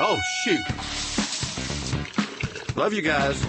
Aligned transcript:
Oh, 0.00 0.20
shoot. 0.42 0.60
Love 2.76 2.92
you 2.92 3.00
guys. 3.00 3.40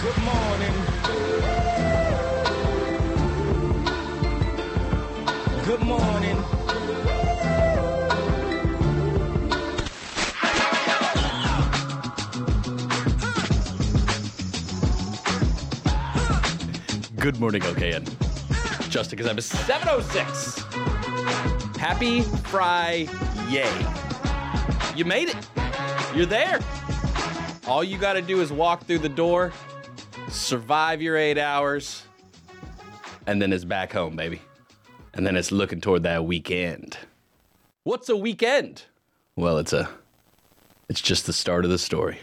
Good 0.00 0.18
morning. 0.24 0.72
Good 5.66 5.82
morning. 5.82 6.44
Good 17.18 17.40
morning, 17.40 17.62
LKN. 17.62 18.90
Justin 18.90 19.16
because 19.16 19.30
I'm 19.30 19.36
a 19.36 19.42
706. 19.42 20.62
Happy 21.78 22.22
Fry 22.22 23.06
Yay. 23.50 23.93
You 24.94 25.04
made 25.04 25.28
it. 25.28 25.36
You're 26.14 26.26
there. 26.26 26.60
All 27.66 27.82
you 27.82 27.98
got 27.98 28.12
to 28.12 28.22
do 28.22 28.40
is 28.40 28.52
walk 28.52 28.84
through 28.86 29.00
the 29.00 29.08
door, 29.08 29.52
survive 30.28 31.02
your 31.02 31.16
eight 31.16 31.36
hours, 31.36 32.04
and 33.26 33.42
then 33.42 33.52
it's 33.52 33.64
back 33.64 33.92
home, 33.92 34.14
baby. 34.14 34.40
And 35.14 35.26
then 35.26 35.36
it's 35.36 35.50
looking 35.50 35.80
toward 35.80 36.04
that 36.04 36.24
weekend. 36.24 36.96
What's 37.82 38.08
a 38.08 38.16
weekend? 38.16 38.84
Well, 39.34 39.58
it's 39.58 39.72
a 39.72 39.88
it's 40.88 41.00
just 41.00 41.26
the 41.26 41.32
start 41.32 41.64
of 41.64 41.70
the 41.70 41.78
story. 41.78 42.18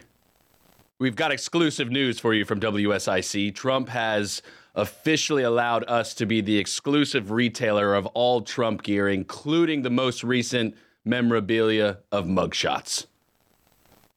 We've 0.97 1.15
got 1.15 1.31
exclusive 1.31 1.89
news 1.89 2.19
for 2.19 2.33
you 2.33 2.45
from 2.45 2.59
WSIC. 2.59 3.53
Trump 3.55 3.89
has 3.89 4.41
officially 4.75 5.43
allowed 5.43 5.83
us 5.89 6.13
to 6.13 6.25
be 6.25 6.39
the 6.39 6.57
exclusive 6.57 7.31
retailer 7.31 7.95
of 7.95 8.05
all 8.07 8.41
Trump 8.41 8.83
gear, 8.83 9.09
including 9.09 9.81
the 9.81 9.89
most 9.89 10.23
recent 10.23 10.75
memorabilia 11.03 11.99
of 12.11 12.25
mugshots. 12.25 13.07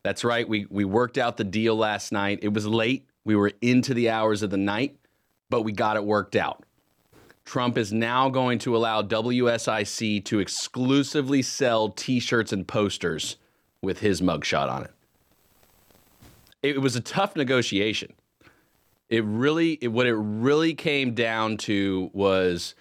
That's 0.03 0.23
right. 0.23 0.47
We, 0.49 0.67
we 0.71 0.85
worked 0.85 1.17
out 1.17 1.37
the 1.37 1.45
deal 1.45 1.77
last 1.77 2.13
night. 2.13 2.41
It 2.43 2.53
was 2.53 2.67
late. 2.67 3.07
We 3.25 3.37
were 3.37 3.53
into 3.63 3.95
the 3.95 4.11
hours 4.11 4.43
of 4.43 4.51
the 4.51 4.59
night, 4.59 4.97
but 5.49 5.63
we 5.63 5.73
got 5.73 5.97
it 5.97 6.05
worked 6.05 6.37
out. 6.37 6.63
Trump 7.45 7.77
is 7.77 7.93
now 7.93 8.29
going 8.29 8.59
to 8.61 8.77
allow 8.77 9.03
WSIC 9.03 10.25
to 10.25 10.39
exclusively 10.41 11.43
sell 11.43 11.91
t 11.91 12.21
shirts 12.21 12.53
and 12.53 12.67
posters 12.67 13.37
with 13.83 14.01
his 14.01 14.21
mugshot 14.21 14.71
on 14.71 14.85
it. 14.85 14.91
It 16.63 16.81
was 16.81 16.97
a 16.97 17.01
tough 17.01 17.37
negotiation. 17.37 18.15
It 19.11 19.25
really, 19.25 19.79
it, 19.83 19.89
what 19.89 20.07
it 20.07 20.15
really 20.15 20.75
came 20.75 21.15
down 21.15 21.59
to 21.59 22.11
was 22.15 22.75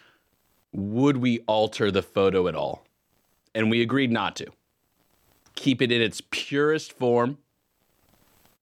would 0.72 1.18
we 1.18 1.40
alter 1.42 1.92
the 1.92 2.02
photo 2.02 2.48
at 2.48 2.56
all? 2.56 2.83
And 3.56 3.70
we 3.70 3.82
agreed 3.82 4.12
not 4.12 4.36
to. 4.38 4.48
Keep 5.56 5.82
it 5.82 5.92
in 5.92 6.02
its 6.02 6.22
purest 6.32 6.94
form 6.94 7.38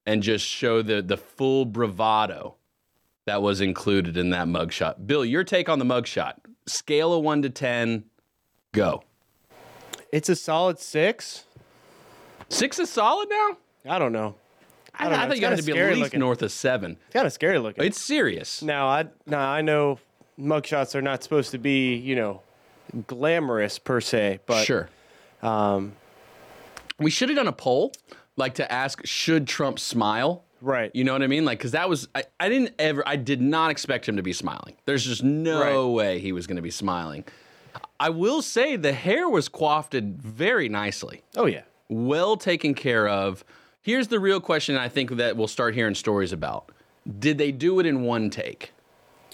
and 0.04 0.22
just 0.22 0.44
show 0.46 0.82
the, 0.82 1.00
the 1.00 1.16
full 1.16 1.64
bravado 1.64 2.56
that 3.24 3.40
was 3.40 3.60
included 3.60 4.16
in 4.16 4.30
that 4.30 4.46
mugshot. 4.48 5.06
Bill, 5.06 5.24
your 5.24 5.44
take 5.44 5.68
on 5.68 5.78
the 5.78 5.84
mugshot. 5.84 6.34
Scale 6.66 7.14
of 7.14 7.22
one 7.22 7.40
to 7.42 7.50
10, 7.50 8.04
go. 8.72 9.02
It's 10.12 10.28
a 10.28 10.36
solid 10.36 10.78
six. 10.78 11.44
Six 12.48 12.78
is 12.78 12.90
solid 12.90 13.28
now? 13.30 13.56
I 13.88 13.98
don't 13.98 14.12
know. 14.12 14.34
I, 14.94 15.04
don't 15.04 15.12
know. 15.12 15.18
I 15.18 15.20
thought 15.22 15.30
It's 15.30 15.40
you 15.40 15.46
had 15.46 15.50
kinda 15.56 15.62
to 15.62 15.72
be 15.72 15.78
at 15.80 15.88
least 15.88 16.00
looking. 16.00 16.20
north 16.20 16.42
of 16.42 16.52
seven. 16.52 16.98
It's 17.06 17.14
kind 17.14 17.26
of 17.26 17.32
scary 17.32 17.58
looking. 17.58 17.82
It's 17.84 18.00
serious. 18.00 18.60
now 18.60 18.88
I 18.88 19.06
now 19.24 19.40
I 19.48 19.62
know 19.62 19.98
mugshots 20.38 20.94
are 20.94 21.00
not 21.00 21.22
supposed 21.22 21.50
to 21.52 21.58
be 21.58 21.94
you 21.96 22.14
know 22.14 22.42
glamorous 23.06 23.78
per 23.78 24.00
se, 24.00 24.40
but 24.46 24.64
sure. 24.64 24.88
um, 25.42 25.92
We 26.98 27.10
should 27.10 27.28
have 27.28 27.36
done 27.36 27.48
a 27.48 27.52
poll, 27.52 27.92
like 28.36 28.54
to 28.54 28.70
ask, 28.72 29.04
should 29.06 29.46
Trump 29.46 29.78
smile? 29.78 30.44
right. 30.60 30.90
You 30.94 31.02
know 31.02 31.12
what 31.12 31.22
I 31.22 31.26
mean? 31.26 31.44
Like, 31.44 31.58
because 31.58 31.72
that 31.72 31.88
was, 31.88 32.06
I, 32.14 32.22
I 32.38 32.48
didn't 32.48 32.74
ever, 32.78 33.02
I 33.06 33.16
did 33.16 33.40
not 33.40 33.70
expect 33.72 34.08
him 34.08 34.16
to 34.16 34.22
be 34.22 34.32
smiling. 34.32 34.76
There's 34.84 35.04
just 35.04 35.22
no 35.24 35.60
Right. 35.88 35.94
way 35.94 36.18
he 36.20 36.30
was 36.32 36.46
going 36.46 36.56
to 36.56 36.62
be 36.62 36.70
smiling. 36.70 37.24
I 37.98 38.10
will 38.10 38.42
say 38.42 38.76
the 38.76 38.92
hair 38.92 39.28
was 39.28 39.48
coiffed 39.48 39.94
very 39.94 40.68
nicely, 40.68 41.22
oh 41.36 41.46
yeah. 41.46 41.62
well 41.88 42.36
taken 42.36 42.74
care 42.74 43.08
of. 43.08 43.44
Here's 43.80 44.06
the 44.08 44.20
real 44.20 44.40
question 44.40 44.76
I 44.76 44.88
think 44.88 45.10
that 45.16 45.36
we'll 45.36 45.48
start 45.48 45.74
hearing 45.74 45.94
stories 45.96 46.32
about. 46.32 46.70
Did 47.18 47.38
they 47.38 47.50
do 47.50 47.80
it 47.80 47.86
in 47.86 48.02
one 48.02 48.30
take? 48.30 48.72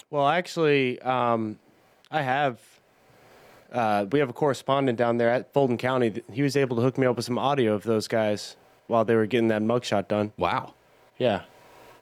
Well, 0.09 0.27
actually, 0.27 0.99
um, 1.01 1.59
I 2.09 2.21
have. 2.23 2.59
Uh, 3.71 4.05
we 4.11 4.19
have 4.19 4.29
a 4.29 4.33
correspondent 4.33 4.97
down 4.97 5.17
there 5.17 5.29
at 5.29 5.53
Fulton 5.53 5.77
County. 5.77 6.23
He 6.31 6.41
was 6.41 6.55
able 6.57 6.75
to 6.77 6.81
hook 6.81 6.97
me 6.97 7.05
up 7.05 7.15
with 7.15 7.25
some 7.25 7.37
audio 7.37 7.73
of 7.73 7.83
those 7.83 8.07
guys 8.07 8.55
while 8.87 9.05
they 9.05 9.15
were 9.15 9.27
getting 9.27 9.49
that 9.49 9.61
mugshot 9.61 10.07
done. 10.07 10.31
Wow. 10.37 10.73
Yeah. 11.17 11.41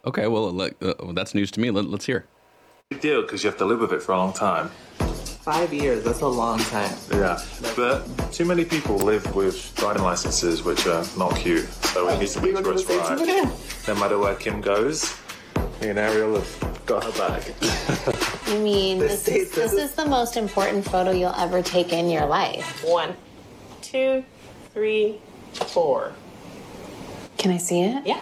Okay, 0.06 0.28
well, 0.28 0.52
let- 0.54 0.82
uh, 0.82 0.94
well 1.00 1.14
that's 1.14 1.36
news 1.36 1.52
to 1.52 1.60
me. 1.60 1.70
Let, 1.72 1.86
let's 1.86 2.06
hear. 2.06 2.26
big 2.90 3.02
deal 3.02 3.22
because 3.22 3.44
you 3.44 3.50
have 3.50 3.58
to 3.60 3.66
live 3.66 3.80
with 3.82 3.92
it 3.92 4.02
for 4.02 4.14
a 4.14 4.18
long 4.18 4.32
time. 4.34 4.70
Five 5.00 5.74
years, 5.74 6.04
that's 6.04 6.20
a 6.22 6.28
long 6.28 6.60
time. 6.60 6.94
Yeah, 7.12 7.42
but 7.78 8.06
too 8.34 8.44
many 8.44 8.66
people 8.66 8.98
live 8.98 9.34
with 9.34 9.74
driving 9.76 10.04
licenses 10.04 10.64
which 10.64 10.86
are 10.88 11.06
not 11.18 11.36
cute. 11.38 11.66
So 11.86 12.06
we 12.06 12.18
need 12.20 12.28
to 12.28 12.42
make 12.42 12.58
sure 12.58 12.74
it's 12.74 12.86
right. 12.90 13.88
No 13.88 13.96
matter 13.96 14.18
where 14.20 14.36
Kim 14.36 14.60
goes, 14.60 15.16
me 15.82 15.88
and 15.90 16.00
Ariel 16.00 16.36
have 16.36 16.82
got 16.86 17.04
her 17.06 17.12
back. 17.18 17.54
You 18.48 18.60
mean 18.60 19.00
this 19.00 19.28
is, 19.28 19.52
this 19.52 19.74
is 19.74 19.94
the 19.94 20.06
most 20.06 20.38
important 20.38 20.86
photo 20.86 21.12
you'll 21.12 21.36
ever 21.36 21.62
take 21.62 21.92
in 21.92 22.10
your 22.10 22.26
life? 22.26 22.84
One, 22.86 23.16
two, 23.82 24.24
three, 24.74 25.20
four. 25.54 26.14
Can 27.38 27.52
I 27.52 27.58
see 27.58 27.82
it? 27.82 28.06
Yeah. 28.06 28.22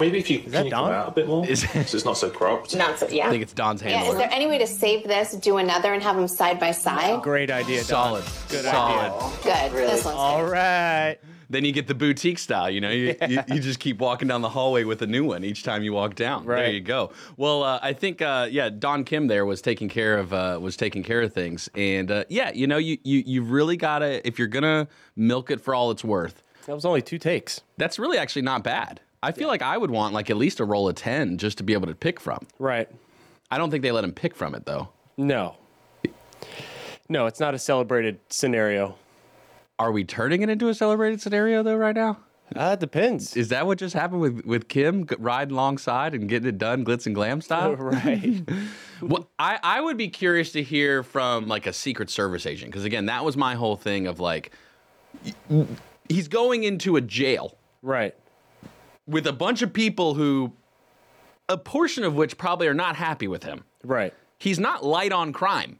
Maybe 0.00 0.18
if 0.18 0.30
you 0.30 0.38
can 0.40 0.64
you 0.64 0.70
Don? 0.70 0.84
come 0.84 0.92
out 0.92 1.08
a 1.08 1.10
bit 1.10 1.26
more, 1.26 1.44
Is- 1.46 1.62
so 1.68 1.68
it's 1.80 2.04
not 2.04 2.16
so 2.16 2.30
cropped. 2.30 2.74
Not 2.74 2.98
so, 2.98 3.08
yeah. 3.08 3.26
I 3.26 3.30
think 3.30 3.42
it's 3.42 3.52
Don's 3.52 3.80
hand. 3.80 4.04
Yeah, 4.04 4.10
is 4.10 4.16
there 4.16 4.28
any 4.32 4.46
way 4.46 4.58
to 4.58 4.66
save 4.66 5.04
this, 5.06 5.32
do 5.32 5.58
another, 5.58 5.92
and 5.92 6.02
have 6.02 6.16
them 6.16 6.28
side 6.28 6.58
by 6.60 6.70
side? 6.70 7.20
Great 7.22 7.50
idea. 7.50 7.78
Don. 7.84 8.22
Solid. 8.22 8.24
Good 8.48 8.64
Solid. 8.64 9.12
idea. 9.12 9.70
Good. 9.70 9.88
This 9.90 10.04
one's 10.04 10.16
All 10.16 10.44
good. 10.44 10.52
right. 10.52 11.16
Then 11.50 11.64
you 11.64 11.72
get 11.72 11.86
the 11.86 11.94
boutique 11.94 12.38
style. 12.38 12.70
You 12.70 12.80
know, 12.80 12.90
you, 12.90 13.14
you, 13.26 13.42
you 13.48 13.60
just 13.60 13.80
keep 13.80 13.98
walking 13.98 14.28
down 14.28 14.42
the 14.42 14.50
hallway 14.50 14.84
with 14.84 15.00
a 15.02 15.06
new 15.06 15.24
one 15.24 15.44
each 15.44 15.62
time 15.62 15.82
you 15.82 15.92
walk 15.92 16.14
down. 16.14 16.46
There 16.46 16.70
you 16.70 16.80
go. 16.80 17.12
Well, 17.36 17.62
uh, 17.62 17.78
I 17.82 17.92
think 17.92 18.20
uh, 18.20 18.48
yeah, 18.50 18.68
Don 18.68 19.04
Kim 19.04 19.26
there 19.28 19.46
was 19.46 19.62
taking 19.62 19.88
care 19.88 20.18
of 20.18 20.32
uh, 20.32 20.58
was 20.60 20.76
taking 20.76 21.02
care 21.02 21.22
of 21.22 21.32
things, 21.32 21.68
and 21.74 22.10
uh, 22.10 22.24
yeah, 22.28 22.52
you 22.52 22.66
know, 22.66 22.78
you 22.78 22.98
you 23.02 23.22
you 23.24 23.42
really 23.42 23.76
gotta 23.76 24.26
if 24.26 24.38
you're 24.38 24.48
gonna 24.48 24.88
milk 25.16 25.50
it 25.50 25.60
for 25.60 25.74
all 25.74 25.90
it's 25.90 26.04
worth. 26.04 26.42
That 26.66 26.74
was 26.74 26.84
only 26.84 27.00
two 27.00 27.18
takes. 27.18 27.62
That's 27.78 27.98
really 27.98 28.18
actually 28.18 28.42
not 28.42 28.62
bad. 28.62 29.00
I 29.22 29.32
feel 29.32 29.48
like 29.48 29.62
I 29.62 29.76
would 29.78 29.90
want 29.90 30.14
like 30.14 30.30
at 30.30 30.36
least 30.36 30.60
a 30.60 30.64
roll 30.64 30.88
of 30.88 30.94
ten 30.96 31.38
just 31.38 31.58
to 31.58 31.64
be 31.64 31.72
able 31.72 31.86
to 31.86 31.94
pick 31.94 32.20
from. 32.20 32.46
Right. 32.58 32.88
I 33.50 33.56
don't 33.56 33.70
think 33.70 33.82
they 33.82 33.90
let 33.90 34.04
him 34.04 34.12
pick 34.12 34.36
from 34.36 34.54
it 34.54 34.66
though. 34.66 34.90
No. 35.16 35.56
No, 37.08 37.26
it's 37.26 37.40
not 37.40 37.54
a 37.54 37.58
celebrated 37.58 38.20
scenario. 38.28 38.96
Are 39.78 39.92
we 39.92 40.04
turning 40.04 40.42
it 40.42 40.48
into 40.48 40.68
a 40.68 40.74
celebrated 40.74 41.20
scenario 41.20 41.62
though 41.62 41.76
right 41.76 41.94
now? 41.94 42.18
Uh, 42.56 42.70
it 42.72 42.80
depends. 42.80 43.36
Is 43.36 43.48
that 43.48 43.66
what 43.66 43.78
just 43.78 43.94
happened 43.94 44.20
with 44.20 44.44
with 44.44 44.68
Kim 44.68 45.06
riding 45.18 45.52
alongside 45.52 46.14
and 46.14 46.28
getting 46.28 46.48
it 46.48 46.58
done 46.58 46.84
glitz 46.84 47.06
and 47.06 47.14
glam 47.14 47.40
style? 47.40 47.74
right. 47.76 48.42
Well, 49.00 49.30
I, 49.38 49.60
I 49.62 49.80
would 49.80 49.96
be 49.96 50.08
curious 50.08 50.50
to 50.52 50.62
hear 50.64 51.04
from 51.04 51.46
like 51.46 51.68
a 51.68 51.72
Secret 51.72 52.10
Service 52.10 52.46
agent 52.46 52.72
because 52.72 52.84
again, 52.84 53.06
that 53.06 53.24
was 53.24 53.36
my 53.36 53.54
whole 53.54 53.76
thing 53.76 54.08
of 54.08 54.18
like, 54.18 54.50
he's 56.08 56.26
going 56.26 56.64
into 56.64 56.96
a 56.96 57.00
jail 57.00 57.56
right. 57.80 58.12
with 59.06 59.28
a 59.28 59.32
bunch 59.32 59.62
of 59.62 59.72
people 59.72 60.14
who, 60.14 60.52
a 61.48 61.56
portion 61.56 62.02
of 62.02 62.16
which 62.16 62.36
probably 62.36 62.66
are 62.66 62.74
not 62.74 62.96
happy 62.96 63.28
with 63.28 63.44
him. 63.44 63.62
Right. 63.84 64.12
He's 64.38 64.58
not 64.58 64.84
light 64.84 65.12
on 65.12 65.32
crime, 65.32 65.78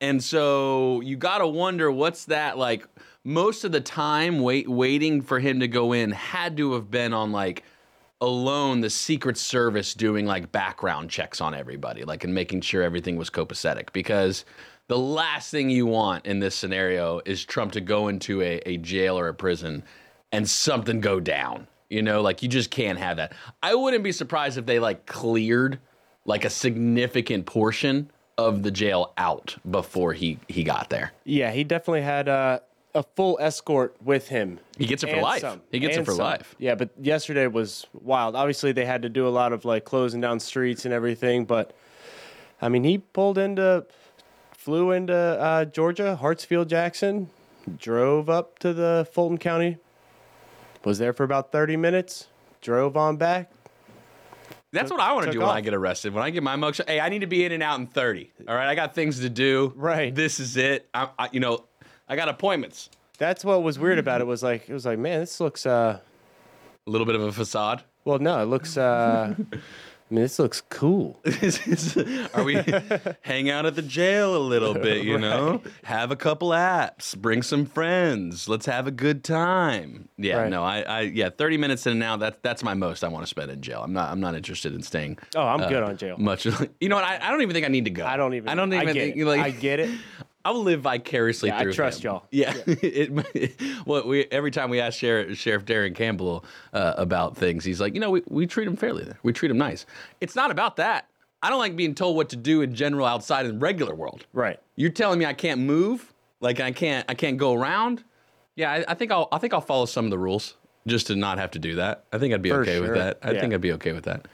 and 0.00 0.22
so 0.22 1.00
you 1.00 1.16
got 1.16 1.38
to 1.38 1.48
wonder 1.48 1.90
what's 1.90 2.26
that 2.26 2.58
like. 2.58 2.86
Most 3.24 3.62
of 3.62 3.70
the 3.70 3.80
time, 3.80 4.40
wait, 4.40 4.68
waiting 4.68 5.22
for 5.22 5.38
him 5.38 5.60
to 5.60 5.68
go 5.68 5.92
in 5.92 6.10
had 6.10 6.56
to 6.56 6.72
have 6.72 6.90
been 6.90 7.12
on 7.12 7.30
like 7.30 7.62
alone 8.20 8.80
the 8.80 8.90
Secret 8.90 9.36
Service 9.36 9.94
doing 9.94 10.26
like 10.26 10.50
background 10.50 11.08
checks 11.08 11.40
on 11.40 11.54
everybody, 11.54 12.04
like 12.04 12.24
and 12.24 12.34
making 12.34 12.62
sure 12.62 12.82
everything 12.82 13.16
was 13.16 13.30
copacetic. 13.30 13.92
Because 13.92 14.44
the 14.88 14.98
last 14.98 15.52
thing 15.52 15.70
you 15.70 15.86
want 15.86 16.26
in 16.26 16.40
this 16.40 16.56
scenario 16.56 17.20
is 17.24 17.44
Trump 17.44 17.72
to 17.72 17.80
go 17.80 18.08
into 18.08 18.42
a, 18.42 18.60
a 18.66 18.76
jail 18.78 19.16
or 19.16 19.28
a 19.28 19.34
prison 19.34 19.84
and 20.32 20.48
something 20.48 21.00
go 21.00 21.20
down. 21.20 21.68
You 21.90 22.02
know, 22.02 22.22
like 22.22 22.42
you 22.42 22.48
just 22.48 22.70
can't 22.70 22.98
have 22.98 23.18
that. 23.18 23.34
I 23.62 23.76
wouldn't 23.76 24.02
be 24.02 24.12
surprised 24.12 24.58
if 24.58 24.66
they 24.66 24.80
like 24.80 25.06
cleared 25.06 25.78
like 26.24 26.44
a 26.44 26.50
significant 26.50 27.46
portion 27.46 28.10
of 28.38 28.64
the 28.64 28.70
jail 28.70 29.12
out 29.16 29.56
before 29.70 30.12
he 30.12 30.38
he 30.48 30.64
got 30.64 30.90
there. 30.90 31.12
Yeah, 31.24 31.52
he 31.52 31.62
definitely 31.62 32.02
had 32.02 32.28
uh, 32.28 32.60
a 32.94 33.02
full 33.02 33.38
escort 33.40 33.96
with 34.02 34.28
him. 34.28 34.60
He 34.76 34.86
gets 34.86 35.02
it 35.02 35.06
for 35.08 35.14
And 35.14 35.22
life. 35.22 35.40
some. 35.40 35.62
He 35.70 35.78
gets 35.78 35.94
it 35.96 35.98
And 36.00 36.06
for 36.06 36.12
some. 36.12 36.24
life. 36.24 36.54
Yeah, 36.58 36.74
but 36.74 36.90
yesterday 37.00 37.46
was 37.46 37.86
wild. 37.92 38.36
Obviously, 38.36 38.72
they 38.72 38.84
had 38.84 39.02
to 39.02 39.08
do 39.08 39.26
a 39.26 39.30
lot 39.30 39.52
of 39.52 39.64
like 39.64 39.84
closing 39.84 40.20
down 40.20 40.40
streets 40.40 40.84
and 40.84 40.92
everything. 40.92 41.44
But 41.44 41.74
I 42.60 42.68
mean, 42.68 42.84
he 42.84 42.98
pulled 42.98 43.38
into, 43.38 43.86
flew 44.56 44.90
into 44.92 45.14
uh, 45.14 45.64
Georgia, 45.66 46.18
Hartsfield 46.20 46.68
Jackson, 46.68 47.30
drove 47.78 48.28
up 48.28 48.58
to 48.60 48.72
the 48.72 49.08
Fulton 49.12 49.38
County, 49.38 49.78
was 50.84 50.98
there 50.98 51.12
for 51.12 51.24
about 51.24 51.50
30 51.52 51.76
minutes, 51.76 52.28
drove 52.60 52.96
on 52.96 53.16
back. 53.16 53.50
That's 54.72 54.90
what 54.90 55.00
I 55.00 55.12
want 55.12 55.24
to 55.24 55.26
took 55.26 55.32
do 55.34 55.38
when 55.40 55.48
off. 55.50 55.56
I 55.56 55.60
get 55.60 55.74
arrested. 55.74 56.14
When 56.14 56.22
I 56.24 56.30
get 56.30 56.42
my 56.42 56.56
mugshot, 56.56 56.88
hey, 56.88 56.98
I 56.98 57.10
need 57.10 57.18
to 57.20 57.26
be 57.26 57.44
in 57.44 57.52
and 57.52 57.62
out 57.62 57.78
in 57.78 57.86
30. 57.86 58.32
All 58.48 58.54
right, 58.54 58.68
I 58.68 58.74
got 58.74 58.94
things 58.94 59.20
to 59.20 59.28
do. 59.28 59.72
Right. 59.76 60.14
This 60.14 60.40
is 60.40 60.56
it. 60.56 60.88
I, 60.94 61.08
I, 61.18 61.28
you 61.30 61.40
know, 61.40 61.66
I 62.12 62.16
got 62.16 62.28
appointments. 62.28 62.90
That's 63.16 63.42
what 63.42 63.62
was 63.62 63.78
weird 63.78 63.98
about 63.98 64.20
it 64.20 64.26
was 64.26 64.42
like 64.42 64.68
it 64.68 64.72
was 64.74 64.84
like 64.84 64.98
man 64.98 65.20
this 65.20 65.40
looks 65.40 65.64
uh 65.64 65.98
A 66.86 66.90
little 66.90 67.06
bit 67.06 67.14
of 67.14 67.22
a 67.22 67.32
facade. 67.32 67.84
well 68.04 68.18
no 68.18 68.42
it 68.42 68.46
looks 68.46 68.76
uh 68.76 69.34
I 69.34 70.14
mean 70.14 70.22
this 70.24 70.38
looks 70.38 70.60
cool 70.68 71.18
Are 72.34 72.44
we 72.44 72.56
hang 73.22 73.48
out 73.48 73.64
at 73.64 73.76
the 73.76 73.80
jail 73.82 74.36
a 74.36 74.44
little 74.44 74.74
bit, 74.74 75.04
you 75.04 75.16
know? 75.26 75.62
Have 75.84 76.10
a 76.10 76.16
couple 76.16 76.50
apps, 76.50 77.16
bring 77.16 77.40
some 77.42 77.64
friends, 77.64 78.46
let's 78.46 78.66
have 78.66 78.86
a 78.86 78.90
good 78.90 79.24
time. 79.24 80.08
Yeah, 80.18 80.36
Right. 80.36 80.50
no, 80.50 80.62
I, 80.62 80.82
I 80.82 81.00
yeah, 81.02 81.30
30 81.30 81.56
minutes 81.56 81.86
in 81.86 81.92
and 81.92 82.02
out, 82.02 82.20
that's 82.20 82.36
that's 82.42 82.62
my 82.62 82.74
most 82.74 83.04
I 83.04 83.08
want 83.08 83.22
to 83.22 83.26
spend 83.28 83.50
in 83.50 83.62
jail. 83.62 83.80
I'm 83.82 83.94
not 83.94 84.10
I'm 84.10 84.20
not 84.20 84.34
interested 84.34 84.74
in 84.74 84.82
staying 84.82 85.16
oh 85.34 85.40
I'm 85.46 85.62
uh, 85.62 85.68
good 85.70 85.82
on 85.82 85.96
jail 85.96 86.16
much. 86.18 86.44
You 86.44 86.88
know 86.90 86.96
what? 86.96 87.04
I, 87.04 87.18
I 87.26 87.30
don't 87.30 87.40
even 87.40 87.54
think 87.54 87.64
I 87.64 87.70
need 87.70 87.86
to 87.86 87.90
go. 87.90 88.04
I 88.04 88.18
don't 88.18 88.34
even 88.34 88.50
I 88.50 88.54
don't 88.54 88.70
even 88.74 88.86
I 88.88 88.92
get 88.92 89.00
think 89.02 89.16
it. 89.16 89.24
like 89.24 89.40
I 89.40 89.50
get 89.50 89.80
it 89.80 89.90
I'll 90.44 90.62
live 90.62 90.80
vicariously 90.82 91.48
Yeah, 91.50 91.58
I 91.60 91.64
trust 91.70 92.02
him. 92.04 92.10
y'all. 92.10 92.24
Yeah. 92.30 92.54
it, 92.66 93.82
well, 93.86 94.06
we 94.06 94.24
every 94.30 94.50
time 94.50 94.70
we 94.70 94.80
ask 94.80 94.98
Sheriff, 94.98 95.36
Sheriff 95.38 95.64
Darren 95.64 95.94
Campbell 95.94 96.44
uh, 96.72 96.94
about 96.96 97.36
things, 97.36 97.64
he's 97.64 97.80
like, 97.80 97.94
you 97.94 98.00
know, 98.00 98.10
we, 98.10 98.22
we 98.28 98.46
treat 98.46 98.66
him 98.66 98.76
fairly. 98.76 99.04
There. 99.04 99.18
We 99.22 99.32
treat 99.32 99.50
him 99.50 99.58
nice. 99.58 99.86
It's 100.20 100.34
not 100.36 100.50
about 100.50 100.76
that. 100.76 101.06
I 101.42 101.50
don't 101.50 101.58
like 101.58 101.74
being 101.76 101.94
told 101.94 102.16
what 102.16 102.28
to 102.30 102.36
do 102.36 102.62
in 102.62 102.74
general 102.74 103.04
outside 103.06 103.46
in 103.46 103.52
the 103.54 103.58
regular 103.58 103.94
world. 103.94 104.26
right 104.32 104.60
You're 104.76 104.90
telling 104.90 105.18
me 105.18 105.26
I 105.26 105.32
can't 105.34 105.60
move, 105.62 106.12
like 106.40 106.60
I 106.60 106.70
can't 106.72 107.04
I 107.08 107.14
can't 107.14 107.36
go 107.38 107.52
around. 107.54 108.04
Yeah, 108.54 108.70
I, 108.70 108.84
I 108.88 108.94
think 108.94 109.10
I'll 109.10 109.28
I 109.32 109.38
think 109.38 109.52
I'll 109.54 109.60
follow 109.60 109.86
some 109.86 110.04
of 110.04 110.10
the 110.10 110.18
rules 110.18 110.56
just 110.86 111.06
to 111.08 111.16
not 111.16 111.38
have 111.38 111.50
to 111.52 111.58
do 111.58 111.76
that. 111.76 112.04
I 112.12 112.18
think 112.18 112.34
I'd 112.34 112.42
be 112.42 112.50
For 112.50 112.62
okay 112.62 112.80
with 112.80 112.88
sure. 112.90 112.98
that. 112.98 113.18
I 113.22 113.32
Yeah. 113.32 113.40
think 113.40 113.54
I'd 113.54 113.60
be 113.60 113.72
okay 113.72 113.92
with 113.92 114.04
that. 114.04 114.26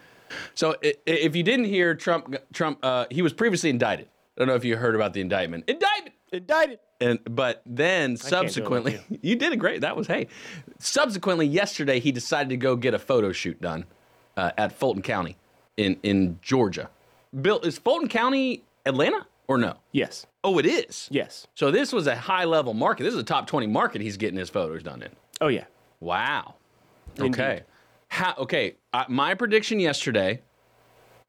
So 0.54 0.76
if 0.82 1.34
you 1.34 1.42
didn't 1.42 1.66
hear 1.66 1.94
Trump 1.94 2.36
Trump 2.52 2.78
uh, 2.82 3.06
he 3.10 3.22
was 3.22 3.32
previously 3.32 3.70
indicted. 3.70 4.08
I 4.38 4.42
don't 4.42 4.48
know 4.48 4.54
if 4.54 4.64
you 4.64 4.76
heard 4.76 4.94
about 4.94 5.14
the 5.14 5.20
indictment. 5.20 5.64
Indictment! 5.68 6.14
Indicted. 6.32 6.78
And 7.00 7.18
but 7.24 7.62
then 7.66 8.12
do 8.14 8.16
subsequently 8.18 9.00
with 9.08 9.18
you. 9.24 9.34
did 9.34 9.52
a 9.52 9.56
great 9.56 9.80
that 9.80 9.96
was 9.96 10.06
hey. 10.06 10.28
Subsequently 10.78 11.46
yesterday 11.46 11.98
he 12.00 12.12
decided 12.12 12.50
to 12.50 12.56
go 12.56 12.76
get 12.76 12.94
a 12.94 12.98
photo 12.98 13.32
shoot 13.32 13.60
done 13.60 13.84
uh, 14.36 14.52
at 14.56 14.72
fulton 14.72 15.02
county 15.02 15.36
in 15.76 15.98
in 16.02 16.38
georgia. 16.42 16.88
Bill 17.40 17.60
is 17.60 17.78
fulton 17.78 18.08
county 18.08 18.62
atlanta 18.86 19.26
or 19.48 19.58
no? 19.58 19.76
Yes. 19.92 20.26
Oh 20.44 20.58
it 20.58 20.66
is? 20.66 21.08
Yes. 21.10 21.46
So 21.54 21.70
this 21.70 21.92
was 21.92 22.06
a 22.06 22.14
high 22.16 22.44
level 22.44 22.74
market. 22.74 23.04
This 23.04 23.14
is 23.14 23.20
a 23.20 23.24
top 23.24 23.46
20 23.46 23.66
market 23.66 24.00
he's 24.02 24.16
getting 24.16 24.38
his 24.38 24.50
photos 24.50 24.82
done 24.82 25.02
in. 25.02 25.10
Oh 25.40 25.48
yeah. 25.48 25.64
Wow. 26.00 26.54
Indeed. 27.16 27.34
okay. 27.34 27.62
How, 28.08 28.34
okay 28.38 28.76
uh, 28.92 29.04
my 29.08 29.34
prediction 29.34 29.80
yesterday 29.80 30.28
w- 30.30 30.42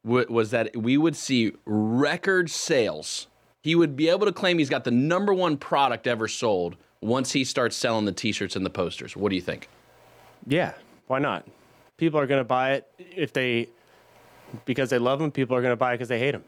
was 0.04 0.52
that 0.52 0.76
we 0.76 0.98
would 0.98 1.16
see 1.16 1.54
record 1.66 2.50
sales. 2.50 3.28
He 3.62 3.76
would 3.76 3.96
be 3.96 4.10
able 4.10 4.26
to 4.26 4.32
claim 4.32 4.58
he's 4.58 4.70
got 4.70 4.84
the 4.86 4.92
number 4.92 5.34
one 5.34 5.58
product 5.58 6.08
ever 6.08 6.28
sold 6.28 6.78
once 7.02 7.32
he 7.34 7.44
starts 7.44 7.76
selling 7.76 8.06
the 8.06 8.12
T-shirts 8.12 8.56
and 8.56 8.66
the 8.66 8.70
posters. 8.70 9.16
What 9.16 9.30
do 9.30 9.36
you 9.36 9.42
think? 9.42 9.68
yeah 10.48 10.72
why 11.08 11.20
not 11.20 11.46
people 11.98 12.18
are 12.18 12.26
gonna 12.26 12.46
buy 12.46 12.72
it 12.72 12.88
if 12.98 13.34
they 13.34 13.68
because 14.64 14.90
they 14.90 14.98
love 14.98 15.20
him 15.20 15.30
people 15.32 15.54
are 15.56 15.62
gonna 15.62 15.76
buy 15.76 15.92
it 15.92 15.96
because 15.96 16.08
they 16.08 16.18
hate 16.18 16.34
him 16.34 16.44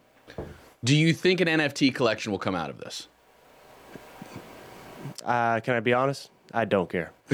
Do 0.81 0.95
you 0.95 1.11
think 1.13 1.41
an 1.41 1.49
NFT 1.49 1.93
collection 1.93 2.31
will 2.31 2.39
come 2.39 2.55
out 2.55 2.69
of 2.69 2.77
this? 2.77 3.09
uh 5.25 5.59
can 5.59 5.75
I 5.75 5.81
be 5.81 5.91
honest 5.93 6.31
I 6.53 6.63
don't 6.63 6.89
care 6.89 7.11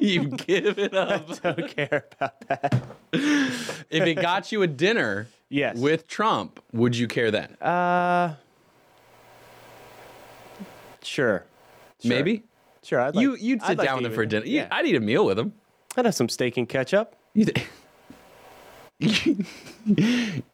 you 0.00 0.24
give 0.46 0.78
it 0.78 0.94
up. 0.94 1.28
I 1.44 1.52
don't 1.52 1.76
care 1.76 2.06
about 2.12 2.40
that 2.48 2.82
if 3.12 4.02
it 4.06 4.14
got 4.14 4.50
you 4.52 4.62
a 4.62 4.66
dinner 4.66 5.26
Yes. 5.48 5.76
with 5.78 6.06
Trump, 6.06 6.62
would 6.72 6.96
you 6.96 7.08
care 7.08 7.30
then? 7.30 7.54
uh 7.60 8.34
sure, 11.02 11.44
Sure. 12.02 12.08
Maybe 12.08 12.42
sure 12.82 13.00
I'd 13.00 13.14
like, 13.16 13.22
you 13.22 13.36
you'd 13.36 13.60
I'd 13.62 13.66
sit 13.68 13.78
like 13.78 13.86
down 13.88 13.96
with 13.98 14.06
him 14.06 14.12
for 14.12 14.24
dinner. 14.26 14.46
Yeah. 14.46 14.68
I'd 14.70 14.86
eat 14.86 14.96
a 14.96 15.00
meal 15.00 15.26
with 15.26 15.38
him. 15.38 15.52
I'd 15.96 16.04
have 16.04 16.14
some 16.14 16.28
steak 16.28 16.56
and 16.56 16.68
ketchup 16.68 17.14
You, 17.34 17.46
th- 17.46 17.66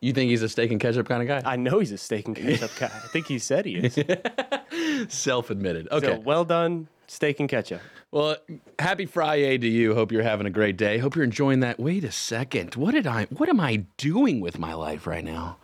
you 0.00 0.12
think 0.12 0.30
he's 0.30 0.42
a 0.42 0.48
steak 0.48 0.70
and 0.70 0.80
ketchup 0.80 1.06
kind 1.08 1.20
of 1.22 1.28
guy? 1.28 1.42
I 1.50 1.56
know 1.56 1.78
he's 1.80 1.92
a 1.92 1.98
steak 1.98 2.26
and 2.26 2.36
ketchup 2.36 2.70
guy. 2.78 2.86
I 2.86 3.08
think 3.08 3.26
he 3.26 3.38
said 3.38 3.64
he 3.66 3.76
is. 3.76 3.98
Self-admitted. 5.12 5.88
So 5.90 5.96
Okay. 5.96 6.18
well 6.24 6.44
done, 6.44 6.88
steak 7.06 7.40
and 7.40 7.48
ketchup. 7.48 7.80
Well, 8.12 8.36
happy 8.78 9.04
Friday 9.04 9.58
to 9.58 9.68
you. 9.68 9.94
Hope 9.94 10.12
you're 10.12 10.22
having 10.22 10.46
a 10.46 10.50
great 10.50 10.76
day. 10.76 10.98
Hope 10.98 11.16
you're 11.16 11.24
enjoying 11.24 11.60
that. 11.60 11.80
Wait 11.80 12.04
a 12.04 12.12
second. 12.12 12.76
What 12.76 12.92
did 12.92 13.06
I 13.06 13.24
what 13.24 13.48
am 13.48 13.58
I 13.58 13.84
doing 13.96 14.40
with 14.40 14.58
my 14.58 14.74
life 14.74 15.06
right 15.06 15.24
now? 15.24 15.56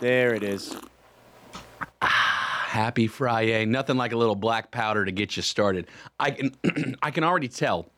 There 0.00 0.34
it 0.34 0.42
is. 0.42 0.74
Happy 2.00 3.06
Friday. 3.06 3.66
Nothing 3.66 3.96
like 3.96 4.12
a 4.12 4.16
little 4.16 4.34
black 4.34 4.70
powder 4.70 5.04
to 5.04 5.12
get 5.12 5.36
you 5.36 5.42
started. 5.42 5.88
I 6.18 6.30
can 6.30 6.54
I 7.02 7.10
can 7.10 7.22
already 7.22 7.48
tell 7.48 7.90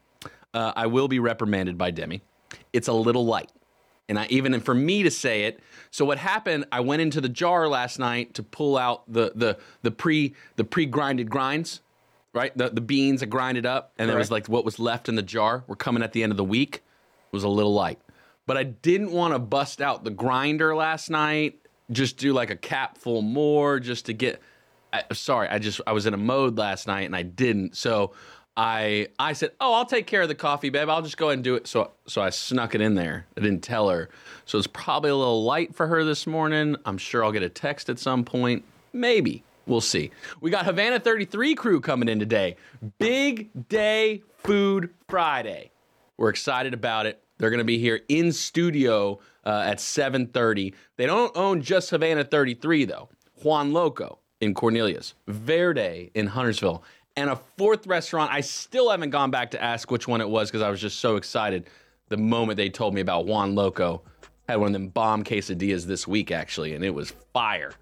uh, 0.53 0.73
I 0.75 0.87
will 0.87 1.07
be 1.07 1.21
reprimanded 1.21 1.79
by 1.79 1.93
Demi. 1.93 2.23
It's 2.73 2.89
a 2.89 2.93
little 2.93 3.25
light. 3.25 3.51
And 4.09 4.19
I 4.19 4.27
even 4.31 4.53
and 4.53 4.65
for 4.65 4.75
me 4.75 5.05
to 5.05 5.11
say 5.13 5.45
it. 5.45 5.61
So 5.93 6.05
what 6.05 6.19
happened, 6.19 6.65
I 6.73 6.81
went 6.81 7.03
into 7.03 7.21
the 7.21 7.29
jar 7.29 7.69
last 7.69 8.01
night 8.01 8.35
to 8.35 8.43
pull 8.43 8.77
out 8.77 9.05
the 9.07 9.31
the 9.35 9.59
the 9.83 9.93
pre 9.93 10.35
the 10.57 10.65
pre-grinded 10.65 11.31
grinds, 11.31 11.81
right? 12.33 12.57
The 12.57 12.71
the 12.71 12.81
beans 12.81 13.23
I 13.23 13.27
grinded 13.27 13.67
up 13.67 13.93
and 13.99 14.09
there 14.09 14.17
was 14.17 14.31
like 14.31 14.49
what 14.49 14.65
was 14.65 14.79
left 14.79 15.09
in 15.09 15.15
the 15.15 15.23
jar. 15.23 15.65
We're 15.67 15.77
coming 15.77 16.03
at 16.03 16.13
the 16.13 16.23
end 16.23 16.33
of 16.33 16.37
the 16.37 16.45
week. 16.45 16.77
It 16.77 17.33
was 17.33 17.45
a 17.45 17.49
little 17.49 17.75
light. 17.75 17.99
But 18.47 18.57
I 18.57 18.65
didn't 18.65 19.13
want 19.13 19.35
to 19.35 19.39
bust 19.39 19.81
out 19.81 20.03
the 20.03 20.11
grinder 20.11 20.75
last 20.75 21.11
night. 21.11 21.59
Just 21.93 22.17
do 22.17 22.33
like 22.33 22.51
a 22.51 22.57
cap 22.57 22.99
full 22.99 23.23
more 23.23 23.81
just 23.81 24.07
to 24.07 24.13
get 24.13 24.41
I, 24.93 25.05
sorry, 25.13 25.49
I 25.49 25.59
just 25.59 25.81
I 25.87 25.93
was 25.93 26.07
in 26.07 26.15
a 26.15 26.19
mode 26.19 26.59
last 26.59 26.87
night 26.87 27.03
and 27.03 27.15
I 27.15 27.23
didn't. 27.23 27.77
So 27.77 28.13
I 28.57 29.09
I 29.19 29.33
said, 29.33 29.53
"Oh, 29.61 29.75
I'll 29.75 29.85
take 29.85 30.07
care 30.07 30.23
of 30.23 30.29
the 30.29 30.35
coffee, 30.35 30.71
babe. 30.71 30.89
I'll 30.89 31.03
just 31.03 31.17
go 31.17 31.27
ahead 31.29 31.39
and 31.39 31.45
do 31.45 31.55
it." 31.55 31.67
So 31.67 31.93
so 32.07 32.23
I 32.23 32.31
snuck 32.31 32.75
it 32.75 32.81
in 32.81 32.95
there. 32.95 33.27
I 33.37 33.41
didn't 33.41 33.63
tell 33.63 33.89
her. 33.89 34.09
So 34.47 34.59
it's 34.59 34.67
probably 34.67 35.11
a 35.11 35.17
little 35.17 35.45
light 35.45 35.75
for 35.75 35.87
her 35.87 36.05
this 36.05 36.27
morning. 36.27 36.77
I'm 36.85 36.99
sure 36.99 37.25
I'll 37.25 37.33
get 37.33 37.43
a 37.43 37.49
text 37.49 37.89
at 37.89 37.99
some 37.99 38.25
point. 38.25 38.65
Maybe. 38.93 39.45
We'll 39.71 39.81
see. 39.81 40.11
We 40.41 40.51
got 40.51 40.65
Havana 40.65 40.99
33 40.99 41.55
crew 41.55 41.81
coming 41.81 42.09
in 42.09 42.19
today. 42.19 42.57
Big 42.99 43.69
day 43.69 44.25
food 44.39 44.91
Friday. 45.09 45.71
We're 46.17 46.31
excited 46.31 46.75
about 46.75 47.07
it. 47.07 47.23
They're 47.39 47.51
going 47.51 47.59
to 47.59 47.65
be 47.65 47.79
here 47.79 48.01
in 48.09 48.33
studio 48.33 49.21
uh, 49.47 49.63
at 49.65 49.79
7:30. 49.79 50.75
They 50.97 51.07
don't 51.07 51.35
own 51.37 51.63
just 51.63 51.91
Havana 51.91 52.25
33 52.25 52.85
though. 52.87 53.11
Juan 53.45 53.73
Loco 53.73 54.19
in 54.41 54.55
Cornelius, 54.55 55.15
Verde 55.29 56.11
in 56.15 56.27
Huntersville, 56.27 56.83
and 57.17 57.31
a 57.31 57.37
fourth 57.57 57.87
restaurant. 57.87 58.33
I 58.33 58.41
still 58.41 58.91
haven't 58.91 59.11
gone 59.11 59.31
back 59.31 59.53
to 59.53 59.63
ask 59.63 59.89
which 59.93 60.09
one 60.09 60.21
it 60.21 60.29
was 60.29 60.51
because 60.51 60.63
I 60.63 60.71
was 60.71 60.81
just 60.81 60.99
so 60.99 61.15
excited 61.15 61.71
the 62.09 62.17
moment 62.17 62.57
they 62.57 62.71
told 62.71 62.93
me 62.93 63.01
about 63.01 63.27
Juan 63.27 63.55
Loco. 63.55 64.03
Had 64.49 64.57
one 64.57 64.67
of 64.67 64.73
them 64.73 64.89
bomb 64.89 65.23
quesadillas 65.23 65.87
this 65.87 66.09
week 66.09 66.33
actually, 66.33 66.75
and 66.75 66.85
it 66.85 66.91
was 66.91 67.13
fire. 67.33 67.73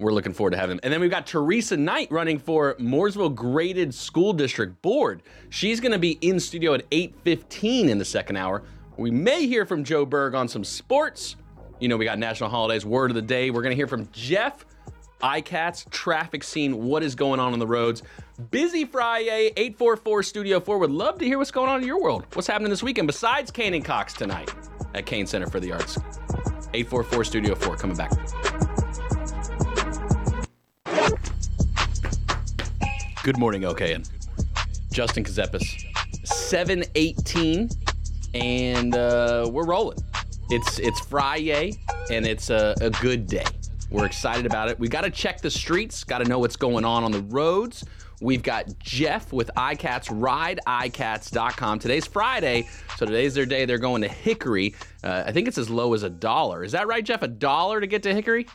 We're 0.00 0.12
looking 0.12 0.32
forward 0.32 0.52
to 0.52 0.56
having 0.56 0.76
them. 0.76 0.80
And 0.82 0.92
then 0.92 1.00
we've 1.00 1.10
got 1.10 1.26
Theresa 1.26 1.76
Knight 1.76 2.10
running 2.10 2.38
for 2.38 2.74
Mooresville 2.76 3.34
Graded 3.34 3.94
School 3.94 4.32
District 4.32 4.80
Board. 4.80 5.22
She's 5.50 5.78
going 5.78 5.92
to 5.92 5.98
be 5.98 6.12
in 6.22 6.40
studio 6.40 6.72
at 6.72 6.88
8:15 6.90 7.90
in 7.90 7.98
the 7.98 8.04
second 8.04 8.36
hour. 8.36 8.62
We 8.96 9.10
may 9.10 9.46
hear 9.46 9.66
from 9.66 9.84
Joe 9.84 10.06
Berg 10.06 10.34
on 10.34 10.48
some 10.48 10.64
sports. 10.64 11.36
You 11.80 11.88
know, 11.88 11.98
we 11.98 12.06
got 12.06 12.18
national 12.18 12.50
holidays, 12.50 12.84
word 12.84 13.10
of 13.10 13.14
the 13.14 13.22
day. 13.22 13.50
We're 13.50 13.62
going 13.62 13.72
to 13.72 13.76
hear 13.76 13.86
from 13.86 14.08
Jeff 14.12 14.64
iCats, 15.22 15.88
traffic 15.90 16.42
scene, 16.42 16.84
what 16.84 17.02
is 17.02 17.14
going 17.14 17.40
on 17.40 17.52
on 17.52 17.58
the 17.58 17.66
roads. 17.66 18.02
Busy 18.50 18.86
Friday, 18.86 19.52
844 19.56 20.22
Studio 20.22 20.60
4. 20.60 20.78
Would 20.78 20.90
love 20.90 21.18
to 21.18 21.26
hear 21.26 21.36
what's 21.36 21.50
going 21.50 21.68
on 21.68 21.80
in 21.80 21.86
your 21.86 22.00
world. 22.02 22.26
What's 22.32 22.48
happening 22.48 22.70
this 22.70 22.82
weekend 22.82 23.06
besides 23.06 23.50
Kane 23.50 23.74
and 23.74 23.84
Cox 23.84 24.14
tonight 24.14 24.52
at 24.94 25.04
Cain 25.04 25.26
Center 25.26 25.46
for 25.46 25.60
the 25.60 25.72
Arts. 25.72 25.98
844 26.72 27.24
Studio 27.24 27.54
4 27.54 27.76
coming 27.76 27.96
back. 27.96 28.12
Good 33.22 33.36
morning, 33.36 33.60
LKN. 33.62 34.08
Justin 34.90 35.24
Ckezepis, 35.24 35.84
718, 36.26 37.68
and 38.32 38.94
uh, 38.94 39.46
we're 39.52 39.66
rolling. 39.66 39.98
It's 40.48 40.78
it's 40.78 41.00
Friday, 41.00 41.74
and 42.10 42.26
it's 42.26 42.48
a, 42.48 42.74
a 42.80 42.88
good 42.88 43.26
day. 43.26 43.44
We're 43.90 44.06
excited 44.06 44.46
about 44.46 44.70
it. 44.70 44.78
We 44.78 44.88
got 44.88 45.02
to 45.02 45.10
check 45.10 45.42
the 45.42 45.50
streets, 45.50 46.02
got 46.02 46.18
to 46.18 46.24
know 46.24 46.38
what's 46.38 46.56
going 46.56 46.86
on 46.86 47.04
on 47.04 47.12
the 47.12 47.20
roads. 47.24 47.84
We've 48.22 48.42
got 48.42 48.78
Jeff 48.78 49.34
with 49.34 49.50
iCats, 49.54 50.08
rideicats.com. 50.08 51.78
Today's 51.78 52.06
Friday, 52.06 52.68
so 52.96 53.04
today's 53.04 53.34
their 53.34 53.44
day. 53.44 53.66
They're 53.66 53.76
going 53.76 54.00
to 54.00 54.08
Hickory. 54.08 54.74
Uh, 55.04 55.24
I 55.26 55.32
think 55.32 55.46
it's 55.46 55.58
as 55.58 55.68
low 55.68 55.92
as 55.92 56.04
a 56.04 56.10
dollar. 56.10 56.64
Is 56.64 56.72
that 56.72 56.86
right, 56.86 57.04
Jeff? 57.04 57.22
A 57.22 57.28
dollar 57.28 57.82
to 57.82 57.86
get 57.86 58.02
to 58.04 58.14
Hickory? 58.14 58.46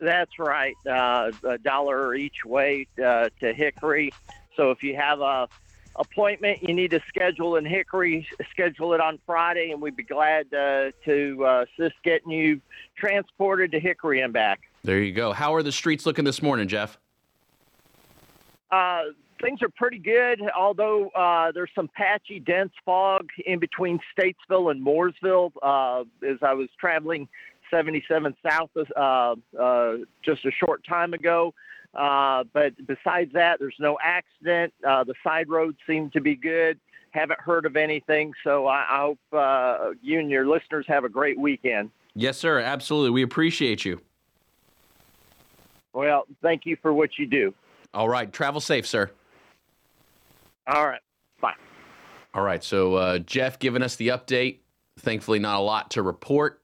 That's 0.00 0.38
right. 0.38 0.74
Uh, 0.86 1.32
a 1.44 1.58
dollar 1.58 2.14
each 2.14 2.44
way 2.44 2.86
uh, 3.02 3.30
to 3.40 3.52
Hickory. 3.52 4.12
So 4.56 4.70
if 4.70 4.82
you 4.82 4.96
have 4.96 5.20
a 5.20 5.48
appointment 5.98 6.62
you 6.62 6.74
need 6.74 6.90
to 6.90 7.00
schedule 7.08 7.56
in 7.56 7.64
Hickory, 7.64 8.26
schedule 8.50 8.92
it 8.92 9.00
on 9.00 9.18
Friday, 9.26 9.70
and 9.70 9.80
we'd 9.80 9.96
be 9.96 10.02
glad 10.02 10.52
uh, 10.52 10.90
to 11.04 11.44
uh, 11.44 11.64
assist 11.64 11.96
getting 12.04 12.30
you 12.30 12.60
transported 12.96 13.72
to 13.72 13.80
Hickory 13.80 14.20
and 14.20 14.32
back. 14.32 14.60
There 14.84 15.00
you 15.00 15.12
go. 15.12 15.32
How 15.32 15.54
are 15.54 15.62
the 15.62 15.72
streets 15.72 16.06
looking 16.06 16.24
this 16.24 16.42
morning, 16.42 16.68
Jeff? 16.68 16.98
Uh, 18.70 19.04
things 19.40 19.62
are 19.62 19.68
pretty 19.68 19.98
good, 19.98 20.40
although 20.56 21.08
uh, 21.10 21.52
there's 21.52 21.70
some 21.74 21.88
patchy, 21.88 22.40
dense 22.40 22.72
fog 22.84 23.28
in 23.46 23.58
between 23.58 23.98
Statesville 24.16 24.70
and 24.70 24.84
Mooresville. 24.84 25.52
Uh, 25.62 26.04
as 26.26 26.38
I 26.42 26.52
was 26.54 26.68
traveling 26.78 27.28
77 27.70 28.34
south 28.48 28.70
uh, 28.96 29.34
uh, 29.58 29.96
just 30.24 30.44
a 30.44 30.50
short 30.50 30.84
time 30.86 31.14
ago. 31.14 31.54
Uh, 31.94 32.44
but 32.52 32.74
besides 32.86 33.32
that, 33.32 33.58
there's 33.58 33.76
no 33.78 33.98
accident. 34.02 34.72
Uh, 34.86 35.04
the 35.04 35.14
side 35.24 35.48
roads 35.48 35.78
seem 35.86 36.10
to 36.10 36.20
be 36.20 36.34
good. 36.34 36.78
Haven't 37.10 37.40
heard 37.40 37.64
of 37.64 37.76
anything. 37.76 38.32
So 38.44 38.66
I, 38.66 38.86
I 38.88 39.00
hope 39.00 39.18
uh, 39.32 39.90
you 40.02 40.20
and 40.20 40.30
your 40.30 40.46
listeners 40.46 40.84
have 40.88 41.04
a 41.04 41.08
great 41.08 41.38
weekend. 41.38 41.90
Yes, 42.14 42.36
sir. 42.36 42.58
Absolutely. 42.58 43.10
We 43.10 43.22
appreciate 43.22 43.84
you. 43.84 44.00
Well, 45.94 46.26
thank 46.42 46.66
you 46.66 46.76
for 46.82 46.92
what 46.92 47.18
you 47.18 47.26
do. 47.26 47.54
All 47.94 48.08
right. 48.08 48.30
Travel 48.30 48.60
safe, 48.60 48.86
sir. 48.86 49.10
All 50.66 50.86
right. 50.86 51.00
Bye. 51.40 51.54
All 52.34 52.42
right. 52.42 52.62
So 52.62 52.94
uh, 52.96 53.18
Jeff 53.20 53.58
giving 53.58 53.82
us 53.82 53.96
the 53.96 54.08
update. 54.08 54.58
Thankfully, 54.98 55.38
not 55.38 55.58
a 55.58 55.62
lot 55.62 55.92
to 55.92 56.02
report 56.02 56.60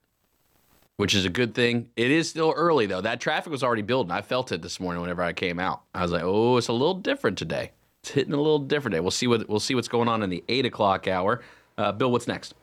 which 1.03 1.17
is 1.17 1.25
a 1.25 1.29
good 1.29 1.53
thing. 1.53 1.89
It 1.97 2.13
is 2.13 2.31
still 2.31 2.55
early 2.57 2.87
though. 2.87 3.01
That 3.01 3.21
traffic 3.21 3.51
was 3.51 3.65
already 3.65 3.83
building. 3.83 4.13
I 4.13 4.23
felt 4.23 4.53
it 4.53 4.63
this 4.63 4.79
morning 4.79 5.03
whenever 5.03 5.21
I 5.21 5.33
came 5.33 5.59
out. 5.59 5.83
I 5.93 6.03
was 6.03 6.13
like, 6.13 6.23
oh, 6.23 6.59
it's 6.59 6.69
a 6.69 6.73
little 6.73 6.95
different 6.95 7.37
today. 7.37 7.73
It's 8.05 8.11
hitting 8.11 8.33
a 8.33 8.37
little 8.37 8.61
different 8.61 8.93
day. 8.93 9.01
We'll 9.01 9.11
see 9.11 9.27
what 9.27 9.49
we'll 9.49 9.59
see 9.59 9.75
what's 9.75 9.89
going 9.89 10.07
on 10.07 10.23
in 10.23 10.31
the 10.31 10.45
eight 10.49 10.65
o'clock 10.65 11.09
hour. 11.09 11.43
Uh, 11.77 11.91
Bill, 11.91 12.13
what's 12.13 12.29
next? 12.29 12.55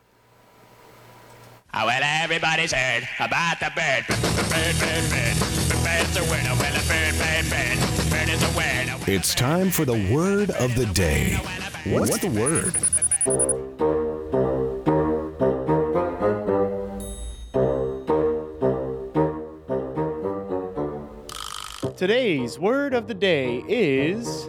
Oh, 1.74 1.84
well, 1.84 2.00
everybody's 2.02 2.72
heard 2.72 3.06
about 3.18 3.60
the 3.60 3.70
bird. 3.76 4.06
Bird, 4.08 4.78
bird, 4.78 5.10
bird. 5.10 5.36
The 5.68 5.78
bird's 5.84 6.16
a 6.16 6.22
word. 6.22 6.40
Oh, 6.48 6.56
well, 6.58 6.72
a 6.72 6.88
bird, 6.88 7.18
bird, 7.18 7.44
bird. 7.50 8.10
Bird 8.10 8.28
is 8.30 8.42
a 8.42 8.56
word. 8.56 8.86
Oh, 8.88 8.96
well, 9.00 9.08
It's 9.10 9.34
time 9.34 9.70
for 9.70 9.84
the 9.84 10.10
word 10.10 10.48
of 10.52 10.74
the 10.76 10.86
day. 10.86 11.34
What's 11.84 12.18
the 12.20 12.30
word? 12.30 13.99
Today's 22.00 22.58
word 22.58 22.94
of 22.94 23.08
the 23.08 23.12
day 23.12 23.62
is 23.68 24.48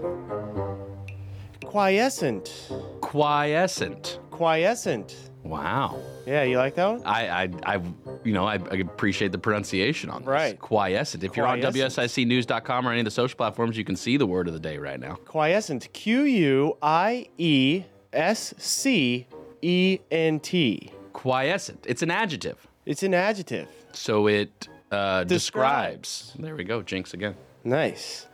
quiescent. 1.66 2.72
Quiescent. 3.02 4.20
Quiescent. 4.30 5.18
Wow. 5.44 6.02
Yeah, 6.26 6.44
you 6.44 6.58
like 6.58 6.76
that 6.76 6.86
one? 6.86 7.02
I, 7.04 7.44
I, 7.44 7.50
I 7.66 7.82
you 8.24 8.32
know, 8.32 8.46
I, 8.46 8.54
I 8.54 8.78
appreciate 8.78 9.34
the 9.34 9.38
pronunciation 9.38 10.10
on 10.10 10.22
this. 10.22 10.30
Right. 10.30 10.58
Quiescent. 10.58 11.26
If 11.26 11.36
you're 11.36 11.46
on 11.46 11.60
Quiescent. 11.60 11.94
WSICnews.com 11.94 12.88
or 12.88 12.92
any 12.92 13.02
of 13.02 13.06
the 13.06 13.12
social 13.12 13.36
platforms, 13.36 13.76
you 13.76 13.84
can 13.84 13.98
see 13.98 14.16
the 14.16 14.26
word 14.26 14.48
of 14.48 14.54
the 14.54 14.60
day 14.62 14.78
right 14.78 14.98
now. 14.98 15.16
Quiescent. 15.16 15.92
Q 15.92 16.22
U 16.22 16.78
I 16.82 17.28
E 17.38 17.84
S 18.14 18.54
C 18.60 19.28
E 19.62 20.00
N 20.10 20.40
T. 20.40 20.90
Quiescent. 21.12 21.84
It's 21.86 22.02
an 22.02 22.12
adjective. 22.12 22.66
It's 22.86 23.04
an 23.04 23.14
adjective. 23.14 23.68
So 23.92 24.28
it 24.28 24.70
uh, 24.92 25.24
Describes. 25.24 26.20
describes. 26.20 26.34
There 26.40 26.56
we 26.56 26.64
go. 26.64 26.82
Jinx 26.82 27.14
again. 27.14 27.36
Nice. 27.64 28.28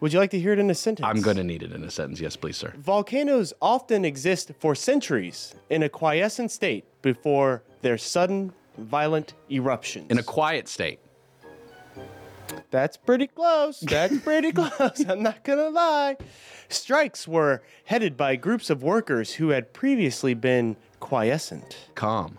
Would 0.00 0.12
you 0.14 0.18
like 0.18 0.30
to 0.30 0.40
hear 0.40 0.52
it 0.54 0.58
in 0.58 0.70
a 0.70 0.74
sentence? 0.74 1.06
I'm 1.06 1.20
going 1.20 1.36
to 1.36 1.44
need 1.44 1.62
it 1.62 1.72
in 1.72 1.84
a 1.84 1.90
sentence. 1.90 2.20
Yes, 2.20 2.34
please, 2.34 2.56
sir. 2.56 2.72
Volcanoes 2.78 3.52
often 3.60 4.04
exist 4.06 4.50
for 4.58 4.74
centuries 4.74 5.54
in 5.68 5.82
a 5.82 5.88
quiescent 5.90 6.50
state 6.50 6.84
before 7.02 7.62
their 7.82 7.98
sudden, 7.98 8.52
violent 8.78 9.34
eruptions. 9.50 10.10
In 10.10 10.18
a 10.18 10.22
quiet 10.22 10.68
state. 10.68 11.00
That's 12.70 12.96
pretty 12.96 13.26
close. 13.26 13.80
That's 13.80 14.18
pretty 14.20 14.52
close. 14.60 15.04
I'm 15.08 15.22
not 15.22 15.44
going 15.44 15.58
to 15.58 15.68
lie. 15.68 16.16
Strikes 16.68 17.28
were 17.28 17.62
headed 17.84 18.16
by 18.16 18.36
groups 18.36 18.70
of 18.70 18.82
workers 18.82 19.34
who 19.34 19.50
had 19.50 19.72
previously 19.72 20.34
been 20.34 20.76
quiescent. 21.00 21.76
calm, 21.94 22.38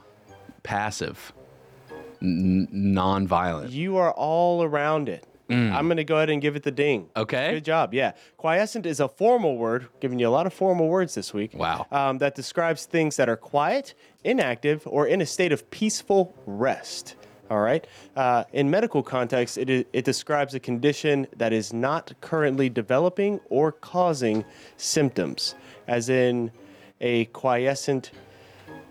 passive, 0.64 1.32
n- 2.22 2.68
non-violent. 2.72 3.72
You 3.72 3.98
are 3.98 4.12
all 4.12 4.64
around 4.64 5.10
it. 5.10 5.26
I'm 5.50 5.88
going 5.88 5.98
to 5.98 6.06
go 6.06 6.16
ahead 6.16 6.30
and 6.30 6.42
give 6.42 6.56
it 6.56 6.64
the 6.64 6.72
ding. 6.72 7.10
Mm. 7.14 7.24
Okay. 7.24 7.54
Good 7.56 7.66
job. 7.66 7.94
Yeah. 7.94 8.14
Quiescent 8.38 8.86
is 8.86 9.02
a 9.02 9.10
formal 9.10 9.58
word, 9.58 9.88
giving 10.00 10.18
you 10.18 10.30
a 10.30 10.30
lot 10.30 10.48
of 10.48 10.54
formal 10.54 10.88
words 10.88 11.14
this 11.14 11.34
week. 11.34 11.54
Wow. 11.54 11.88
Um, 11.92 12.20
that 12.20 12.36
describes 12.36 12.86
things 12.86 13.18
that 13.18 13.28
are 13.28 13.36
quiet, 13.36 13.94
inactive, 14.24 14.84
or 14.86 15.08
in 15.08 15.20
a 15.20 15.26
state 15.26 15.52
of 15.52 15.70
peaceful 15.70 16.34
rest. 16.46 17.18
All 17.50 17.60
right. 17.60 17.86
Uh, 18.16 18.46
in 18.54 18.70
medical 18.70 19.04
context, 19.04 19.58
it, 19.58 19.90
it 19.92 20.06
describes 20.06 20.56
a 20.56 20.60
condition 20.62 21.28
that 21.36 21.52
is 21.52 21.74
not 21.74 22.14
currently 22.22 22.70
developing 22.70 23.42
or 23.50 23.74
causing 23.74 24.46
symptoms, 24.78 25.56
as 25.86 26.08
in 26.08 26.50
a 27.02 27.26
quiescent 27.26 28.12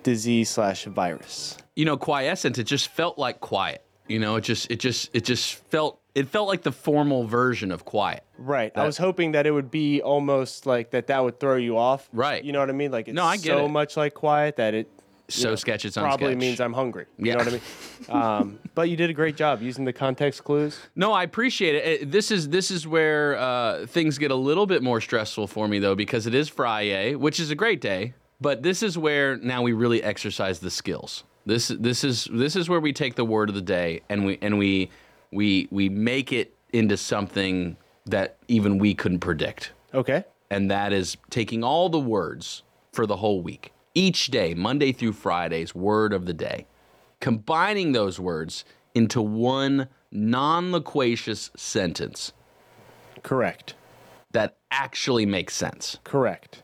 disease 0.03 0.51
slash 0.51 0.85
virus. 0.85 1.57
You 1.81 1.87
know, 1.87 1.97
quiescent. 1.97 2.59
It 2.59 2.65
just 2.65 2.89
felt 2.89 3.17
like 3.19 3.41
quiet. 3.41 3.83
You 4.07 4.19
know, 4.19 4.37
it 4.37 4.43
just, 4.43 4.71
it 4.71 4.81
just, 4.81 5.09
it 5.15 5.25
just 5.25 5.55
felt, 5.71 5.99
it 6.15 6.29
felt 6.29 6.47
like 6.47 6.61
the 6.61 6.73
formal 6.73 7.27
version 7.27 7.73
of 7.73 7.87
quiet. 7.87 8.23
Right. 8.37 8.71
I 8.77 8.85
was 8.85 8.99
hoping 8.99 9.33
that 9.33 9.47
it 9.47 9.51
would 9.53 9.71
be 9.71 10.03
almost 10.03 10.67
like 10.67 10.91
that. 10.91 11.07
That 11.07 11.25
would 11.25 11.41
throw 11.41 11.57
you 11.57 11.79
off. 11.79 12.07
Right. 12.13 12.45
You 12.45 12.53
know 12.53 12.61
what 12.61 12.69
I 12.69 12.73
mean? 12.73 12.91
Like 12.91 13.09
it's 13.09 13.15
No, 13.15 13.25
I 13.25 13.37
get 13.39 13.45
so 13.57 13.65
it. 13.65 13.69
much 13.71 13.97
like 13.97 14.13
quiet 14.13 14.57
that 14.57 14.75
it 14.75 14.91
So 15.29 15.55
sketch 15.57 15.87
its 15.87 15.97
probably 15.97 16.33
sketch. 16.33 16.39
means 16.39 16.61
I'm 16.61 16.75
hungry. 16.75 17.07
You 17.17 17.29
Yeah. 17.29 17.35
know 17.37 17.45
what 17.45 17.49
I 17.49 17.51
mean? 17.53 17.63
um, 18.23 18.59
but 18.75 18.91
you 18.91 18.97
did 18.99 19.09
a 19.09 19.15
great 19.15 19.37
job 19.37 19.63
using 19.63 19.87
the 19.87 19.93
context 19.95 20.45
clues. 20.45 20.79
No, 20.95 21.13
I 21.15 21.23
appreciate 21.23 21.77
it. 21.77 22.11
This 22.11 22.31
is 22.31 22.51
this 22.51 22.71
is 22.71 22.87
where 22.87 23.39
uh, 23.39 23.87
things 23.87 24.19
get 24.19 24.31
a 24.33 24.41
little 24.49 24.67
bit 24.67 24.83
more 24.83 25.01
stressful 25.01 25.47
for 25.47 25.67
me 25.67 25.79
though, 25.79 25.95
because 25.95 26.27
it 26.27 26.35
is 26.35 26.47
Friday, 26.51 27.15
which 27.15 27.41
is 27.41 27.51
a 27.51 27.55
great 27.55 27.81
day. 27.81 28.13
But 28.39 28.63
this 28.65 28.83
is 28.83 28.99
where 28.99 29.37
now 29.39 29.63
we 29.63 29.73
really 29.73 30.03
exercise 30.03 30.59
the 30.61 30.71
skills. 30.71 31.25
This 31.51 31.67
this 31.67 32.05
is 32.05 32.29
this 32.33 32.55
is 32.55 32.69
where 32.69 32.79
we 32.79 32.93
take 32.93 33.17
the 33.17 33.25
word 33.25 33.49
of 33.49 33.57
the 33.57 33.61
day 33.61 34.03
and 34.09 34.25
we 34.25 34.39
and 34.41 34.57
we 34.57 34.89
we 35.33 35.67
we 35.73 35.89
make 35.89 36.33
it 36.33 36.55
into 36.73 36.97
something 36.97 37.77
that 38.07 38.37
even 38.47 38.79
we 38.79 38.95
couldn't 38.95 39.19
predict. 39.19 39.73
Okay. 39.93 40.23
And 40.49 40.71
that 40.71 40.93
is 40.93 41.17
taking 41.29 41.65
all 41.65 41.89
the 41.89 41.99
words 41.99 42.63
for 42.93 43.05
the 43.05 43.17
whole 43.17 43.43
week, 43.43 43.73
each 43.97 44.29
day, 44.29 44.55
Monday 44.55 44.93
through 44.93 45.13
Friday's 45.13 45.75
word 45.75 46.13
of 46.13 46.27
the 46.27 46.33
day, 46.33 46.69
combining 47.19 47.91
those 47.91 48.21
words 48.21 48.65
into 48.95 49.21
one 49.21 49.89
non 50.13 50.71
loquacious 50.71 51.51
sentence 51.57 52.33
Correct. 53.25 53.75
that 54.31 54.57
actually 54.71 55.27
makes 55.27 55.57
sense. 55.57 55.99
Correct. 56.05 56.63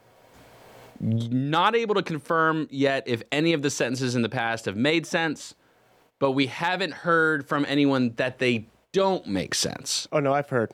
Not 1.01 1.77
able 1.77 1.95
to 1.95 2.03
confirm 2.03 2.69
yet 2.71 3.05
if 3.07 3.23
any 3.31 3.53
of 3.53 3.63
the 3.63 3.71
sentences 3.71 4.15
in 4.15 4.23
the 4.23 4.29
past 4.29 4.65
have 4.65 4.77
made 4.77 5.07
sense, 5.07 5.55
but 6.19 6.33
we 6.33 6.47
haven't 6.47 6.93
heard 6.93 7.47
from 7.47 7.65
anyone 7.69 8.15
that 8.17 8.39
they 8.39 8.67
don't 8.93 9.27
make 9.27 9.55
sense. 9.55 10.09
Oh 10.13 10.21
no, 10.21 10.33
I've 10.33 10.49
heard. 10.49 10.73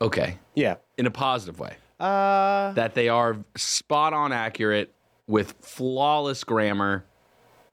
Okay. 0.00 0.38
Yeah. 0.54 0.76
In 0.96 1.06
a 1.06 1.10
positive 1.10 1.58
way. 1.58 1.76
Uh, 1.98 2.72
that 2.72 2.94
they 2.94 3.08
are 3.08 3.36
spot 3.56 4.14
on 4.14 4.32
accurate 4.32 4.94
with 5.26 5.54
flawless 5.60 6.44
grammar 6.44 7.04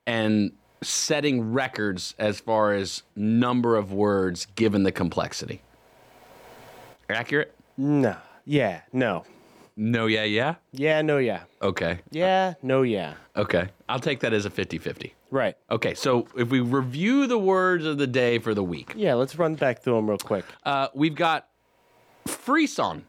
and 0.05 0.51
setting 0.84 1.53
records 1.53 2.13
as 2.19 2.39
far 2.39 2.74
as 2.74 3.03
number 3.15 3.75
of 3.75 3.93
words 3.93 4.48
given 4.55 4.84
the 4.84 4.91
complexity. 4.91 5.62
Accurate? 7.10 7.53
no. 7.77 8.17
Yeah. 8.46 8.81
No. 8.93 9.25
No, 9.79 10.07
yeah, 10.07 10.24
yeah. 10.24 10.55
Yeah. 10.72 11.01
No. 11.03 11.19
Yeah. 11.19 11.43
Okay. 11.62 12.00
Yeah. 12.10 12.55
No. 12.63 12.81
Yeah. 12.81 13.13
Okay. 13.36 13.69
I'll 13.88 14.00
take 14.00 14.19
that 14.22 14.34
as 14.34 14.46
a 14.46 14.50
50 14.50 14.79
50. 14.79 15.13
Right. 15.29 15.55
Okay. 15.69 15.93
So 15.93 16.27
if 16.36 16.50
we 16.50 16.60
review 16.62 17.27
the 17.27 17.38
words 17.38 17.86
of 17.86 17.98
the 18.00 18.07
day 18.07 18.39
for 18.39 18.53
the 18.55 18.63
week, 18.63 18.93
Yeah. 18.96 19.13
Let's 19.13 19.36
run 19.38 19.53
back 19.55 19.84
through 19.84 19.96
them 19.98 20.10
real 20.10 20.17
quick. 20.17 20.46
uh, 20.63 20.88
we've 20.96 21.13
got 21.15 21.48
frisson. 22.25 23.03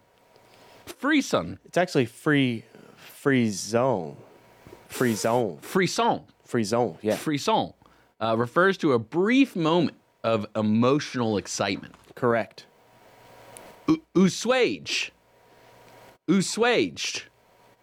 Frisson. 0.86 1.58
It's 1.64 1.78
actually 1.78 2.06
free, 2.06 2.64
free 2.96 3.48
zone, 3.50 4.16
free 4.88 5.14
zone, 5.14 5.58
Frisson. 5.62 6.22
free 6.44 6.64
zone. 6.64 6.98
Yeah. 7.02 7.16
Frisson 7.16 7.72
uh, 8.20 8.36
refers 8.36 8.76
to 8.78 8.92
a 8.92 8.98
brief 8.98 9.54
moment 9.56 9.96
of 10.24 10.46
emotional 10.56 11.36
excitement. 11.38 11.94
Correct. 12.14 12.66
U- 13.86 14.02
Uswage. 14.14 15.12
Uswaged. 16.28 17.22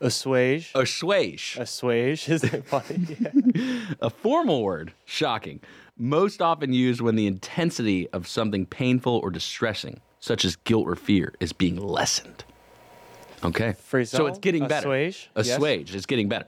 Assuage. 0.01 0.71
Assuage. 0.75 1.57
Assuage. 1.59 2.29
Is 2.29 2.41
that 2.41 2.65
funny? 2.65 3.17
Yeah. 3.55 3.93
A 4.01 4.09
formal 4.09 4.63
word, 4.63 4.93
shocking, 5.05 5.61
most 5.97 6.41
often 6.41 6.73
used 6.73 6.99
when 6.99 7.15
the 7.15 7.25
intensity 7.25 8.09
of 8.09 8.27
something 8.27 8.65
painful 8.65 9.21
or 9.23 9.29
distressing, 9.29 10.01
such 10.19 10.43
as 10.43 10.57
guilt 10.57 10.85
or 10.87 10.95
fear, 10.95 11.33
is 11.39 11.53
being 11.53 11.77
lessened. 11.77 12.43
Okay. 13.43 13.75
So 14.03 14.25
it's 14.27 14.39
getting 14.39 14.67
better. 14.67 14.87
assuage, 14.89 15.29
yes. 15.35 15.47
Assuage. 15.47 15.95
It's 15.95 16.05
getting 16.05 16.27
better. 16.27 16.47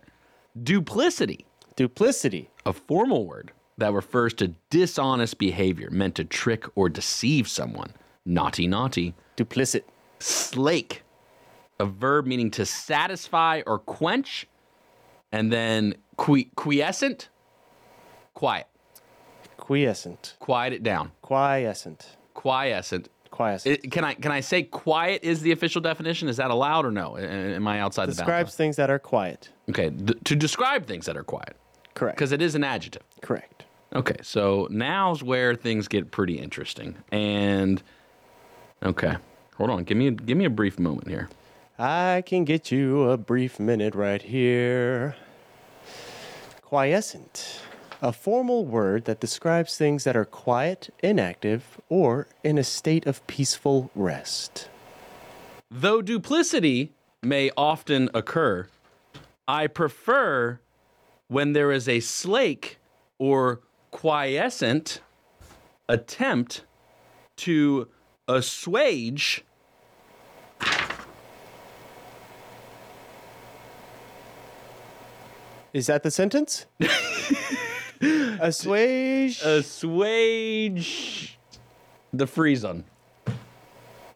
Duplicity. 0.61 1.45
Duplicity. 1.75 2.49
A 2.65 2.73
formal 2.73 3.25
word 3.25 3.51
that 3.77 3.93
refers 3.93 4.33
to 4.35 4.53
dishonest 4.69 5.37
behavior 5.37 5.89
meant 5.91 6.15
to 6.15 6.25
trick 6.25 6.65
or 6.75 6.89
deceive 6.89 7.47
someone. 7.47 7.93
Naughty, 8.25 8.67
naughty. 8.67 9.13
Duplicit. 9.37 9.83
Slake. 10.19 11.03
A 11.79 11.85
verb 11.85 12.25
meaning 12.25 12.49
to 12.51 12.65
satisfy 12.65 13.61
or 13.65 13.79
quench. 13.79 14.47
And 15.31 15.51
then 15.51 15.95
qui- 16.15 16.49
quiescent. 16.55 17.29
Quiet. 18.33 18.67
Quiescent. 19.57 20.35
Quiet 20.39 20.73
it 20.73 20.83
down. 20.83 21.11
Quiescent. 21.21 22.15
Quiescent. 22.33 23.09
Quiescent. 23.31 23.79
It- 23.83 23.91
can 23.91 24.03
I 24.05 24.13
can 24.13 24.31
I 24.31 24.39
say 24.39 24.63
quiet 24.63 25.23
is 25.23 25.41
the 25.41 25.51
official 25.51 25.81
definition? 25.81 26.29
Is 26.29 26.37
that 26.37 26.49
allowed 26.49 26.85
or 26.85 26.91
no? 26.91 27.17
Am 27.17 27.67
I 27.67 27.79
outside 27.79 28.05
the 28.05 28.13
Describes 28.13 28.55
things 28.55 28.77
that 28.77 28.89
are 28.89 28.99
quiet. 28.99 29.49
Okay, 29.69 29.89
th- 29.89 30.17
to 30.23 30.35
describe 30.35 30.85
things 30.85 31.05
that 31.07 31.17
are 31.17 31.23
quiet 31.23 31.55
Correct. 31.93 32.15
because 32.17 32.31
it 32.31 32.41
is 32.41 32.55
an 32.55 32.63
adjective. 32.63 33.03
Correct. 33.21 33.65
Okay, 33.93 34.15
so 34.21 34.67
now's 34.71 35.23
where 35.23 35.55
things 35.55 35.87
get 35.87 36.11
pretty 36.11 36.39
interesting. 36.39 36.95
And 37.11 37.83
okay, 38.83 39.17
hold 39.57 39.69
on, 39.69 39.83
give 39.83 39.97
me 39.97 40.07
a, 40.07 40.11
give 40.11 40.37
me 40.37 40.45
a 40.45 40.49
brief 40.49 40.79
moment 40.79 41.07
here. 41.09 41.27
I 41.79 42.23
can 42.25 42.43
get 42.43 42.71
you 42.71 43.03
a 43.03 43.17
brief 43.17 43.59
minute 43.59 43.93
right 43.93 44.21
here. 44.21 45.15
Quiescent. 46.63 47.61
A 48.01 48.11
formal 48.11 48.65
word 48.65 49.05
that 49.05 49.19
describes 49.19 49.77
things 49.77 50.03
that 50.03 50.17
are 50.17 50.25
quiet, 50.25 50.89
inactive, 51.03 51.79
or 51.87 52.27
in 52.43 52.57
a 52.57 52.63
state 52.63 53.05
of 53.05 53.25
peaceful 53.27 53.91
rest. 53.93 54.69
Though 55.69 56.01
duplicity 56.01 56.93
may 57.21 57.51
often 57.55 58.09
occur, 58.11 58.67
I 59.47 59.67
prefer 59.67 60.59
when 61.27 61.53
there 61.53 61.71
is 61.71 61.87
a 61.87 61.99
slake 61.99 62.79
or 63.19 63.61
quiescent 63.91 65.01
attempt 65.87 66.63
to 67.37 67.87
assuage 68.27 69.43
Is 75.77 75.85
that 75.85 76.01
the 76.01 76.09
sentence? 76.09 76.65
Assuage. 78.39 79.39
assuage 79.43 81.37
the 82.11 82.25
freezon. 82.25 82.83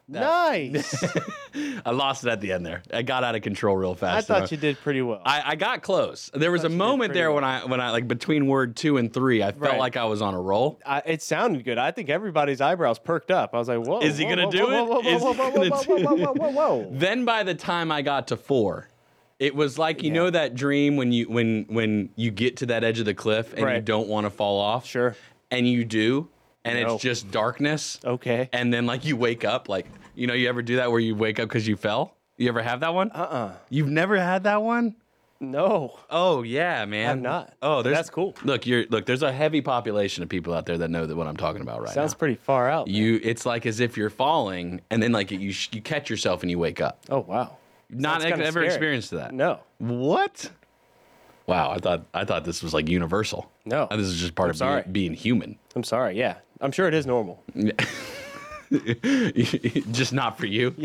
nice. 0.07 1.03
I 1.85 1.91
lost 1.91 2.23
it 2.23 2.31
at 2.31 2.41
the 2.41 2.51
end 2.53 2.65
there. 2.65 2.81
I 2.91 3.03
got 3.03 3.23
out 3.23 3.35
of 3.35 3.43
control 3.43 3.75
real 3.77 3.93
fast. 3.93 4.31
I 4.31 4.39
thought 4.39 4.51
you 4.51 4.57
did 4.57 4.79
pretty 4.79 5.03
well. 5.03 5.21
I, 5.23 5.51
I 5.51 5.55
got 5.55 5.83
close. 5.83 6.31
There 6.33 6.51
was 6.51 6.61
a 6.61 6.63
thought 6.63 6.71
you 6.71 6.77
did 6.77 6.77
moment 6.79 7.13
there 7.13 7.27
well. 7.29 7.35
when 7.35 7.43
I 7.43 7.65
when 7.65 7.79
I 7.79 7.91
like 7.91 8.07
between 8.07 8.47
word 8.47 8.75
two 8.75 8.97
and 8.97 9.13
three, 9.13 9.43
I 9.43 9.51
felt 9.51 9.61
Right. 9.61 9.79
like 9.79 9.97
I 9.97 10.05
was 10.05 10.23
on 10.23 10.33
a 10.33 10.41
roll. 10.41 10.79
I, 10.83 11.03
it 11.05 11.21
sounded 11.21 11.63
good. 11.63 11.77
I 11.77 11.91
think 11.91 12.09
everybody's 12.09 12.59
eyebrows 12.59 12.97
perked 12.97 13.29
up. 13.29 13.51
I 13.53 13.59
was 13.59 13.67
like, 13.67 13.85
"Whoa!" 13.85 13.99
Is 14.01 14.17
he 14.17 14.23
whoa, 14.25 14.29
gonna 14.31 14.45
whoa, 14.45 14.51
do 14.51 14.63
whoa, 14.65 14.71
it? 14.71 14.87
Whoa, 14.89 14.99
Is 15.15 15.21
whoa, 15.21 15.33
he 15.33 15.39
whoa, 15.39 15.51
gonna 15.51 15.69
whoa, 15.69 15.83
do 15.83 15.89
whoa, 15.91 16.15
whoa, 16.15 16.33
whoa, 16.33 16.33
whoa, 16.33 16.77
whoa. 16.79 16.89
Then 16.91 17.23
by 17.23 17.43
the 17.43 17.53
time 17.53 17.91
I 17.91 18.01
got 18.01 18.27
to 18.29 18.37
four, 18.37 18.87
it 19.41 19.55
was 19.55 19.77
like 19.79 20.03
you 20.03 20.09
Yeah. 20.09 20.13
know 20.15 20.29
that 20.29 20.55
dream 20.55 20.95
when 20.97 21.11
you 21.11 21.25
when 21.27 21.65
when 21.67 22.09
you 22.15 22.29
get 22.31 22.57
to 22.57 22.67
that 22.67 22.83
edge 22.83 22.99
of 22.99 23.05
the 23.05 23.13
cliff 23.15 23.53
and 23.57 23.67
you 23.69 23.81
don't 23.81 24.07
want 24.07 24.25
to 24.25 24.29
fall 24.29 24.59
off. 24.59 24.85
Sure. 24.85 25.15
And 25.49 25.67
you 25.67 25.83
do, 25.83 26.29
and 26.63 26.79
No. 26.79 26.93
it's 26.93 27.01
just 27.03 27.31
darkness. 27.31 27.99
Okay. 28.05 28.49
And 28.53 28.73
then 28.73 28.85
like 28.85 29.03
you 29.03 29.17
wake 29.17 29.43
up, 29.43 29.67
like 29.67 29.87
you 30.15 30.27
know, 30.27 30.33
you 30.33 30.47
ever 30.47 30.61
do 30.61 30.75
that 30.77 30.91
where 30.91 30.99
you 30.99 31.15
wake 31.15 31.39
up 31.39 31.49
because 31.49 31.67
you 31.67 31.75
fell? 31.75 32.15
You 32.37 32.47
ever 32.49 32.61
have 32.61 32.79
that 32.81 32.93
one? 32.93 33.11
Uh-uh. 33.11 33.53
You've 33.69 33.89
never 33.89 34.17
had 34.17 34.43
that 34.45 34.61
one? 34.61 34.95
No. 35.39 35.97
Oh 36.11 36.43
yeah, 36.43 36.85
man. 36.85 37.09
I'm 37.09 37.21
not. 37.23 37.53
Oh, 37.63 37.81
there's, 37.81 37.95
That's 37.97 38.09
cool. 38.11 38.35
Look, 38.43 38.67
you're 38.67 38.85
look. 38.91 39.07
There's 39.07 39.23
a 39.23 39.31
heavy 39.31 39.61
population 39.61 40.21
of 40.21 40.29
people 40.29 40.53
out 40.53 40.67
there 40.67 40.77
that 40.77 40.91
know 40.91 41.07
that 41.07 41.15
what 41.15 41.25
I'm 41.25 41.35
talking 41.37 41.61
about 41.63 41.79
right 41.79 41.87
now. 41.87 41.93
Sounds 41.93 42.13
now. 42.13 42.17
pretty 42.19 42.35
far 42.35 42.69
out. 42.69 42.85
man. 42.85 42.95
you, 42.95 43.19
it's 43.23 43.43
like 43.45 43.65
as 43.65 43.79
if 43.79 43.97
you're 43.97 44.11
falling, 44.11 44.81
and 44.91 45.01
then 45.01 45.11
like 45.11 45.31
you 45.31 45.51
sh- 45.51 45.69
you 45.71 45.81
catch 45.81 46.11
yourself 46.11 46.43
and 46.43 46.51
you 46.51 46.59
wake 46.59 46.79
up. 46.79 46.99
Oh 47.09 47.21
wow. 47.21 47.57
Not 47.91 48.21
Sounds 48.21 48.33
ever 48.39 48.51
scary. 48.51 48.65
experienced 48.67 49.11
that. 49.11 49.33
No. 49.33 49.59
What? 49.79 50.49
Wow, 51.47 51.71
I 51.71 51.77
thought 51.79 52.05
I 52.13 52.23
thought 52.25 52.45
this 52.45 52.63
was 52.63 52.73
like 52.73 52.87
universal. 52.87 53.51
No. 53.65 53.87
this 53.91 54.07
is 54.07 54.19
just 54.19 54.35
part 54.35 54.47
I'm 54.47 54.51
of 54.51 54.57
sorry. 54.57 54.81
being, 54.83 54.91
being 54.93 55.13
human. 55.13 55.57
I'm 55.75 55.83
sorry. 55.83 56.17
Yeah. 56.17 56.35
I'm 56.61 56.71
sure 56.71 56.87
it 56.87 56.93
is 56.93 57.05
normal. 57.05 57.43
just 59.91 60.13
not 60.13 60.37
for 60.37 60.45
you. 60.45 60.73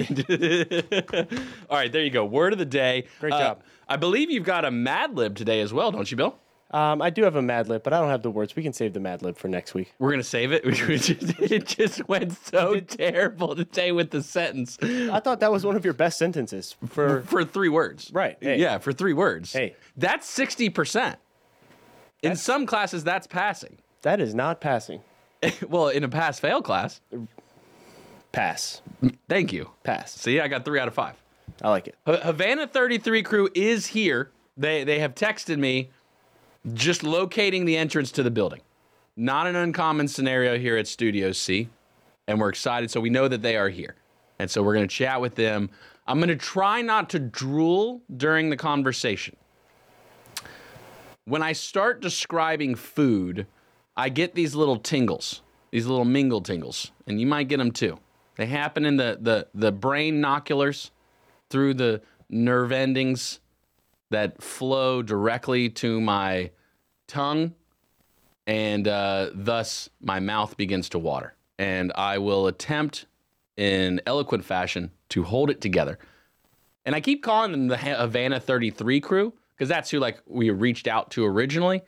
All 1.71 1.77
right, 1.79 1.93
there 1.93 2.03
you 2.03 2.11
go. 2.11 2.25
Word 2.25 2.53
of 2.53 2.59
the 2.59 2.65
day. 2.65 3.05
Uh, 3.05 3.21
Great 3.21 3.33
job. 3.33 3.63
I 3.89 3.97
believe 3.97 4.31
you've 4.31 4.45
got 4.45 4.65
a 4.65 4.71
Mad 4.71 5.17
Lib 5.17 5.37
today 5.37 5.61
as 5.61 5.73
well, 5.73 5.93
don't 5.93 6.11
you, 6.11 6.17
Bill? 6.17 6.37
Um, 6.77 7.01
I 7.01 7.09
do 7.09 7.23
have 7.23 7.37
a 7.37 7.43
Mad 7.43 7.71
Lib, 7.71 7.83
but 7.83 7.95
I 7.95 8.01
don't 8.01 8.11
have 8.11 8.21
the 8.21 8.31
words. 8.31 8.55
We 8.55 8.63
can 8.63 8.75
save 8.75 8.93
the 8.93 9.01
Mad 9.01 9.23
Lib 9.23 9.39
for 9.39 9.49
next 9.49 9.73
week. 9.73 9.95
We're 9.99 10.11
gonna 10.11 10.23
save 10.23 10.53
it. 10.53 10.61
it 10.67 11.67
just 11.67 12.07
went 12.07 12.37
so 12.45 12.81
terrible 12.81 13.57
today 13.57 13.93
with 13.93 14.11
the 14.11 14.23
sentence 14.23 14.77
I 14.83 15.19
thought 15.21 15.41
that 15.41 15.51
was 15.51 15.65
one 15.65 15.75
of 15.75 15.87
your 15.87 15.95
best 15.95 16.19
sentences 16.19 16.77
for. 16.91 17.23
for 17.27 17.47
three 17.47 17.71
words. 17.71 18.11
Right, 18.13 18.37
hey. 18.43 18.59
Yeah, 18.59 18.77
for 18.77 18.93
three 18.93 19.15
words. 19.15 19.55
Hey. 19.55 19.75
that's 19.97 20.29
sixty 20.29 20.69
percent. 20.69 21.19
In 22.23 22.37
some 22.37 22.67
classes, 22.67 23.03
that's 23.05 23.27
passing. 23.27 23.79
That 24.03 24.21
is 24.21 24.35
not 24.35 24.61
passing. 24.61 25.01
well, 25.69 25.89
in 25.89 26.05
a 26.05 26.09
pass-fail 26.11 26.61
class. 26.61 27.01
Pass. 28.33 28.83
Thank 29.31 29.51
you. 29.51 29.71
Pass. 29.83 30.13
See, 30.13 30.41
I 30.41 30.49
got 30.49 30.67
three 30.67 30.79
out 30.79 30.89
of 30.89 30.95
five. 30.95 31.15
I 31.63 31.71
like 31.71 31.89
it. 31.89 31.95
Ha- 32.05 32.21
Havana 32.23 32.67
33 32.67 33.23
crew 33.23 33.49
is 33.55 33.87
here. 33.87 34.31
They 34.59 34.85
they 34.85 34.99
have 34.99 35.15
texted 35.15 35.59
me 35.59 35.91
just 36.75 37.03
locating 37.03 37.65
the 37.65 37.77
entrance 37.77 38.11
to 38.13 38.23
the 38.23 38.31
building. 38.31 38.61
Not 39.17 39.47
an 39.47 39.57
uncommon 39.57 40.09
scenario 40.09 40.59
here 40.59 40.77
at 40.77 40.87
Studio 40.87 41.33
C. 41.33 41.69
And 42.27 42.41
we're 42.41 42.49
excited. 42.49 42.91
So 42.91 43.01
we 43.01 43.11
know 43.11 43.29
that 43.29 43.43
they 43.43 43.57
are 43.57 43.69
here. 43.69 43.95
And 44.39 44.51
so 44.51 44.63
we're 44.63 44.75
going 44.75 44.87
to 44.87 44.95
chat 44.95 45.21
with 45.21 45.37
them. 45.37 45.71
I'm 46.07 46.19
going 46.19 46.29
to 46.29 46.37
try 46.37 46.83
not 46.83 47.11
to 47.11 47.19
drool 47.19 48.03
during 48.17 48.51
the 48.51 48.57
conversation. 48.57 49.37
When 51.25 51.43
I 51.43 51.53
start 51.53 52.01
describing 52.01 52.75
food, 52.75 53.47
I 53.97 54.11
get 54.11 54.35
these 54.35 54.55
little 54.55 54.77
tingles, 54.77 55.43
these 55.71 55.87
little 55.87 56.05
mingle 56.05 56.41
tingles, 56.41 56.93
and 57.07 57.21
you 57.21 57.27
might 57.27 57.49
get 57.49 57.57
them 57.57 57.73
too. 57.73 57.99
They 58.37 58.47
happen 58.47 58.85
in 58.85 58.97
the 58.97 59.19
the 59.21 59.49
the 59.55 59.73
brain 59.73 60.21
noculars 60.21 60.91
through 61.49 61.75
the 61.75 62.03
nerve 62.29 62.71
endings 62.71 63.41
that 64.11 64.43
flow 64.43 65.03
directly 65.03 65.69
to 65.71 66.01
my 66.01 66.51
tongue, 67.07 67.55
and 68.47 68.87
uh, 68.87 69.31
thus 69.35 69.89
my 70.01 70.21
mouth 70.21 70.57
begins 70.57 70.89
to 70.91 70.99
water. 70.99 71.35
And 71.59 71.93
I 71.95 72.19
will 72.19 72.47
attempt 72.47 73.07
in 73.57 74.01
eloquent 74.07 74.45
fashion 74.45 74.91
to 75.11 75.25
hold 75.25 75.51
it 75.51 75.61
together. 75.61 75.99
And 76.85 76.95
I 76.95 77.01
keep 77.01 77.23
calling 77.23 77.53
them 77.53 77.69
the 77.69 77.77
Havana 77.77 78.39
33 78.39 79.01
crew 79.01 79.33
because 79.57 79.69
that's 79.69 79.91
who 79.91 79.99
like 79.99 80.21
we 80.27 80.51
reached 80.51 80.87
out 80.87 81.11
to 81.13 81.25
originally. 81.25 81.83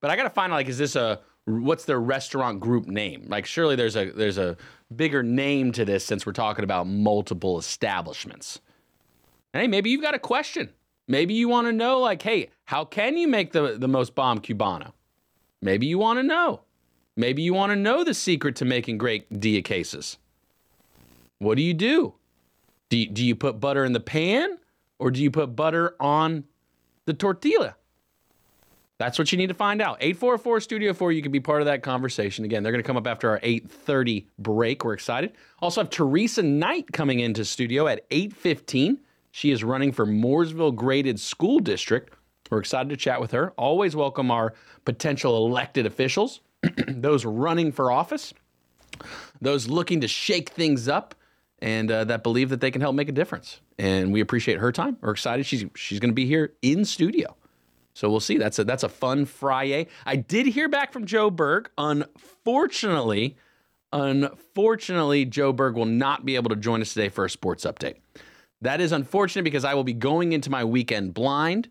But 0.00 0.10
I 0.10 0.16
got 0.16 0.24
to 0.24 0.30
find 0.30 0.52
like 0.52 0.68
is 0.68 0.78
this 0.78 0.96
a 0.96 1.20
what's 1.46 1.84
their 1.84 2.00
restaurant 2.00 2.60
group 2.60 2.86
name? 2.86 3.26
Like 3.28 3.46
surely 3.46 3.76
there's 3.76 3.96
a 3.96 4.10
there's 4.10 4.38
a 4.38 4.56
bigger 4.94 5.22
name 5.22 5.72
to 5.72 5.84
this 5.84 6.04
since 6.04 6.26
we're 6.26 6.32
talking 6.32 6.64
about 6.64 6.86
multiple 6.86 7.58
establishments. 7.58 8.60
Hey, 9.52 9.68
maybe 9.68 9.90
you've 9.90 10.02
got 10.02 10.14
a 10.14 10.18
question. 10.18 10.70
Maybe 11.06 11.34
you 11.34 11.48
want 11.48 11.66
to 11.66 11.72
know 11.72 12.00
like, 12.00 12.22
hey, 12.22 12.50
how 12.64 12.84
can 12.84 13.16
you 13.16 13.28
make 13.28 13.52
the 13.52 13.76
the 13.78 13.88
most 13.88 14.14
bomb 14.14 14.40
cubano? 14.40 14.92
Maybe 15.60 15.86
you 15.86 15.98
want 15.98 16.18
to 16.18 16.22
know. 16.22 16.62
Maybe 17.16 17.42
you 17.42 17.54
want 17.54 17.70
to 17.70 17.76
know 17.76 18.04
the 18.04 18.14
secret 18.14 18.56
to 18.56 18.64
making 18.64 18.98
great 18.98 19.40
dia 19.40 19.62
cases. 19.62 20.18
What 21.38 21.56
do 21.56 21.62
you 21.62 21.74
do? 21.74 22.14
Do 22.88 22.98
you, 22.98 23.08
do 23.08 23.24
you 23.24 23.34
put 23.34 23.60
butter 23.60 23.84
in 23.84 23.92
the 23.92 24.00
pan 24.00 24.58
or 24.98 25.10
do 25.10 25.22
you 25.22 25.30
put 25.30 25.54
butter 25.54 25.94
on 26.00 26.44
the 27.06 27.14
tortilla? 27.14 27.76
That's 28.98 29.18
what 29.18 29.32
you 29.32 29.38
need 29.38 29.48
to 29.48 29.54
find 29.54 29.82
out. 29.82 29.96
844 30.00 30.60
Studio 30.60 30.92
4, 30.92 31.12
you 31.12 31.22
can 31.22 31.32
be 31.32 31.40
part 31.40 31.60
of 31.60 31.66
that 31.66 31.82
conversation. 31.82 32.44
Again, 32.44 32.62
they're 32.62 32.72
going 32.72 32.82
to 32.82 32.86
come 32.86 32.96
up 32.96 33.06
after 33.06 33.28
our 33.28 33.40
8:30 33.40 34.26
break. 34.38 34.84
We're 34.84 34.94
excited. 34.94 35.32
Also 35.60 35.80
have 35.80 35.90
Theresa 35.90 36.42
Knight 36.42 36.92
coming 36.92 37.20
into 37.20 37.44
studio 37.44 37.88
at 37.88 38.08
8:15. 38.10 38.98
She 39.36 39.50
is 39.50 39.64
running 39.64 39.90
for 39.90 40.06
Mooresville 40.06 40.76
Graded 40.76 41.18
School 41.18 41.58
District. 41.58 42.14
We're 42.52 42.60
excited 42.60 42.88
to 42.90 42.96
chat 42.96 43.20
with 43.20 43.32
her. 43.32 43.50
Always 43.56 43.96
welcome 43.96 44.30
our 44.30 44.54
potential 44.84 45.44
elected 45.44 45.86
officials, 45.86 46.38
those 46.86 47.24
running 47.24 47.72
for 47.72 47.90
office, 47.90 48.32
those 49.40 49.66
looking 49.66 50.00
to 50.02 50.06
shake 50.06 50.50
things 50.50 50.86
up 50.86 51.16
and 51.58 51.90
uh, 51.90 52.04
that 52.04 52.22
believe 52.22 52.48
that 52.50 52.60
they 52.60 52.70
can 52.70 52.80
help 52.80 52.94
make 52.94 53.08
a 53.08 53.12
difference. 53.12 53.60
And 53.76 54.12
we 54.12 54.20
appreciate 54.20 54.58
her 54.60 54.70
time. 54.70 54.98
We're 55.00 55.10
excited. 55.10 55.46
She's 55.46 55.64
she's 55.74 55.98
going 55.98 56.10
to 56.10 56.14
be 56.14 56.26
here 56.26 56.52
in 56.62 56.84
studio. 56.84 57.34
So 57.92 58.08
we'll 58.08 58.20
see. 58.20 58.38
That's 58.38 58.60
a 58.60 58.64
that's 58.64 58.84
a 58.84 58.88
fun 58.88 59.24
Friday. 59.24 59.88
I 60.06 60.14
did 60.14 60.46
hear 60.46 60.68
back 60.68 60.92
from 60.92 61.06
Joe 61.06 61.28
Berg. 61.28 61.70
Unfortunately, 61.76 63.36
unfortunately, 63.92 65.24
Joe 65.24 65.52
Berg 65.52 65.74
will 65.74 65.86
not 65.86 66.24
be 66.24 66.36
able 66.36 66.50
to 66.50 66.56
join 66.56 66.80
us 66.80 66.94
today 66.94 67.08
for 67.08 67.24
a 67.24 67.30
sports 67.30 67.64
update. 67.64 67.96
That 68.64 68.80
is 68.80 68.92
unfortunate 68.92 69.42
because 69.42 69.66
I 69.66 69.74
will 69.74 69.84
be 69.84 69.92
going 69.92 70.32
into 70.32 70.48
my 70.48 70.64
weekend 70.64 71.12
blind, 71.12 71.68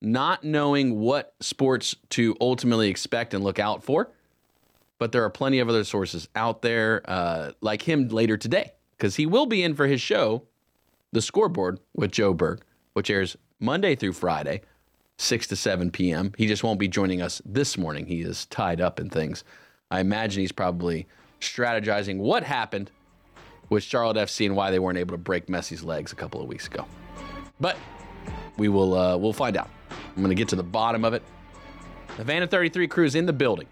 not 0.00 0.42
knowing 0.42 0.98
what 0.98 1.34
sports 1.40 1.94
to 2.10 2.34
ultimately 2.40 2.88
expect 2.88 3.34
and 3.34 3.44
look 3.44 3.58
out 3.58 3.84
for. 3.84 4.10
But 4.98 5.12
there 5.12 5.22
are 5.22 5.28
plenty 5.28 5.58
of 5.58 5.68
other 5.68 5.84
sources 5.84 6.28
out 6.34 6.62
there, 6.62 7.02
uh, 7.04 7.52
like 7.60 7.82
him 7.82 8.08
later 8.08 8.38
today, 8.38 8.72
because 8.96 9.16
he 9.16 9.26
will 9.26 9.44
be 9.44 9.62
in 9.62 9.74
for 9.74 9.86
his 9.86 10.00
show, 10.00 10.44
The 11.12 11.20
Scoreboard 11.20 11.78
with 11.94 12.10
Joe 12.10 12.32
Berg, 12.32 12.62
which 12.94 13.10
airs 13.10 13.36
Monday 13.58 13.94
through 13.94 14.14
Friday, 14.14 14.62
6 15.18 15.46
to 15.48 15.56
7 15.56 15.90
p.m. 15.90 16.32
He 16.38 16.46
just 16.46 16.64
won't 16.64 16.80
be 16.80 16.88
joining 16.88 17.20
us 17.20 17.42
this 17.44 17.76
morning. 17.76 18.06
He 18.06 18.22
is 18.22 18.46
tied 18.46 18.80
up 18.80 18.98
in 18.98 19.10
things. 19.10 19.44
I 19.90 20.00
imagine 20.00 20.40
he's 20.40 20.52
probably 20.52 21.06
strategizing 21.38 22.16
what 22.16 22.44
happened 22.44 22.90
with 23.70 23.82
Charlotte 23.82 24.16
FC 24.16 24.44
and 24.44 24.54
why 24.54 24.70
they 24.70 24.78
weren't 24.78 24.98
able 24.98 25.14
to 25.14 25.18
break 25.18 25.46
Messi's 25.46 25.82
legs 25.82 26.12
a 26.12 26.16
couple 26.16 26.42
of 26.42 26.48
weeks 26.48 26.66
ago. 26.66 26.84
But 27.60 27.76
we 28.58 28.68
will 28.68 28.94
uh, 28.94 29.16
we'll 29.16 29.32
find 29.32 29.56
out. 29.56 29.70
I'm 29.90 30.22
going 30.22 30.28
to 30.28 30.34
get 30.34 30.48
to 30.48 30.56
the 30.56 30.62
bottom 30.62 31.04
of 31.04 31.14
it. 31.14 31.22
Havana 32.16 32.46
33 32.46 32.88
crew 32.88 33.04
is 33.04 33.14
in 33.14 33.24
the 33.24 33.32
building, 33.32 33.66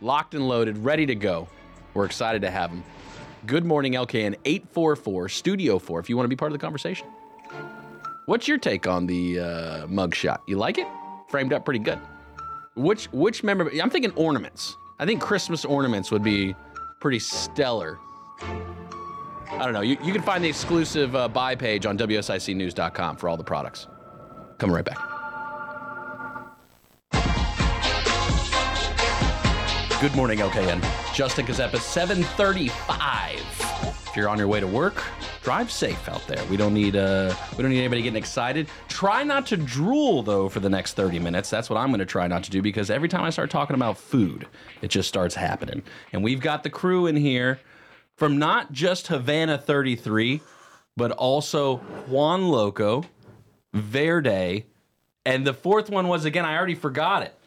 locked 0.00 0.34
and 0.34 0.48
loaded, 0.48 0.78
ready 0.78 1.06
to 1.06 1.14
go. 1.14 1.46
We're 1.94 2.06
excited 2.06 2.42
to 2.42 2.50
have 2.50 2.70
them. 2.70 2.82
Good 3.46 3.64
morning, 3.64 3.92
LKN 3.92 4.34
844 4.44 5.28
Studio 5.28 5.78
4. 5.78 6.00
If 6.00 6.08
you 6.08 6.16
want 6.16 6.24
to 6.24 6.28
be 6.28 6.36
part 6.36 6.50
of 6.50 6.58
the 6.58 6.64
conversation. 6.64 7.06
What's 8.26 8.48
your 8.48 8.58
take 8.58 8.86
on 8.86 9.06
the 9.06 9.40
uh, 9.40 9.86
mug 9.86 10.14
shot? 10.14 10.42
You 10.46 10.56
like 10.56 10.78
it? 10.78 10.86
Framed 11.28 11.52
up 11.52 11.64
pretty 11.64 11.80
good. 11.80 11.98
Which 12.74 13.06
which 13.06 13.42
member? 13.42 13.70
I'm 13.82 13.90
thinking 13.90 14.12
ornaments. 14.12 14.76
I 14.98 15.06
think 15.06 15.20
Christmas 15.20 15.64
ornaments 15.64 16.10
would 16.10 16.22
be 16.22 16.54
pretty 17.00 17.18
stellar. 17.18 17.98
I 19.50 19.64
don't 19.64 19.72
know. 19.72 19.80
You, 19.80 19.96
you 20.02 20.12
can 20.12 20.22
find 20.22 20.44
the 20.44 20.48
exclusive 20.48 21.16
uh, 21.16 21.28
buy 21.28 21.54
page 21.54 21.86
on 21.86 21.96
WSICnews.com 21.96 23.16
for 23.16 23.28
all 23.28 23.36
the 23.36 23.44
products. 23.44 23.86
Coming 24.58 24.76
right 24.76 24.84
back. 24.84 24.98
Good 30.00 30.14
morning, 30.14 30.38
LKN. 30.38 30.84
Justin 31.12 31.46
Kazepa, 31.46 31.80
735. 31.80 33.34
If 34.06 34.16
you're 34.16 34.28
on 34.28 34.38
your 34.38 34.46
way 34.46 34.60
to 34.60 34.66
work, 34.66 35.02
drive 35.42 35.72
safe 35.72 36.08
out 36.08 36.24
there. 36.28 36.44
We 36.46 36.56
don't 36.56 36.74
need 36.74 36.94
uh 36.94 37.34
we 37.56 37.62
don't 37.62 37.72
need 37.72 37.80
anybody 37.80 38.02
getting 38.02 38.16
excited. 38.16 38.68
Try 38.88 39.24
not 39.24 39.46
to 39.46 39.56
drool 39.56 40.22
though 40.22 40.48
for 40.48 40.60
the 40.60 40.68
next 40.68 40.94
30 40.94 41.18
minutes. 41.18 41.50
That's 41.50 41.68
what 41.68 41.78
I'm 41.78 41.88
going 41.88 41.98
to 41.98 42.06
try 42.06 42.28
not 42.28 42.44
to 42.44 42.50
do 42.50 42.62
because 42.62 42.90
every 42.90 43.08
time 43.08 43.24
I 43.24 43.30
start 43.30 43.50
talking 43.50 43.74
about 43.74 43.98
food, 43.98 44.46
it 44.82 44.88
just 44.88 45.08
starts 45.08 45.34
happening. 45.34 45.82
And 46.12 46.22
we've 46.22 46.40
got 46.40 46.62
the 46.62 46.70
crew 46.70 47.06
in 47.06 47.16
here 47.16 47.58
from 48.18 48.36
not 48.36 48.72
just 48.72 49.06
Havana 49.06 49.56
33, 49.56 50.40
but 50.96 51.12
also 51.12 51.76
Juan 52.08 52.48
Loco, 52.48 53.04
Verde, 53.72 54.66
and 55.24 55.46
the 55.46 55.54
fourth 55.54 55.88
one 55.88 56.08
was 56.08 56.24
again 56.24 56.44
I 56.44 56.56
already 56.56 56.74
forgot 56.74 57.22
it. 57.22 57.37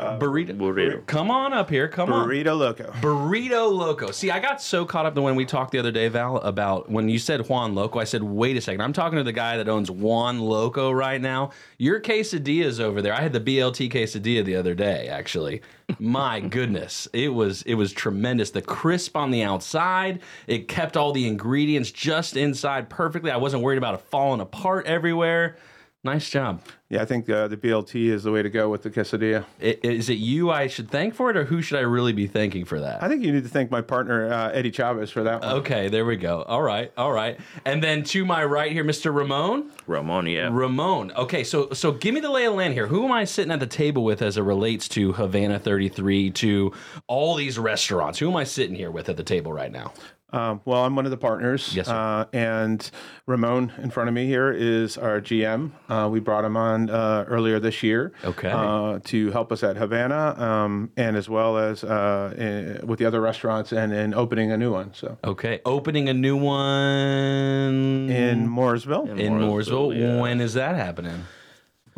Uh, 0.00 0.18
burrito. 0.18 0.56
Burrito. 0.56 1.04
Come 1.06 1.30
on 1.30 1.52
up 1.52 1.68
here. 1.68 1.86
Come 1.86 2.10
on. 2.10 2.26
Burrito 2.26 2.56
Loco. 2.56 2.84
Burrito 3.02 3.70
Loco. 3.70 4.10
See, 4.10 4.30
I 4.30 4.40
got 4.40 4.62
so 4.62 4.86
caught 4.86 5.04
up 5.04 5.14
in 5.14 5.22
when 5.22 5.36
we 5.36 5.44
talked 5.44 5.72
the 5.72 5.78
other 5.78 5.92
day, 5.92 6.08
Val, 6.08 6.38
about 6.38 6.90
when 6.90 7.10
you 7.10 7.18
said 7.18 7.46
Juan 7.46 7.74
Loco. 7.74 7.98
I 7.98 8.04
said, 8.04 8.22
wait 8.22 8.56
a 8.56 8.62
second. 8.62 8.80
I'm 8.80 8.94
talking 8.94 9.18
to 9.18 9.22
the 9.22 9.32
guy 9.32 9.58
that 9.58 9.68
owns 9.68 9.90
Juan 9.90 10.40
Loco 10.40 10.90
right 10.90 11.20
now. 11.20 11.50
Your 11.76 12.00
quesadillas 12.00 12.80
over 12.80 13.02
there. 13.02 13.12
I 13.12 13.20
had 13.20 13.34
the 13.34 13.40
BLT 13.40 13.92
quesadilla 13.92 14.42
the 14.42 14.56
other 14.56 14.74
day, 14.74 15.08
actually. 15.08 15.60
My 15.98 16.40
goodness. 16.56 17.06
It 17.12 17.34
was 17.34 17.60
it 17.62 17.74
was 17.74 17.92
tremendous. 17.92 18.50
The 18.50 18.62
crisp 18.62 19.18
on 19.18 19.30
the 19.30 19.42
outside. 19.42 20.20
It 20.46 20.66
kept 20.66 20.96
all 20.96 21.12
the 21.12 21.28
ingredients 21.28 21.90
just 21.90 22.38
inside 22.38 22.88
perfectly. 22.88 23.30
I 23.30 23.36
wasn't 23.36 23.62
worried 23.62 23.78
about 23.78 23.94
it 23.96 24.00
falling 24.00 24.40
apart 24.40 24.86
everywhere. 24.86 25.56
Nice 26.02 26.30
job. 26.30 26.62
Yeah, 26.88 27.02
I 27.02 27.04
think 27.04 27.28
uh, 27.28 27.46
the 27.48 27.58
BLT 27.58 28.06
is 28.06 28.22
the 28.22 28.32
way 28.32 28.42
to 28.42 28.48
go 28.48 28.70
with 28.70 28.82
the 28.82 28.90
quesadilla. 28.90 29.44
I- 29.62 29.76
Is 29.82 30.08
it 30.08 30.14
you 30.14 30.50
I 30.50 30.66
should 30.66 30.90
thank 30.90 31.14
for 31.14 31.28
it, 31.28 31.36
or 31.36 31.44
who 31.44 31.60
should 31.60 31.76
I 31.78 31.82
really 31.82 32.14
be 32.14 32.26
thanking 32.26 32.64
for 32.64 32.80
that? 32.80 33.02
I 33.02 33.08
think 33.08 33.22
you 33.22 33.30
need 33.32 33.42
to 33.42 33.50
thank 33.50 33.70
my 33.70 33.82
partner 33.82 34.32
uh, 34.32 34.48
Eddie 34.50 34.70
Chavez 34.70 35.10
for 35.10 35.22
that 35.24 35.42
one. 35.42 35.56
Okay, 35.58 35.88
there 35.88 36.06
we 36.06 36.16
go. 36.16 36.40
All 36.42 36.62
right, 36.62 36.90
all 36.96 37.12
right. 37.12 37.38
And 37.66 37.82
then 37.82 38.02
to 38.04 38.24
my 38.24 38.42
right 38.42 38.72
here, 38.72 38.82
Mr. 38.82 39.14
Ramon. 39.14 39.70
Ramon, 39.86 40.26
yeah. 40.26 40.48
Ramon. 40.50 41.12
Okay, 41.12 41.44
so 41.44 41.68
so 41.74 41.92
give 41.92 42.14
me 42.14 42.20
the 42.20 42.30
lay 42.30 42.46
of 42.46 42.52
the 42.52 42.56
land 42.56 42.72
here. 42.72 42.86
Who 42.86 43.04
am 43.04 43.12
I 43.12 43.24
sitting 43.24 43.52
at 43.52 43.60
the 43.60 43.66
table 43.66 44.02
with 44.02 44.22
as 44.22 44.38
it 44.38 44.42
relates 44.42 44.88
to 44.88 45.12
Havana 45.12 45.58
33, 45.58 46.30
to 46.30 46.72
all 47.08 47.34
these 47.34 47.58
restaurants? 47.58 48.18
Who 48.18 48.30
am 48.30 48.36
I 48.36 48.44
sitting 48.44 48.74
here 48.74 48.90
with 48.90 49.10
at 49.10 49.18
the 49.18 49.22
table 49.22 49.52
right 49.52 49.70
now? 49.70 49.92
Um, 50.32 50.60
well, 50.64 50.84
I'm 50.84 50.94
one 50.96 51.04
of 51.04 51.10
the 51.10 51.16
partners. 51.16 51.74
Yes, 51.74 51.86
sir. 51.86 51.94
Uh, 51.94 52.24
and 52.36 52.90
Ramon 53.26 53.72
in 53.82 53.90
front 53.90 54.08
of 54.08 54.14
me 54.14 54.26
here 54.26 54.52
is 54.52 54.96
our 54.98 55.20
GM. 55.20 55.70
Uh, 55.88 56.08
we 56.10 56.20
brought 56.20 56.44
him 56.44 56.56
on 56.56 56.88
uh, 56.90 57.24
earlier 57.28 57.58
this 57.58 57.82
year. 57.82 58.12
Okay. 58.24 58.50
Uh, 58.50 58.98
to 59.04 59.30
help 59.32 59.50
us 59.52 59.62
at 59.62 59.76
Havana, 59.76 60.34
um, 60.40 60.90
and 60.96 61.16
as 61.16 61.28
well 61.28 61.58
as 61.58 61.82
uh, 61.84 62.34
in, 62.36 62.86
with 62.86 62.98
the 62.98 63.04
other 63.06 63.20
restaurants, 63.20 63.72
and 63.72 63.92
in 63.92 64.14
opening 64.14 64.52
a 64.52 64.56
new 64.56 64.72
one. 64.72 64.92
So 64.94 65.18
Okay, 65.24 65.60
opening 65.64 66.08
a 66.08 66.14
new 66.14 66.36
one 66.36 68.10
in 68.10 68.48
Mooresville. 68.48 69.18
in 69.18 69.34
Mooresville. 69.34 70.20
When 70.20 70.40
is 70.40 70.54
that 70.54 70.76
happening? 70.76 71.24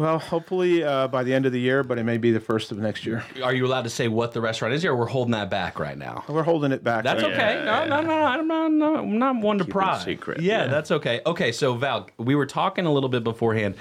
Well, 0.03 0.19
hopefully 0.19 0.83
uh, 0.83 1.07
by 1.07 1.23
the 1.23 1.33
end 1.33 1.47
of 1.47 1.53
the 1.53 1.61
year, 1.61 1.85
but 1.85 1.97
it 1.97 2.03
may 2.03 2.19
be 2.19 2.33
the 2.33 2.41
first 2.41 2.73
of 2.73 2.79
next 2.79 3.07
year. 3.07 3.23
Are 3.41 3.55
you 3.55 3.65
allowed 3.67 3.83
to 3.83 3.91
say 3.91 4.09
what 4.09 4.33
the 4.33 4.41
restaurant 4.41 4.75
is, 4.75 4.85
or 4.85 4.97
we're 4.97 5.07
holding 5.07 5.31
that 5.31 5.49
back 5.49 5.79
right 5.79 5.97
now? 5.97 6.25
We're 6.29 6.43
holding 6.43 6.73
it 6.73 6.83
back. 6.83 7.05
That's 7.05 7.23
right 7.23 7.33
okay. 7.33 7.63
No, 7.65 7.87
no, 7.87 8.01
no. 8.01 8.25
I'm 8.25 8.49
not, 8.49 8.73
no, 8.73 8.97
I'm 8.97 9.17
not 9.17 9.37
one 9.37 9.59
to 9.59 9.65
it 9.65 9.71
pry. 9.71 10.01
secret, 10.01 10.41
Yeah, 10.41 10.65
yeah. 10.65 10.67
that's 10.67 10.91
okay. 10.91 11.21
Okay, 11.25 11.53
so 11.53 11.75
Val, 11.75 12.09
we 12.19 12.35
were 12.35 12.47
talking 12.47 12.85
a 12.85 12.93
little 12.93 13.09
bit 13.09 13.23
beforehand. 13.23 13.77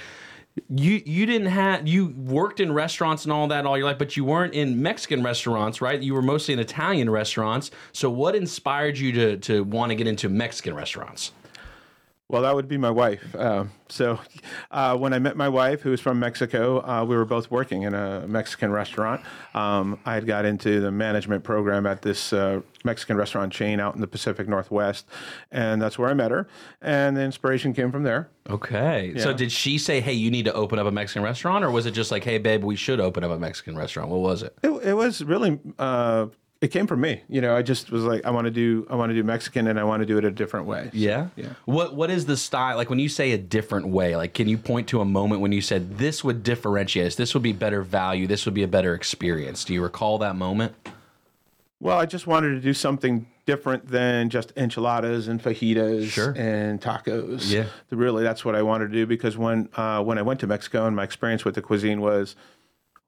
You 0.69 1.01
you 1.05 1.25
didn't 1.25 1.47
have 1.47 1.87
you 1.87 2.09
worked 2.09 2.59
in 2.59 2.71
restaurants 2.71 3.23
and 3.23 3.31
all 3.33 3.47
that 3.47 3.65
all 3.65 3.75
your 3.75 3.87
life, 3.87 3.97
but 3.97 4.15
you 4.15 4.23
weren't 4.23 4.53
in 4.53 4.79
Mexican 4.79 5.23
restaurants, 5.23 5.81
right? 5.81 5.99
You 5.99 6.13
were 6.13 6.21
mostly 6.21 6.53
in 6.53 6.59
Italian 6.59 7.09
restaurants. 7.09 7.71
So 7.93 8.11
what 8.11 8.35
inspired 8.35 8.97
you 8.99 9.11
to 9.13 9.37
to 9.37 9.63
want 9.63 9.89
to 9.89 9.95
get 9.95 10.05
into 10.05 10.29
Mexican 10.29 10.75
restaurants? 10.75 11.31
Well, 12.31 12.43
that 12.43 12.55
would 12.55 12.69
be 12.69 12.77
my 12.77 12.89
wife. 12.89 13.35
Uh, 13.35 13.65
so, 13.89 14.19
uh, 14.71 14.97
when 14.97 15.13
I 15.13 15.19
met 15.19 15.35
my 15.35 15.49
wife, 15.49 15.81
who 15.81 15.89
was 15.89 15.99
from 15.99 16.17
Mexico, 16.17 16.79
uh, 16.79 17.03
we 17.03 17.15
were 17.15 17.25
both 17.25 17.51
working 17.51 17.83
in 17.83 17.93
a 17.93 18.25
Mexican 18.25 18.71
restaurant. 18.71 19.21
Um, 19.53 19.99
I 20.05 20.13
had 20.13 20.25
got 20.25 20.45
into 20.45 20.79
the 20.79 20.91
management 20.91 21.43
program 21.43 21.85
at 21.85 22.01
this 22.01 22.31
uh, 22.31 22.61
Mexican 22.85 23.17
restaurant 23.17 23.51
chain 23.51 23.81
out 23.81 23.95
in 23.95 24.01
the 24.01 24.07
Pacific 24.07 24.47
Northwest, 24.47 25.07
and 25.51 25.81
that's 25.81 25.99
where 25.99 26.09
I 26.09 26.13
met 26.13 26.31
her. 26.31 26.47
And 26.81 27.17
the 27.17 27.21
inspiration 27.21 27.73
came 27.73 27.91
from 27.91 28.03
there. 28.03 28.29
Okay. 28.49 29.13
So 29.17 29.33
did 29.33 29.51
she 29.51 29.77
say, 29.77 29.99
"Hey, 29.99 30.13
you 30.13 30.31
need 30.31 30.45
to 30.45 30.53
open 30.53 30.79
up 30.79 30.87
a 30.87 30.91
Mexican 30.91 31.23
restaurant," 31.23 31.65
or 31.65 31.69
was 31.69 31.85
it 31.85 31.91
just 31.91 32.11
like, 32.11 32.23
"Hey, 32.23 32.37
babe, 32.37 32.63
we 32.63 32.77
should 32.77 33.01
open 33.01 33.25
up 33.25 33.31
a 33.31 33.37
Mexican 33.37 33.75
restaurant"? 33.77 34.09
What 34.09 34.21
was 34.21 34.41
it? 34.41 34.57
It, 34.63 34.69
it 34.69 34.93
was 34.93 35.21
really. 35.21 35.59
It 36.61 36.67
came 36.69 36.85
from 36.85 37.01
me, 37.01 37.23
you 37.27 37.41
know. 37.41 37.55
I 37.55 37.63
just 37.63 37.89
was 37.89 38.03
like, 38.03 38.23
I 38.23 38.29
want 38.29 38.45
to 38.45 38.51
do, 38.51 38.85
I 38.87 38.95
want 38.95 39.09
to 39.09 39.15
do 39.15 39.23
Mexican, 39.23 39.65
and 39.65 39.79
I 39.79 39.83
want 39.83 40.01
to 40.01 40.05
do 40.05 40.19
it 40.19 40.25
a 40.25 40.29
different 40.29 40.67
way. 40.67 40.91
Yeah. 40.93 41.29
Yeah. 41.35 41.53
What 41.65 41.95
What 41.95 42.11
is 42.11 42.27
the 42.27 42.37
style? 42.37 42.77
Like 42.77 42.87
when 42.87 42.99
you 42.99 43.09
say 43.09 43.31
a 43.31 43.37
different 43.39 43.87
way, 43.87 44.15
like 44.15 44.35
can 44.35 44.47
you 44.47 44.59
point 44.59 44.87
to 44.89 45.01
a 45.01 45.05
moment 45.05 45.41
when 45.41 45.51
you 45.51 45.61
said 45.61 45.97
this 45.97 46.23
would 46.23 46.43
differentiate 46.43 47.07
us? 47.07 47.15
This 47.15 47.33
would 47.33 47.41
be 47.41 47.51
better 47.51 47.81
value. 47.81 48.27
This 48.27 48.45
would 48.45 48.53
be 48.53 48.61
a 48.61 48.67
better 48.67 48.93
experience. 48.93 49.63
Do 49.65 49.73
you 49.73 49.81
recall 49.81 50.19
that 50.19 50.35
moment? 50.35 50.75
Well, 51.79 51.97
I 51.97 52.05
just 52.05 52.27
wanted 52.27 52.49
to 52.49 52.59
do 52.59 52.75
something 52.75 53.25
different 53.47 53.87
than 53.87 54.29
just 54.29 54.53
enchiladas 54.55 55.27
and 55.27 55.41
fajitas 55.41 56.09
Sure. 56.11 56.31
and 56.37 56.79
tacos. 56.79 57.51
Yeah. 57.51 57.65
really, 57.89 58.21
that's 58.21 58.45
what 58.45 58.53
I 58.55 58.61
wanted 58.61 58.89
to 58.89 58.93
do 58.93 59.07
because 59.07 59.35
when 59.35 59.67
uh, 59.75 60.03
when 60.03 60.19
I 60.19 60.21
went 60.21 60.39
to 60.41 60.47
Mexico 60.47 60.85
and 60.85 60.95
my 60.95 61.03
experience 61.03 61.43
with 61.43 61.55
the 61.55 61.61
cuisine 61.63 62.01
was, 62.01 62.35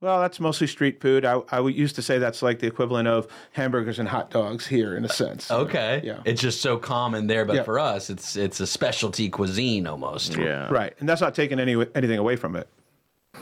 well, 0.03 0.19
that's 0.19 0.39
mostly 0.39 0.67
street 0.67 0.99
food. 1.01 1.23
I, 1.23 1.41
I 1.49 1.59
used 1.61 1.95
to 1.95 2.01
say 2.01 2.17
that's 2.19 2.41
like 2.41 2.59
the 2.59 2.67
equivalent 2.67 3.07
of 3.07 3.27
hamburgers 3.53 3.99
and 3.99 4.07
hot 4.09 4.29
dogs 4.29 4.67
here, 4.67 4.97
in 4.97 5.05
a 5.05 5.09
sense. 5.09 5.49
Uh, 5.49 5.59
okay. 5.59 6.01
Yeah. 6.03 6.19
It's 6.25 6.41
just 6.41 6.61
so 6.61 6.77
common 6.77 7.25
there, 7.27 7.45
but 7.45 7.55
Yeah. 7.55 7.63
for 7.63 7.79
us, 7.79 8.09
it's 8.09 8.35
it's 8.35 8.59
a 8.59 8.67
specialty 8.67 9.29
cuisine 9.29 9.87
almost. 9.87 10.35
Yeah. 10.37 10.67
Right, 10.69 10.93
and 10.99 11.07
that's 11.07 11.21
not 11.21 11.33
taking 11.33 11.59
any 11.59 11.73
anything 11.95 12.19
away 12.19 12.35
from 12.35 12.55
it. 12.57 12.67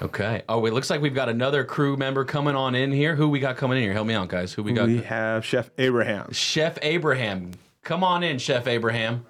Okay. 0.02 0.44
Oh, 0.48 0.66
it 0.66 0.74
looks 0.74 0.90
like 0.90 1.02
we've 1.02 1.14
got 1.16 1.30
another 1.30 1.64
crew 1.64 1.98
member 1.98 2.24
coming 2.24 2.56
on 2.56 2.76
in 2.76 2.92
here. 2.92 3.16
Who 3.16 3.28
we 3.28 3.40
got 3.40 3.58
coming 3.58 3.78
in 3.78 3.84
here? 3.84 3.94
Help 3.94 4.08
me 4.08 4.14
out, 4.14 4.30
guys. 4.30 4.54
Who 4.54 4.64
we 4.64 4.72
got? 4.72 4.88
We 4.88 5.02
have 5.02 5.44
Chef 5.44 5.70
Abraham. 5.78 6.32
Chef 6.32 6.78
Abraham. 6.82 7.52
Come 7.84 8.04
on 8.04 8.24
in, 8.24 8.38
Chef 8.38 8.68
Abraham. 8.68 9.26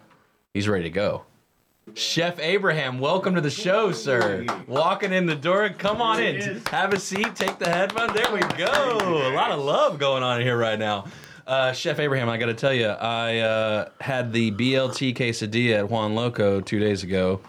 He's 0.53 0.67
ready 0.67 0.83
to 0.83 0.89
go. 0.89 1.23
Chef 1.93 2.39
Abraham, 2.39 2.99
welcome 2.99 3.35
to 3.35 3.41
the 3.41 3.49
show, 3.49 3.91
sir. 3.91 4.45
Walking 4.67 5.11
in 5.11 5.25
the 5.25 5.35
door, 5.35 5.67
come 5.69 6.01
on 6.01 6.21
in. 6.21 6.61
Have 6.67 6.93
a 6.93 6.99
seat, 6.99 7.35
take 7.35 7.57
the 7.57 7.69
headphones. 7.69 8.13
There 8.13 8.31
we 8.31 8.39
go. 8.55 8.99
A 9.01 9.33
lot 9.33 9.51
of 9.51 9.59
love 9.59 9.99
going 9.99 10.23
on 10.23 10.41
here 10.41 10.57
right 10.57 10.79
now. 10.79 11.05
Uh, 11.45 11.73
Chef 11.73 11.99
Abraham, 11.99 12.29
I 12.29 12.37
got 12.37 12.45
to 12.45 12.53
tell 12.53 12.73
you, 12.73 12.87
I 12.87 13.39
uh, 13.39 13.89
had 13.99 14.31
the 14.31 14.51
BLT 14.51 15.15
quesadilla 15.17 15.79
at 15.79 15.89
Juan 15.89 16.15
Loco 16.15 16.61
two 16.61 16.79
days 16.79 17.03
ago, 17.03 17.41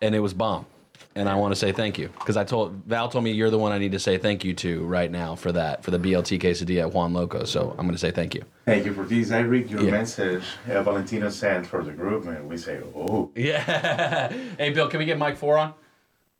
and 0.00 0.14
it 0.14 0.20
was 0.20 0.34
bomb. 0.34 0.66
And 1.14 1.28
I 1.28 1.34
want 1.34 1.52
to 1.52 1.56
say 1.56 1.72
thank 1.72 1.98
you 1.98 2.08
because 2.08 2.38
I 2.38 2.44
told 2.44 2.72
Val 2.86 3.08
told 3.08 3.24
me 3.24 3.32
you're 3.32 3.50
the 3.50 3.58
one 3.58 3.70
I 3.70 3.76
need 3.78 3.92
to 3.92 3.98
say 3.98 4.16
thank 4.16 4.44
you 4.44 4.54
to 4.54 4.82
right 4.84 5.10
now 5.10 5.34
for 5.34 5.52
that 5.52 5.84
for 5.84 5.90
the 5.90 5.98
BLT 5.98 6.40
quesadilla 6.40 6.82
at 6.82 6.92
Juan 6.94 7.12
Loco. 7.12 7.44
So 7.44 7.70
I'm 7.72 7.84
going 7.84 7.92
to 7.92 7.98
say 7.98 8.10
thank 8.10 8.34
you. 8.34 8.42
Thank 8.64 8.86
you 8.86 8.94
for 8.94 9.04
this. 9.04 9.30
I 9.30 9.40
read 9.40 9.70
your 9.70 9.82
Yeah. 9.82 9.90
message 9.90 10.42
uh, 10.70 10.82
Valentino 10.82 11.28
sent 11.28 11.66
for 11.66 11.84
the 11.84 11.92
group, 11.92 12.24
and 12.26 12.48
we 12.48 12.56
say, 12.56 12.80
oh. 12.96 13.30
Yeah. 13.36 14.32
hey, 14.58 14.70
Bill, 14.70 14.88
can 14.88 15.00
we 15.00 15.04
get 15.04 15.18
Mic 15.18 15.36
Four 15.36 15.58
on? 15.58 15.74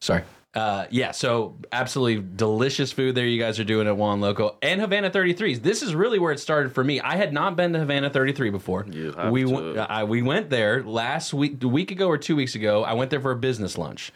Sorry. 0.00 0.22
Uh, 0.54 0.84
yeah, 0.90 1.12
so 1.12 1.56
absolutely 1.72 2.22
delicious 2.36 2.92
food 2.92 3.14
there 3.14 3.24
you 3.26 3.40
guys 3.40 3.58
are 3.58 3.64
doing 3.64 3.86
at 3.86 3.96
Juan 3.96 4.20
Loco 4.20 4.56
and 4.60 4.82
Havana 4.82 5.10
33s. 5.10 5.62
This 5.62 5.82
is 5.82 5.94
really 5.94 6.18
where 6.18 6.30
it 6.30 6.40
started 6.40 6.72
for 6.74 6.84
me. 6.84 7.00
I 7.00 7.16
had 7.16 7.32
not 7.32 7.56
been 7.56 7.72
to 7.72 7.78
Havana 7.78 8.10
33 8.10 8.50
before. 8.50 8.84
You 8.90 9.12
have 9.12 9.32
we 9.32 9.44
to. 9.44 9.50
went- 9.50 9.78
I, 9.78 10.04
we 10.04 10.20
went 10.20 10.50
there 10.50 10.82
last 10.82 11.32
week, 11.32 11.62
a 11.64 11.68
week 11.68 11.90
ago 11.90 12.06
or 12.08 12.18
two 12.18 12.36
weeks 12.36 12.54
ago. 12.54 12.84
I 12.84 12.92
went 12.92 13.10
there 13.10 13.20
for 13.20 13.30
a 13.32 13.36
business 13.36 13.78
lunch. 13.78 14.12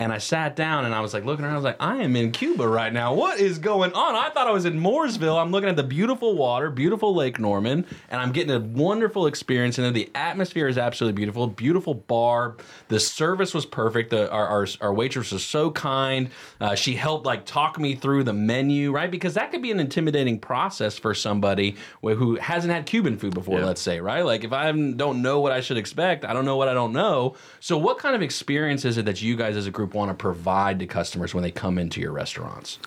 And 0.00 0.14
I 0.14 0.16
sat 0.16 0.56
down 0.56 0.86
and 0.86 0.94
I 0.94 1.00
was 1.00 1.12
like 1.12 1.26
looking 1.26 1.44
around. 1.44 1.52
I 1.52 1.56
was 1.56 1.64
like, 1.64 1.76
I 1.78 1.98
am 1.98 2.16
in 2.16 2.32
Cuba 2.32 2.66
right 2.66 2.90
now. 2.90 3.12
What 3.12 3.38
is 3.38 3.58
going 3.58 3.92
on? 3.92 4.14
I 4.14 4.30
thought 4.30 4.48
I 4.48 4.50
was 4.50 4.64
in 4.64 4.80
Mooresville. 4.80 5.38
I'm 5.38 5.50
looking 5.50 5.68
at 5.68 5.76
the 5.76 5.82
beautiful 5.82 6.38
water, 6.38 6.70
beautiful 6.70 7.14
Lake 7.14 7.38
Norman, 7.38 7.84
and 8.08 8.18
I'm 8.18 8.32
getting 8.32 8.50
a 8.50 8.60
wonderful 8.60 9.26
experience. 9.26 9.76
And 9.76 9.84
then 9.84 9.92
the 9.92 10.10
atmosphere 10.14 10.68
is 10.68 10.78
absolutely 10.78 11.16
beautiful. 11.16 11.46
Beautiful 11.48 11.92
bar. 11.92 12.56
The 12.88 12.98
service 12.98 13.52
was 13.52 13.66
perfect. 13.66 14.08
The, 14.08 14.30
our, 14.30 14.46
our 14.46 14.66
our 14.80 14.94
waitress 14.94 15.32
was 15.32 15.44
so 15.44 15.70
kind. 15.70 16.30
Uh, 16.62 16.74
she 16.74 16.94
helped 16.94 17.26
like 17.26 17.44
talk 17.44 17.78
me 17.78 17.94
through 17.94 18.24
the 18.24 18.32
menu, 18.32 18.92
right? 18.92 19.10
Because 19.10 19.34
that 19.34 19.50
could 19.50 19.60
be 19.60 19.70
an 19.70 19.80
intimidating 19.80 20.40
process 20.40 20.96
for 20.96 21.14
somebody 21.14 21.76
who 22.00 22.36
hasn't 22.36 22.72
had 22.72 22.86
Cuban 22.86 23.18
food 23.18 23.34
before. 23.34 23.60
Let's 23.60 23.82
say, 23.82 24.00
right? 24.00 24.22
Like 24.22 24.44
if 24.44 24.52
I 24.54 24.72
don't 24.72 25.20
know 25.20 25.40
what 25.40 25.52
I 25.52 25.60
should 25.60 25.76
expect, 25.76 26.24
I 26.24 26.32
don't 26.32 26.46
know 26.46 26.56
what 26.56 26.68
I 26.68 26.74
don't 26.74 26.94
know. 26.94 27.36
So, 27.60 27.76
what 27.76 27.98
kind 27.98 28.16
of 28.16 28.22
experience 28.22 28.86
is 28.86 28.96
it 28.96 29.04
that 29.04 29.20
you 29.20 29.36
guys 29.36 29.58
as 29.58 29.66
a 29.66 29.70
group 29.70 29.89
want 29.94 30.10
to 30.10 30.14
provide 30.14 30.78
to 30.80 30.86
customers 30.86 31.34
when 31.34 31.42
they 31.42 31.50
come 31.50 31.78
into 31.78 32.00
your 32.00 32.12
restaurants? 32.12 32.78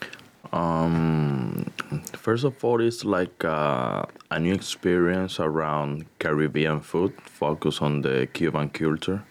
Um, 0.52 1.72
first 2.13 2.44
of 2.44 2.63
all, 2.63 2.80
it's 2.80 3.04
like 3.04 3.44
uh, 3.44 4.06
a 4.30 4.39
new 4.39 4.54
experience 4.54 5.39
around 5.39 6.06
Caribbean 6.20 6.80
food, 6.82 7.13
focus 7.22 7.82
on 7.82 8.02
the 8.02 8.28
Cuban 8.34 8.70
culture. 8.70 9.24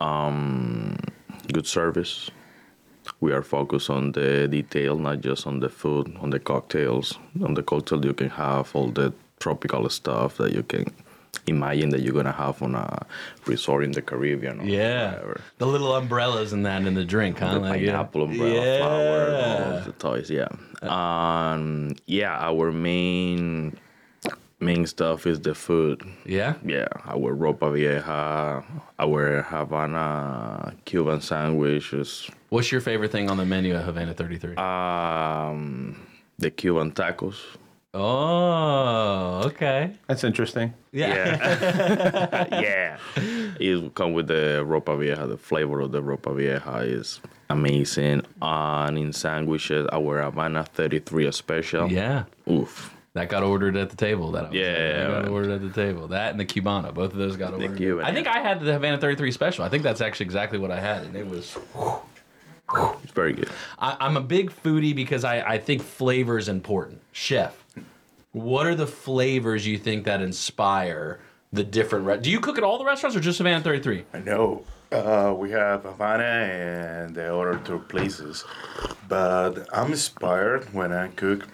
Um, 0.00 0.96
good 1.52 1.66
service. 1.66 2.30
We 3.20 3.32
are 3.32 3.42
focused 3.42 3.90
on 3.90 4.12
the 4.12 4.48
detail, 4.48 4.96
not 4.96 5.20
just 5.20 5.46
on 5.46 5.60
the 5.60 5.68
food, 5.68 6.16
on 6.20 6.30
the 6.30 6.38
cocktails. 6.38 7.18
On 7.44 7.52
the 7.52 7.62
cocktail, 7.62 8.02
you 8.04 8.14
can 8.14 8.30
have 8.30 8.74
all 8.74 8.90
the 8.90 9.12
tropical 9.40 9.88
stuff 9.90 10.36
that 10.38 10.54
you 10.54 10.62
can 10.62 10.86
imagine 11.50 11.90
that 11.90 12.00
you're 12.00 12.14
gonna 12.14 12.32
have 12.32 12.62
on 12.62 12.74
a 12.74 13.06
resort 13.46 13.84
in 13.84 13.92
the 13.92 14.02
Caribbean. 14.02 14.60
Or 14.60 14.64
Yeah, 14.64 15.12
whatever. 15.12 15.40
the 15.58 15.66
little 15.66 15.94
umbrellas 15.94 16.52
and 16.54 16.64
that 16.66 16.86
in 16.86 16.94
the 16.94 17.04
drink, 17.04 17.38
huh? 17.38 17.54
the 17.54 17.60
Like, 17.60 17.80
yeah. 17.82 17.92
pineapple 17.92 18.22
umbrella 18.24 18.54
Yeah. 18.54 18.78
flower, 18.78 19.74
all 19.76 19.80
the 19.84 19.92
toys. 19.92 20.30
Yeah, 20.30 20.48
um, 20.82 21.94
yeah. 22.06 22.36
Our 22.40 22.72
main 22.72 23.76
main 24.60 24.86
stuff 24.86 25.26
is 25.26 25.40
the 25.40 25.54
food. 25.54 26.02
Yeah, 26.26 26.54
yeah. 26.64 26.88
Our 27.06 27.34
ropa 27.34 27.72
vieja, 27.72 28.62
our 28.98 29.42
Havana 29.42 30.74
Cuban 30.84 31.20
sandwiches. 31.20 32.28
What's 32.50 32.70
your 32.72 32.80
favorite 32.82 33.10
thing 33.12 33.30
on 33.30 33.36
the 33.38 33.46
menu 33.46 33.74
at 33.74 33.84
Havana 33.84 34.12
33? 34.12 34.56
Um, 34.56 35.96
the 36.38 36.50
Cuban 36.50 36.92
tacos. 36.92 37.36
Oh, 37.92 39.42
okay. 39.46 39.92
That's 40.06 40.22
interesting. 40.22 40.72
Yeah. 40.92 42.46
yeah. 42.60 42.98
It 43.16 43.94
come 43.94 44.12
with 44.12 44.28
the 44.28 44.64
ropa 44.64 44.98
vieja. 44.98 45.26
The 45.26 45.36
flavor 45.36 45.80
of 45.80 45.90
the 45.90 46.00
ropa 46.02 46.34
vieja 46.36 46.78
is 46.78 47.20
amazing. 47.48 48.22
And 48.40 48.96
in 48.98 49.12
sandwiches, 49.12 49.88
our 49.92 50.22
Havana 50.22 50.64
33 50.64 51.32
special. 51.32 51.90
Yeah. 51.90 52.24
Oof. 52.48 52.94
That 53.14 53.28
got 53.28 53.42
ordered 53.42 53.76
at 53.76 53.90
the 53.90 53.96
table. 53.96 54.30
That 54.32 54.44
I 54.44 54.48
was 54.50 54.56
Yeah, 54.56 54.72
that 55.02 55.10
got 55.10 55.22
man. 55.24 55.32
ordered 55.32 55.50
at 55.50 55.60
the 55.62 55.70
table. 55.86 56.06
That 56.08 56.30
and 56.30 56.38
the 56.38 56.44
Cubana, 56.46 56.94
both 56.94 57.12
of 57.12 57.18
those 57.18 57.36
got 57.36 57.52
ordered. 57.54 57.76
Cuban, 57.76 58.04
I 58.04 58.14
think 58.14 58.28
I 58.28 58.38
had 58.38 58.60
the 58.60 58.72
Havana 58.74 58.98
33 58.98 59.32
special. 59.32 59.64
I 59.64 59.68
think 59.68 59.82
that's 59.82 60.00
actually 60.00 60.26
exactly 60.26 60.60
what 60.60 60.70
I 60.70 60.78
had, 60.78 61.02
and 61.02 61.16
it 61.16 61.26
was. 61.26 61.58
It's 63.02 63.12
very 63.12 63.32
good. 63.32 63.48
I, 63.80 63.96
I'm 63.98 64.16
a 64.16 64.20
big 64.20 64.52
foodie 64.52 64.94
because 64.94 65.24
I, 65.24 65.40
I 65.40 65.58
think 65.58 65.82
flavor 65.82 66.38
is 66.38 66.48
important. 66.48 67.00
Chef, 67.10 67.59
what 68.32 68.66
are 68.66 68.74
the 68.74 68.86
flavors 68.86 69.66
you 69.66 69.78
think 69.78 70.04
that 70.04 70.20
inspire 70.22 71.20
the 71.52 71.64
different? 71.64 72.06
Re- 72.06 72.18
Do 72.18 72.30
you 72.30 72.40
cook 72.40 72.58
at 72.58 72.64
all 72.64 72.78
the 72.78 72.84
restaurants 72.84 73.16
or 73.16 73.20
just 73.20 73.38
Havana 73.38 73.62
33? 73.62 74.04
I 74.14 74.18
know. 74.20 74.64
Uh, 74.92 75.32
we 75.36 75.50
have 75.52 75.84
Havana 75.84 76.24
and 76.24 77.14
the 77.14 77.32
other 77.34 77.60
two 77.64 77.78
places, 77.78 78.44
but 79.08 79.68
I'm 79.72 79.92
inspired 79.92 80.72
when 80.74 80.92
I 80.92 81.08
cook 81.08 81.46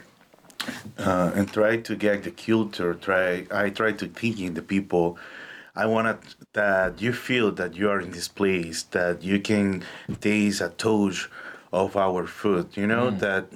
uh, 0.98 1.32
and 1.34 1.52
try 1.52 1.76
to 1.76 1.96
get 1.96 2.24
the 2.24 2.30
culture. 2.30 2.94
Try 2.94 3.46
I 3.50 3.68
try 3.70 3.92
to 3.92 4.06
think 4.08 4.40
in 4.40 4.54
the 4.54 4.62
people. 4.62 5.18
I 5.74 5.84
want 5.84 6.18
that 6.54 7.02
you 7.02 7.12
feel 7.12 7.52
that 7.52 7.74
you 7.74 7.90
are 7.90 8.00
in 8.00 8.10
this 8.10 8.28
place, 8.28 8.84
that 8.84 9.22
you 9.22 9.38
can 9.40 9.84
taste 10.22 10.62
a 10.62 10.70
touch 10.70 11.28
of 11.72 11.96
our 11.96 12.26
food. 12.26 12.76
You 12.76 12.87
know 12.87 13.11
mm. 13.11 13.18
that 13.20 13.46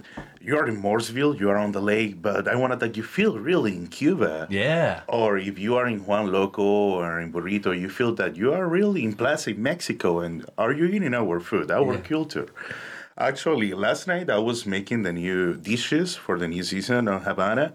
you 0.41 0.57
are 0.57 0.67
in 0.67 0.83
Mooresville, 0.83 1.39
you 1.39 1.51
are 1.51 1.57
on 1.57 1.73
the 1.73 1.81
lake, 1.81 2.21
but 2.23 2.49
I 2.49 2.55
wanted 2.57 2.81
that 2.81 2.97
you 2.97 3.03
feel 3.03 3.39
really 3.39 3.77
in 3.77 3.87
Cuba. 3.89 4.47
Yeah. 4.51 5.03
Or 5.09 5.39
if 5.39 5.59
you 5.59 5.77
are 5.77 5.87
in 5.87 6.05
Juan 6.07 6.33
Loco 6.33 6.63
or 6.63 7.21
in 7.21 7.33
Burrito, 7.33 7.79
you 7.79 7.89
feel 7.89 8.15
that 8.15 8.37
you 8.37 8.53
are 8.53 8.67
really 8.67 9.05
in 9.05 9.15
Plaza 9.15 9.55
Mexico 9.55 10.21
and 10.21 10.45
are 10.57 10.73
you 10.73 10.87
eating 10.87 11.15
our 11.15 11.41
food, 11.41 11.71
our 11.71 11.99
culture. 11.99 12.49
Actually, 13.19 13.75
last 13.75 14.07
night 14.07 14.31
I 14.31 14.39
was 14.39 14.65
making 14.65 15.03
the 15.03 15.13
new 15.13 15.55
dishes 15.55 16.17
for 16.17 16.39
the 16.39 16.49
new 16.49 16.63
season 16.63 17.07
on 17.07 17.21
Havana, 17.23 17.75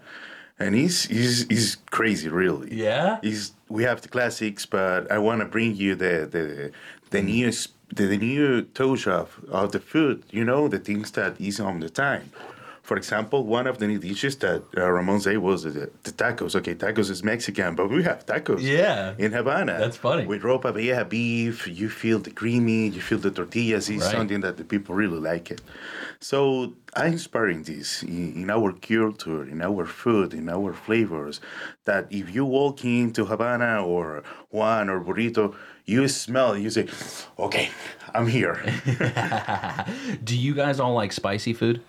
and 0.58 0.74
it's, 0.74 1.06
it's, 1.06 1.42
it's 1.48 1.76
crazy, 1.90 2.28
really. 2.28 2.74
Yeah? 2.74 3.20
It's, 3.22 3.52
we 3.68 3.84
have 3.84 4.00
the 4.00 4.08
classics, 4.08 4.66
but 4.66 5.10
I 5.10 5.18
want 5.18 5.40
to 5.40 5.46
bring 5.46 5.76
you 5.76 5.94
the 5.94 6.28
the 6.30 6.72
the 7.10 7.18
mm. 7.18 7.24
new 7.24 7.48
s- 7.48 7.68
the, 7.94 8.06
the 8.06 8.16
new 8.18 8.62
touch 8.62 9.06
of, 9.06 9.38
of 9.50 9.72
the 9.72 9.80
food. 9.80 10.24
You 10.30 10.44
know, 10.44 10.68
the 10.68 10.78
things 10.78 11.10
that 11.12 11.40
is 11.40 11.60
on 11.60 11.80
the 11.80 11.90
time. 11.90 12.30
For 12.82 12.96
example, 12.96 13.44
one 13.44 13.66
of 13.66 13.78
the 13.78 13.88
new 13.88 13.98
dishes 13.98 14.36
that 14.36 14.62
uh, 14.76 14.88
Ramon 14.88 15.18
said 15.20 15.38
was 15.38 15.64
the, 15.64 15.90
the 16.04 16.12
tacos. 16.12 16.54
Okay, 16.54 16.76
tacos 16.76 17.10
is 17.10 17.24
Mexican, 17.24 17.74
but 17.74 17.90
we 17.90 18.04
have 18.04 18.24
tacos. 18.26 18.62
Yeah. 18.62 19.14
In 19.18 19.32
Havana. 19.32 19.76
That's 19.76 19.96
funny. 19.96 20.24
With 20.24 20.42
ropa 20.42 20.72
vieja 20.72 21.04
beef, 21.04 21.66
you 21.66 21.88
feel 21.90 22.20
the 22.20 22.30
creamy, 22.30 22.86
you 22.90 23.00
feel 23.00 23.18
the 23.18 23.32
tortillas. 23.32 23.90
It's 23.90 24.04
Right. 24.04 24.12
something 24.12 24.40
that 24.42 24.56
the 24.56 24.62
people 24.62 24.94
really 24.94 25.18
like 25.18 25.50
it. 25.50 25.62
So 26.20 26.74
I'm 26.94 27.14
inspiring 27.14 27.64
this 27.64 28.04
in, 28.04 28.34
in 28.42 28.50
our 28.50 28.72
culture, 28.72 29.42
in 29.42 29.62
our 29.62 29.84
food, 29.86 30.32
in 30.32 30.48
our 30.48 30.72
flavors. 30.72 31.40
That 31.86 32.06
if 32.10 32.32
you 32.32 32.44
walk 32.44 32.84
into 32.84 33.24
Havana 33.24 33.84
or 33.84 34.22
Juan 34.50 34.88
or 34.88 35.00
Burrito, 35.00 35.56
you 35.86 36.08
smell, 36.08 36.56
you 36.56 36.68
say, 36.70 36.88
okay, 37.38 37.70
I'm 38.14 38.26
here. 38.26 38.60
Do 40.24 40.36
you 40.36 40.54
guys 40.54 40.80
all 40.80 40.94
like 40.94 41.12
spicy 41.12 41.52
food? 41.52 41.80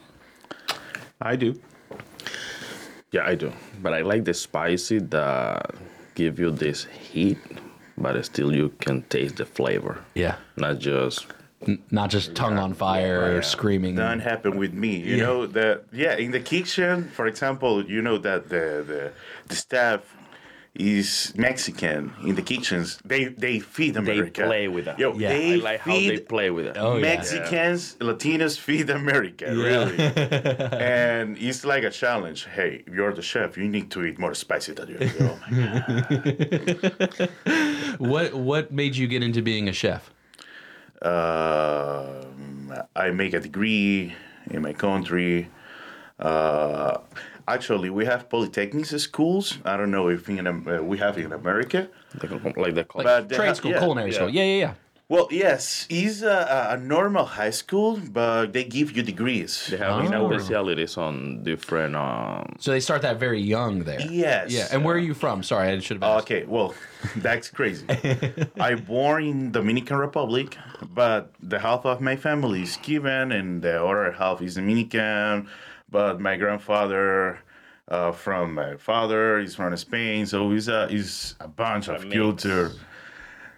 I 1.19 1.35
do. 1.35 1.59
Yeah, 3.11 3.25
I 3.25 3.35
do. 3.35 3.51
But 3.81 3.93
I 3.93 4.01
like 4.01 4.25
the 4.25 4.33
spicy 4.33 4.99
that 4.99 5.71
give 6.13 6.37
you 6.39 6.51
this 6.51 6.83
heat, 6.85 7.39
but 7.97 8.23
still 8.25 8.53
you 8.53 8.69
can 8.79 9.01
taste 9.03 9.37
the 9.37 9.45
flavor. 9.45 10.03
Yeah. 10.13 10.35
Not 10.57 10.77
just 10.79 11.25
not 11.89 12.11
just 12.11 12.35
tongue 12.35 12.59
on 12.59 12.75
fire 12.75 13.35
or 13.37 13.41
screaming. 13.41 13.95
That 13.95 14.19
happened 14.21 14.59
with 14.59 14.73
me. 14.73 14.97
You 14.97 15.15
Yeah. 15.17 15.23
know 15.25 15.47
that 15.47 15.85
yeah, 15.91 16.15
in 16.15 16.29
the 16.31 16.39
kitchen, 16.39 17.09
for 17.09 17.25
example, 17.25 17.83
you 17.83 18.03
know 18.03 18.19
that 18.19 18.49
the 18.49 18.83
the, 18.85 19.11
the 19.47 19.55
staff 19.55 20.01
is 20.79 21.33
Mexican 21.35 22.13
in 22.23 22.35
the 22.35 22.41
kitchens. 22.41 22.99
They 23.03 23.25
they 23.25 23.59
feed 23.59 23.97
America. 23.97 24.41
They 24.41 24.47
play 24.47 24.67
with 24.67 24.85
that. 24.85 24.99
Yo, 24.99 25.13
Yeah. 25.17 25.29
they 25.29 25.53
I 25.53 25.55
like 25.55 25.79
how 25.81 25.91
feed 25.91 26.09
they 26.11 26.19
play 26.19 26.49
with 26.51 26.67
it. 26.67 26.77
Oh, 26.77 26.95
yeah. 26.95 27.01
Mexicans, 27.01 27.95
Latinos 27.99 28.57
feed 28.57 28.89
America, 28.89 29.45
really. 29.55 29.97
and 30.79 31.37
it's 31.37 31.65
like 31.65 31.83
a 31.83 31.89
challenge. 31.91 32.45
Hey, 32.45 32.83
if 32.85 32.93
you're 32.93 33.13
the 33.13 33.21
chef, 33.21 33.57
you 33.57 33.67
need 33.67 33.89
to 33.91 34.03
eat 34.05 34.19
more 34.19 34.33
spicy 34.35 34.73
than 34.73 34.87
you. 34.89 34.97
Oh 35.19 35.39
my 35.41 35.49
god. 35.57 37.29
What 37.99 38.33
what 38.35 38.71
made 38.71 38.95
you 38.95 39.07
get 39.07 39.23
into 39.23 39.41
being 39.41 39.67
a 39.69 39.73
chef? 39.73 40.11
Um, 41.01 42.73
I 42.95 43.09
make 43.11 43.33
a 43.33 43.39
degree 43.39 44.13
in 44.51 44.61
my 44.61 44.73
country. 44.73 45.49
Uh, 46.19 46.97
actually, 47.47 47.89
we 47.89 48.05
have 48.05 48.29
polytechnics 48.29 48.97
schools. 48.99 49.57
I 49.65 49.77
don't 49.77 49.91
know 49.91 50.09
if 50.09 50.27
in, 50.29 50.45
uh, 50.47 50.81
we 50.83 50.97
have 50.97 51.17
in 51.17 51.31
America. 51.33 51.87
Like, 52.21 52.57
like 52.57 52.75
the 52.75 52.85
But 52.93 53.29
they 53.29 53.35
Trade 53.35 53.47
have- 53.47 53.57
school, 53.57 53.71
yeah, 53.71 53.79
culinary 53.79 54.11
school. 54.11 54.29
Yeah, 54.29 54.43
yeah, 54.43 54.59
yeah. 54.65 54.73
Well, 55.09 55.29
yes, 55.31 55.87
it's 55.89 56.21
a, 56.21 56.67
a 56.71 56.77
normal 56.77 57.23
high 57.23 57.51
school, 57.51 57.97
but 58.11 58.51
they 58.51 58.65
give 58.65 58.91
you 58.91 59.01
degrees. 59.03 59.67
They 59.71 59.77
have 59.77 60.03
you 60.03 60.09
know, 60.09 60.29
specialities 60.29 60.97
on 60.97 61.43
different. 61.43 61.95
Um, 61.95 62.55
So 62.59 62.71
they 62.71 62.81
start 62.81 63.03
that 63.03 63.17
very 63.17 63.39
young 63.39 63.85
there. 63.85 64.01
Yes. 64.01 64.51
Yeah. 64.51 64.67
And 64.69 64.83
where 64.83 64.95
are 64.95 65.05
you 65.09 65.13
from? 65.13 65.43
Sorry, 65.43 65.69
I 65.69 65.79
should 65.79 66.03
have 66.03 66.03
asked. 66.03 66.25
Okay, 66.25 66.43
well, 66.45 66.73
that's 67.15 67.49
crazy. 67.49 67.85
I 68.59 68.75
born 68.75 69.23
in 69.23 69.51
Dominican 69.53 69.95
Republic, 69.95 70.57
but 70.93 71.31
the 71.41 71.59
half 71.59 71.85
of 71.85 72.01
my 72.01 72.17
family 72.17 72.63
is 72.63 72.75
Cuban 72.75 73.31
and 73.31 73.61
the 73.61 73.81
other 73.81 74.11
half 74.11 74.41
is 74.41 74.55
Dominican. 74.55 75.47
But 75.89 76.19
my 76.19 76.35
grandfather 76.35 77.39
uh, 77.87 78.11
from 78.11 78.53
my 78.55 78.75
father 78.75 79.39
is 79.39 79.55
from 79.55 79.75
Spain, 79.77 80.25
so 80.25 80.51
he's 80.51 80.67
a 80.67 80.87
it's 80.89 81.35
a 81.39 81.47
bunch 81.47 81.87
of 81.87 82.09
culture. 82.09 82.71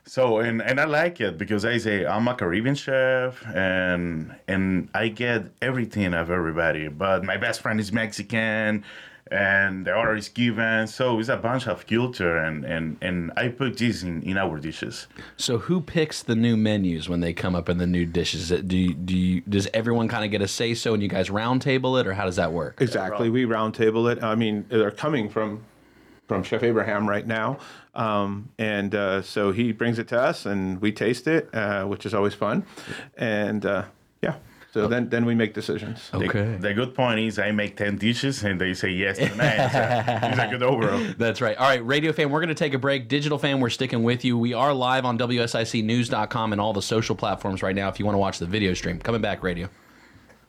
So 0.05 0.39
and 0.39 0.61
and 0.61 0.79
I 0.79 0.85
like 0.85 1.21
it 1.21 1.37
because 1.37 1.65
I 1.65 1.77
say 1.77 2.05
I'm 2.05 2.27
a 2.27 2.35
Caribbean 2.35 2.75
chef 2.75 3.45
and 3.53 4.35
and 4.47 4.89
I 4.93 5.09
get 5.09 5.51
everything 5.61 6.13
of 6.13 6.31
everybody. 6.31 6.87
But 6.87 7.23
my 7.23 7.37
best 7.37 7.61
friend 7.61 7.79
is 7.79 7.91
Mexican 7.91 8.83
and 9.31 9.85
the 9.85 9.93
order 9.93 10.15
is 10.15 10.29
given. 10.29 10.87
So 10.87 11.19
it's 11.19 11.29
a 11.29 11.37
bunch 11.37 11.67
of 11.67 11.85
culture 11.85 12.37
and 12.37 12.65
and 12.65 12.97
and 13.01 13.31
I 13.37 13.49
put 13.49 13.77
this 13.77 14.03
in, 14.03 14.23
in 14.23 14.37
our 14.37 14.59
dishes. 14.59 15.07
So 15.37 15.57
who 15.59 15.81
picks 15.81 16.23
the 16.23 16.35
new 16.35 16.57
menus 16.57 17.07
when 17.09 17.19
they 17.19 17.33
come 17.33 17.55
up 17.55 17.69
in 17.69 17.77
the 17.77 17.87
new 17.87 18.05
dishes? 18.05 18.51
Is 18.51 18.61
Do 18.63 18.77
you, 18.77 18.93
do 18.93 19.15
you, 19.17 19.41
does 19.41 19.67
everyone 19.73 20.07
kind 20.07 20.25
of 20.25 20.31
get 20.31 20.41
a 20.41 20.47
say 20.47 20.73
so 20.73 20.93
and 20.93 21.03
you 21.03 21.09
guys 21.09 21.29
roundtable 21.29 21.99
it 21.99 22.07
or 22.07 22.13
how 22.13 22.25
does 22.25 22.37
that 22.37 22.51
work? 22.51 22.81
Exactly. 22.81 23.29
We 23.29 23.45
roundtable 23.45 24.11
it. 24.11 24.23
I 24.23 24.35
mean, 24.35 24.65
they're 24.69 24.91
coming 24.91 25.29
from 25.29 25.63
from 26.27 26.43
Chef 26.43 26.61
Abraham 26.61 27.09
right 27.09 27.25
now, 27.25 27.57
um, 27.95 28.49
and 28.59 28.93
uh, 28.93 29.19
so 29.23 29.51
he 29.51 29.71
brings 29.71 29.97
it 29.97 30.07
to 30.09 30.21
us, 30.21 30.45
and 30.45 30.79
we 30.79 30.91
taste 30.91 31.25
it, 31.25 31.49
uh, 31.55 31.85
which 31.85 32.05
is 32.05 32.13
always 32.13 32.35
fun. 32.35 32.63
And 33.17 33.65
uh, 33.65 33.85
yeah, 34.21 34.35
so 34.73 34.87
then 34.87 35.09
then 35.09 35.25
we 35.25 35.33
make 35.35 35.53
decisions. 35.53 36.09
The, 36.11 36.57
the 36.59 36.73
good 36.73 36.93
point 36.93 37.19
is 37.19 37.39
I 37.39 37.51
make 37.51 37.75
ten 37.75 37.97
dishes 37.97 38.43
and 38.43 38.61
they 38.61 38.73
say 38.73 38.89
yes 38.89 39.17
to 39.17 39.35
nine. 39.35 39.69
So 39.71 40.27
it's 40.27 40.39
a 40.39 40.47
good 40.49 40.63
overall. 40.63 41.03
That's 41.17 41.41
right. 41.41 41.57
All 41.57 41.67
right, 41.67 41.85
radio 41.85 42.11
fan, 42.11 42.29
we're 42.29 42.39
going 42.39 42.49
to 42.49 42.55
take 42.55 42.73
a 42.73 42.79
break. 42.79 43.07
Digital 43.07 43.37
fan, 43.37 43.59
we're 43.59 43.69
sticking 43.69 44.03
with 44.03 44.23
you. 44.23 44.37
We 44.37 44.53
are 44.53 44.73
live 44.73 45.05
on 45.05 45.17
WSICnews.com 45.17 46.51
and 46.51 46.61
all 46.61 46.73
the 46.73 46.81
social 46.81 47.15
platforms 47.15 47.63
right 47.63 47.75
now 47.75 47.89
if 47.89 47.99
you 47.99 48.05
want 48.05 48.13
to 48.13 48.19
watch 48.19 48.37
the 48.39 48.45
video 48.45 48.73
stream. 48.73 48.99
Coming 48.99 49.21
back, 49.21 49.41
radio. 49.43 49.69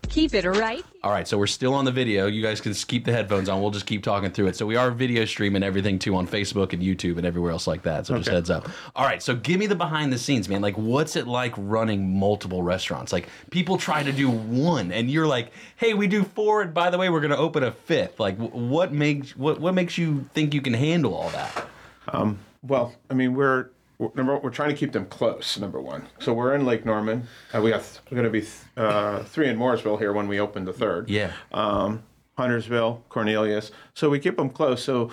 Keep 0.09 0.35
it 0.35 0.45
right. 0.45 0.85
All 1.05 1.13
right, 1.13 1.27
so 1.27 1.39
we're 1.39 1.47
still 1.47 1.73
on 1.73 1.85
the 1.85 1.93
video. 1.93 2.27
You 2.27 2.43
guys 2.43 2.61
can 2.61 2.73
just 2.73 2.89
keep 2.89 3.05
the 3.05 3.13
headphones 3.13 3.49
on. 3.49 3.61
We'll 3.61 3.71
just 3.71 3.87
keep 3.87 4.03
talking 4.03 4.31
through 4.33 4.49
it. 4.49 4.57
So 4.57 4.67
we 4.67 4.75
are 4.75 4.91
video 4.91 5.25
streaming 5.25 5.63
everything 5.63 5.99
too 5.99 6.17
on 6.17 6.27
Facebook 6.27 6.73
and 6.73 6.83
YouTube 6.83 7.17
and 7.17 7.25
everywhere 7.25 7.53
else 7.53 7.67
like 7.69 7.83
that. 7.83 8.07
So 8.07 8.17
just 8.19 8.29
heads 8.29 8.51
up. 8.51 8.69
All 8.97 9.05
right, 9.07 9.23
so 9.23 9.37
give 9.37 9.61
me 9.61 9.67
the 9.67 9.77
behind 9.77 10.13
the 10.13 10.19
scenes, 10.19 10.49
man. 10.49 10.61
Like, 10.63 10.77
what's 10.77 11.15
it 11.15 11.29
like 11.29 11.55
running 11.57 12.19
multiple 12.19 12.63
restaurants? 12.63 13.13
Like, 13.13 13.29
people 13.51 13.79
try 13.79 14.03
to 14.03 14.13
do 14.13 14.29
one, 14.29 14.91
and 14.91 15.09
you're 15.09 15.29
like, 15.29 15.53
"Hey, 15.77 15.95
we 15.95 16.09
do 16.09 16.25
four, 16.25 16.63
and 16.63 16.75
by 16.75 16.91
the 16.91 16.99
way, 16.99 17.09
we're 17.09 17.21
going 17.21 17.31
to 17.31 17.39
open 17.39 17.63
a 17.63 17.71
fifth. 17.71 18.19
Like, 18.19 18.37
what 18.37 18.93
makes 18.93 19.37
what 19.37 19.61
what 19.61 19.75
makes 19.75 19.97
you 19.97 20.29
think 20.35 20.55
you 20.55 20.61
can 20.61 20.75
handle 20.75 21.15
all 21.15 21.31
that? 21.31 21.67
Um, 22.09 22.41
well, 22.63 22.95
I 23.09 23.15
mean, 23.15 23.35
we're 23.35 23.69
we're- 24.01 24.13
number 24.17 24.37
we're 24.39 24.51
trying 24.51 24.71
to 24.71 24.75
keep 24.77 24.93
them 24.93 25.07
close. 25.07 25.59
Number 25.59 25.81
one, 25.81 26.07
so 26.19 26.33
we're 26.33 26.55
in 26.55 26.65
Lake 26.65 26.85
Norman. 26.85 27.29
Uh, 27.55 27.61
we 27.61 27.71
got 27.71 27.83
we're 28.11 28.17
going 28.21 28.33
to 28.33 28.41
be 28.41 28.47
uh, 28.77 29.23
three 29.25 29.49
in 29.49 29.57
Mooresville 29.59 29.99
here 29.99 30.13
when 30.13 30.27
we 30.27 30.41
open 30.41 30.65
the 30.65 30.73
third. 30.73 31.09
Yeah. 31.11 31.33
Um, 31.53 32.03
Huntersville, 32.39 33.05
Cornelius. 33.11 33.71
So 33.95 34.09
we 34.09 34.19
keep 34.19 34.37
them 34.37 34.49
close, 34.51 34.83
so 34.83 35.11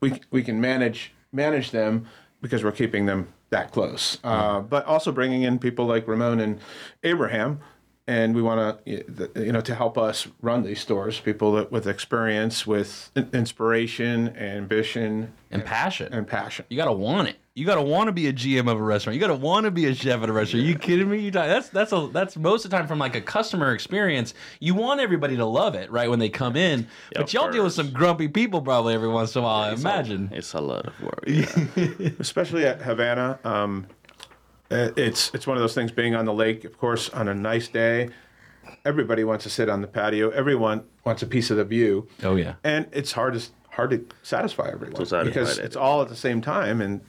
we 0.00 0.20
we 0.30 0.42
can 0.42 0.60
manage 0.60 1.12
manage 1.32 1.70
them 1.70 2.06
because 2.42 2.64
we're 2.64 2.72
keeping 2.72 3.06
them 3.06 3.32
that 3.50 3.70
close. 3.70 4.18
Uh, 4.24 4.60
but 4.60 4.84
also 4.86 5.12
bringing 5.12 5.42
in 5.42 5.58
people 5.58 5.86
like 5.86 6.08
Ramon 6.08 6.40
and 6.40 6.58
Abraham. 7.04 7.60
And 8.08 8.36
we 8.36 8.42
want 8.42 8.84
to, 8.84 9.04
you 9.44 9.50
know, 9.52 9.60
to 9.62 9.74
help 9.74 9.98
us 9.98 10.28
run 10.40 10.62
these 10.62 10.78
stores, 10.80 11.18
people 11.18 11.54
that, 11.54 11.72
with 11.72 11.88
experience, 11.88 12.64
with 12.64 13.10
in- 13.16 13.28
inspiration, 13.32 14.28
ambition, 14.36 15.32
and 15.50 15.64
passion, 15.64 16.12
and 16.12 16.24
passion. 16.24 16.66
You 16.68 16.76
got 16.76 16.84
to 16.84 16.92
want 16.92 17.26
it. 17.30 17.36
You 17.54 17.66
got 17.66 17.76
to 17.76 17.82
want 17.82 18.06
to 18.06 18.12
be 18.12 18.28
a 18.28 18.32
GM 18.32 18.70
of 18.70 18.78
a 18.78 18.82
restaurant. 18.82 19.14
You 19.14 19.20
got 19.20 19.28
to 19.28 19.34
want 19.34 19.64
to 19.64 19.72
be 19.72 19.86
a 19.86 19.94
chef 19.94 20.22
at 20.22 20.28
a 20.28 20.32
restaurant. 20.32 20.64
are 20.64 20.68
you 20.68 20.78
kidding 20.78 21.10
me? 21.10 21.18
You 21.18 21.32
talk, 21.32 21.46
that's 21.48 21.68
that's 21.70 21.90
a 21.92 22.08
that's 22.12 22.36
most 22.36 22.64
of 22.64 22.70
the 22.70 22.76
time 22.76 22.86
from 22.86 23.00
like 23.00 23.16
a 23.16 23.20
customer 23.20 23.72
experience. 23.72 24.34
You 24.60 24.76
want 24.76 25.00
everybody 25.00 25.34
to 25.36 25.44
love 25.44 25.74
it, 25.74 25.90
right? 25.90 26.08
When 26.08 26.20
they 26.20 26.28
come 26.28 26.54
in, 26.54 26.86
but 27.12 27.32
y'all 27.32 27.50
deal 27.50 27.64
with 27.64 27.72
some 27.72 27.90
grumpy 27.90 28.28
people 28.28 28.60
probably 28.62 28.94
every 28.94 29.08
once 29.08 29.34
in 29.34 29.40
a 29.40 29.44
while. 29.44 29.62
I 29.62 29.72
It's 29.72 29.82
a- 29.84 29.88
imagine. 29.88 30.30
it's 30.32 30.52
a 30.52 30.60
lot 30.60 30.86
of 30.86 31.00
work. 31.02 31.24
especially 32.20 32.66
at 32.66 32.82
Havana. 32.82 33.38
Um, 33.44 33.86
Uh, 34.70 34.90
it's 34.96 35.32
it's 35.34 35.46
one 35.46 35.56
of 35.56 35.62
those 35.62 35.74
things. 35.74 35.92
Being 35.92 36.14
on 36.14 36.24
the 36.24 36.34
lake, 36.34 36.64
of 36.64 36.78
course, 36.78 37.08
on 37.10 37.28
a 37.28 37.34
nice 37.34 37.68
day, 37.68 38.10
everybody 38.84 39.24
wants 39.24 39.44
to 39.44 39.50
sit 39.50 39.68
on 39.68 39.80
the 39.80 39.86
patio. 39.86 40.30
Everyone 40.30 40.82
wants 41.04 41.22
a 41.22 41.26
piece 41.26 41.50
of 41.50 41.56
the 41.56 41.64
view. 41.64 42.08
Oh 42.22 42.36
yeah, 42.36 42.54
and 42.64 42.86
it's 42.92 43.12
hard 43.12 43.34
to 43.34 43.42
hard 43.70 43.90
to 43.90 44.04
satisfy 44.22 44.68
everyone 44.70 44.96
To 44.96 45.06
satisfy 45.06 45.28
because 45.28 45.58
it. 45.58 45.64
it's 45.66 45.76
all 45.76 46.02
at 46.02 46.08
the 46.08 46.16
same 46.16 46.40
time, 46.40 46.80
and 46.80 47.00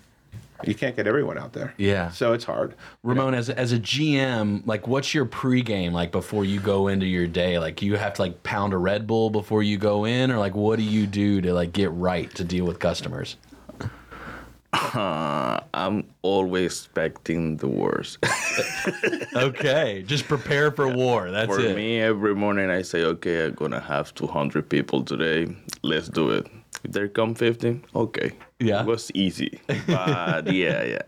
you 0.66 0.76
can't 0.76 0.96
get 0.96 1.08
everyone 1.08 1.38
out 1.38 1.54
there. 1.54 1.74
Yeah. 1.78 2.10
so 2.10 2.34
it's 2.34 2.44
hard. 2.44 2.74
Ramon, 3.04 3.34
as 3.34 3.50
as 3.50 3.72
a 3.72 3.80
GM, 3.80 4.66
like, 4.68 4.88
what's 4.88 5.14
your 5.14 5.26
pregame 5.26 5.92
like 5.94 6.12
before 6.12 6.46
you 6.46 6.60
go 6.60 6.88
into 6.88 7.06
your 7.06 7.28
day? 7.28 7.58
Like, 7.60 7.82
you 7.82 7.96
have 7.96 8.14
to 8.16 8.22
like 8.24 8.44
pound 8.44 8.74
a 8.74 8.78
Red 8.78 9.08
Bull 9.08 9.30
before 9.30 9.64
you 9.64 9.78
go 9.78 10.06
in, 10.06 10.32
or 10.32 10.38
like, 10.38 10.56
what 10.56 10.78
do 10.78 10.84
you 10.84 11.08
do 11.08 11.42
to 11.42 11.54
like 11.54 11.74
get 11.74 11.92
right 11.92 12.34
to 12.36 12.44
deal 12.44 12.66
with 12.66 12.80
customers? 12.80 13.36
Uh, 14.74 15.60
I'm 15.74 16.06
always 16.22 16.72
expecting 16.72 17.58
the 17.58 17.68
worst. 17.68 18.20
okay, 19.36 20.04
just 20.06 20.28
prepare 20.28 20.72
for 20.72 20.88
war. 20.88 21.32
That's 21.32 21.48
for 21.48 21.60
it. 21.60 21.76
me, 21.76 22.00
every 22.02 22.36
morning 22.36 22.70
I 22.70 22.82
say, 22.82 23.04
okay, 23.04 23.46
I'm 23.46 23.54
gonna 23.54 23.80
have 23.80 24.14
200 24.16 24.70
people 24.70 25.04
today. 25.04 25.48
Let's 25.84 26.10
do 26.10 26.32
it. 26.32 26.48
If 26.84 26.92
there 26.92 27.08
come 27.08 27.34
50, 27.34 27.82
okay. 27.96 28.32
Yeah. 28.60 28.82
It 28.82 28.88
was 28.88 29.12
easy. 29.14 29.60
But 29.88 30.52
yeah, 30.54 30.84
yeah. 30.84 31.00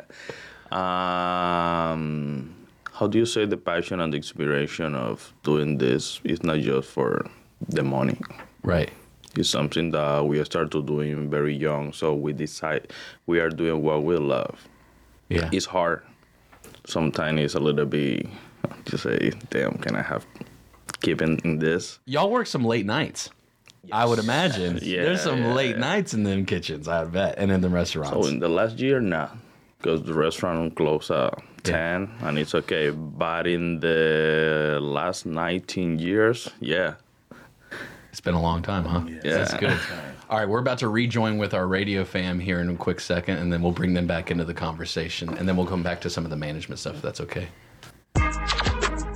Um, 0.72 2.56
how 2.94 3.08
do 3.08 3.18
you 3.18 3.26
say 3.26 3.46
the 3.46 3.58
passion 3.58 4.00
and 4.00 4.14
the 4.14 4.18
inspiration 4.18 4.96
of 4.96 5.34
doing 5.44 5.78
this 5.78 6.22
is 6.24 6.44
not 6.44 6.60
just 6.60 6.90
for 6.90 7.26
the 7.68 7.84
money. 7.84 8.18
Right. 8.64 8.92
It's 9.36 9.50
something 9.50 9.92
that 9.92 10.26
we 10.26 10.44
start 10.44 10.72
to 10.72 10.84
doing 10.84 11.30
very 11.30 11.56
young. 11.56 11.94
So 11.94 12.14
we 12.16 12.34
decide 12.34 12.92
we 13.26 13.40
are 13.40 13.50
doing 13.50 13.82
what 13.84 14.04
we 14.04 14.18
love. 14.18 14.68
Yeah. 15.30 15.50
It's 15.52 15.66
hard. 15.66 16.02
Sometimes 16.88 17.40
it's 17.42 17.54
a 17.54 17.60
little 17.60 17.86
bit 17.86 18.28
to 18.86 18.98
say, 18.98 19.32
damn, 19.50 19.74
can 19.78 19.96
I 19.96 20.02
have 20.02 20.26
keeping 21.02 21.40
in 21.44 21.60
this? 21.60 22.00
Y'all 22.06 22.30
work 22.30 22.48
some 22.48 22.66
late 22.66 22.86
nights. 22.86 23.30
I 23.92 24.06
would 24.06 24.20
imagine. 24.20 24.80
Yeah, 24.82 25.04
There's 25.04 25.22
some 25.22 25.42
yeah, 25.42 25.54
late 25.54 25.76
yeah. 25.76 25.82
nights 25.82 26.14
in 26.14 26.24
them 26.24 26.46
kitchens, 26.46 26.88
I 26.88 27.06
bet, 27.06 27.36
and 27.38 27.52
in 27.52 27.62
the 27.62 27.70
restaurants. 27.70 28.12
So 28.12 28.26
in 28.28 28.40
the 28.40 28.50
last 28.50 28.78
year, 28.80 29.00
nah, 29.00 29.30
because 29.78 30.04
the 30.04 30.14
restaurant 30.14 30.76
closed 30.76 31.10
at 31.12 31.42
10 31.64 32.10
and 32.22 32.38
it's 32.38 32.54
okay. 32.56 32.90
But 32.90 33.48
in 33.48 33.80
the 33.80 34.80
last 34.82 35.26
19 35.26 36.00
years, 36.00 36.50
yeah. 36.60 36.96
It's 38.12 38.22
been 38.22 38.34
a 38.34 38.42
long 38.42 38.62
time, 38.62 38.86
huh? 38.86 39.04
Yeah. 39.08 39.38
That's 39.38 39.54
good. 39.56 39.78
All 40.30 40.38
right, 40.38 40.48
we're 40.48 40.60
about 40.60 40.80
to 40.80 40.90
rejoin 40.90 41.38
with 41.38 41.54
our 41.54 41.68
radio 41.68 42.04
fam 42.06 42.40
here 42.40 42.60
in 42.60 42.70
a 42.70 42.76
quick 42.76 43.00
second, 43.00 43.38
and 43.38 43.52
then 43.52 43.62
we'll 43.62 43.72
bring 43.72 43.94
them 43.94 44.08
back 44.08 44.32
into 44.32 44.46
the 44.46 44.54
conversation, 44.54 45.30
and 45.38 45.48
then 45.48 45.56
we'll 45.56 45.66
come 45.68 45.84
back 45.84 46.02
to 46.02 46.10
some 46.10 46.24
of 46.24 46.30
the 46.30 46.38
management 46.38 46.80
stuff, 46.80 46.96
if 46.96 47.02
that's 47.02 47.22
okay. 47.22 47.48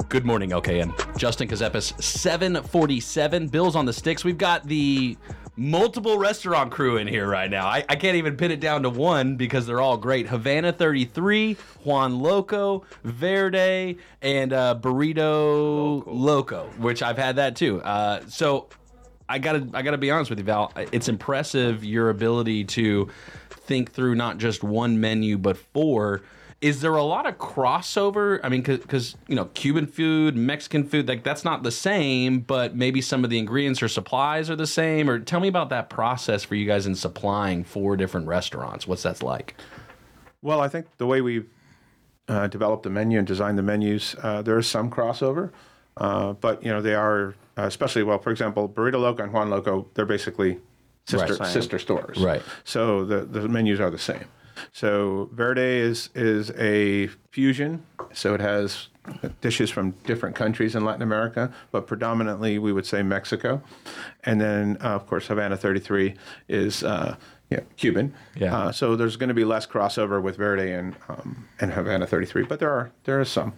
Good 0.10 0.26
morning, 0.26 0.52
LKN. 0.52 1.18
Justin 1.18 1.48
Ckezepis, 1.48 2.02
747. 2.02 3.48
Bill's 3.48 3.76
on 3.76 3.86
the 3.86 3.94
sticks. 3.94 4.24
We've 4.24 4.38
got 4.38 4.68
the 4.68 5.18
multiple 5.56 6.18
restaurant 6.20 6.72
crew 6.72 6.98
in 6.98 7.08
here 7.08 7.28
right 7.28 7.50
now. 7.50 7.66
I, 7.68 7.84
I 7.90 7.96
can't 7.96 8.16
even 8.18 8.38
pin 8.38 8.52
it 8.52 8.60
down 8.60 8.84
to 8.84 8.90
one 8.90 9.38
because 9.38 9.66
they're 9.66 9.82
all 9.82 9.98
great. 9.98 10.28
Havana 10.28 10.72
33, 10.72 11.58
Juan 11.84 12.20
Loco, 12.20 12.86
Verde, 13.04 13.98
and 14.22 14.54
uh, 14.54 14.76
Burrito 14.80 16.04
Loco. 16.06 16.70
which 16.78 17.02
I've 17.02 17.18
had 17.18 17.36
that 17.38 17.56
too. 17.56 17.82
Uh, 17.82 18.22
so 18.28 18.68
I 19.30 19.40
gotta 19.40 19.68
I 19.74 19.82
gotta 19.82 19.98
be 19.98 20.12
honest 20.12 20.30
with 20.30 20.40
you, 20.40 20.46
Val. 20.46 20.72
It's 20.92 21.08
impressive 21.08 21.84
your 21.84 22.10
ability 22.10 22.66
to 22.66 23.10
think 23.50 23.92
through 23.92 24.16
not 24.16 24.38
just 24.38 24.64
one 24.64 25.00
menu 25.00 25.38
but 25.38 25.58
four. 25.58 26.22
Is 26.62 26.80
there 26.80 26.96
a 26.96 27.04
lot 27.04 27.26
of 27.26 27.38
crossover? 27.38 28.40
I 28.42 28.48
mean, 28.48 28.62
because 28.62 29.16
you 29.28 29.36
know, 29.36 29.46
Cuban 29.54 29.86
food, 29.86 30.38
Mexican 30.38 30.86
food, 30.86 31.10
like 31.10 31.24
that's 31.24 31.44
not 31.44 31.64
the 31.64 31.72
same, 31.72 32.40
but 32.40 32.74
maybe 32.74 33.02
some 33.02 33.26
of 33.26 33.30
the 33.30 33.38
ingredients 33.38 33.84
or 33.84 33.90
supplies 33.90 34.50
are 34.50 34.56
the 34.56 34.68
same. 34.68 35.10
Or 35.10 35.20
tell 35.20 35.42
me 35.42 35.50
about 35.50 35.70
that 35.70 35.90
process 35.90 36.44
for 36.44 36.56
you 36.56 36.66
guys 36.66 36.86
in 36.86 36.96
supplying 36.96 37.66
four 37.66 37.98
different 37.98 38.28
restaurants. 38.28 38.88
What's 38.88 39.04
that 39.04 39.22
like? 39.22 39.56
Well, 40.42 40.62
I 40.62 40.70
think 40.70 40.86
the 40.98 41.06
way 41.06 41.20
we've 41.20 41.50
uh, 42.30 42.48
developed 42.48 42.84
the 42.84 42.90
menu 42.90 43.18
and 43.18 43.28
designed 43.28 43.58
the 43.58 43.64
menus, 43.64 44.16
uh, 44.24 44.42
there 44.42 44.58
is 44.58 44.68
some 44.68 44.90
crossover, 44.90 45.52
uh, 45.98 46.34
but 46.34 46.64
you 46.64 46.70
know 46.70 46.82
they 46.82 46.96
are 46.96 47.36
uh, 47.58 47.64
especially 47.64 48.04
well. 48.04 48.20
For 48.20 48.32
example, 48.32 48.68
Burrito 48.70 49.00
Loco 49.00 49.24
and 49.24 49.32
Juan 49.34 49.50
Loco, 49.50 49.88
they're 49.94 50.06
basically 50.06 50.60
sister 51.06 51.36
Right. 51.36 51.52
sister 51.52 51.80
stores, 51.80 52.18
Right. 52.20 52.42
So 52.64 53.04
the 53.06 53.22
the 53.26 53.48
menus 53.50 53.80
are 53.80 53.90
the 53.90 53.98
same. 53.98 54.26
So 54.72 55.30
Verde 55.34 55.62
is 55.80 56.10
is 56.16 56.52
a 56.52 57.08
fusion. 57.32 57.84
So 58.14 58.34
it 58.34 58.40
has 58.42 58.88
dishes 59.42 59.70
from 59.70 59.92
different 60.06 60.36
countries 60.36 60.76
in 60.76 60.86
Latin 60.86 61.02
America, 61.02 61.52
but 61.72 61.88
predominantly 61.88 62.58
we 62.60 62.72
would 62.72 62.86
say 62.86 63.04
Mexico. 63.04 63.62
And 64.24 64.40
then 64.40 64.78
uh, 64.82 64.90
of 64.96 65.08
course 65.08 65.28
Havana 65.28 65.58
33 65.58 66.14
is 66.48 66.84
uh, 66.84 67.16
yeah, 67.54 67.60
Cuban. 67.78 68.14
Yeah. 68.36 68.56
Uh, 68.56 68.72
so 68.72 68.96
there's 68.96 69.16
going 69.16 69.28
to 69.30 69.34
be 69.34 69.46
less 69.46 69.66
crossover 69.68 70.22
with 70.22 70.38
Verde 70.38 70.72
and 70.72 70.96
um, 71.08 71.48
and 71.60 71.72
Havana 71.72 72.08
33, 72.08 72.44
but 72.44 72.60
there 72.60 72.72
are 72.72 72.92
there 73.04 73.20
are 73.22 73.26
some. 73.26 73.54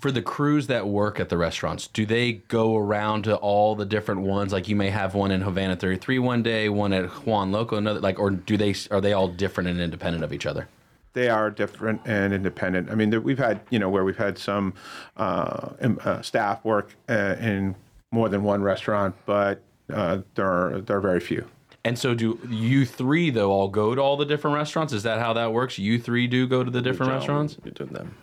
For 0.00 0.10
the 0.12 0.22
crews 0.22 0.66
that 0.66 0.86
work 0.86 1.18
at 1.18 1.28
the 1.28 1.36
restaurants, 1.38 1.86
do 1.86 2.04
they 2.06 2.32
go 2.48 2.76
around 2.76 3.22
to 3.24 3.36
all 3.36 3.74
the 3.74 3.86
different 3.86 4.20
ones? 4.22 4.52
Like 4.52 4.68
you 4.68 4.76
may 4.76 4.90
have 4.90 5.14
one 5.14 5.30
in 5.30 5.40
Havana 5.40 5.76
33 5.76 6.18
one 6.18 6.42
day, 6.42 6.68
one 6.68 6.92
at 6.92 7.06
Juan 7.26 7.50
Loco 7.52 7.76
another. 7.76 8.00
Like, 8.00 8.18
or 8.18 8.30
do 8.30 8.56
they 8.56 8.74
are 8.90 9.00
they 9.00 9.12
all 9.12 9.28
different 9.28 9.68
and 9.70 9.80
independent 9.80 10.24
of 10.24 10.32
each 10.32 10.46
other? 10.46 10.68
They 11.14 11.28
are 11.30 11.50
different 11.50 12.02
and 12.04 12.32
independent. 12.32 12.90
I 12.90 12.94
mean, 12.94 13.10
there- 13.10 13.20
we've 13.20 13.38
had 13.38 13.60
you 13.70 13.78
know 13.78 13.88
where 13.88 14.04
we've 14.04 14.18
had 14.18 14.38
some 14.38 14.74
uh, 15.16 15.70
uh, 16.04 16.22
staff 16.22 16.64
work 16.64 16.94
uh, 17.08 17.36
in 17.40 17.74
more 18.12 18.28
than 18.28 18.42
one 18.42 18.62
restaurant, 18.62 19.14
but 19.26 19.62
uh, 19.92 20.18
there 20.34 20.46
are 20.46 20.80
there 20.80 20.98
are 20.98 21.00
very 21.00 21.20
few. 21.20 21.46
And 21.88 21.98
so, 21.98 22.14
do 22.14 22.38
you 22.50 22.84
three 22.84 23.30
though 23.30 23.50
all 23.50 23.68
go 23.68 23.94
to 23.94 24.00
all 24.02 24.18
the 24.18 24.26
different 24.26 24.54
restaurants? 24.54 24.92
Is 24.92 25.04
that 25.04 25.20
how 25.20 25.32
that 25.32 25.54
works? 25.54 25.78
You 25.78 25.98
three 25.98 26.26
do 26.26 26.46
go 26.46 26.62
to 26.62 26.70
the 26.70 26.82
different 26.82 27.12
restaurants. 27.12 27.54
Between 27.54 27.94
them. 27.94 28.14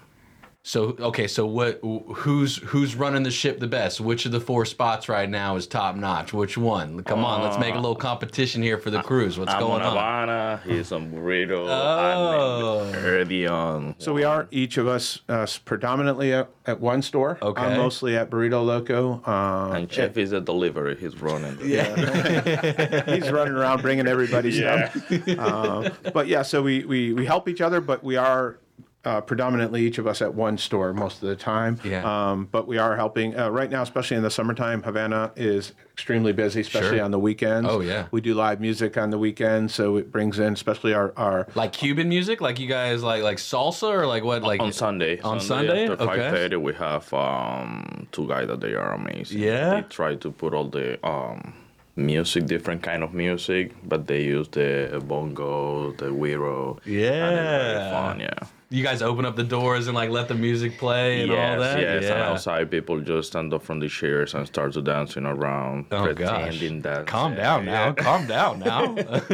So 0.67 0.95
okay, 0.99 1.27
so 1.27 1.45
what? 1.45 1.79
Who's 1.83 2.57
who's 2.57 2.95
running 2.95 3.21
the 3.21 3.29
ship 3.29 3.59
the 3.59 3.67
best? 3.67 4.01
Which 4.01 4.25
of 4.25 4.31
the 4.31 4.39
four 4.39 4.65
spots 4.65 5.07
right 5.07 5.29
now 5.29 5.55
is 5.57 5.67
top 5.67 5.95
notch? 5.95 6.33
Which 6.33 6.57
one? 6.57 7.03
Come 7.03 7.23
on, 7.23 7.43
let's 7.43 7.59
make 7.59 7.75
a 7.75 7.77
little 7.77 7.93
competition 7.95 8.63
here 8.63 8.79
for 8.79 8.89
the 8.89 9.03
cruise. 9.03 9.37
What's 9.37 9.53
I'm 9.53 9.59
going 9.59 9.83
on 9.83 9.95
on? 9.95 10.27
Havana. 10.27 10.61
He's 10.65 10.91
on 10.91 11.11
burrito. 11.11 11.67
Oh. 11.69 12.91
I'm 12.91 13.47
on. 13.51 13.95
So 13.99 14.11
we 14.11 14.23
are 14.23 14.47
each 14.49 14.77
of 14.77 14.87
us 14.87 15.19
uh, 15.29 15.45
predominantly 15.65 16.33
at, 16.33 16.49
at 16.65 16.79
one 16.79 17.03
store. 17.03 17.37
Okay. 17.43 17.61
I'm 17.61 17.77
mostly 17.77 18.17
at 18.17 18.31
Burrito 18.31 18.65
Loco. 18.65 19.23
Um, 19.23 19.75
And 19.75 19.91
Chef 19.91 20.17
is 20.17 20.31
a 20.31 20.41
delivery. 20.41 20.95
He's 20.95 21.21
running. 21.21 21.59
yeah. 21.63 23.05
He's 23.15 23.29
running 23.31 23.53
around 23.53 23.83
bringing 23.83 24.07
everybody 24.07 24.49
Yeah. 24.49 24.89
stuff. 24.89 25.11
Uh, 25.37 25.89
but 26.13 26.27
yeah, 26.27 26.41
so 26.41 26.63
we, 26.63 26.85
we, 26.85 27.13
we 27.13 27.25
help 27.25 27.47
each 27.47 27.61
other, 27.61 27.81
but 27.81 28.03
we 28.03 28.15
are 28.15 28.57
uh, 29.05 29.21
predominantly 29.21 29.85
each 29.85 29.99
of 29.99 30.07
us 30.07 30.21
at 30.21 30.33
one 30.33 30.57
store 30.57 30.91
most 30.93 31.21
of 31.21 31.29
the 31.29 31.35
time. 31.35 31.79
Yeah. 31.83 32.01
Um, 32.31 32.47
but 32.51 32.67
we 32.67 32.77
are 32.79 32.95
helping 32.95 33.37
uh, 33.37 33.49
right 33.49 33.69
now, 33.69 33.83
especially 33.83 34.17
in 34.17 34.23
the 34.23 34.31
summertime. 34.31 34.81
Havana 34.81 35.31
is 35.35 35.73
extremely 35.93 36.33
busy, 36.33 36.61
especially 36.61 36.97
Sure. 36.97 37.05
on 37.05 37.11
the 37.11 37.19
weekends. 37.19 37.69
Oh, 37.69 37.79
yeah. 37.81 38.07
We 38.11 38.19
do 38.19 38.33
live 38.33 38.59
music 38.59 38.97
on 38.97 39.11
the 39.11 39.19
weekends, 39.19 39.73
so 39.75 39.95
it 39.97 40.11
brings 40.11 40.39
in, 40.39 40.53
especially 40.53 40.93
our, 40.93 41.13
our 41.15 41.47
Like 41.55 41.71
Cuban 41.71 42.09
music, 42.09 42.41
like 42.41 42.59
you 42.59 42.67
guys 42.67 43.03
like 43.03 43.23
like 43.23 43.37
salsa 43.37 43.89
or 43.93 44.07
like 44.07 44.23
what? 44.23 44.41
Like 44.41 44.59
on 44.59 44.73
Sunday. 44.73 45.19
On 45.21 45.39
Sunday, 45.39 45.83
after 45.87 46.03
okay. 46.03 46.05
five 46.05 46.31
thirty, 46.33 46.55
we 46.57 46.73
have 46.73 47.13
um, 47.13 48.07
two 48.11 48.27
guys 48.27 48.47
that 48.47 48.59
they 48.59 48.73
are 48.73 48.93
amazing. 48.93 49.39
Yeah? 49.39 49.75
they 49.75 49.81
try 49.87 50.15
to 50.15 50.31
put 50.31 50.53
all 50.53 50.67
the 50.67 50.97
um, 51.07 51.53
music, 51.95 52.47
different 52.47 52.81
kind 52.81 53.03
of 53.03 53.13
music, 53.13 53.71
but 53.87 54.07
they 54.07 54.23
use 54.23 54.47
the 54.49 55.01
bongo, 55.05 55.91
the 55.93 56.07
güiro. 56.07 56.77
and 56.85 57.35
it's 57.35 57.73
very 57.77 57.91
fun. 57.91 58.19
Yeah. 58.19 58.39
You 58.69 58.83
guys 58.83 59.01
open 59.03 59.25
up 59.25 59.35
the 59.35 59.43
doors 59.43 59.87
and 59.87 59.95
like 59.95 60.09
let 60.09 60.27
the 60.27 60.33
music 60.33 60.77
play 60.79 61.21
and 61.21 61.31
yes, 61.31 61.53
all 61.53 61.59
that. 61.63 61.79
yes, 61.79 62.03
and 62.05 62.17
yeah. 62.19 62.29
outside 62.29 62.71
people 62.71 62.99
just 62.99 63.29
stand 63.29 63.53
up 63.53 63.61
from 63.63 63.79
the 63.79 63.87
chairs 63.87 64.33
and 64.33 64.45
start 64.47 64.73
to 64.73 64.81
dancing 64.81 65.25
around, 65.25 65.85
Oh, 65.91 66.11
gosh. 66.13 66.59
that. 66.59 67.05
Calm 67.05 67.35
down 67.35 67.65
now. 67.65 67.93
Calm 67.93 68.25
down 68.27 68.59
now. 68.59 68.93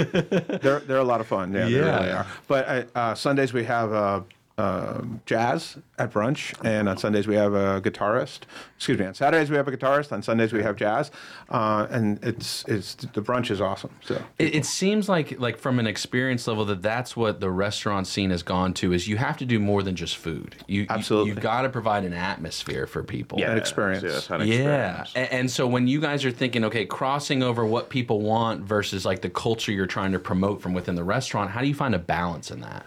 they're 0.62 0.80
they're 0.82 0.98
a 0.98 1.04
lot 1.04 1.22
of 1.22 1.28
fun. 1.28 1.54
Yeah, 1.54 1.66
they 1.66 1.72
Yeah. 1.72 1.96
really 2.00 2.12
are. 2.12 2.28
But 2.48 2.68
uh, 2.68 2.84
uh, 3.00 3.16
Sundays 3.16 3.54
we 3.54 3.64
have 3.64 3.94
uh, 3.94 4.22
uh, 4.58 5.02
jazz 5.26 5.78
at 5.98 6.12
brunch, 6.12 6.54
and 6.64 6.90
on 6.90 6.98
Sundays 6.98 7.28
we 7.28 7.36
have 7.36 7.54
a 7.54 7.82
guitarist. 7.82 8.42
Excuse 8.76 9.00
me. 9.00 9.06
On 9.06 9.14
Saturdays 9.14 9.50
we 9.50 9.56
have 9.56 9.68
a 9.68 9.72
guitarist. 9.72 10.12
On 10.12 10.22
Sundays 10.22 10.54
we 10.54 10.62
have 10.62 10.76
jazz, 10.76 11.10
uh, 11.50 11.88
and 11.90 12.24
it's 12.24 12.64
it's 12.68 12.96
the 12.96 13.22
brunch 13.22 13.50
is 13.50 13.62
awesome. 13.62 13.92
So 14.04 14.22
It, 14.38 14.56
it 14.56 14.66
seems 14.66 15.08
like 15.08 15.40
like 15.40 15.58
from 15.58 15.80
an 15.80 15.88
experience 15.88 16.48
level 16.48 16.66
that 16.66 16.82
that's 16.82 17.16
what 17.16 17.40
the 17.40 17.50
restaurant 17.50 18.08
scene 18.08 18.30
has 18.30 18.44
gone 18.44 18.74
to 18.76 18.94
is 18.94 19.08
you 19.08 19.18
have 19.18 19.38
to 19.38 19.46
do 19.46 19.60
more 19.60 19.84
than 19.84 19.96
just 19.96 20.18
food. 20.18 20.56
You 20.68 20.86
absolutely 20.90 21.30
you, 21.30 21.36
have 21.36 21.44
got 21.44 21.62
to 21.62 21.70
provide 21.70 22.04
an 22.04 22.14
atmosphere 22.14 22.86
for 22.88 23.04
people. 23.04 23.40
Yeah, 23.40 23.52
An 23.52 23.58
experience. 23.58 24.04
yes, 24.04 24.30
an 24.30 24.48
yeah, 24.48 25.06
and, 25.16 25.32
and 25.32 25.52
so 25.52 25.66
when 25.68 25.88
you 25.88 26.02
guys 26.02 26.26
are 26.26 26.32
thinking, 26.32 26.66
okay, 26.66 26.86
crossing 26.86 27.42
over 27.42 27.66
what 27.66 27.90
people 27.90 28.22
want 28.22 28.62
versus 28.62 29.06
like 29.06 29.22
the 29.22 29.30
culture 29.30 29.72
you're 29.72 29.88
trying 29.88 30.12
to 30.12 30.20
promote 30.20 30.62
from 30.62 30.74
within 30.74 30.96
the 30.96 31.04
restaurant, 31.04 31.52
how 31.52 31.62
do 31.62 31.68
you 31.68 31.76
find 31.76 31.96
a 31.96 32.00
balance 32.00 32.52
in 32.52 32.62
that? 32.62 32.86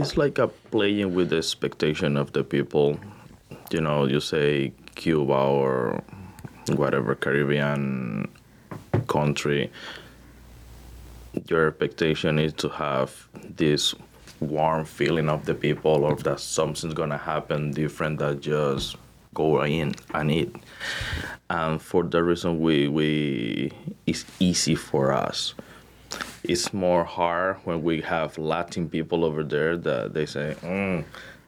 It's 0.00 0.16
like 0.16 0.38
a 0.38 0.48
playing 0.48 1.14
with 1.14 1.28
the 1.28 1.36
expectation 1.36 2.16
of 2.16 2.32
the 2.32 2.42
people. 2.42 2.98
You 3.70 3.82
know, 3.82 4.06
you 4.06 4.20
say 4.20 4.72
Cuba 4.94 5.34
or 5.34 6.02
whatever 6.68 7.14
Caribbean 7.14 8.26
country. 9.08 9.70
Your 11.48 11.68
expectation 11.68 12.38
is 12.38 12.54
to 12.54 12.70
have 12.70 13.28
this 13.56 13.94
warm 14.40 14.86
feeling 14.86 15.28
of 15.28 15.44
the 15.44 15.54
people, 15.54 16.02
or 16.06 16.16
that 16.16 16.40
something's 16.40 16.94
gonna 16.94 17.18
happen 17.18 17.72
different 17.72 18.20
that 18.20 18.40
just 18.40 18.96
go 19.34 19.62
in 19.64 19.94
and 20.14 20.30
eat. 20.30 20.56
And 21.50 21.80
for 21.80 22.04
that 22.04 22.22
reason, 22.22 22.58
we 22.58 22.88
we 22.88 23.70
it's 24.06 24.24
easy 24.38 24.76
for 24.76 25.12
us 25.12 25.52
it's 26.42 26.72
more 26.72 27.04
hard 27.04 27.56
when 27.64 27.82
we 27.82 28.00
have 28.02 28.36
Latin 28.38 28.88
people 28.88 29.24
over 29.24 29.42
there 29.42 29.76
that 29.76 30.12
they 30.14 30.26
say, 30.26 30.56
mm, 30.62 31.04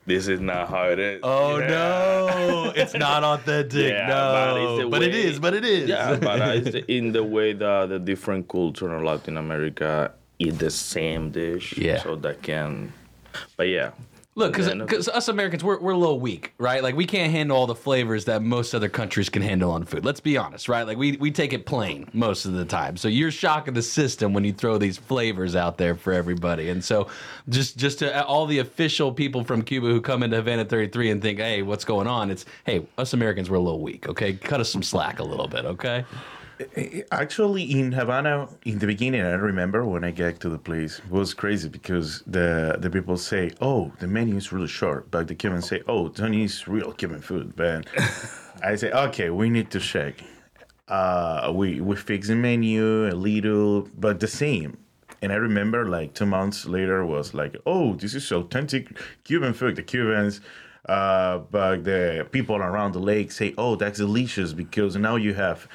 "This 0.07 0.29
is 0.29 0.41
not 0.41 0.69
how 0.69 0.85
it 0.91 0.99
is." 0.99 1.21
Oh 1.23 1.59
no, 1.59 2.73
it's 2.77 2.95
not 2.95 3.25
authentic. 3.33 3.93
Yeah, 3.93 4.07
no, 4.09 4.79
it's 4.81 4.91
but 4.91 5.01
way- 5.01 5.11
is. 5.11 5.39
But 5.39 5.55
it 5.55 5.65
is. 5.65 5.89
Yeah, 5.89 6.17
but 6.17 6.41
it's 6.57 6.77
in 6.89 7.13
the 7.13 7.25
way 7.25 7.53
that 7.55 7.89
the 7.89 7.99
different 7.99 8.49
culture 8.49 8.95
in 8.97 9.05
Latin 9.05 9.37
America 9.37 10.13
eat 10.39 10.59
the 10.59 10.71
same 10.71 11.31
dish. 11.31 11.77
Yeah. 11.77 12.03
So 12.03 12.17
that 12.17 12.43
can, 12.43 12.93
but 13.57 13.69
yeah. 13.69 13.91
Look, 14.35 14.55
because 14.55 15.09
us 15.09 15.29
Americans, 15.29 15.63
we're, 15.63 15.79
we're 15.79 15.93
a 15.93 15.99
little 15.99 16.19
weak, 16.19 16.55
right? 16.57 16.83
Like, 16.83 16.97
we 16.97 17.05
can't 17.05 17.31
handle 17.31 17.55
all 17.55 17.67
the 17.67 17.75
flavors 17.75 18.25
that 18.25 18.41
most 18.41 18.73
other 18.73 18.89
countries 18.89 19.29
can 19.29 19.43
handle 19.43 19.71
on 19.71 19.85
food. 19.85 20.07
Let's 20.07 20.21
be 20.21 20.39
honest, 20.39 20.71
right? 20.71 20.87
Like, 20.87 20.97
we, 20.97 21.19
we 21.19 21.31
take 21.31 21.53
it 21.53 21.67
plain 21.67 22.09
most 22.15 22.47
of 22.47 22.55
the 22.55 22.65
time. 22.65 22.97
So 22.97 23.09
you're 23.09 23.31
shocking 23.31 23.75
the 23.75 23.83
system 23.83 24.33
when 24.33 24.43
you 24.43 24.55
throw 24.55 24.79
these 24.79 24.97
flavors 24.97 25.55
out 25.55 25.77
there 25.77 25.95
for 25.95 26.15
everybody. 26.15 26.71
And 26.71 26.83
so, 26.83 27.09
just 27.51 27.77
just 27.77 27.99
to 27.99 28.17
uh, 28.17 28.23
all 28.23 28.47
the 28.47 28.61
official 28.61 29.13
people 29.13 29.45
from 29.45 29.61
Cuba 29.61 29.89
who 29.89 30.01
come 30.01 30.23
into 30.23 30.37
Havana 30.37 30.65
33 30.65 31.11
and 31.11 31.21
think, 31.21 31.39
hey, 31.39 31.61
what's 31.61 31.85
going 31.85 32.07
on? 32.07 32.31
It's, 32.31 32.47
hey, 32.65 32.87
us 32.97 33.13
Americans, 33.13 33.51
we're 33.51 33.59
a 33.59 33.61
little 33.61 33.83
weak, 33.83 34.09
okay? 34.09 34.33
Cut 34.33 34.61
us 34.61 34.71
some 34.71 34.83
slack 34.83 35.19
a 35.19 35.25
little 35.25 35.47
bit, 35.47 35.67
okay? 35.67 36.07
Actually, 37.11 37.65
in 37.65 37.93
Havana, 37.93 38.49
in 38.65 38.79
the 38.79 38.87
beginning, 38.87 39.23
I 39.23 39.33
remember 39.33 39.85
when 39.85 40.05
I 40.05 40.11
get 40.11 40.41
to 40.41 40.49
the 40.49 40.59
place, 40.59 40.99
it 40.99 41.11
was 41.11 41.35
crazy 41.35 41.69
because 41.69 42.23
the 42.27 42.77
the 42.79 42.91
people 42.91 43.17
say, 43.17 43.53
"Oh, 43.61 43.93
the 44.01 44.07
menu 44.07 44.37
is 44.37 44.53
really 44.53 44.69
short," 44.69 45.11
but 45.11 45.29
the 45.29 45.35
Cubans 45.35 45.69
say, 45.69 45.83
"Oh, 45.89 46.09
Tony 46.09 46.45
is 46.45 46.69
real 46.69 46.93
Cuban 46.93 47.21
food." 47.21 47.55
But 47.57 47.87
I 48.63 48.77
say, 48.77 48.91
"Okay, 48.91 49.31
we 49.31 49.51
need 49.51 49.71
to 49.71 49.81
check." 49.81 50.23
Uh, 50.89 51.53
we 51.55 51.81
we 51.81 51.97
fix 51.97 52.29
the 52.29 52.37
menu 52.37 53.09
a 53.09 53.15
little, 53.15 53.89
but 53.99 54.21
the 54.21 54.29
same. 54.29 54.77
And 55.23 55.33
I 55.33 55.37
remember, 55.37 55.87
like 55.87 56.15
two 56.15 56.27
months 56.27 56.67
later, 56.67 57.05
was 57.05 57.35
like, 57.35 57.57
"Oh, 57.67 57.95
this 57.95 58.15
is 58.15 58.31
authentic 58.31 58.99
Cuban 59.25 59.55
food." 59.55 59.77
The 59.77 59.83
Cubans. 59.83 60.41
Uh, 60.89 61.39
but 61.39 61.85
the 61.85 62.27
people 62.33 62.57
around 62.57 62.93
the 62.93 62.99
lake 62.99 63.31
say, 63.31 63.55
"Oh, 63.57 63.77
that's 63.77 63.99
delicious," 63.99 64.53
because 64.53 64.97
now 64.97 65.17
you 65.17 65.33
have 65.35 65.69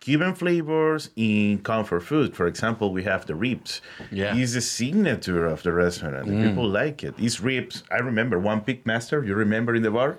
Cuban 0.00 0.34
flavors 0.34 1.10
in 1.16 1.58
comfort 1.58 2.00
food. 2.02 2.34
For 2.36 2.46
example, 2.46 2.92
we 2.92 3.02
have 3.04 3.26
the 3.26 3.34
ribs. 3.34 3.80
Yeah. 4.10 4.36
It's 4.36 4.54
a 4.54 4.60
signature 4.60 5.44
of 5.46 5.62
the 5.62 5.72
restaurant. 5.72 6.26
The 6.26 6.32
Mm. 6.32 6.48
People 6.48 6.68
like 6.68 7.02
it. 7.04 7.14
It's 7.18 7.40
ribs. 7.40 7.82
I 7.90 7.96
remember 7.98 8.38
one 8.38 8.60
pig 8.62 8.86
master, 8.86 9.24
you 9.24 9.34
remember 9.34 9.74
in 9.74 9.82
the 9.82 9.90
bar? 9.90 10.18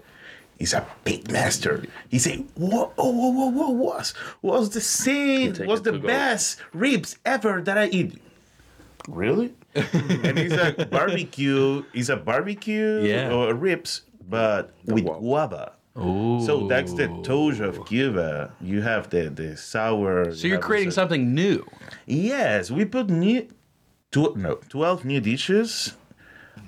He's 0.59 0.73
a 0.73 0.85
pig 1.05 1.31
master. 1.31 1.85
He 2.09 2.19
said, 2.19 2.43
whoa, 2.55 2.91
whoa, 2.97 3.09
whoa, 3.09 3.29
whoa, 3.31 3.47
whoa, 3.49 3.69
was, 3.69 4.13
was 4.41 4.69
the 4.71 4.81
same, 4.81 5.55
was 5.65 5.81
the 5.83 5.93
to 5.93 5.99
go. 5.99 6.07
best 6.07 6.59
ribs 6.73 7.17
ever 7.25 7.61
that 7.61 7.77
I 7.77 7.87
eat. 7.87 8.21
Really? 9.07 9.53
and 9.75 10.37
it's 10.37 10.53
a 10.79 10.85
barbecue, 10.91 11.83
it's 11.93 12.09
a 12.09 12.17
barbecue 12.17 13.01
Yeah. 13.03 13.31
or 13.31 13.53
ribs, 13.53 14.01
but 14.27 14.73
with 14.85 15.05
guava. 15.05 15.71
Ooh. 15.99 16.41
So 16.45 16.67
that's 16.67 16.93
the 16.93 17.07
touch 17.23 17.59
of 17.59 17.85
Cuba. 17.85 18.53
You 18.61 18.81
have 18.81 19.09
the 19.09 19.29
the 19.29 19.57
sour. 19.57 20.33
So 20.33 20.47
you're 20.47 20.59
creating 20.59 20.91
something 20.91 21.33
new. 21.33 21.65
Yes, 22.05 22.71
we 22.71 22.85
put 22.85 23.09
new, 23.09 23.47
tw- 24.11 24.35
no, 24.35 24.59
twelve 24.69 25.05
new 25.05 25.19
dishes 25.21 25.93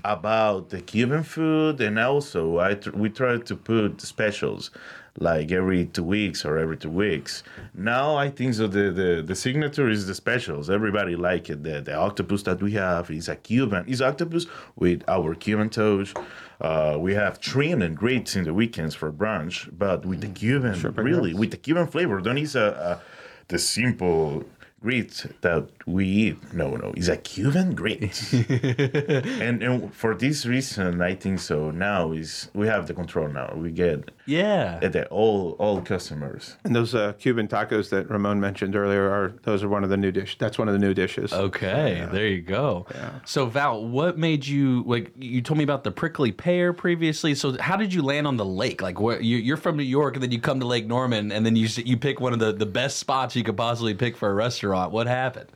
about 0.03 0.69
the 0.69 0.81
Cuban 0.81 1.23
food, 1.23 1.79
and 1.81 1.97
also 1.99 2.59
I 2.59 2.75
tr- 2.75 2.91
we 2.91 3.09
try 3.09 3.37
to 3.37 3.55
put 3.55 4.01
specials 4.01 4.71
like 5.19 5.51
every 5.51 5.85
two 5.85 6.03
weeks 6.03 6.45
or 6.45 6.57
every 6.57 6.77
two 6.77 6.89
weeks. 6.89 7.43
Now 7.73 8.15
I 8.15 8.29
think 8.29 8.53
so. 8.53 8.67
The 8.67 8.91
the, 8.91 9.23
the 9.25 9.35
signature 9.35 9.89
is 9.89 10.07
the 10.07 10.15
specials. 10.15 10.69
Everybody 10.69 11.15
like 11.15 11.49
it. 11.49 11.63
The 11.63 11.81
the 11.81 11.95
octopus 11.95 12.43
that 12.43 12.61
we 12.61 12.71
have 12.73 13.11
is 13.11 13.27
a 13.27 13.35
Cuban. 13.35 13.85
Is 13.87 14.01
octopus 14.01 14.45
with 14.75 15.03
our 15.07 15.35
Cuban 15.35 15.69
toast. 15.69 16.17
Uh, 16.59 16.95
we 16.99 17.15
have 17.15 17.39
shrimp 17.41 17.81
and 17.81 17.97
grits 17.97 18.35
in 18.35 18.43
the 18.43 18.53
weekends 18.53 18.93
for 18.93 19.11
brunch, 19.11 19.67
but 19.77 20.05
with 20.05 20.21
the 20.21 20.27
Cuban, 20.27 20.79
really 20.95 21.33
with 21.33 21.51
the 21.51 21.57
Cuban 21.57 21.87
flavor. 21.87 22.21
Don't 22.21 22.37
use 22.37 22.55
a, 22.55 22.99
a 23.01 23.01
the 23.47 23.59
simple 23.59 24.45
grits 24.81 25.27
that 25.41 25.67
we 25.85 26.05
eat. 26.07 26.53
No, 26.53 26.75
no, 26.75 26.93
it's 26.95 27.07
a 27.07 27.17
Cuban 27.17 27.75
grits. 27.75 28.33
and 28.49 29.61
and 29.63 29.93
for 29.93 30.15
this 30.15 30.45
reason, 30.45 31.01
I 31.01 31.15
think 31.15 31.39
so. 31.39 31.71
Now 31.71 32.11
is 32.11 32.49
we 32.53 32.67
have 32.67 32.87
the 32.87 32.93
control 32.93 33.27
now. 33.27 33.53
We 33.55 33.71
get 33.71 34.11
yeah 34.31 34.79
the 34.79 35.07
all 35.07 35.55
all 35.59 35.81
customers. 35.81 36.57
And 36.63 36.75
those 36.75 36.93
uh, 36.95 37.13
Cuban 37.13 37.47
tacos 37.47 37.89
that 37.89 38.09
Ramon 38.09 38.39
mentioned 38.39 38.75
earlier 38.75 39.09
are 39.09 39.33
those 39.43 39.63
are 39.63 39.69
one 39.69 39.83
of 39.83 39.89
the 39.89 39.97
new 39.97 40.11
dish. 40.11 40.37
That's 40.37 40.57
one 40.57 40.67
of 40.67 40.73
the 40.73 40.79
new 40.79 40.93
dishes. 40.93 41.33
Okay, 41.33 42.07
there 42.11 42.27
you 42.27 42.41
go. 42.41 42.85
So 43.25 43.45
Val, 43.45 43.85
what 43.85 44.17
made 44.17 44.45
you 44.45 44.83
like? 44.85 45.11
You 45.17 45.41
told 45.41 45.57
me 45.57 45.63
about 45.63 45.83
the 45.83 45.91
prickly 45.91 46.31
pear 46.31 46.73
previously. 46.73 47.35
So 47.35 47.57
how 47.59 47.75
did 47.75 47.93
you 47.93 48.01
land 48.01 48.27
on 48.27 48.37
the 48.37 48.45
lake? 48.45 48.81
Like, 48.81 48.99
where 48.99 49.21
you, 49.21 49.37
you're 49.37 49.57
from 49.57 49.77
New 49.77 49.83
York, 49.83 50.15
and 50.15 50.23
then 50.23 50.31
you 50.31 50.39
come 50.39 50.59
to 50.59 50.67
Lake 50.67 50.87
Norman, 50.87 51.31
and 51.31 51.45
then 51.45 51.55
you 51.55 51.67
you 51.83 51.97
pick 51.97 52.19
one 52.19 52.33
of 52.33 52.39
the 52.39 52.51
the 52.51 52.65
best 52.65 52.97
spots 52.97 53.35
you 53.35 53.43
could 53.43 53.57
possibly 53.57 53.93
pick 53.93 54.15
for 54.15 54.29
a 54.29 54.33
restaurant. 54.33 54.91
What 54.91 55.07
happened? 55.07 55.49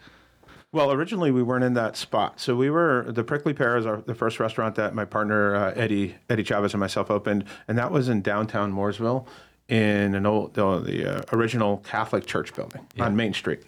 Well, 0.76 0.91
originally 0.91 1.32
we 1.32 1.41
weren't 1.41 1.63
in 1.63 1.73
that 1.76 1.95
spot, 1.95 2.41
so 2.41 2.53
we 2.53 2.69
were 2.69 3.05
the 3.07 3.23
Prickly 3.23 3.53
Pear 3.53 3.78
is 3.78 3.86
our, 3.86 4.01
the 4.01 4.13
first 4.13 4.41
restaurant 4.41 4.76
that 4.76 4.93
my 4.93 5.05
partner 5.05 5.55
uh, 5.55 5.73
Eddie 5.73 6.15
Eddie 6.30 6.43
Chavez 6.43 6.73
and 6.73 6.82
myself 6.82 7.09
opened, 7.09 7.45
and 7.69 7.78
that 7.78 7.91
was 7.91 8.09
in 8.09 8.21
downtown 8.21 8.73
Mooresville, 8.73 9.26
in 9.69 10.13
an 10.13 10.26
old 10.26 10.53
the, 10.53 10.82
the 10.82 11.15
uh, 11.15 11.21
original 11.32 11.78
Catholic 11.78 12.26
church 12.26 12.53
building 12.53 12.86
on 12.99 13.15
Main 13.15 13.34
Street. 13.34 13.63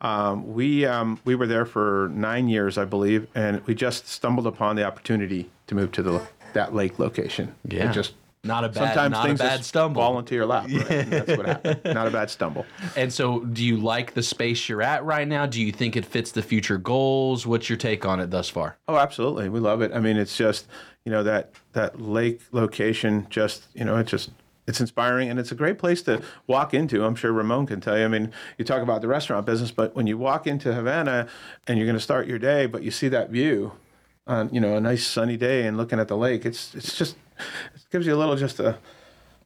Um, 0.00 0.52
we 0.52 0.84
um, 0.84 1.20
we 1.24 1.36
were 1.36 1.46
there 1.46 1.64
for 1.64 2.10
nine 2.12 2.48
years, 2.48 2.76
I 2.76 2.86
believe, 2.86 3.28
and 3.36 3.64
we 3.66 3.76
just 3.76 4.08
stumbled 4.08 4.48
upon 4.48 4.74
the 4.74 4.82
opportunity 4.82 5.48
to 5.68 5.76
move 5.76 5.92
to 5.92 6.02
the 6.02 6.26
that 6.54 6.74
lake 6.74 6.98
location. 6.98 7.54
Yeah. 7.68 7.88
It 7.88 7.92
just 7.92 8.14
Not 8.48 8.64
a 8.64 8.68
bad- 8.68 8.94
sometimes 8.94 9.12
not 9.12 9.30
a 9.30 9.34
bad 9.34 9.58
just 9.58 9.68
stumble. 9.68 10.02
fall 10.02 10.18
into 10.18 10.34
your 10.34 10.46
lap. 10.46 10.64
Right? 10.64 10.90
And 10.90 11.12
that's 11.12 11.36
what 11.36 11.46
happened. 11.46 11.80
Not 11.84 12.06
a 12.08 12.10
bad 12.10 12.30
stumble. 12.30 12.66
And 12.96 13.12
so, 13.12 13.40
do 13.40 13.64
you 13.64 13.76
like 13.76 14.14
the 14.14 14.22
space 14.22 14.68
you're 14.68 14.82
at 14.82 15.04
right 15.04 15.28
now? 15.28 15.46
Do 15.46 15.62
you 15.62 15.70
think 15.70 15.94
it 15.96 16.04
fits 16.04 16.32
the 16.32 16.42
future 16.42 16.78
goals? 16.78 17.46
What's 17.46 17.68
your 17.68 17.78
take 17.78 18.04
on 18.04 18.18
it 18.20 18.30
thus 18.30 18.48
far? 18.48 18.76
Oh, 18.88 18.96
absolutely. 18.96 19.48
We 19.48 19.60
love 19.60 19.82
it. 19.82 19.92
I 19.94 20.00
mean, 20.00 20.16
it's 20.16 20.36
just, 20.36 20.66
you 21.04 21.12
know, 21.12 21.22
that 21.22 21.52
that 21.74 22.00
lake 22.00 22.40
location 22.50 23.26
just, 23.30 23.64
you 23.74 23.84
know, 23.84 23.96
it's 23.96 24.10
just 24.10 24.30
it's 24.66 24.80
inspiring 24.80 25.30
and 25.30 25.40
it's 25.40 25.50
a 25.50 25.54
great 25.54 25.78
place 25.78 26.02
to 26.02 26.22
walk 26.46 26.74
into. 26.74 27.04
I'm 27.04 27.14
sure 27.14 27.32
Ramon 27.32 27.66
can 27.66 27.80
tell 27.80 27.98
you. 27.98 28.04
I 28.04 28.08
mean, 28.08 28.32
you 28.58 28.64
talk 28.64 28.82
about 28.82 29.00
the 29.00 29.08
restaurant 29.08 29.46
business, 29.46 29.70
but 29.70 29.94
when 29.96 30.06
you 30.06 30.18
walk 30.18 30.46
into 30.46 30.74
Havana 30.74 31.26
and 31.66 31.78
you're 31.78 31.86
going 31.86 31.96
to 31.96 32.02
start 32.02 32.26
your 32.26 32.38
day, 32.38 32.66
but 32.66 32.82
you 32.82 32.90
see 32.90 33.08
that 33.08 33.30
view 33.30 33.72
on, 34.26 34.52
you 34.52 34.60
know, 34.60 34.76
a 34.76 34.80
nice 34.80 35.06
sunny 35.06 35.38
day 35.38 35.66
and 35.66 35.78
looking 35.78 35.98
at 35.98 36.08
the 36.08 36.16
lake, 36.18 36.44
it's 36.44 36.74
it's 36.74 36.96
just 36.96 37.16
gives 37.90 38.06
you 38.06 38.14
a 38.14 38.16
little 38.16 38.36
just 38.36 38.60
a 38.60 38.78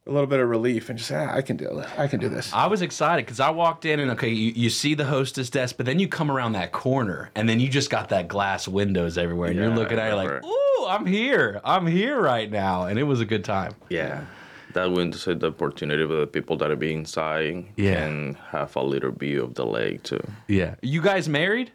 a 0.05 0.11
little 0.11 0.27
bit 0.27 0.41
of 0.41 0.49
relief 0.49 0.89
and 0.89 0.99
just 0.99 1.11
ah, 1.13 1.33
I 1.33 1.41
can 1.41 1.55
do 1.55 1.79
it. 1.79 1.87
I 1.97 2.07
can 2.07 2.19
do 2.19 2.27
this. 2.27 2.51
I 2.51 2.67
was 2.67 2.81
excited 2.81 3.25
because 3.25 3.39
I 3.39 3.51
walked 3.51 3.85
in 3.85 4.01
and 4.01 4.11
okay, 4.11 4.27
you, 4.27 4.51
you 4.53 4.69
see 4.69 4.95
the 4.95 5.05
hostess 5.05 5.49
desk, 5.49 5.77
but 5.77 5.85
then 5.85 5.97
you 5.97 6.09
come 6.09 6.29
around 6.29 6.53
that 6.53 6.73
corner 6.73 7.31
and 7.35 7.47
then 7.47 7.61
you 7.61 7.69
just 7.69 7.89
got 7.89 8.09
that 8.09 8.27
glass 8.27 8.67
windows 8.67 9.17
everywhere, 9.17 9.49
and 9.49 9.57
you're 9.57 9.69
looking 9.69 9.97
at 9.97 10.11
it 10.11 10.15
like, 10.15 10.27
remember. 10.27 10.47
"Ooh, 10.47 10.85
I'm 10.87 11.05
here, 11.05 11.61
I'm 11.63 11.87
here 11.87 12.19
right 12.19 12.51
now," 12.51 12.83
and 12.83 12.99
it 12.99 13.03
was 13.03 13.21
a 13.21 13.25
good 13.25 13.45
time. 13.45 13.73
Yeah. 13.89 14.25
That 14.73 14.91
window 14.91 15.15
is 15.17 15.23
the 15.25 15.47
opportunity 15.47 16.03
for 16.05 16.15
the 16.15 16.27
people 16.27 16.57
that 16.57 16.69
are 16.71 16.75
being 16.75 16.99
inside 16.99 17.67
Yeah. 17.77 17.93
can 17.93 18.33
have 18.49 18.75
a 18.75 18.81
little 18.81 19.11
view 19.11 19.43
of 19.43 19.53
the 19.53 19.65
lake 19.65 20.03
too. 20.03 20.19
Yeah, 20.49 20.75
you 20.81 20.99
guys 21.01 21.29
married? 21.29 21.71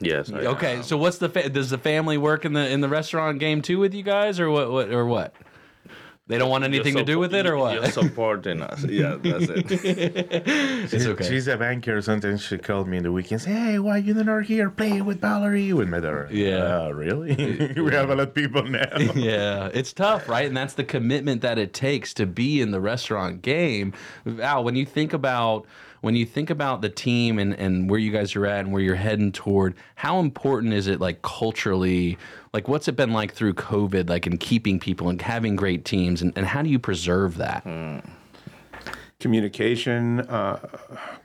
Yes. 0.00 0.30
I 0.32 0.46
Okay, 0.46 0.80
so 0.82 0.96
what's 0.96 1.18
the 1.18 1.28
fa- 1.28 1.48
does 1.50 1.70
the 1.70 1.78
family 1.78 2.16
work 2.16 2.44
in 2.46 2.52
the 2.54 2.66
in 2.70 2.80
the 2.80 2.88
restaurant 2.88 3.38
game 3.38 3.60
too 3.62 3.78
with 3.78 3.92
you 3.94 4.02
guys, 4.02 4.38
or 4.40 4.48
what? 4.50 4.70
What 4.70 4.90
or 4.90 5.04
what? 5.04 5.34
They 6.28 6.36
don't 6.36 6.50
want 6.50 6.64
anything 6.64 6.94
to 6.96 7.04
do 7.04 7.18
with 7.18 7.34
it, 7.34 7.46
or 7.46 7.56
what? 7.56 7.80
Just 7.80 7.94
supporting 7.94 8.60
us. 8.60 8.84
Yeah, 8.84 9.16
that's 9.16 9.48
it. 9.48 9.64
it's 9.72 11.06
okay. 11.06 11.26
She's 11.26 11.48
a 11.48 11.56
banker. 11.56 12.02
Sometimes 12.02 12.42
she 12.42 12.58
called 12.58 12.86
me 12.86 12.98
in 12.98 13.02
the 13.02 13.10
weekends. 13.12 13.46
Hey, 13.46 13.78
why 13.78 13.96
you 13.96 14.12
not 14.12 14.44
here 14.44 14.68
playing 14.68 15.06
with 15.06 15.22
Valerie 15.22 15.72
with 15.72 15.88
my 15.88 16.00
daughter? 16.00 16.28
Yeah. 16.30 16.82
"Ah, 16.82 16.88
really? 16.88 17.34
we 17.76 17.92
have 17.94 18.10
a 18.10 18.14
lot 18.14 18.20
of 18.28 18.34
people 18.34 18.62
now. 18.62 18.88
yeah, 19.14 19.70
it's 19.72 19.94
tough, 19.94 20.28
right? 20.28 20.46
And 20.46 20.56
that's 20.56 20.74
the 20.74 20.84
commitment 20.84 21.40
that 21.40 21.56
it 21.58 21.72
takes 21.72 22.12
to 22.14 22.26
be 22.26 22.60
in 22.60 22.72
the 22.72 22.80
restaurant 22.80 23.40
game. 23.40 23.94
Val, 24.26 24.62
when 24.62 24.76
you 24.76 24.84
think 24.84 25.14
about 25.14 25.66
when 26.00 26.14
you 26.14 26.24
think 26.24 26.50
about 26.50 26.82
the 26.82 26.88
team 26.88 27.38
and, 27.38 27.54
and 27.54 27.90
where 27.90 27.98
you 27.98 28.12
guys 28.12 28.34
are 28.36 28.46
at 28.46 28.60
and 28.60 28.72
where 28.72 28.82
you're 28.82 28.94
heading 28.94 29.32
toward, 29.32 29.74
how 29.96 30.20
important 30.20 30.72
is 30.72 30.86
it 30.86 31.00
like 31.00 31.22
culturally? 31.22 32.18
Like 32.52 32.68
what's 32.68 32.88
it 32.88 32.96
been 32.96 33.12
like 33.12 33.32
through 33.32 33.54
COVID, 33.54 34.08
like 34.08 34.26
in 34.26 34.38
keeping 34.38 34.78
people 34.78 35.08
and 35.08 35.20
having 35.20 35.56
great 35.56 35.84
teams 35.84 36.22
and, 36.22 36.32
and 36.36 36.46
how 36.46 36.62
do 36.62 36.70
you 36.70 36.78
preserve 36.78 37.36
that? 37.38 37.64
communication, 39.20 40.20
uh, 40.20 40.58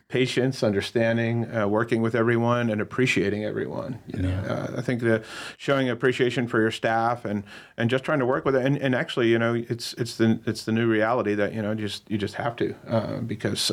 patience, 0.08 0.64
understanding, 0.64 1.54
uh, 1.56 1.68
working 1.68 2.02
with 2.02 2.16
everyone, 2.16 2.70
and 2.70 2.82
appreciating 2.82 3.44
everyone. 3.46 4.00
You 4.08 4.24
know, 4.24 4.36
uh, 4.48 4.78
I 4.78 4.82
think 4.82 5.02
the 5.02 5.24
showing 5.58 5.90
appreciation 5.90 6.48
for 6.48 6.60
your 6.60 6.72
staff 6.72 7.26
and 7.26 7.44
and 7.78 7.90
just 7.90 8.04
trying 8.04 8.20
to 8.20 8.26
work 8.26 8.46
with 8.46 8.56
it. 8.56 8.66
And, 8.66 8.78
and 8.78 8.96
actually, 8.96 9.30
you 9.30 9.40
know, 9.40 9.54
it's 9.54 9.94
it's 9.94 10.18
the 10.18 10.40
it's 10.46 10.66
the 10.66 10.72
new 10.72 10.88
reality 10.88 11.36
that 11.36 11.54
you 11.54 11.62
know 11.62 11.76
just 11.76 12.10
you 12.10 12.18
just 12.18 12.36
have 12.36 12.56
to 12.58 12.76
uh, 12.88 13.18
because. 13.20 13.72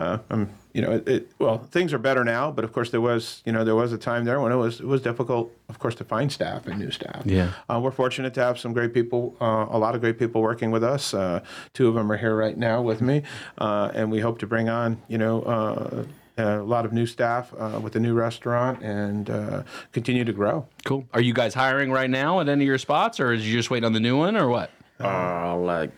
Uh, 0.00 0.04
uh, 0.10 0.18
um, 0.30 0.50
you 0.72 0.80
know, 0.80 0.92
it, 0.92 1.08
it, 1.08 1.30
well, 1.38 1.58
things 1.58 1.92
are 1.92 1.98
better 1.98 2.24
now, 2.24 2.50
but 2.50 2.64
of 2.64 2.72
course 2.72 2.90
there 2.90 3.00
was, 3.00 3.42
you 3.44 3.52
know, 3.52 3.64
there 3.64 3.74
was 3.74 3.92
a 3.92 3.98
time 3.98 4.24
there 4.24 4.40
when 4.40 4.52
it 4.52 4.56
was 4.56 4.80
it 4.80 4.86
was 4.86 5.02
difficult, 5.02 5.52
of 5.68 5.78
course, 5.78 5.94
to 5.96 6.04
find 6.04 6.30
staff 6.30 6.66
and 6.66 6.78
new 6.78 6.90
staff. 6.90 7.22
Yeah. 7.24 7.52
Uh, 7.68 7.80
we're 7.82 7.90
fortunate 7.90 8.32
to 8.34 8.40
have 8.40 8.58
some 8.58 8.72
great 8.72 8.94
people, 8.94 9.36
uh, 9.40 9.66
a 9.68 9.78
lot 9.78 9.94
of 9.94 10.00
great 10.00 10.18
people 10.18 10.40
working 10.40 10.70
with 10.70 10.84
us. 10.84 11.12
Uh, 11.12 11.40
two 11.74 11.88
of 11.88 11.94
them 11.94 12.10
are 12.10 12.16
here 12.16 12.36
right 12.36 12.56
now 12.56 12.82
with 12.82 13.00
me, 13.00 13.22
uh, 13.58 13.90
and 13.94 14.10
we 14.10 14.20
hope 14.20 14.38
to 14.38 14.46
bring 14.46 14.68
on, 14.68 15.02
you 15.08 15.18
know, 15.18 15.42
uh, 15.42 16.04
a 16.38 16.62
lot 16.62 16.86
of 16.86 16.92
new 16.92 17.04
staff 17.04 17.52
uh, 17.58 17.78
with 17.82 17.92
the 17.92 18.00
new 18.00 18.14
restaurant 18.14 18.82
and 18.82 19.28
uh, 19.28 19.62
continue 19.92 20.24
to 20.24 20.32
grow. 20.32 20.66
Cool. 20.84 21.04
Are 21.12 21.20
you 21.20 21.34
guys 21.34 21.52
hiring 21.52 21.90
right 21.90 22.08
now 22.08 22.40
at 22.40 22.48
any 22.48 22.64
of 22.64 22.68
your 22.68 22.78
spots 22.78 23.20
or 23.20 23.32
is 23.32 23.46
you 23.46 23.52
just 23.52 23.70
waiting 23.70 23.84
on 23.84 23.92
the 23.92 24.00
new 24.00 24.16
one 24.16 24.36
or 24.36 24.48
what? 24.48 24.70
Uh, 24.98 25.56
like, 25.56 25.90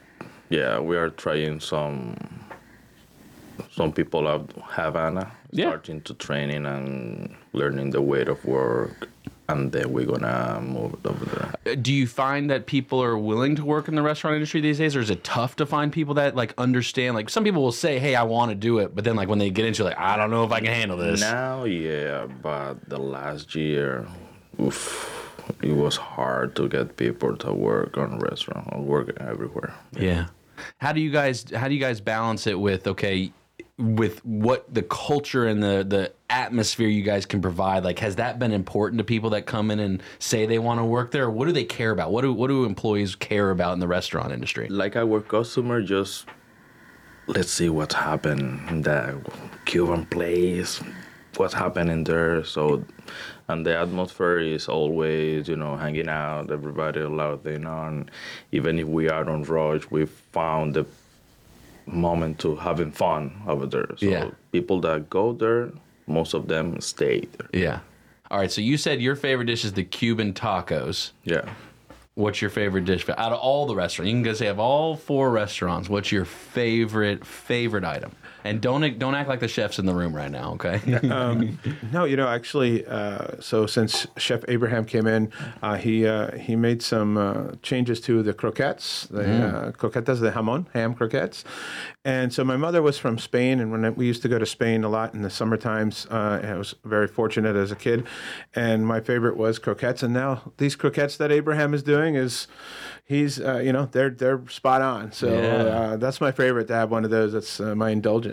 yeah, 0.48 0.80
we 0.80 0.96
are 0.96 1.10
trying 1.10 1.60
some. 1.60 2.16
Some 3.70 3.92
people 3.92 4.26
of 4.26 4.50
Havana 4.62 5.32
starting 5.52 6.00
to 6.02 6.14
training 6.14 6.66
and 6.66 7.34
learning 7.52 7.90
the 7.90 8.00
way 8.02 8.22
of 8.22 8.44
work, 8.44 9.08
and 9.48 9.70
then 9.72 9.92
we're 9.92 10.06
gonna 10.06 10.60
move 10.62 10.94
over 11.04 11.24
there. 11.24 11.54
Uh, 11.72 11.76
Do 11.80 11.92
you 11.92 12.06
find 12.06 12.48
that 12.50 12.66
people 12.66 13.02
are 13.02 13.18
willing 13.18 13.56
to 13.56 13.64
work 13.64 13.88
in 13.88 13.94
the 13.94 14.02
restaurant 14.02 14.34
industry 14.34 14.60
these 14.60 14.78
days, 14.78 14.96
or 14.96 15.00
is 15.00 15.10
it 15.10 15.24
tough 15.24 15.56
to 15.56 15.66
find 15.66 15.92
people 15.92 16.14
that 16.14 16.34
like 16.34 16.54
understand? 16.58 17.14
Like 17.14 17.28
some 17.30 17.44
people 17.44 17.62
will 17.62 17.72
say, 17.72 17.98
"Hey, 17.98 18.14
I 18.14 18.22
want 18.22 18.50
to 18.50 18.54
do 18.54 18.78
it," 18.78 18.94
but 18.94 19.04
then 19.04 19.16
like 19.16 19.28
when 19.28 19.38
they 19.38 19.50
get 19.50 19.64
into 19.66 19.82
it, 19.82 19.86
like, 19.86 19.98
I 19.98 20.16
don't 20.16 20.30
know 20.30 20.44
if 20.44 20.52
I 20.52 20.60
can 20.60 20.72
handle 20.72 20.96
this. 20.96 21.20
Now, 21.20 21.64
yeah, 21.64 22.26
but 22.26 22.88
the 22.88 22.98
last 22.98 23.54
year, 23.54 24.06
oof, 24.60 25.34
it 25.62 25.72
was 25.72 25.96
hard 25.96 26.56
to 26.56 26.68
get 26.68 26.96
people 26.96 27.36
to 27.38 27.52
work 27.52 27.98
on 27.98 28.18
restaurant 28.18 28.68
or 28.72 28.80
work 28.82 29.16
everywhere. 29.20 29.74
Yeah. 29.92 30.26
How 30.78 30.92
do 30.92 31.00
you 31.00 31.10
guys 31.10 31.44
how 31.54 31.68
do 31.68 31.74
you 31.74 31.80
guys 31.80 32.00
balance 32.00 32.46
it 32.46 32.58
with 32.58 32.86
okay 32.86 33.32
with 33.78 34.24
what 34.24 34.72
the 34.72 34.82
culture 34.82 35.46
and 35.46 35.62
the 35.62 35.82
the 35.82 36.12
atmosphere 36.28 36.88
you 36.88 37.02
guys 37.02 37.24
can 37.24 37.40
provide 37.40 37.84
like 37.84 37.98
has 37.98 38.16
that 38.16 38.38
been 38.38 38.52
important 38.52 38.98
to 38.98 39.04
people 39.04 39.30
that 39.30 39.46
come 39.46 39.70
in 39.70 39.78
and 39.80 40.02
say 40.18 40.44
they 40.44 40.58
want 40.58 40.78
to 40.78 40.84
work 40.84 41.10
there 41.10 41.30
what 41.30 41.46
do 41.46 41.52
they 41.52 41.64
care 41.64 41.90
about 41.90 42.12
what 42.12 42.20
do 42.20 42.32
what 42.32 42.48
do 42.48 42.64
employees 42.64 43.14
care 43.14 43.50
about 43.50 43.72
in 43.72 43.80
the 43.80 43.88
restaurant 43.88 44.30
industry 44.30 44.68
Like 44.68 44.96
our 44.96 45.20
customer, 45.20 45.82
just 45.82 46.26
let's 47.26 47.50
see 47.50 47.68
what's 47.68 47.94
happened 47.94 48.68
in 48.68 48.82
the 48.82 49.20
Cuban 49.64 50.06
place, 50.06 50.80
what's 51.36 51.54
happening 51.54 52.04
there. 52.04 52.44
So, 52.44 52.84
and 53.48 53.64
the 53.64 53.76
atmosphere 53.76 54.38
is 54.38 54.68
always, 54.68 55.48
you 55.48 55.56
know, 55.56 55.76
hanging 55.76 56.08
out, 56.08 56.50
everybody 56.50 57.00
a 57.00 57.08
lot 57.08 57.32
of 57.32 57.66
on. 57.66 58.10
Even 58.50 58.78
if 58.78 58.86
we 58.86 59.08
are 59.08 59.28
on 59.28 59.42
rush, 59.44 59.90
we 59.90 60.06
found 60.06 60.74
the 60.74 60.84
moment 61.86 62.38
to 62.40 62.56
having 62.56 62.92
fun 62.92 63.42
over 63.46 63.66
there. 63.66 63.88
So 63.96 64.06
Yeah. 64.06 64.30
people 64.52 64.80
that 64.82 65.08
go 65.10 65.32
there, 65.32 65.70
most 66.06 66.34
of 66.34 66.48
them 66.48 66.80
stay 66.80 67.20
there. 67.38 67.48
yeah 67.52 67.80
all 68.30 68.38
right 68.38 68.50
so 68.50 68.60
you 68.60 68.76
said 68.76 69.00
your 69.00 69.14
favorite 69.14 69.44
dish 69.44 69.64
is 69.64 69.72
the 69.74 69.84
cuban 69.84 70.32
tacos 70.32 71.12
yeah 71.24 71.44
what's 72.14 72.40
your 72.40 72.50
favorite 72.50 72.84
dish 72.86 73.06
out 73.10 73.32
of 73.32 73.38
all 73.38 73.66
the 73.66 73.74
restaurants 73.74 74.08
you 74.10 74.14
can 74.16 74.22
go 74.22 74.32
say 74.32 74.46
of 74.48 74.58
all 74.58 74.96
four 74.96 75.30
restaurants 75.30 75.88
what's 75.88 76.10
your 76.10 76.24
favorite 76.24 77.24
favorite 77.26 77.84
item 77.84 78.10
And 78.44 78.60
don't 78.60 78.98
don't 78.98 79.14
act 79.14 79.28
like 79.28 79.40
the 79.40 79.48
chef's 79.48 79.78
in 79.78 79.86
the 79.86 79.94
room 79.94 80.14
right 80.14 80.30
now, 80.30 80.52
okay? 80.54 80.80
um, 81.10 81.58
no, 81.92 82.04
you 82.04 82.16
know, 82.16 82.28
actually, 82.28 82.84
uh, 82.86 83.40
so 83.40 83.66
since 83.66 84.06
Chef 84.16 84.42
Abraham 84.48 84.84
came 84.84 85.06
in, 85.06 85.30
uh, 85.62 85.76
he 85.76 86.06
uh, 86.06 86.36
he 86.36 86.56
made 86.56 86.82
some 86.82 87.16
uh, 87.16 87.52
changes 87.62 88.00
to 88.02 88.22
the 88.22 88.32
croquettes, 88.34 89.06
the 89.10 89.22
Mm. 89.22 89.68
uh, 89.68 89.72
croquetas 89.72 90.20
de 90.20 90.30
jamon, 90.32 90.66
ham 90.74 90.94
croquettes. 90.94 91.44
And 92.04 92.32
so 92.34 92.42
my 92.44 92.56
mother 92.56 92.82
was 92.82 92.98
from 92.98 93.16
Spain, 93.18 93.60
and 93.60 93.70
when 93.70 93.84
I, 93.84 93.90
we 93.90 94.06
used 94.06 94.22
to 94.22 94.28
go 94.28 94.38
to 94.38 94.46
Spain 94.46 94.82
a 94.82 94.88
lot 94.88 95.14
in 95.14 95.22
the 95.22 95.30
summer 95.30 95.56
times, 95.56 96.06
uh, 96.10 96.40
I 96.42 96.54
was 96.54 96.74
very 96.84 97.06
fortunate 97.06 97.54
as 97.54 97.70
a 97.70 97.76
kid. 97.76 98.04
And 98.54 98.84
my 98.86 99.00
favorite 99.00 99.36
was 99.36 99.60
croquettes. 99.60 100.02
And 100.02 100.12
now 100.12 100.52
these 100.58 100.74
croquettes 100.74 101.16
that 101.18 101.30
Abraham 101.30 101.72
is 101.74 101.82
doing 101.84 102.16
is, 102.16 102.48
he's, 103.04 103.40
uh, 103.40 103.58
you 103.58 103.72
know, 103.72 103.86
they're 103.92 104.10
they're 104.10 104.42
spot 104.48 104.82
on. 104.82 105.12
So 105.12 105.28
Yeah. 105.28 105.78
uh, 105.78 105.96
that's 105.96 106.20
my 106.20 106.32
favorite 106.32 106.66
to 106.68 106.74
have 106.74 106.90
one 106.90 107.04
of 107.04 107.10
those. 107.10 107.32
That's 107.32 107.60
uh, 107.60 107.74
my 107.76 107.90
indulgence. 107.90 108.31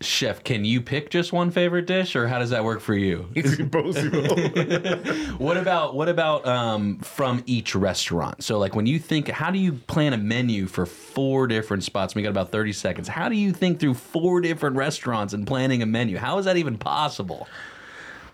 Chef, 0.00 0.42
can 0.44 0.64
you 0.64 0.80
pick 0.80 1.10
just 1.10 1.32
one 1.32 1.50
favorite 1.50 1.86
dish, 1.86 2.16
or 2.16 2.26
how 2.28 2.38
does 2.38 2.50
that 2.50 2.64
work 2.64 2.80
for 2.80 2.94
you? 2.94 3.28
It's 3.34 3.58
impossible. 3.58 4.36
what 5.38 5.56
about 5.56 5.94
what 5.94 6.08
about 6.08 6.46
um, 6.46 6.98
from 6.98 7.42
each 7.46 7.74
restaurant? 7.74 8.42
So, 8.44 8.58
like 8.58 8.74
when 8.74 8.86
you 8.86 8.98
think, 8.98 9.28
how 9.28 9.50
do 9.50 9.58
you 9.58 9.72
plan 9.72 10.12
a 10.12 10.18
menu 10.18 10.66
for 10.66 10.86
four 10.86 11.46
different 11.46 11.84
spots? 11.84 12.14
We 12.14 12.22
got 12.22 12.30
about 12.30 12.50
thirty 12.50 12.72
seconds. 12.72 13.08
How 13.08 13.28
do 13.28 13.36
you 13.36 13.52
think 13.52 13.80
through 13.80 13.94
four 13.94 14.40
different 14.40 14.76
restaurants 14.76 15.34
and 15.34 15.46
planning 15.46 15.82
a 15.82 15.86
menu? 15.86 16.16
How 16.18 16.38
is 16.38 16.44
that 16.46 16.56
even 16.56 16.78
possible? 16.78 17.46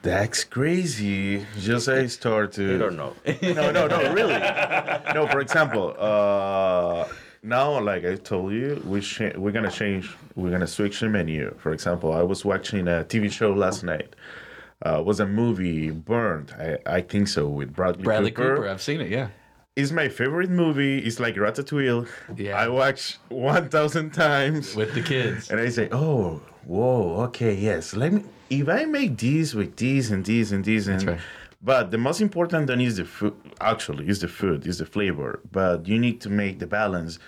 That's 0.02 0.44
crazy. 0.44 1.44
Just 1.58 1.88
I 1.88 2.06
start 2.06 2.52
to. 2.52 2.62
You 2.62 2.78
don't 2.78 2.96
know. 2.96 3.14
no, 3.42 3.72
no, 3.72 3.86
no, 3.88 4.12
really. 4.12 4.38
No, 5.14 5.26
for 5.26 5.40
example, 5.40 5.96
uh, 5.98 7.08
now, 7.46 7.80
like 7.80 8.04
I 8.04 8.16
told 8.16 8.52
you, 8.52 8.82
we 8.84 9.00
sh- 9.00 9.34
we're 9.36 9.52
gonna 9.52 9.70
change. 9.70 10.10
We're 10.34 10.50
gonna 10.50 10.66
switch 10.66 11.00
the 11.00 11.08
menu. 11.08 11.54
For 11.58 11.72
example, 11.72 12.12
I 12.12 12.22
was 12.22 12.44
watching 12.44 12.88
a 12.88 13.04
TV 13.04 13.30
show 13.30 13.52
last 13.52 13.82
night. 13.84 14.14
Uh, 14.82 15.02
was 15.04 15.20
a 15.20 15.26
movie 15.26 15.90
Burned? 15.90 16.52
I, 16.58 16.78
I 16.86 17.00
think 17.00 17.28
so 17.28 17.48
with 17.48 17.72
Bradley, 17.72 18.02
Bradley 18.02 18.30
Cooper. 18.30 18.56
Cooper, 18.56 18.68
I've 18.68 18.82
seen 18.82 19.00
it. 19.00 19.10
Yeah. 19.10 19.28
It's 19.74 19.90
my 19.92 20.08
favorite 20.08 20.50
movie. 20.50 20.98
It's 20.98 21.20
like 21.20 21.36
Ratatouille. 21.36 22.08
Yeah. 22.36 22.58
I 22.58 22.68
watch 22.68 23.18
one 23.28 23.68
thousand 23.68 24.10
times 24.12 24.74
with 24.74 24.94
the 24.94 25.02
kids, 25.02 25.50
and 25.50 25.60
I 25.60 25.68
say, 25.68 25.88
"Oh, 25.92 26.40
whoa, 26.64 27.24
okay, 27.26 27.54
yes. 27.54 27.94
Let 27.94 28.12
me. 28.12 28.24
If 28.50 28.68
I 28.68 28.84
make 28.84 29.18
these 29.18 29.54
with 29.54 29.76
these 29.76 30.10
and 30.10 30.24
these 30.24 30.52
and 30.52 30.64
these 30.64 30.88
and." 30.88 31.18
But 31.66 31.90
the 31.90 31.98
most 31.98 32.20
important 32.20 32.68
thing 32.68 32.80
is 32.80 32.96
the 32.96 33.04
food. 33.04 33.34
Actually, 33.60 34.08
is 34.08 34.20
the 34.20 34.28
food, 34.28 34.64
is 34.68 34.78
the 34.78 34.86
flavor. 34.86 35.40
But 35.50 35.88
you 35.88 35.98
need 35.98 36.20
to 36.20 36.30
make 36.30 36.60
the 36.60 36.66
balance 36.68 37.18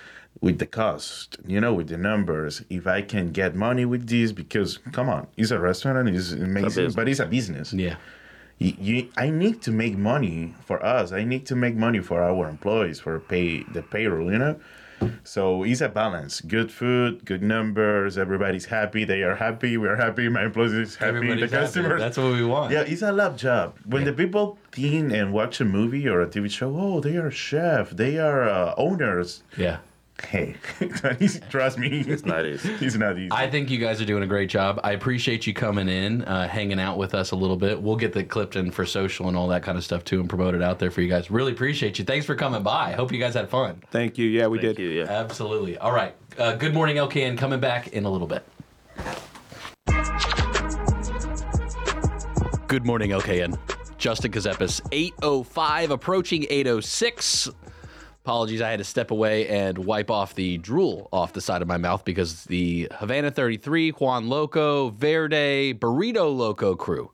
with 0.41 0.61
the 0.61 0.67
cost. 0.67 1.39
You 1.45 1.61
know, 1.61 1.75
with 1.75 1.89
the 1.89 1.99
numbers. 1.99 2.63
If 2.71 2.87
I 2.87 3.03
can 3.03 3.33
get 3.33 3.57
money 3.57 3.85
with 3.85 4.09
this, 4.09 4.31
because 4.31 4.79
come 4.93 5.09
on, 5.09 5.27
it's 5.37 5.51
a 5.51 5.59
restaurant, 5.59 6.09
it's 6.09 6.31
amazing, 6.31 6.63
business. 6.63 6.95
but 6.95 7.09
it's 7.09 7.19
a 7.19 7.27
business. 7.27 7.73
Yeah. 7.73 7.97
You, 8.59 8.75
you, 8.79 9.09
I 9.17 9.31
need 9.31 9.61
to 9.63 9.73
make 9.73 9.97
money 9.99 10.55
for 10.65 10.85
us. 10.85 11.11
I 11.11 11.25
need 11.25 11.45
to 11.47 11.57
make 11.57 11.75
money 11.75 11.99
for 11.99 12.23
our 12.23 12.49
employees 12.49 13.01
for 13.01 13.19
pay 13.19 13.65
the 13.65 13.83
payroll. 13.83 14.31
You 14.31 14.39
know, 14.39 14.61
so 15.25 15.63
it's 15.63 15.81
a 15.81 15.89
balance. 15.89 16.41
Good 16.41 16.73
food, 16.73 17.25
good 17.25 17.43
numbers. 17.43 18.19
Everybody's 18.19 18.67
happy. 18.67 19.05
They 19.05 19.23
are 19.23 19.37
happy. 19.37 19.77
We 19.77 19.89
are 19.89 19.97
happy. 19.97 20.29
My 20.29 20.45
employees 20.45 20.73
is 20.73 20.97
happy. 20.97 21.17
Everybody's 21.17 21.51
the 21.51 21.57
happy. 21.57 21.67
customers. 21.67 22.01
That's 22.01 22.17
what 22.17 22.33
we 22.33 22.45
want. 22.45 22.73
Yeah, 22.73 22.83
it's 22.83 23.03
a 23.03 23.13
love 23.13 23.37
job. 23.37 23.77
When 23.85 24.05
the 24.05 24.13
people 24.13 24.59
think 24.73 25.13
and 25.13 25.33
watch 25.33 25.61
a 25.61 25.65
movie 25.65 26.09
or 26.09 26.21
a 26.21 26.27
TV 26.27 26.51
show, 26.51 26.75
oh, 26.77 27.01
they 27.01 27.17
are 27.17 27.31
chef. 27.31 27.91
They 27.91 28.19
are 28.19 28.49
uh, 28.49 28.75
owners. 28.77 29.43
Yeah. 29.57 29.79
Hey, 30.29 30.57
trust 31.49 31.79
me, 31.79 32.01
it's 32.07 32.25
not 32.25 32.45
easy. 32.45 32.71
It's 32.85 32.97
not 32.97 33.17
easy. 33.19 33.29
I 33.31 33.49
think 33.49 33.71
you 33.71 33.79
guys 33.79 34.01
are 34.01 34.05
doing 34.05 34.23
a 34.23 34.27
great 34.27 34.51
job. 34.51 34.81
I 34.83 34.93
appreciate 34.93 35.47
you 35.47 35.55
coming 35.55 35.89
in, 35.89 36.23
uh, 36.23 36.49
hanging 36.49 36.81
out 36.81 36.99
with 36.99 37.15
us 37.15 37.31
a 37.31 37.37
little 37.37 37.57
bit. 37.57 37.81
We'll 37.81 37.97
get 37.97 38.13
the 38.13 38.25
clipped 38.25 38.57
in 38.57 38.71
for 38.71 38.85
social 38.85 39.29
and 39.29 39.37
all 39.37 39.49
that 39.49 39.63
kind 39.63 39.79
of 39.79 39.85
stuff 39.85 40.05
too, 40.05 40.21
and 40.21 40.29
promote 40.29 40.55
it 40.55 40.63
out 40.63 40.81
there 40.81 40.91
for 40.91 41.03
you 41.03 41.09
guys. 41.09 41.31
Really 41.31 41.53
appreciate 41.53 41.99
you. 41.99 42.05
Thanks 42.05 42.27
for 42.27 42.35
coming 42.35 42.63
by. 42.63 42.93
Hope 42.93 43.13
you 43.13 43.19
guys 43.19 43.35
had 43.35 43.49
fun. 43.49 43.81
Thank 43.91 44.19
you. 44.19 44.27
Yeah, 44.27 44.49
we 44.49 44.59
did. 44.59 44.79
You, 44.79 44.89
yeah. 44.89 45.05
Absolutely. 45.05 45.79
All 45.79 45.93
right. 45.93 46.15
Uh, 46.37 46.55
good 46.57 46.75
morning, 46.75 46.97
LKN. 46.97 47.39
Coming 47.39 47.61
back 47.61 47.89
in 47.89 48.05
a 48.05 48.11
little 48.11 48.27
bit. 48.27 48.45
Good 52.67 52.85
morning, 52.85 53.11
LKN. 53.11 53.59
Justin 53.99 54.31
Ckezepis, 54.31 54.81
805, 54.93 55.91
approaching 55.91 56.45
806. 56.51 57.51
Apologies, 58.29 58.61
I 58.61 58.69
had 58.69 58.77
to 58.77 58.85
step 58.85 59.11
away 59.11 59.49
and 59.49 59.79
wipe 59.79 60.11
off 60.11 60.35
the 60.35 60.59
drool 60.59 61.09
off 61.15 61.33
the 61.33 61.41
side 61.41 61.63
of 61.63 61.67
my 61.67 61.79
mouth 61.79 62.05
because 62.05 62.45
the 62.45 62.87
Havana 62.93 63.31
33, 63.31 63.93
Juan 63.93 64.29
Loco, 64.29 64.91
Verde, 64.91 65.73
Burrito 65.73 66.37
Loco 66.37 66.77
crew 66.77 67.11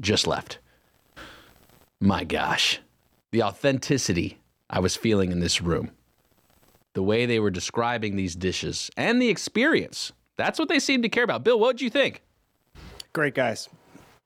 just 0.00 0.26
left. 0.26 0.58
My 2.00 2.24
gosh, 2.24 2.80
the 3.30 3.44
authenticity 3.44 4.40
I 4.68 4.80
was 4.80 4.96
feeling 4.96 5.30
in 5.30 5.38
this 5.38 5.60
room, 5.60 5.92
the 6.94 7.02
way 7.04 7.26
they 7.26 7.38
were 7.38 7.52
describing 7.52 8.16
these 8.16 8.34
dishes, 8.34 8.90
and 8.96 9.22
the 9.22 9.28
experience. 9.28 10.10
That's 10.36 10.58
what 10.58 10.68
they 10.68 10.80
seemed 10.80 11.04
to 11.04 11.08
care 11.08 11.22
about. 11.22 11.44
Bill, 11.44 11.60
what'd 11.60 11.80
you 11.80 11.90
think? 11.90 12.22
Great 13.12 13.36
guys. 13.36 13.68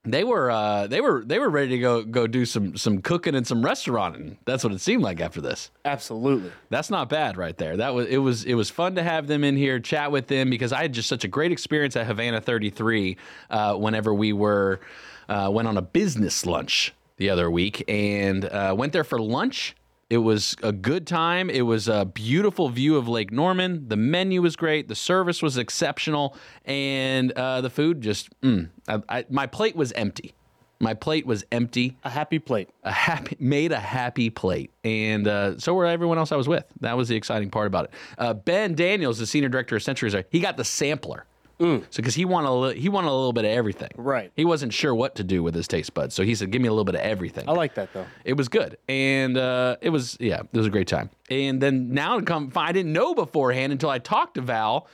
They 0.05 0.23
were 0.23 0.49
uh, 0.49 0.87
they 0.87 1.01
were 1.01 1.23
they 1.25 1.39
were 1.39 1.49
ready 1.49 1.71
to 1.71 1.77
go 1.77 2.03
go 2.03 2.25
do 2.25 2.45
some 2.45 2.77
some 2.77 3.01
cooking 3.01 3.35
and 3.35 3.45
some 3.45 3.61
restauranting. 3.61 4.37
That's 4.45 4.63
what 4.63 4.71
it 4.71 4.79
seemed 4.79 5.03
like 5.03 5.19
after 5.19 5.41
this. 5.41 5.71
Absolutely. 5.83 6.51
That's 6.69 6.89
not 6.89 7.09
bad 7.09 7.35
right 7.35 7.57
there. 7.57 7.75
That 7.75 7.93
was 7.93 8.07
it 8.07 8.17
was 8.17 8.45
it 8.45 8.53
was 8.53 8.69
fun 8.69 8.95
to 8.95 9.03
have 9.03 9.27
them 9.27 9.43
in 9.43 9.57
here, 9.57 9.77
chat 9.79 10.09
with 10.11 10.27
them 10.27 10.49
because 10.49 10.71
I 10.71 10.83
had 10.83 10.93
just 10.93 11.09
such 11.09 11.25
a 11.25 11.27
great 11.27 11.51
experience 11.51 11.97
at 11.97 12.05
Havana 12.05 12.39
33 12.39 13.17
uh, 13.49 13.75
whenever 13.75 14.13
we 14.13 14.31
were 14.31 14.79
uh, 15.27 15.49
went 15.51 15.67
on 15.67 15.75
a 15.75 15.81
business 15.81 16.45
lunch 16.45 16.93
the 17.17 17.29
other 17.29 17.51
week 17.51 17.83
and 17.89 18.45
uh, 18.45 18.73
went 18.77 18.93
there 18.93 19.03
for 19.03 19.19
lunch. 19.19 19.75
It 20.09 20.17
was 20.17 20.55
a 20.63 20.71
good 20.71 21.05
time. 21.05 21.51
It 21.51 21.61
was 21.61 21.87
a 21.87 22.03
beautiful 22.05 22.69
view 22.69 22.97
of 22.97 23.07
Lake 23.07 23.31
Norman. 23.31 23.87
The 23.87 23.95
menu 23.95 24.41
was 24.41 24.55
great. 24.55 24.87
The 24.87 24.95
service 24.95 25.43
was 25.43 25.57
exceptional, 25.57 26.35
and 26.65 27.31
uh, 27.33 27.61
the 27.61 27.69
food 27.69 28.01
just 28.01 28.29
mm, 28.41 28.69
I, 28.87 29.01
I, 29.07 29.25
my 29.29 29.45
plate 29.45 29.75
was 29.75 29.91
empty. 29.91 30.33
My 30.79 30.93
plate 30.93 31.27
was 31.27 31.45
empty. 31.51 31.97
A 32.03 32.09
happy 32.09 32.39
plate. 32.39 32.69
A 32.83 32.91
happy 32.91 33.35
made 33.39 33.71
a 33.71 33.79
happy 33.79 34.31
plate, 34.31 34.71
and 34.83 35.27
uh, 35.27 35.59
so 35.59 35.75
were 35.75 35.85
everyone 35.85 36.17
else 36.17 36.31
I 36.31 36.37
was 36.37 36.47
with. 36.47 36.65
That 36.79 36.97
was 36.97 37.09
the 37.09 37.15
exciting 37.15 37.51
part 37.51 37.67
about 37.67 37.85
it. 37.85 37.91
Uh, 38.17 38.33
ben 38.33 38.73
Daniels, 38.73 39.19
the 39.19 39.27
senior 39.27 39.49
director 39.49 39.75
of 39.75 39.83
Centuries, 39.83 40.15
he 40.31 40.39
got 40.39 40.57
the 40.57 40.63
sampler. 40.63 41.25
So 41.59 41.81
because 41.97 42.15
he 42.15 42.23
wanted 42.23 42.49
a 42.49 42.53
li- 42.53 42.79
he 42.79 42.87
wanted 42.87 43.09
a 43.09 43.13
little 43.13 43.33
bit 43.33 43.43
of 43.43 43.51
everything. 43.51 43.89
Right. 43.97 44.31
He 44.35 44.45
wasn't 44.45 44.73
sure 44.73 44.95
what 44.95 45.15
to 45.15 45.23
do 45.25 45.43
with 45.43 45.53
his 45.53 45.67
taste 45.67 45.93
buds, 45.93 46.15
so 46.15 46.23
he 46.23 46.33
said, 46.33 46.51
"Give 46.51 46.61
me 46.61 46.69
a 46.69 46.71
little 46.71 46.85
bit 46.85 46.95
of 46.95 47.01
everything." 47.01 47.49
I 47.49 47.51
like 47.51 47.75
that 47.75 47.91
though. 47.93 48.05
It 48.23 48.33
was 48.33 48.47
good, 48.47 48.77
and 48.87 49.37
uh, 49.37 49.75
it 49.81 49.89
was 49.89 50.15
yeah, 50.21 50.39
it 50.39 50.57
was 50.57 50.67
a 50.67 50.69
great 50.69 50.87
time. 50.87 51.09
And 51.29 51.61
then 51.61 51.93
now 51.93 52.17
to 52.17 52.23
come, 52.23 52.51
I 52.55 52.71
didn't 52.71 52.93
know 52.93 53.13
beforehand 53.13 53.73
until 53.73 53.89
I 53.89 53.99
talked 53.99 54.35
to 54.35 54.41
Val. 54.41 54.87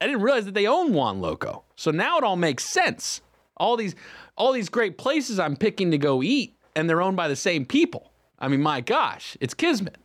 I 0.00 0.06
didn't 0.06 0.22
realize 0.22 0.44
that 0.46 0.54
they 0.54 0.66
own 0.66 0.92
Juan 0.92 1.20
Loco. 1.20 1.62
So 1.76 1.90
now 1.90 2.18
it 2.18 2.24
all 2.24 2.36
makes 2.36 2.64
sense. 2.64 3.22
All 3.56 3.76
these, 3.76 3.94
all 4.36 4.52
these 4.52 4.68
great 4.68 4.98
places 4.98 5.38
I'm 5.38 5.56
picking 5.56 5.90
to 5.92 5.98
go 5.98 6.22
eat, 6.22 6.54
and 6.74 6.90
they're 6.90 7.00
owned 7.00 7.16
by 7.16 7.28
the 7.28 7.36
same 7.36 7.64
people. 7.64 8.10
I 8.38 8.48
mean, 8.48 8.60
my 8.60 8.82
gosh, 8.82 9.36
it's 9.40 9.54
Kismet. 9.54 9.96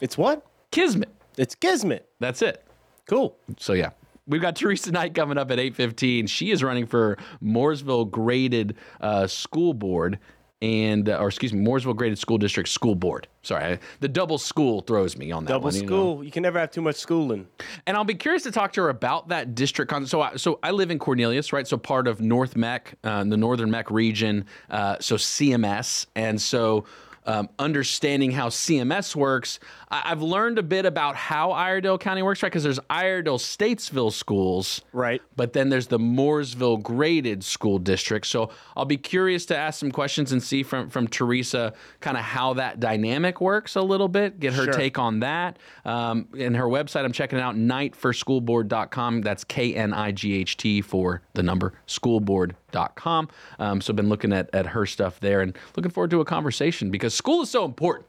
It's 0.00 0.18
what? 0.18 0.44
Kismet. 0.72 1.10
It's 1.36 1.54
Kismet. 1.54 2.08
That's 2.18 2.42
it. 2.42 2.64
Cool. 3.06 3.36
So 3.58 3.74
yeah. 3.74 3.90
We've 4.26 4.40
got 4.42 4.56
Theresa 4.56 4.92
Knight 4.92 5.14
coming 5.14 5.36
up 5.36 5.50
at 5.50 5.58
8.15. 5.58 6.28
She 6.28 6.50
is 6.50 6.62
running 6.62 6.86
for 6.86 7.18
Mooresville 7.42 8.10
Graded 8.10 8.76
uh, 9.00 9.26
School 9.26 9.74
Board 9.74 10.18
and, 10.60 11.08
uh, 11.08 11.16
or 11.18 11.26
excuse 11.26 11.52
me, 11.52 11.64
Mooresville 11.64 11.96
Graded 11.96 12.18
School 12.18 12.38
District 12.38 12.68
School 12.68 12.94
Board. 12.94 13.26
Sorry, 13.42 13.80
the 13.98 14.06
double 14.06 14.38
school 14.38 14.80
throws 14.82 15.16
me 15.18 15.32
on 15.32 15.44
that 15.44 15.48
Double 15.48 15.64
one. 15.64 15.74
you 15.74 15.80
know. 15.82 15.86
school. 15.86 16.24
You 16.24 16.30
can 16.30 16.44
never 16.44 16.60
have 16.60 16.70
too 16.70 16.80
much 16.80 16.94
schooling. 16.94 17.48
And 17.84 17.96
I'll 17.96 18.04
be 18.04 18.14
curious 18.14 18.44
to 18.44 18.52
talk 18.52 18.72
to 18.74 18.82
her 18.82 18.88
about 18.88 19.28
that 19.28 19.56
district. 19.56 19.90
Con- 19.90 20.06
so, 20.06 20.22
I, 20.22 20.36
so 20.36 20.60
I 20.62 20.70
live 20.70 20.92
in 20.92 21.00
Cornelius, 21.00 21.52
right? 21.52 21.66
So 21.66 21.76
part 21.76 22.06
of 22.06 22.20
North 22.20 22.54
Meck, 22.54 22.94
uh, 23.02 23.24
the 23.24 23.36
Northern 23.36 23.72
Meck 23.72 23.90
region. 23.90 24.44
Uh, 24.70 24.98
so 25.00 25.16
CMS, 25.16 26.06
and 26.14 26.40
so 26.40 26.84
um, 27.26 27.48
understanding 27.58 28.32
how 28.32 28.48
CMS 28.48 29.14
works, 29.14 29.58
I- 29.90 30.02
I've 30.06 30.22
learned 30.22 30.58
a 30.58 30.62
bit 30.62 30.86
about 30.86 31.14
how 31.16 31.50
Iredell 31.52 31.98
County 32.00 32.22
works, 32.22 32.42
right? 32.42 32.50
Because 32.50 32.62
there's 32.64 32.80
Iredell 32.90 33.38
Statesville 33.38 34.12
schools, 34.12 34.80
right? 34.92 35.22
But 35.36 35.52
then 35.52 35.68
there's 35.68 35.86
the 35.86 35.98
Mooresville 35.98 36.82
Graded 36.82 37.44
School 37.44 37.78
District. 37.78 38.26
So 38.26 38.50
I'll 38.76 38.84
be 38.84 38.96
curious 38.96 39.46
to 39.46 39.56
ask 39.56 39.78
some 39.80 39.90
questions 39.92 40.32
and 40.32 40.42
see 40.42 40.62
from 40.62 40.90
from 40.90 41.06
Theresa 41.08 41.72
kind 42.00 42.16
of 42.16 42.22
how 42.24 42.54
that 42.54 42.80
dynamic 42.80 43.40
works 43.40 43.76
a 43.76 43.82
little 43.82 44.08
bit. 44.08 44.40
Get 44.40 44.54
her 44.54 44.64
Sure. 44.64 44.72
take 44.72 44.98
on 44.98 45.20
that. 45.20 45.58
Um, 45.84 46.28
and 46.38 46.56
her 46.56 46.64
website, 46.66 47.04
I'm 47.04 47.12
checking 47.12 47.38
it 47.38 47.42
out, 47.42 47.54
knightforschoolboard.com. 47.56 49.22
That's 49.22 49.44
K 49.44 49.74
N 49.74 49.92
I 49.92 50.12
G 50.12 50.34
H 50.34 50.56
T 50.56 50.80
for 50.80 51.22
the 51.34 51.42
number, 51.42 51.72
schoolboard.com. 51.86 53.28
Um, 53.58 53.80
so 53.80 53.92
I've 53.92 53.96
been 53.96 54.08
looking 54.08 54.32
at, 54.32 54.50
at 54.54 54.66
her 54.66 54.86
stuff 54.86 55.20
there 55.20 55.40
and 55.40 55.56
looking 55.76 55.90
forward 55.90 56.10
to 56.10 56.20
a 56.20 56.24
conversation 56.24 56.90
because 57.12 57.18
school 57.18 57.42
is 57.42 57.50
so 57.50 57.64
important. 57.64 58.06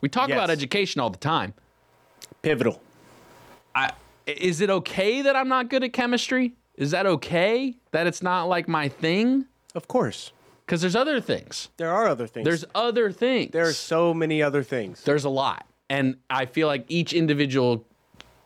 We 0.00 0.08
talk 0.08 0.28
Yes. 0.28 0.36
about 0.36 0.50
education 0.50 1.00
all 1.00 1.10
the 1.10 1.18
time. 1.18 1.54
Pivotal. 2.42 2.80
I 3.74 3.92
is 4.26 4.60
it 4.60 4.70
okay 4.70 5.22
that 5.22 5.34
I'm 5.34 5.48
not 5.48 5.68
good 5.68 5.82
at 5.82 5.92
chemistry? 5.92 6.52
Is 6.76 6.92
that 6.92 7.06
okay 7.06 7.74
that 7.90 8.06
it's 8.06 8.22
not 8.22 8.44
like 8.44 8.68
my 8.68 8.88
thing? 8.88 9.46
Of 9.74 9.88
course. 9.88 10.32
Because 10.64 10.80
there's 10.80 10.94
other 10.96 11.20
things. 11.20 11.68
There 11.76 11.90
are 11.90 12.06
other 12.06 12.26
things. 12.28 12.44
There's 12.44 12.64
other 12.74 13.10
things. 13.10 13.50
There 13.50 13.66
are 13.66 13.72
so 13.72 14.14
many 14.14 14.40
other 14.42 14.62
things. 14.62 15.02
There's 15.02 15.24
a 15.24 15.28
lot. 15.28 15.66
And 15.90 16.16
I 16.30 16.46
feel 16.46 16.68
like 16.68 16.84
each 16.88 17.12
individual 17.12 17.84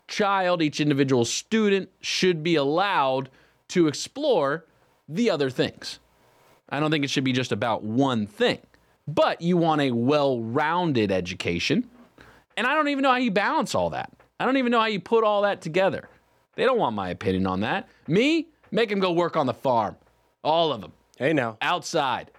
child, 0.09 0.62
each 0.62 0.80
individual 0.80 1.24
student 1.26 1.91
should 2.01 2.43
be 2.43 2.57
allowed 2.57 3.28
to 3.68 3.87
explore 3.87 4.64
the 5.09 5.30
other 5.30 5.51
things. 5.51 5.99
I 6.70 6.80
don't 6.80 6.91
think 6.91 7.05
it 7.05 7.11
should 7.11 7.24
be 7.24 7.32
just 7.32 7.53
about 7.53 7.82
one 7.84 8.26
thing. 8.26 8.59
But 9.09 9.41
you 9.41 9.57
want 9.57 9.81
a 9.81 9.91
well 9.93 10.41
rounded 10.41 11.13
education. 11.13 11.89
And 12.57 12.67
I 12.67 12.75
don't 12.75 12.89
even 12.89 13.03
know 13.03 13.11
how 13.11 13.19
you 13.19 13.31
balance 13.31 13.75
all 13.75 13.91
that. 13.91 14.13
I 14.41 14.45
don't 14.47 14.57
even 14.57 14.73
know 14.73 14.81
how 14.81 14.87
you 14.87 15.01
put 15.01 15.25
all 15.25 15.43
that 15.43 15.61
together. 15.61 16.09
They 16.55 16.65
don't 16.65 16.79
want 16.79 16.97
my 16.97 17.11
opinion 17.11 17.47
on 17.47 17.61
that. 17.61 17.89
Me, 18.09 18.49
make 18.71 18.89
them 18.89 18.99
go 18.99 19.13
work 19.13 19.37
on 19.37 19.47
the 19.47 19.55
farm. 19.55 19.97
All 20.43 20.73
of 20.73 20.81
them. 20.81 20.93
Hey 21.19 21.33
now. 21.33 21.57
Outside. 21.61 22.31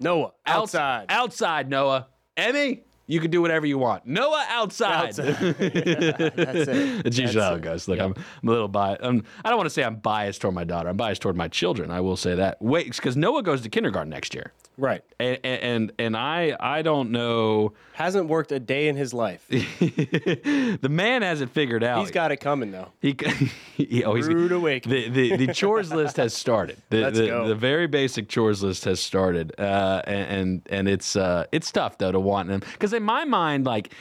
Noah. 0.00 0.32
Outs- 0.46 0.74
Outside. 0.74 1.06
outside, 1.08 1.68
Noah. 1.70 2.06
Emmy, 2.36 2.82
you 3.06 3.20
can 3.20 3.30
do 3.30 3.40
whatever 3.42 3.66
you 3.66 3.78
want. 3.78 4.06
Noah, 4.06 4.44
outside. 4.48 5.08
Outside. 5.08 5.26
That's 5.58 6.68
it. 6.68 7.06
It's 7.06 7.18
usually 7.18 7.34
That's 7.34 7.36
oh, 7.36 7.40
how 7.40 7.54
it. 7.54 7.62
goes. 7.62 7.86
Look, 7.88 8.00
I'm, 8.00 8.14
I'm 8.42 8.48
a 8.48 8.52
little 8.52 8.68
biased. 8.68 9.02
I'm, 9.04 9.24
I 9.44 9.50
don't 9.50 9.58
want 9.58 9.66
to 9.66 9.74
say 9.74 9.84
I'm 9.84 9.96
biased 9.96 10.40
toward 10.40 10.54
my 10.54 10.64
daughter. 10.64 10.88
I'm 10.88 10.96
biased 10.96 11.22
toward 11.22 11.36
my 11.36 11.48
children. 11.48 11.90
I 11.90 12.00
will 12.00 12.16
say 12.16 12.34
that. 12.34 12.60
Wait, 12.62 12.90
because 12.94 13.16
Noah 13.16 13.42
goes 13.42 13.60
to 13.62 13.68
kindergarten 13.68 14.10
next 14.10 14.34
year, 14.34 14.52
Right. 14.76 15.02
and 15.20 15.38
and 15.44 15.92
and 15.98 16.16
I 16.16 16.56
I 16.58 16.82
don't 16.82 17.10
know. 17.10 17.74
Hasn't 17.92 18.26
worked 18.26 18.50
a 18.50 18.58
day 18.58 18.88
in 18.88 18.96
his 18.96 19.14
life. 19.14 19.46
the 19.48 20.88
man 20.90 21.22
hasn't 21.22 21.52
figured 21.52 21.84
out. 21.84 22.00
He's 22.00 22.10
got 22.10 22.32
it 22.32 22.38
coming 22.38 22.72
though. 22.72 22.88
He, 23.00 23.16
he 23.76 24.02
oh, 24.02 24.14
he's, 24.14 24.26
Rude 24.26 24.50
awakening. 24.50 25.12
the, 25.12 25.36
the 25.36 25.46
the 25.46 25.54
chores 25.54 25.92
list 25.92 26.16
has 26.16 26.34
started. 26.34 26.76
The, 26.90 27.00
Let's 27.02 27.18
the, 27.18 27.26
go. 27.26 27.48
the 27.48 27.54
very 27.54 27.86
basic 27.86 28.28
chores 28.28 28.62
list 28.62 28.84
has 28.84 29.00
started, 29.00 29.52
uh, 29.58 30.02
and 30.06 30.24
and, 30.24 30.62
and 30.70 30.88
it's 30.88 31.14
uh, 31.14 31.46
it's 31.52 31.70
tough 31.70 31.98
though 31.98 32.12
to 32.12 32.20
want 32.20 32.48
them 32.48 32.60
because 32.72 32.92
in 32.92 33.04
my 33.04 33.24
mind, 33.24 33.66
like, 33.66 33.92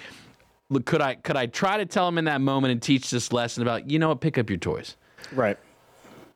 look, 0.70 0.86
could 0.86 1.02
I 1.02 1.16
could 1.16 1.38
I 1.38 1.46
try 1.46 1.78
to 1.78 1.86
tell 1.86 2.08
him 2.08 2.18
in 2.18 2.26
that 2.26 2.42
moment 2.42 2.72
and 2.72 2.82
teach 2.82 3.12
this 3.12 3.32
lesson 3.32 3.62
about 3.62 3.92
you 3.92 4.00
know 4.00 4.10
what, 4.10 4.22
pick 4.22 4.40
up 4.40 4.50
your 4.50 4.58
toys. 4.58 4.98
Right. 5.32 5.58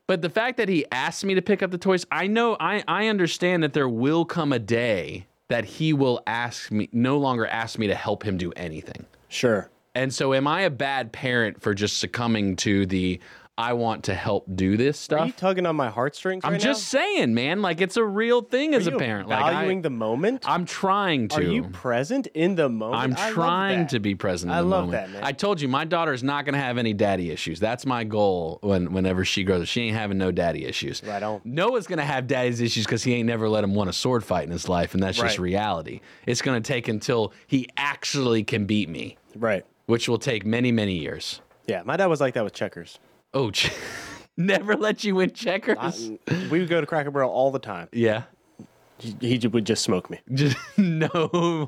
But 0.08 0.22
the 0.22 0.30
fact 0.30 0.56
that 0.56 0.70
he 0.70 0.86
asked 0.90 1.22
me 1.22 1.34
to 1.34 1.42
pick 1.42 1.62
up 1.62 1.70
the 1.70 1.78
toys, 1.78 2.04
I 2.10 2.26
know 2.26 2.56
I 2.58 2.82
I 2.88 3.06
understand 3.08 3.62
that 3.62 3.74
there 3.74 3.88
will 3.88 4.24
come 4.24 4.52
a 4.52 4.58
day 4.58 5.26
that 5.48 5.66
he 5.66 5.92
will 5.92 6.22
ask 6.26 6.72
me 6.72 6.88
no 6.92 7.18
longer 7.18 7.46
ask 7.46 7.78
me 7.78 7.86
to 7.86 7.94
help 7.94 8.24
him 8.24 8.38
do 8.38 8.50
anything. 8.56 9.04
Sure. 9.28 9.70
And 9.94 10.12
so, 10.12 10.32
am 10.32 10.46
I 10.46 10.62
a 10.62 10.70
bad 10.70 11.12
parent 11.12 11.60
for 11.60 11.74
just 11.74 11.98
succumbing 11.98 12.56
to 12.56 12.86
the 12.86 13.20
I 13.58 13.72
want 13.72 14.04
to 14.04 14.14
help 14.14 14.46
do 14.54 14.76
this 14.76 15.10
Are 15.10 15.26
you 15.26 15.32
stuff? 15.32 15.36
tugging 15.36 15.66
on 15.66 15.74
my 15.74 15.90
heartstrings 15.90 16.44
I'm 16.44 16.52
right 16.52 16.60
just 16.60 16.84
saying, 16.86 17.34
man. 17.34 17.60
Like 17.60 17.80
it's 17.80 17.96
a 17.96 18.04
real 18.04 18.40
thing 18.40 18.72
as 18.72 18.86
a 18.86 18.92
parent. 18.92 19.28
Like 19.28 19.42
I, 19.42 19.52
valuing 19.52 19.82
the 19.82 19.90
moment? 19.90 20.44
I'm 20.48 20.64
trying 20.64 21.26
to. 21.28 21.38
Are 21.38 21.42
you 21.42 21.64
present 21.64 22.28
in 22.28 22.54
the 22.54 22.68
moment? 22.68 23.18
I'm 23.18 23.32
trying 23.34 23.88
to 23.88 23.98
be 23.98 24.14
present. 24.14 24.52
In 24.52 24.56
I 24.58 24.60
the 24.60 24.66
love 24.68 24.84
moment. 24.86 24.92
that, 25.08 25.10
man. 25.12 25.24
I 25.24 25.32
told 25.32 25.60
you 25.60 25.66
my 25.66 25.84
daughter 25.84 26.12
is 26.12 26.22
not 26.22 26.44
going 26.44 26.52
to 26.54 26.60
have 26.60 26.78
any 26.78 26.94
daddy 26.94 27.32
issues. 27.32 27.58
That's 27.58 27.84
my 27.84 28.04
goal. 28.04 28.60
When 28.62 28.92
whenever 28.92 29.24
she 29.24 29.42
grows, 29.42 29.62
up. 29.62 29.66
she 29.66 29.82
ain't 29.82 29.96
having 29.96 30.18
no 30.18 30.30
daddy 30.30 30.64
issues. 30.64 31.02
Right 31.04 31.22
on. 31.22 31.40
Noah's 31.44 31.88
going 31.88 31.98
to 31.98 32.04
have 32.04 32.28
daddy's 32.28 32.60
issues 32.60 32.84
because 32.84 33.02
he 33.02 33.12
ain't 33.14 33.26
never 33.26 33.48
let 33.48 33.64
him 33.64 33.74
win 33.74 33.88
a 33.88 33.92
sword 33.92 34.22
fight 34.24 34.44
in 34.44 34.52
his 34.52 34.68
life, 34.68 34.94
and 34.94 35.02
that's 35.02 35.18
just 35.18 35.38
reality. 35.40 36.00
It's 36.26 36.42
going 36.42 36.62
to 36.62 36.66
take 36.66 36.86
until 36.86 37.32
he 37.48 37.68
actually 37.76 38.44
can 38.44 38.66
beat 38.66 38.88
me, 38.88 39.16
Right. 39.34 39.64
which 39.86 40.08
will 40.08 40.18
take 40.18 40.46
many 40.46 40.70
many 40.70 40.94
years. 40.94 41.40
Yeah, 41.66 41.82
my 41.84 41.96
dad 41.96 42.06
was 42.06 42.20
like 42.20 42.34
that 42.34 42.44
with 42.44 42.54
checkers. 42.54 43.00
Oh, 43.34 43.50
ch- 43.52 43.70
never 44.36 44.74
let 44.76 45.04
you 45.04 45.14
win 45.16 45.32
checkers. 45.32 45.76
I- 45.80 46.48
we 46.50 46.60
would 46.60 46.68
go 46.68 46.80
to 46.80 46.86
Cracker 46.86 47.10
Barrel 47.10 47.30
all 47.30 47.50
the 47.50 47.58
time. 47.58 47.88
yeah. 47.92 48.24
He, 49.00 49.14
he 49.38 49.46
would 49.46 49.64
just 49.64 49.84
smoke 49.84 50.10
me. 50.10 50.18
Just 50.34 50.56
no 50.76 51.06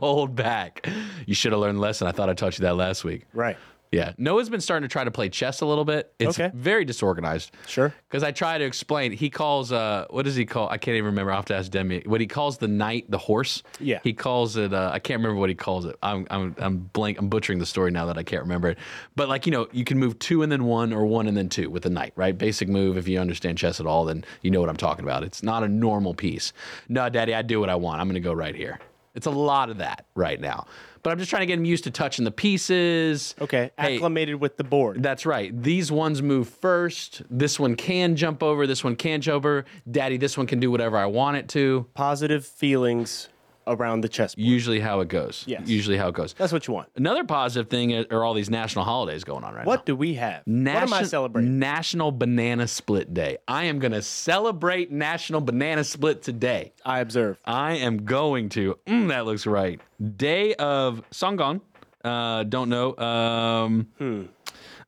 hold 0.00 0.34
back. 0.34 0.88
You 1.26 1.34
should 1.34 1.52
have 1.52 1.60
learned 1.60 1.78
the 1.78 1.82
lesson. 1.82 2.08
I 2.08 2.10
thought 2.12 2.28
I 2.28 2.34
taught 2.34 2.58
you 2.58 2.64
that 2.64 2.74
last 2.74 3.04
week. 3.04 3.24
Right. 3.32 3.56
Yeah. 3.92 4.12
Noah's 4.18 4.48
been 4.48 4.60
starting 4.60 4.88
to 4.88 4.92
try 4.92 5.02
to 5.02 5.10
play 5.10 5.28
chess 5.28 5.60
a 5.62 5.66
little 5.66 5.84
bit. 5.84 6.12
It's 6.20 6.38
Okay. 6.38 6.52
very 6.54 6.84
disorganized. 6.84 7.50
Sure. 7.66 7.92
Because 8.08 8.22
I 8.22 8.30
try 8.30 8.56
to 8.56 8.64
explain. 8.64 9.10
He 9.10 9.30
calls, 9.30 9.72
uh, 9.72 10.06
what 10.10 10.24
does 10.24 10.36
he 10.36 10.44
call? 10.46 10.68
I 10.68 10.78
can't 10.78 10.94
even 10.94 11.06
remember. 11.06 11.32
I'll 11.32 11.38
have 11.38 11.46
to 11.46 11.56
ask 11.56 11.70
Demi. 11.72 12.02
What 12.06 12.20
he 12.20 12.28
calls 12.28 12.58
the 12.58 12.68
knight, 12.68 13.10
the 13.10 13.18
horse. 13.18 13.64
Yeah. 13.80 13.98
He 14.04 14.12
calls 14.12 14.56
it, 14.56 14.72
uh, 14.72 14.90
I 14.92 15.00
can't 15.00 15.18
remember 15.18 15.40
what 15.40 15.48
he 15.48 15.56
calls 15.56 15.86
it. 15.86 15.96
I'm, 16.04 16.24
I'm, 16.30 16.54
I'm 16.58 16.78
blank. 16.92 17.18
I'm 17.18 17.28
butchering 17.28 17.58
the 17.58 17.66
story 17.66 17.90
now 17.90 18.06
that 18.06 18.16
I 18.16 18.22
can't 18.22 18.42
remember 18.42 18.68
it. 18.68 18.78
But 19.16 19.28
like, 19.28 19.44
you 19.44 19.50
know, 19.52 19.66
you 19.72 19.84
can 19.84 19.98
move 19.98 20.18
two 20.20 20.42
and 20.44 20.52
then 20.52 20.64
one 20.66 20.92
or 20.92 21.04
one 21.06 21.26
and 21.26 21.36
then 21.36 21.48
two 21.48 21.68
with 21.68 21.82
the 21.82 21.90
knight, 21.90 22.12
right? 22.14 22.36
Basic 22.36 22.68
move. 22.68 22.96
If 22.96 23.08
you 23.08 23.18
understand 23.18 23.58
chess 23.58 23.80
at 23.80 23.86
all, 23.86 24.04
then 24.04 24.24
you 24.42 24.52
know 24.52 24.60
what 24.60 24.68
I'm 24.68 24.76
talking 24.76 25.04
about. 25.04 25.24
It's 25.24 25.42
not 25.42 25.64
a 25.64 25.68
normal 25.68 26.14
piece. 26.14 26.52
No, 26.88 27.08
daddy, 27.08 27.34
I 27.34 27.42
do 27.42 27.58
what 27.58 27.68
I 27.68 27.74
want. 27.74 28.00
I'm 28.00 28.06
going 28.06 28.14
to 28.14 28.20
go 28.20 28.32
right 28.32 28.54
here. 28.54 28.78
It's 29.16 29.26
a 29.26 29.30
lot 29.30 29.70
of 29.70 29.78
that 29.78 30.06
right 30.14 30.40
now. 30.40 30.66
But 31.02 31.10
I'm 31.10 31.18
just 31.18 31.30
trying 31.30 31.40
to 31.40 31.46
get 31.46 31.58
him 31.58 31.64
used 31.64 31.84
to 31.84 31.90
touching 31.90 32.24
the 32.24 32.30
pieces. 32.30 33.34
Okay. 33.40 33.70
Hey, 33.78 33.96
Acclimated 33.96 34.36
with 34.40 34.56
the 34.56 34.64
board. 34.64 35.02
that's 35.02 35.24
right. 35.24 35.50
These 35.62 35.90
ones 35.90 36.20
move 36.22 36.48
first. 36.48 37.22
This 37.30 37.58
one 37.58 37.74
can 37.74 38.16
jump 38.16 38.42
over. 38.42 38.66
This 38.66 38.84
one 38.84 38.96
can 38.96 39.20
jump 39.20 39.30
over. 39.36 39.64
Daddy, 39.90 40.16
this 40.16 40.36
one 40.36 40.46
can 40.46 40.60
do 40.60 40.70
whatever 40.70 40.96
I 40.96 41.06
want 41.06 41.36
it 41.36 41.48
to. 41.50 41.86
Positive 41.94 42.44
feelings 42.44 43.28
around 43.70 44.02
the 44.02 44.08
chessboard. 44.08 44.46
Usually 44.46 44.80
how 44.80 45.00
it 45.00 45.08
goes. 45.08 45.44
Yes. 45.46 45.68
Usually 45.68 45.96
how 45.96 46.08
it 46.08 46.14
goes. 46.14 46.34
That's 46.34 46.52
what 46.52 46.66
you 46.66 46.74
want. 46.74 46.88
Another 46.96 47.24
positive 47.24 47.68
thing 47.70 47.94
are 48.10 48.24
all 48.24 48.34
these 48.34 48.50
national 48.50 48.84
holidays 48.84 49.24
going 49.24 49.44
on 49.44 49.54
right 49.54 49.64
What 49.66 49.72
now. 49.74 49.78
What 49.80 49.86
do 49.86 49.96
we 49.96 50.14
have? 50.14 50.46
Nation- 50.46 50.74
what 50.74 50.82
am 50.82 50.92
I 50.92 51.02
celebrating? 51.04 51.58
National 51.58 52.12
Banana 52.12 52.66
Split 52.68 53.14
Day. 53.14 53.38
I 53.48 53.64
am 53.64 53.78
going 53.78 53.92
to 53.92 54.02
celebrate 54.02 54.90
National 54.90 55.40
Banana 55.40 55.84
Split 55.84 56.22
today. 56.22 56.72
I 56.84 57.00
observe. 57.00 57.38
I 57.44 57.74
am 57.74 58.04
going 58.04 58.48
to. 58.50 58.78
Mm, 58.86 59.08
that 59.08 59.24
looks 59.26 59.46
right. 59.46 59.80
Day 60.16 60.54
of 60.54 61.02
Songun. 61.10 61.60
Uh, 62.04 62.44
don't 62.44 62.68
know. 62.68 62.96
Um, 62.96 63.88
Hmm. 63.98 64.22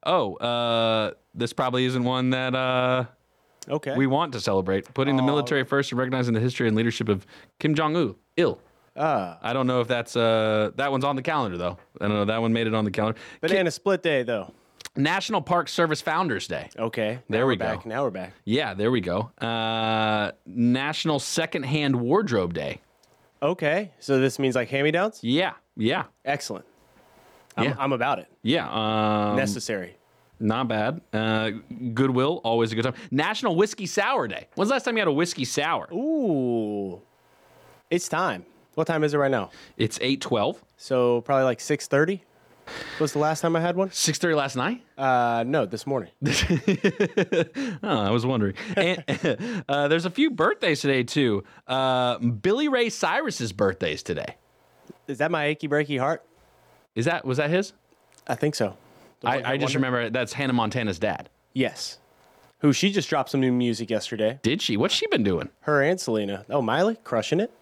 Oh, 0.04 0.34
uh, 0.36 1.12
this 1.34 1.52
probably 1.52 1.84
isn't 1.84 2.02
one 2.02 2.30
that 2.30 2.54
uh, 2.54 3.04
Okay. 3.68 3.94
we 3.96 4.06
want 4.08 4.32
to 4.32 4.40
celebrate. 4.40 4.92
Putting 4.94 5.16
the 5.16 5.22
military 5.22 5.62
first 5.64 5.92
and 5.92 5.98
recognizing 5.98 6.34
the 6.34 6.40
history 6.40 6.66
and 6.66 6.76
leadership 6.76 7.08
of 7.08 7.24
Kim 7.60 7.74
Jong 7.74 7.94
Un. 7.96 8.14
Ill. 8.36 8.58
Ah. 8.96 9.38
I 9.42 9.52
don't 9.52 9.66
know 9.66 9.80
if 9.80 9.88
that's 9.88 10.16
uh, 10.16 10.70
that 10.76 10.90
one's 10.90 11.04
on 11.04 11.16
the 11.16 11.22
calendar 11.22 11.56
though. 11.56 11.78
I 12.00 12.08
don't 12.08 12.14
know 12.16 12.24
that 12.26 12.40
one 12.40 12.52
made 12.52 12.66
it 12.66 12.74
on 12.74 12.84
the 12.84 12.90
calendar. 12.90 13.18
Banana 13.40 13.70
split 13.70 14.02
day 14.02 14.22
though. 14.22 14.52
National 14.94 15.40
Park 15.40 15.68
Service 15.70 16.02
Founders 16.02 16.46
Day. 16.46 16.68
Okay. 16.78 17.18
There 17.30 17.46
we 17.46 17.54
we're 17.54 17.58
back. 17.58 17.84
go. 17.84 17.88
Now 17.88 18.02
we're 18.04 18.10
back. 18.10 18.34
Yeah, 18.44 18.74
there 18.74 18.90
we 18.90 19.00
go. 19.00 19.30
Uh, 19.40 20.32
National 20.44 21.18
Secondhand 21.18 21.96
Wardrobe 21.96 22.52
Day. 22.52 22.82
Okay. 23.42 23.90
So 24.00 24.20
this 24.20 24.38
means 24.38 24.54
like 24.54 24.68
hand 24.68 24.84
me 24.84 24.90
downs? 24.90 25.20
Yeah, 25.22 25.54
yeah, 25.76 26.04
Excellent. 26.26 26.66
I'm, 27.56 27.64
Yeah. 27.64 27.74
I'm 27.78 27.92
about 27.92 28.18
it. 28.18 28.28
yeah. 28.42 28.68
Um, 29.30 29.36
Necessary. 29.36 29.96
Not 30.38 30.68
bad. 30.68 31.00
Uh, 31.12 31.50
Goodwill, 31.94 32.40
always 32.44 32.72
a 32.72 32.74
good 32.74 32.82
time. 32.84 32.94
National 33.10 33.54
Whiskey 33.56 33.86
Sour 33.86 34.28
Day. 34.28 34.48
When's 34.56 34.68
the 34.68 34.74
last 34.74 34.84
time 34.84 34.96
you 34.96 35.00
had 35.00 35.08
a 35.08 35.12
whiskey 35.12 35.44
sour? 35.46 35.88
Ooh. 35.92 37.00
It's 37.90 38.08
time. 38.08 38.44
What 38.74 38.86
time 38.86 39.04
is 39.04 39.14
it 39.14 39.18
right 39.18 39.30
now? 39.30 39.50
It's 39.76 39.98
eight 40.00 40.20
twelve. 40.20 40.62
So 40.76 41.20
probably 41.22 41.44
like 41.44 41.58
6:30. 41.58 42.20
Was 43.00 43.12
the 43.12 43.18
last 43.18 43.40
time 43.40 43.56
I 43.56 43.60
had 43.60 43.76
one? 43.76 43.90
Six 43.90 44.18
thirty 44.18 44.34
last 44.34 44.56
night. 44.56 44.82
Uh, 44.96 45.44
no, 45.46 45.66
this 45.66 45.86
morning. 45.86 46.10
oh, 46.26 47.78
I 47.82 48.10
was 48.10 48.24
wondering. 48.24 48.54
And, 48.76 49.64
uh, 49.68 49.88
there's 49.88 50.06
a 50.06 50.10
few 50.10 50.30
birthdays 50.30 50.80
today 50.80 51.02
too. 51.02 51.44
Uh, 51.66 52.18
Billy 52.18 52.68
Ray 52.68 52.88
Cyrus's 52.88 53.52
birthday 53.52 53.92
is 53.94 54.02
today. 54.02 54.36
Is 55.08 55.18
that 55.18 55.30
my 55.30 55.46
achy 55.46 55.68
breaky 55.68 55.98
heart? 55.98 56.24
Is 56.94 57.04
that 57.06 57.24
was 57.24 57.38
that 57.38 57.50
his? 57.50 57.72
I 58.26 58.36
think 58.36 58.54
so. 58.54 58.76
I, 59.24 59.36
I 59.36 59.56
just 59.56 59.74
wonder? 59.74 59.88
remember 59.88 60.10
that's 60.10 60.32
Hannah 60.32 60.52
Montana's 60.52 60.98
dad. 60.98 61.28
Yes. 61.52 61.98
Who 62.60 62.72
she 62.72 62.92
just 62.92 63.08
dropped 63.08 63.30
some 63.30 63.40
new 63.40 63.52
music 63.52 63.90
yesterday. 63.90 64.38
Did 64.42 64.62
she? 64.62 64.76
What's 64.76 64.94
she 64.94 65.06
been 65.08 65.24
doing? 65.24 65.48
Her 65.62 65.82
and 65.82 66.00
Selena. 66.00 66.46
Oh, 66.48 66.62
Miley 66.62 66.96
crushing 67.02 67.40
it. 67.40 67.52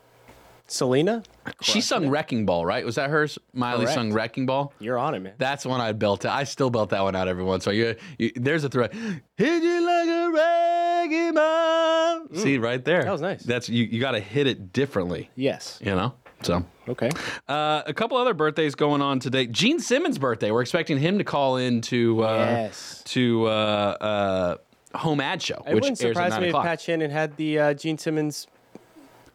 Selena, 0.71 1.23
She 1.63 1.81
sung 1.81 2.09
Wrecking 2.09 2.47
Ball, 2.47 2.65
right? 2.65 2.85
Was 2.85 2.95
that 2.95 3.11
hers? 3.11 3.39
Miley 3.53 3.83
Correct. 3.85 3.95
sung 3.95 4.13
Wrecking 4.13 4.47
Ball. 4.47 4.73
you're 4.79 4.99
on 4.99 5.15
it, 5.15 5.21
man. 5.21 5.33
That's 5.39 5.67
one 5.67 5.81
I 5.81 5.93
belt. 5.93 6.25
I 6.25 6.45
still 6.45 6.71
belt 6.71 6.91
that 6.91 7.03
one 7.03 7.17
out 7.17 7.27
every 7.29 7.43
once. 7.45 7.65
So 7.65 7.71
you, 7.71 7.97
you 8.19 8.31
there's 8.37 8.65
a 8.65 8.69
thread. 8.69 8.93
Hit 9.37 9.63
you 9.63 9.85
like 9.87 10.09
a 10.09 10.31
wrecking 10.33 11.35
ball. 11.35 12.27
See 12.35 12.59
right 12.59 12.85
there. 12.85 13.01
Mm. 13.03 13.05
That 13.05 13.13
was 13.13 13.21
nice. 13.21 13.43
That's 13.43 13.69
you. 13.69 13.85
You 13.85 14.01
got 14.01 14.13
to 14.13 14.21
hit 14.21 14.47
it 14.47 14.73
differently. 14.73 15.31
Yes. 15.35 15.79
You 15.83 15.95
know. 15.95 16.15
So 16.43 16.65
Okay. 16.89 17.11
uh, 17.49 17.83
a 17.87 17.93
couple 17.93 18.17
other 18.17 18.33
birthdays 18.33 18.75
going 18.75 19.03
on 19.03 19.19
today. 19.21 19.47
Gene 19.47 19.79
Simmons' 19.79 20.19
birthday. 20.19 20.51
We're 20.51 20.63
expecting 20.63 20.99
him 20.99 21.19
to 21.19 21.25
call 21.25 21.57
in 21.59 21.83
to 21.83 22.23
uh, 22.25 22.37
Yes. 22.37 23.03
to 23.07 23.47
uh, 23.47 23.51
uh, 23.51 24.99
home 24.99 25.21
ad 25.21 25.43
show, 25.43 25.63
It 25.67 25.75
which 25.75 25.83
wouldn't 25.83 25.99
surprise 25.99 26.39
me 26.41 26.49
if. 26.49 26.55
Pat 26.55 26.81
Shannon 26.81 27.11
had 27.11 27.37
the 27.37 27.59
uh, 27.59 27.75
Gene 27.75 27.99
Simmons 27.99 28.47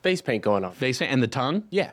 face 0.06 0.22
paint 0.22 0.44
going 0.44 0.64
on. 0.64 0.72
Face 0.74 1.00
paint 1.00 1.12
and 1.12 1.24
the 1.24 1.28
tongue. 1.28 1.64
Yeah. 1.72 1.92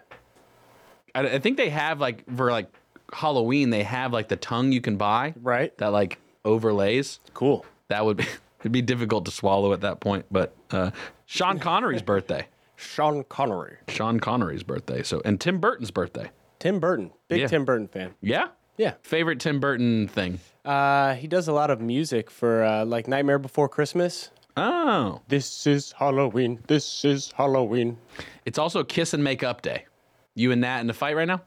I, 1.14 1.22
I 1.22 1.38
think 1.38 1.56
they 1.56 1.70
have 1.70 1.98
like 1.98 2.24
for 2.36 2.50
like 2.50 2.68
Halloween 3.10 3.70
they 3.70 3.82
have 3.84 4.12
like 4.12 4.28
the 4.28 4.36
tongue 4.36 4.70
you 4.70 4.82
can 4.82 4.96
buy. 4.98 5.32
Right. 5.40 5.76
That 5.78 5.88
like 5.92 6.18
overlays. 6.44 7.20
Cool. 7.32 7.64
That 7.88 8.04
would 8.04 8.18
be 8.18 8.26
it'd 8.60 8.70
be 8.72 8.82
difficult 8.82 9.24
to 9.24 9.30
swallow 9.30 9.72
at 9.72 9.80
that 9.80 10.00
point. 10.00 10.26
But 10.30 10.54
uh, 10.70 10.90
Sean 11.24 11.58
Connery's 11.58 12.02
birthday. 12.02 12.46
Sean 12.76 13.24
Connery. 13.24 13.78
Sean 13.88 14.20
Connery's 14.20 14.62
birthday. 14.62 15.02
So 15.02 15.22
and 15.24 15.40
Tim 15.40 15.58
Burton's 15.58 15.90
birthday. 15.90 16.30
Tim 16.58 16.80
Burton. 16.80 17.12
Big 17.28 17.40
Yeah. 17.40 17.46
Tim 17.46 17.64
Burton 17.64 17.88
fan. 17.88 18.14
Yeah. 18.20 18.48
Yeah. 18.76 18.94
Favorite 19.02 19.40
Tim 19.40 19.58
Burton 19.58 20.06
thing. 20.08 20.38
Uh, 20.66 21.14
he 21.14 21.26
does 21.26 21.48
a 21.48 21.52
lot 21.52 21.70
of 21.70 21.80
music 21.80 22.30
for 22.30 22.62
uh, 22.62 22.84
like 22.84 23.08
Nightmare 23.08 23.38
Before 23.38 23.68
Christmas. 23.70 24.30
Oh. 24.56 25.20
This 25.28 25.66
is 25.66 25.92
Halloween. 25.92 26.58
This 26.66 27.04
is 27.04 27.32
Halloween. 27.32 27.96
It's 28.44 28.58
also 28.58 28.84
Kiss 28.84 29.14
and 29.14 29.24
Make 29.24 29.42
Up 29.42 29.62
Day. 29.62 29.86
You 30.34 30.52
and 30.52 30.60
Nat 30.60 30.80
in 30.80 30.86
the 30.86 30.94
fight 30.94 31.16
right 31.16 31.28
now? 31.28 31.42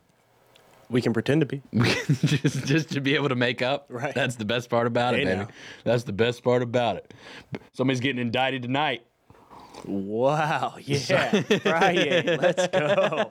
We 0.89 1.01
can 1.01 1.13
pretend 1.13 1.41
to 1.41 1.47
be. 1.47 1.61
just, 1.75 2.65
just 2.65 2.89
to 2.91 3.01
be 3.01 3.15
able 3.15 3.29
to 3.29 3.35
make 3.35 3.61
up. 3.63 3.87
Right. 3.89 4.13
That's 4.13 4.35
the 4.35 4.45
best 4.45 4.69
part 4.69 4.85
about 4.85 5.15
it, 5.15 5.19
Hey, 5.19 5.25
baby. 5.25 5.37
now. 5.39 5.47
That's 5.83 6.03
the 6.03 6.13
best 6.13 6.43
part 6.43 6.61
about 6.61 6.97
it. 6.97 7.13
Somebody's 7.73 7.99
getting 7.99 8.21
indicted 8.21 8.61
tonight. 8.61 9.03
Wow. 9.83 10.75
Yeah. 10.85 11.41
Friday. 11.41 12.37
Let's 12.37 12.67
go. 12.67 13.29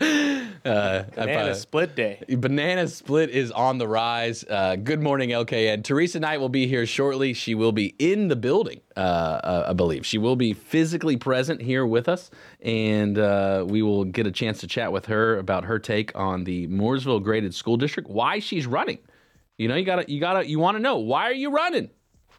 Uh, 0.64 1.02
Banana 1.16 1.50
uh, 1.50 1.54
split 1.54 1.96
day. 1.96 2.22
Banana 2.28 2.86
Split 2.86 3.30
is 3.30 3.50
on 3.50 3.78
the 3.78 3.88
rise. 3.88 4.44
Uh, 4.48 4.76
good 4.76 5.00
morning, 5.02 5.30
LKN. 5.30 5.82
Theresa 5.82 6.20
Knight 6.20 6.38
will 6.38 6.48
be 6.48 6.68
here 6.68 6.86
shortly. 6.86 7.34
She 7.34 7.56
will 7.56 7.72
be 7.72 7.96
in 7.98 8.28
the 8.28 8.36
building, 8.36 8.80
uh, 8.96 9.00
uh, 9.00 9.66
I 9.68 9.72
believe. 9.72 10.06
She 10.06 10.18
will 10.18 10.36
be 10.36 10.52
physically 10.52 11.16
present 11.16 11.60
here 11.60 11.84
with 11.84 12.08
us, 12.08 12.30
and 12.60 13.18
uh, 13.18 13.64
we 13.68 13.82
will 13.82 14.04
get 14.04 14.26
a 14.28 14.30
chance 14.30 14.60
to 14.60 14.68
chat 14.68 14.92
with 14.92 15.06
her 15.06 15.38
about 15.38 15.64
her 15.64 15.80
take 15.80 16.12
on 16.14 16.44
the 16.44 16.68
Mooresville 16.68 17.22
graded 17.22 17.54
school 17.54 17.76
district, 17.76 18.08
why 18.08 18.38
she's 18.38 18.66
running. 18.66 18.98
You 19.58 19.66
know, 19.66 19.74
you 19.74 19.84
gotta, 19.84 20.04
you 20.08 20.20
gotta, 20.20 20.48
you 20.48 20.60
want 20.60 20.76
to 20.76 20.80
know 20.82 20.98
why 20.98 21.24
are 21.28 21.34
you 21.34 21.50
running? 21.50 21.90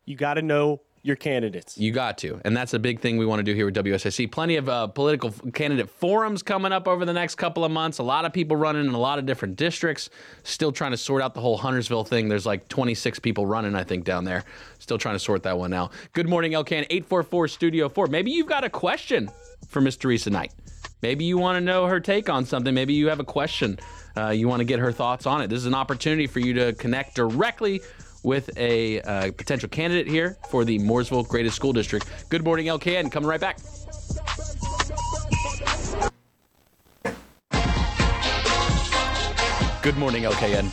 You 0.05 0.15
got 0.15 0.35
to 0.35 0.41
know 0.41 0.81
your 1.03 1.17
candidates. 1.17 1.77
You 1.77 1.91
got 1.91 2.17
to, 2.19 2.39
and 2.45 2.55
that's 2.55 2.73
a 2.73 2.79
big 2.79 3.01
thing 3.01 3.17
we 3.17 3.25
want 3.25 3.39
to 3.39 3.43
do 3.43 3.53
here 3.53 3.65
with 3.65 3.75
WSIC. 3.75 4.31
Plenty 4.31 4.55
of 4.55 4.69
uh, 4.69 4.87
political 4.87 5.31
candidate 5.53 5.89
forums 5.89 6.41
coming 6.41 6.71
up 6.71 6.87
over 6.87 7.03
the 7.03 7.11
next 7.11 7.35
couple 7.35 7.65
of 7.65 7.71
months. 7.71 7.97
A 7.99 8.03
lot 8.03 8.23
of 8.23 8.31
people 8.31 8.55
running 8.55 8.85
in 8.85 8.93
a 8.93 8.99
lot 8.99 9.19
of 9.19 9.25
different 9.25 9.57
districts. 9.57 10.09
Still 10.43 10.71
trying 10.71 10.91
to 10.91 10.97
sort 10.97 11.21
out 11.21 11.33
the 11.33 11.41
whole 11.41 11.57
Huntersville 11.57 12.05
thing. 12.05 12.29
There's 12.29 12.45
like 12.45 12.69
26 12.69 13.19
people 13.19 13.45
running, 13.45 13.75
I 13.75 13.83
think, 13.83 14.05
down 14.05 14.23
there. 14.23 14.45
Still 14.79 14.97
trying 14.97 15.15
to 15.15 15.19
sort 15.19 15.43
that 15.43 15.57
one 15.57 15.73
out. 15.73 15.91
Good 16.13 16.29
morning, 16.29 16.53
LKN 16.53 16.85
844 16.89 17.49
Studio 17.49 17.89
4. 17.89 18.07
Maybe 18.07 18.31
you've 18.31 18.47
got 18.47 18.63
a 18.63 18.69
question 18.69 19.29
for 19.67 19.81
Miss 19.81 19.97
Theresa 19.97 20.29
Knight. 20.29 20.53
Maybe 21.01 21.25
you 21.25 21.37
want 21.37 21.57
to 21.57 21.61
know 21.61 21.85
her 21.85 21.99
take 21.99 22.29
on 22.29 22.45
something. 22.45 22.73
Maybe 22.73 22.93
you 22.93 23.09
have 23.09 23.19
a 23.19 23.25
question. 23.25 23.77
Uh, 24.15 24.29
you 24.29 24.47
want 24.47 24.61
to 24.61 24.65
get 24.65 24.79
her 24.79 24.93
thoughts 24.93 25.25
on 25.25 25.41
it. 25.41 25.49
This 25.49 25.57
is 25.57 25.65
an 25.65 25.73
opportunity 25.73 26.27
for 26.27 26.39
you 26.39 26.53
to 26.53 26.71
connect 26.73 27.15
directly 27.15 27.81
with 28.23 28.49
a 28.57 29.01
uh, 29.01 29.31
potential 29.33 29.69
candidate 29.69 30.07
here 30.07 30.37
for 30.49 30.65
the 30.65 30.79
Mooresville 30.79 31.27
Graded 31.27 31.53
School 31.53 31.73
District. 31.73 32.07
Good 32.29 32.43
morning, 32.43 32.67
LKN. 32.67 33.11
Coming 33.11 33.29
right 33.29 33.39
back. 33.39 33.59
Good 39.83 39.97
morning, 39.97 40.23
LKN. 40.23 40.71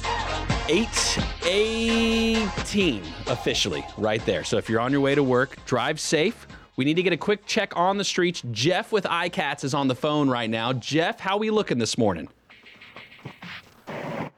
818 0.71 3.03
officially 3.27 3.85
right 3.99 4.25
there. 4.25 4.45
So 4.45 4.57
if 4.57 4.69
you're 4.69 4.79
on 4.79 4.93
your 4.93 5.01
way 5.01 5.17
to 5.17 5.25
work, 5.25 5.57
drive 5.67 5.99
safe. 5.99 6.47
We 6.77 6.85
need 6.85 6.95
to 6.95 7.03
get 7.03 7.13
a 7.13 7.17
quick 7.17 7.45
check 7.45 7.77
on 7.77 7.99
the 7.99 8.05
streets. 8.05 8.41
Jeff 8.53 8.93
with 8.93 9.03
iCats 9.05 9.65
is 9.65 9.75
on 9.75 9.89
the 9.89 9.97
phone 9.97 10.31
right 10.31 10.49
now. 10.49 10.73
Jeff, 10.73 11.19
how 11.19 11.39
we 11.39 11.51
looking 11.51 11.79
this 11.79 11.99
morning? 11.99 12.29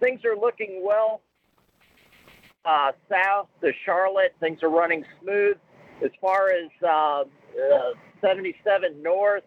Things 0.01 0.25
are 0.25 0.41
looking 0.41 0.83
well. 0.83 1.21
Uh, 2.65 2.93
south 3.11 3.49
to 3.61 3.73
Charlotte, 3.85 4.33
things 4.39 4.63
are 4.63 4.71
running 4.71 5.05
smooth. 5.21 5.57
As 6.05 6.13
far 6.21 6.51
as 6.51 6.71
uh, 6.85 7.23
uh, 7.23 7.25
77 8.21 9.03
north, 9.03 9.43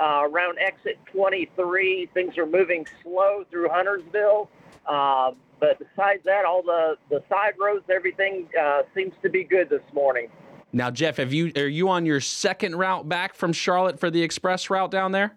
uh, 0.00 0.22
around 0.24 0.58
exit 0.58 0.98
23, 1.12 2.08
things 2.14 2.38
are 2.38 2.46
moving 2.46 2.86
slow 3.02 3.44
through 3.50 3.68
Huntersville. 3.68 4.48
Uh, 4.86 5.32
but 5.60 5.78
besides 5.78 6.24
that, 6.24 6.46
all 6.46 6.62
the, 6.62 6.96
the 7.10 7.22
side 7.28 7.52
roads, 7.60 7.84
everything 7.90 8.48
seems 8.94 9.12
to 9.22 9.28
be 9.28 9.44
good 9.44 9.68
this 9.68 9.82
morning. 9.92 10.28
Now, 10.72 10.90
Jeff, 10.90 11.18
have 11.18 11.32
you 11.32 11.52
are 11.56 11.68
you 11.68 11.88
on 11.90 12.04
your 12.04 12.20
second 12.20 12.76
route 12.76 13.08
back 13.08 13.34
from 13.34 13.52
Charlotte 13.52 14.00
for 14.00 14.10
the 14.10 14.22
express 14.22 14.70
route 14.70 14.90
down 14.90 15.12
there? 15.12 15.36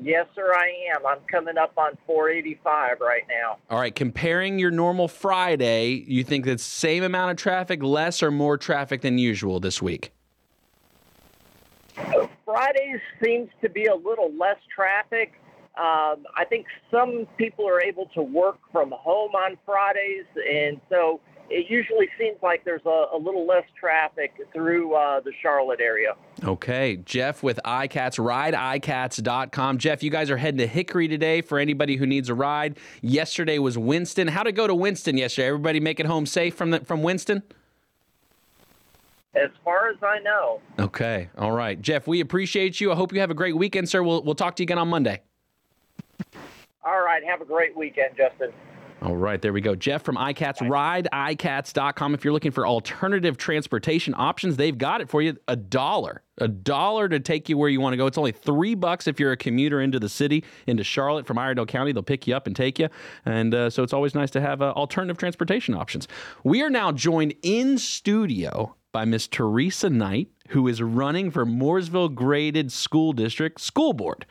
Yes, 0.00 0.26
sir, 0.34 0.52
I 0.54 0.70
am. 0.94 1.04
I'm 1.06 1.18
coming 1.30 1.58
up 1.58 1.72
on 1.76 1.98
485 2.06 3.00
right 3.00 3.24
now. 3.28 3.58
All 3.68 3.80
right, 3.80 3.94
comparing 3.94 4.58
your 4.58 4.70
normal 4.70 5.08
Friday, 5.08 6.04
you 6.06 6.22
think 6.22 6.44
that's 6.44 6.62
same 6.62 7.02
amount 7.02 7.32
of 7.32 7.36
traffic, 7.36 7.82
less 7.82 8.22
or 8.22 8.30
more 8.30 8.56
traffic 8.56 9.00
than 9.00 9.18
usual 9.18 9.58
this 9.58 9.82
week? 9.82 10.12
Fridays 12.44 13.00
seems 13.22 13.50
to 13.60 13.68
be 13.68 13.86
a 13.86 13.94
little 13.94 14.32
less 14.38 14.56
traffic. 14.74 15.32
Um, 15.76 16.26
I 16.36 16.44
think 16.48 16.66
some 16.90 17.26
people 17.36 17.68
are 17.68 17.80
able 17.80 18.06
to 18.14 18.22
work 18.22 18.58
from 18.72 18.90
home 18.92 19.32
on 19.34 19.58
Fridays, 19.66 20.24
and 20.50 20.80
so 20.88 21.20
it 21.50 21.70
usually 21.70 22.08
seems 22.18 22.36
like 22.42 22.64
there's 22.64 22.84
a, 22.84 23.06
a 23.14 23.18
little 23.18 23.46
less 23.46 23.64
traffic 23.78 24.34
through 24.52 24.94
uh, 24.94 25.20
the 25.20 25.32
Charlotte 25.42 25.80
area. 25.80 26.14
Okay, 26.44 26.96
Jeff 26.96 27.42
with 27.42 27.58
iCats, 27.64 28.18
rideicats.com. 28.18 29.78
Jeff, 29.78 30.02
you 30.02 30.10
guys 30.10 30.30
are 30.30 30.36
heading 30.36 30.58
to 30.58 30.66
Hickory 30.66 31.08
today 31.08 31.40
for 31.40 31.58
anybody 31.58 31.96
who 31.96 32.06
needs 32.06 32.28
a 32.28 32.34
ride. 32.34 32.78
Yesterday 33.00 33.58
was 33.58 33.78
Winston. 33.78 34.28
How 34.28 34.42
to 34.42 34.52
go 34.52 34.66
to 34.66 34.74
Winston 34.74 35.16
yesterday? 35.16 35.48
Everybody 35.48 35.80
make 35.80 36.00
it 36.00 36.06
home 36.06 36.26
safe 36.26 36.54
from 36.54 36.70
the, 36.70 36.80
from 36.80 37.02
Winston? 37.02 37.42
As 39.34 39.50
far 39.64 39.88
as 39.88 39.96
I 40.02 40.18
know. 40.20 40.60
Okay, 40.78 41.28
all 41.38 41.52
right. 41.52 41.80
Jeff, 41.80 42.06
we 42.06 42.20
appreciate 42.20 42.80
you. 42.80 42.92
I 42.92 42.94
hope 42.94 43.12
you 43.12 43.20
have 43.20 43.30
a 43.30 43.34
great 43.34 43.56
weekend, 43.56 43.88
sir. 43.88 44.02
We'll, 44.02 44.22
we'll 44.22 44.34
talk 44.34 44.56
to 44.56 44.62
you 44.62 44.64
again 44.64 44.78
on 44.78 44.88
Monday. 44.88 45.20
All 46.84 47.00
right, 47.00 47.22
have 47.24 47.40
a 47.40 47.44
great 47.44 47.76
weekend, 47.76 48.16
Justin. 48.16 48.52
All 49.00 49.16
right, 49.16 49.40
there 49.40 49.52
we 49.52 49.60
go. 49.60 49.76
Jeff 49.76 50.02
from 50.02 50.16
iCats, 50.16 50.58
rideicats.com. 50.58 52.14
If 52.14 52.24
you're 52.24 52.32
looking 52.32 52.50
for 52.50 52.66
alternative 52.66 53.36
transportation 53.36 54.12
options, 54.16 54.56
they've 54.56 54.76
got 54.76 55.00
it 55.00 55.08
for 55.08 55.22
you. 55.22 55.36
A 55.46 55.54
dollar. 55.54 56.22
A 56.38 56.48
dollar 56.48 57.08
to 57.08 57.20
take 57.20 57.48
you 57.48 57.56
where 57.56 57.68
you 57.68 57.80
want 57.80 57.92
to 57.92 57.96
go. 57.96 58.06
It's 58.06 58.18
only 58.18 58.32
three 58.32 58.74
bucks 58.74 59.06
if 59.06 59.20
you're 59.20 59.30
a 59.30 59.36
commuter 59.36 59.80
into 59.80 60.00
the 60.00 60.08
city, 60.08 60.44
into 60.66 60.82
Charlotte 60.82 61.26
from 61.28 61.38
Iredell 61.38 61.66
County. 61.66 61.92
They'll 61.92 62.02
pick 62.02 62.26
you 62.26 62.34
up 62.34 62.48
and 62.48 62.56
take 62.56 62.80
you. 62.80 62.88
And 63.24 63.54
uh, 63.54 63.70
so 63.70 63.84
it's 63.84 63.92
always 63.92 64.16
nice 64.16 64.32
to 64.32 64.40
have 64.40 64.62
uh, 64.62 64.72
alternative 64.72 65.16
transportation 65.16 65.74
options. 65.74 66.08
We 66.42 66.62
are 66.62 66.70
now 66.70 66.90
joined 66.90 67.34
in 67.42 67.78
studio 67.78 68.74
by 68.90 69.04
Miss 69.04 69.28
Theresa 69.28 69.90
Knight, 69.90 70.28
who 70.48 70.66
is 70.66 70.82
running 70.82 71.30
for 71.30 71.46
Mooresville 71.46 72.12
Graded 72.12 72.72
School 72.72 73.12
District 73.12 73.60
School 73.60 73.92
Board. 73.92 74.26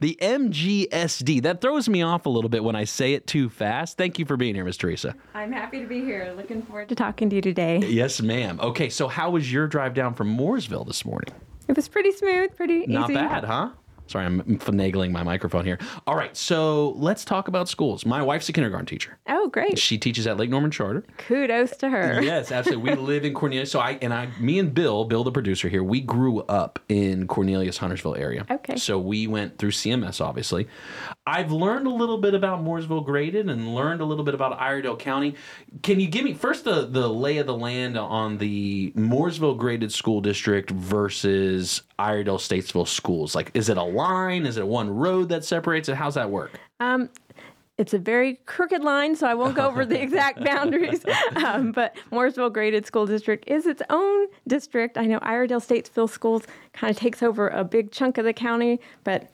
The 0.00 0.18
MGSD. 0.20 1.42
That 1.42 1.60
throws 1.60 1.88
me 1.88 2.02
off 2.02 2.26
a 2.26 2.28
little 2.28 2.50
bit 2.50 2.62
when 2.62 2.76
I 2.76 2.84
say 2.84 3.14
it 3.14 3.26
too 3.26 3.48
fast. 3.48 3.96
Thank 3.96 4.18
you 4.18 4.24
for 4.26 4.36
being 4.36 4.54
here, 4.54 4.64
Miss 4.64 4.76
Theresa. 4.76 5.14
I'm 5.34 5.52
happy 5.52 5.80
to 5.80 5.86
be 5.86 6.00
here. 6.00 6.32
Looking 6.36 6.62
forward 6.62 6.88
to 6.90 6.94
talking 6.94 7.30
to 7.30 7.36
you 7.36 7.42
today. 7.42 7.78
Yes, 7.78 8.20
ma'am. 8.20 8.58
Okay, 8.60 8.88
so 8.90 9.08
how 9.08 9.30
was 9.30 9.50
your 9.50 9.66
drive 9.66 9.94
down 9.94 10.12
from 10.14 10.36
Mooresville 10.36 10.86
this 10.86 11.04
morning? 11.04 11.32
It 11.68 11.76
was 11.76 11.88
pretty 11.88 12.12
smooth, 12.12 12.54
pretty 12.54 12.86
Not 12.86 13.10
easy. 13.10 13.14
bad, 13.14 13.44
huh? 13.44 13.70
Sorry, 14.06 14.24
I'm 14.24 14.40
finagling 14.58 15.10
my 15.10 15.22
microphone 15.22 15.64
here. 15.64 15.78
All 16.06 16.16
right, 16.16 16.36
so 16.36 16.90
let's 16.90 17.24
talk 17.24 17.48
about 17.48 17.68
schools. 17.68 18.06
My 18.06 18.22
wife's 18.22 18.48
a 18.48 18.52
kindergarten 18.52 18.86
teacher. 18.86 19.18
Oh, 19.26 19.48
great. 19.48 19.78
She 19.78 19.98
teaches 19.98 20.26
at 20.26 20.36
Lake 20.36 20.50
Norman 20.50 20.70
Charter. 20.70 21.04
Kudos 21.18 21.76
to 21.78 21.88
her. 21.90 22.22
Yes, 22.26 22.50
absolutely. 22.50 22.90
We 22.90 22.96
live 22.96 23.24
in 23.24 23.34
Cornelius. 23.34 23.70
So 23.70 23.78
I 23.78 23.98
and 24.02 24.12
I, 24.12 24.28
me 24.40 24.58
and 24.58 24.74
Bill, 24.74 25.04
Bill 25.04 25.22
the 25.22 25.30
producer 25.30 25.68
here, 25.68 25.84
we 25.84 26.00
grew 26.00 26.40
up 26.42 26.78
in 26.88 27.28
Cornelius, 27.28 27.78
Huntersville 27.78 28.16
area. 28.16 28.46
Okay. 28.50 28.76
So 28.76 28.98
we 28.98 29.26
went 29.28 29.58
through 29.58 29.70
CMS, 29.70 30.20
obviously. 30.20 30.66
I've 31.26 31.52
learned 31.52 31.86
a 31.86 31.90
little 31.90 32.18
bit 32.18 32.34
about 32.34 32.64
Mooresville 32.64 33.04
graded 33.04 33.48
and 33.48 33.74
learned 33.74 34.00
a 34.00 34.04
little 34.04 34.24
bit 34.24 34.34
about 34.34 34.58
Iredell 34.58 34.96
County. 34.96 35.34
Can 35.82 36.00
you 36.00 36.08
give 36.08 36.24
me 36.24 36.34
first 36.34 36.64
the 36.64 36.86
the 36.86 37.08
lay 37.08 37.38
of 37.38 37.46
the 37.46 37.56
land 37.56 37.96
on 37.96 38.38
the 38.38 38.92
Mooresville 38.96 39.56
graded 39.56 39.92
school 39.92 40.20
district 40.20 40.70
versus 40.70 41.82
Iredell 41.98 42.38
Statesville 42.38 42.88
schools? 42.88 43.34
Like, 43.34 43.50
is 43.54 43.68
it 43.68 43.76
a 43.76 43.82
line? 43.82 44.46
Is 44.46 44.56
it 44.56 44.66
one 44.66 44.90
road 44.90 45.28
that 45.30 45.44
separates 45.44 45.88
it? 45.88 45.96
How's 45.96 46.14
that 46.14 46.30
work? 46.30 46.58
Um, 46.80 47.08
it's 47.78 47.92
a 47.92 47.98
very 47.98 48.34
crooked 48.46 48.82
line, 48.82 49.16
so 49.16 49.26
I 49.26 49.34
won't 49.34 49.54
go 49.54 49.66
over 49.66 49.84
the 49.84 50.00
exact 50.00 50.42
boundaries. 50.44 51.04
Um, 51.36 51.72
but 51.72 51.96
Mooresville 52.10 52.52
Graded 52.52 52.86
School 52.86 53.06
District 53.06 53.44
is 53.46 53.66
its 53.66 53.82
own 53.90 54.26
district. 54.46 54.96
I 54.96 55.04
know 55.04 55.18
Iredell 55.20 55.60
Statesville 55.60 56.08
Schools 56.08 56.44
kind 56.72 56.90
of 56.90 56.96
takes 56.96 57.22
over 57.22 57.48
a 57.48 57.64
big 57.64 57.92
chunk 57.92 58.18
of 58.18 58.24
the 58.24 58.32
county, 58.32 58.80
but 59.04 59.30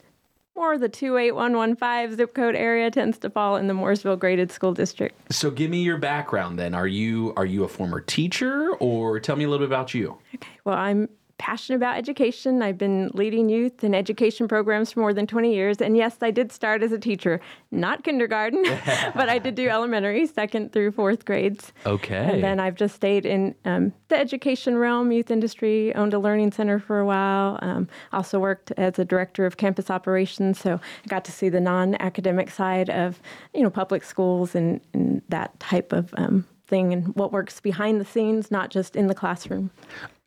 more 0.57 0.75
of 0.75 0.81
the 0.81 0.89
28115 0.89 2.17
zip 2.17 2.35
code 2.35 2.55
area 2.55 2.91
tends 2.91 3.19
to 3.19 3.31
fall 3.31 3.57
in 3.57 3.69
the 3.69 3.75
Mooresville 3.75 4.19
Graded 4.19 4.51
School 4.51 4.75
District. 4.75 5.15
So 5.33 5.51
give 5.51 5.71
me 5.71 5.83
your 5.83 5.97
background 5.97 6.59
then. 6.59 6.75
Are 6.75 6.87
you 6.87 7.33
are 7.37 7.47
you 7.47 7.65
a 7.65 7.69
former 7.69 8.01
teacher 8.01 8.75
or 8.75 9.19
tell 9.19 9.37
me 9.37 9.45
a 9.45 9.49
little 9.49 9.67
bit 9.67 9.73
about 9.73 9.95
you? 9.95 10.19
Okay. 10.35 10.49
Well, 10.65 10.77
I'm 10.77 11.09
passionate 11.43 11.75
about 11.75 11.97
education. 11.97 12.63
I've 12.63 12.79
been 12.79 13.11
leading 13.15 13.49
youth 13.49 13.83
and 13.83 13.97
education 13.97 14.47
programs 14.47 14.93
for 14.93 15.01
more 15.01 15.13
than 15.13 15.27
20 15.27 15.53
years. 15.53 15.81
And 15.81 15.97
yes, 15.97 16.19
I 16.23 16.31
did 16.31 16.53
start 16.53 16.85
as 16.85 16.93
a 16.93 16.99
teacher, 17.01 17.41
not 17.73 18.05
kindergarten, 18.05 18.63
but 19.17 19.29
I 19.29 19.41
did 19.41 19.57
do 19.57 19.69
elementary, 19.77 20.25
second 20.29 20.73
through 20.73 20.93
fourth 20.93 21.25
grades. 21.25 21.73
Okay. 21.85 22.35
And 22.35 22.45
then 22.45 22.61
I've 22.61 22.77
just 22.77 22.95
stayed 22.95 23.27
in 23.27 23.57
um, 23.65 23.93
the 24.07 24.17
education 24.17 24.77
realm, 24.77 25.11
youth 25.11 25.33
industry, 25.33 25.93
owned 25.97 26.15
a 26.15 26.21
learning 26.21 26.53
center 26.53 26.79
for 26.79 27.01
a 27.01 27.05
while. 27.05 27.59
Um, 27.61 27.89
also 28.13 28.39
worked 28.39 28.71
as 28.77 29.01
a 29.01 29.05
director 29.05 29.45
of 29.45 29.57
campus 29.57 29.91
operations, 29.91 30.61
so 30.61 30.75
I 30.75 31.09
got 31.09 31.25
to 31.25 31.33
see 31.33 31.49
the 31.49 31.61
non-academic 31.61 32.51
side 32.51 32.89
of, 32.89 33.21
you 33.53 33.65
know, 33.65 33.71
public 33.71 34.05
schools 34.05 34.55
and, 34.55 34.81
and 34.93 35.23
that 35.29 35.59
type 35.59 35.93
of 35.93 36.15
um, 36.17 36.47
thing 36.73 36.93
and 36.93 37.15
what 37.17 37.33
works 37.33 37.61
behind 37.61 38.01
the 38.01 38.05
scenes, 38.05 38.51
not 38.51 38.71
just 38.71 38.95
in 38.95 39.09
the 39.09 39.15
classroom. 39.15 39.71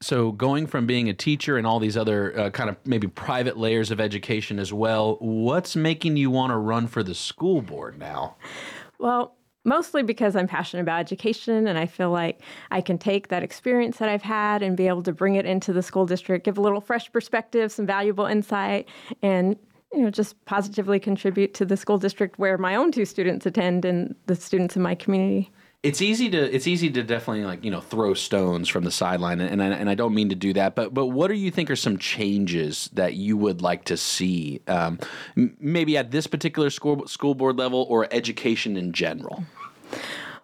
So, 0.06 0.32
going 0.32 0.68
from 0.68 0.86
being 0.86 1.10
a 1.10 1.16
teacher 1.16 1.58
and 1.58 1.66
all 1.66 1.80
these 1.80 1.98
other 1.98 2.40
uh, 2.40 2.50
kind 2.52 2.70
of 2.70 2.78
maybe 2.86 3.08
private 3.08 3.58
layers 3.58 3.90
of 3.90 4.00
education 4.00 4.60
as 4.60 4.72
well, 4.72 5.18
what's 5.20 5.76
making 5.76 6.16
you 6.16 6.30
want 6.30 6.52
to 6.52 6.58
run 6.58 6.86
for 6.86 7.02
the 7.02 7.16
school 7.16 7.64
board 7.64 7.98
now? 7.98 8.36
Well, 9.00 9.36
mostly 9.64 10.04
because 10.04 10.36
I'm 10.36 10.48
passionate 10.48 10.84
about 10.84 11.00
education 11.00 11.66
and 11.66 11.80
I 11.80 11.88
feel 11.88 12.12
like 12.12 12.44
I 12.70 12.82
can 12.82 13.00
take 13.00 13.30
that 13.30 13.42
experience 13.42 13.98
that 13.98 14.08
I've 14.08 14.22
had 14.22 14.62
and 14.62 14.78
be 14.78 14.88
able 14.88 15.02
to 15.02 15.12
bring 15.12 15.38
it 15.38 15.48
into 15.48 15.74
the 15.74 15.82
school 15.82 16.06
district, 16.06 16.46
give 16.46 16.60
a 16.60 16.62
little 16.62 16.82
fresh 16.82 17.12
perspective, 17.12 17.72
some 17.72 17.88
valuable 17.88 18.28
insight, 18.28 18.88
and 19.24 19.58
you 19.92 20.04
know, 20.04 20.12
just 20.12 20.36
positively 20.46 21.00
contribute 21.00 21.56
to 21.56 21.66
the 21.66 21.78
school 21.78 21.98
district 21.98 22.38
where 22.38 22.60
my 22.60 22.76
own 22.76 22.92
two 22.92 23.06
students 23.06 23.48
attend 23.48 23.86
and 23.86 24.14
the 24.28 24.36
students 24.36 24.76
in 24.76 24.84
my 24.84 24.94
community 24.94 25.52
it's 25.86 26.02
easy 26.02 26.32
to 26.32 26.56
it's 26.56 26.66
easy 26.66 26.90
to 26.90 27.04
definitely 27.04 27.46
like 27.46 27.64
you 27.64 27.70
know 27.70 27.80
throw 27.80 28.16
stones 28.16 28.68
from 28.68 28.84
the 28.84 28.92
sideline 28.92 29.40
and 29.40 29.62
I, 29.62 29.68
and 29.68 29.88
I 29.88 29.94
don't 29.94 30.16
mean 30.16 30.30
to 30.30 30.36
do 30.36 30.52
that 30.54 30.74
but 30.74 30.96
but 30.96 31.08
what 31.08 31.28
do 31.28 31.36
you 31.36 31.52
think 31.52 31.70
are 31.70 31.76
some 31.76 32.00
changes 32.00 32.90
that 32.94 33.14
you 33.14 33.38
would 33.38 33.62
like 33.62 33.86
to 33.86 33.96
see 33.96 34.62
um, 34.68 34.98
maybe 35.36 35.96
at 35.96 36.10
this 36.10 36.26
particular 36.26 36.72
school 36.72 37.08
school 37.08 37.36
board 37.36 37.58
level 37.58 37.86
or 37.88 38.08
education 38.12 38.78
in 38.78 38.94
general 38.94 39.44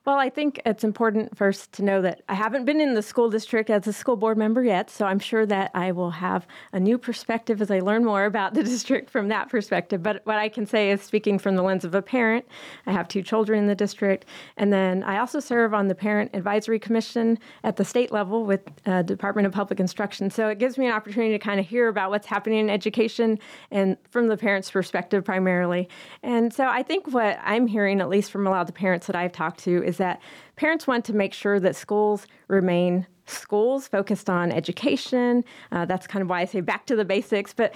well, 0.03 0.17
I 0.17 0.31
think 0.31 0.59
it's 0.65 0.83
important 0.83 1.37
first 1.37 1.73
to 1.73 1.83
know 1.83 2.01
that 2.01 2.23
I 2.27 2.33
haven't 2.33 2.65
been 2.65 2.81
in 2.81 2.95
the 2.95 3.03
school 3.03 3.29
district 3.29 3.69
as 3.69 3.85
a 3.85 3.93
school 3.93 4.15
board 4.15 4.35
member 4.35 4.63
yet, 4.63 4.89
so 4.89 5.05
I'm 5.05 5.19
sure 5.19 5.45
that 5.45 5.69
I 5.75 5.91
will 5.91 6.09
have 6.09 6.47
a 6.73 6.79
new 6.79 6.97
perspective 6.97 7.61
as 7.61 7.69
I 7.69 7.81
learn 7.81 8.03
more 8.03 8.25
about 8.25 8.55
the 8.55 8.63
district 8.71 9.11
from 9.11 9.27
that 9.27 9.49
perspective. 9.49 10.01
But 10.01 10.21
what 10.23 10.39
I 10.39 10.49
can 10.49 10.65
say 10.65 10.89
is 10.89 11.03
speaking 11.03 11.37
from 11.37 11.55
the 11.55 11.61
lens 11.61 11.85
of 11.85 11.93
a 11.93 12.01
parent, 12.01 12.47
I 12.87 12.93
have 12.93 13.07
two 13.09 13.21
children 13.21 13.59
in 13.59 13.67
the 13.67 13.75
district, 13.75 14.25
and 14.57 14.73
then 14.73 15.03
I 15.03 15.19
also 15.19 15.39
serve 15.39 15.71
on 15.75 15.87
the 15.87 15.93
Parent 15.93 16.31
Advisory 16.33 16.79
Commission 16.79 17.37
at 17.63 17.75
the 17.75 17.85
state 17.85 18.11
level 18.11 18.43
with 18.43 18.61
uh, 18.87 19.03
Department 19.03 19.45
of 19.45 19.53
Public 19.53 19.79
Instruction. 19.79 20.31
So 20.31 20.47
it 20.47 20.57
gives 20.57 20.79
me 20.79 20.87
an 20.87 20.93
opportunity 20.93 21.33
to 21.33 21.39
kind 21.39 21.59
of 21.59 21.67
hear 21.67 21.89
about 21.89 22.09
what's 22.09 22.25
happening 22.25 22.57
in 22.57 22.71
education 22.71 23.37
and 23.69 23.97
from 24.09 24.29
the 24.29 24.37
parents' 24.37 24.71
perspective 24.71 25.23
primarily. 25.23 25.87
And 26.23 26.51
so 26.51 26.65
I 26.65 26.81
think 26.81 27.13
what 27.13 27.37
I'm 27.43 27.67
hearing, 27.67 28.01
at 28.01 28.09
least 28.09 28.31
from 28.31 28.47
a 28.47 28.49
lot 28.49 28.61
of 28.61 28.67
the 28.67 28.73
parents 28.73 29.05
that 29.05 29.15
I've 29.15 29.31
talked 29.31 29.59
to, 29.65 29.90
is 29.91 29.97
that 29.97 30.21
parents 30.55 30.87
want 30.87 31.05
to 31.05 31.13
make 31.13 31.33
sure 31.33 31.59
that 31.59 31.75
schools 31.75 32.25
remain 32.47 33.05
schools 33.25 33.87
focused 33.87 34.29
on 34.29 34.51
education. 34.51 35.43
Uh, 35.71 35.85
that's 35.85 36.07
kind 36.07 36.23
of 36.23 36.29
why 36.29 36.41
I 36.41 36.45
say 36.45 36.61
back 36.61 36.85
to 36.87 36.95
the 36.95 37.05
basics. 37.05 37.53
But 37.53 37.73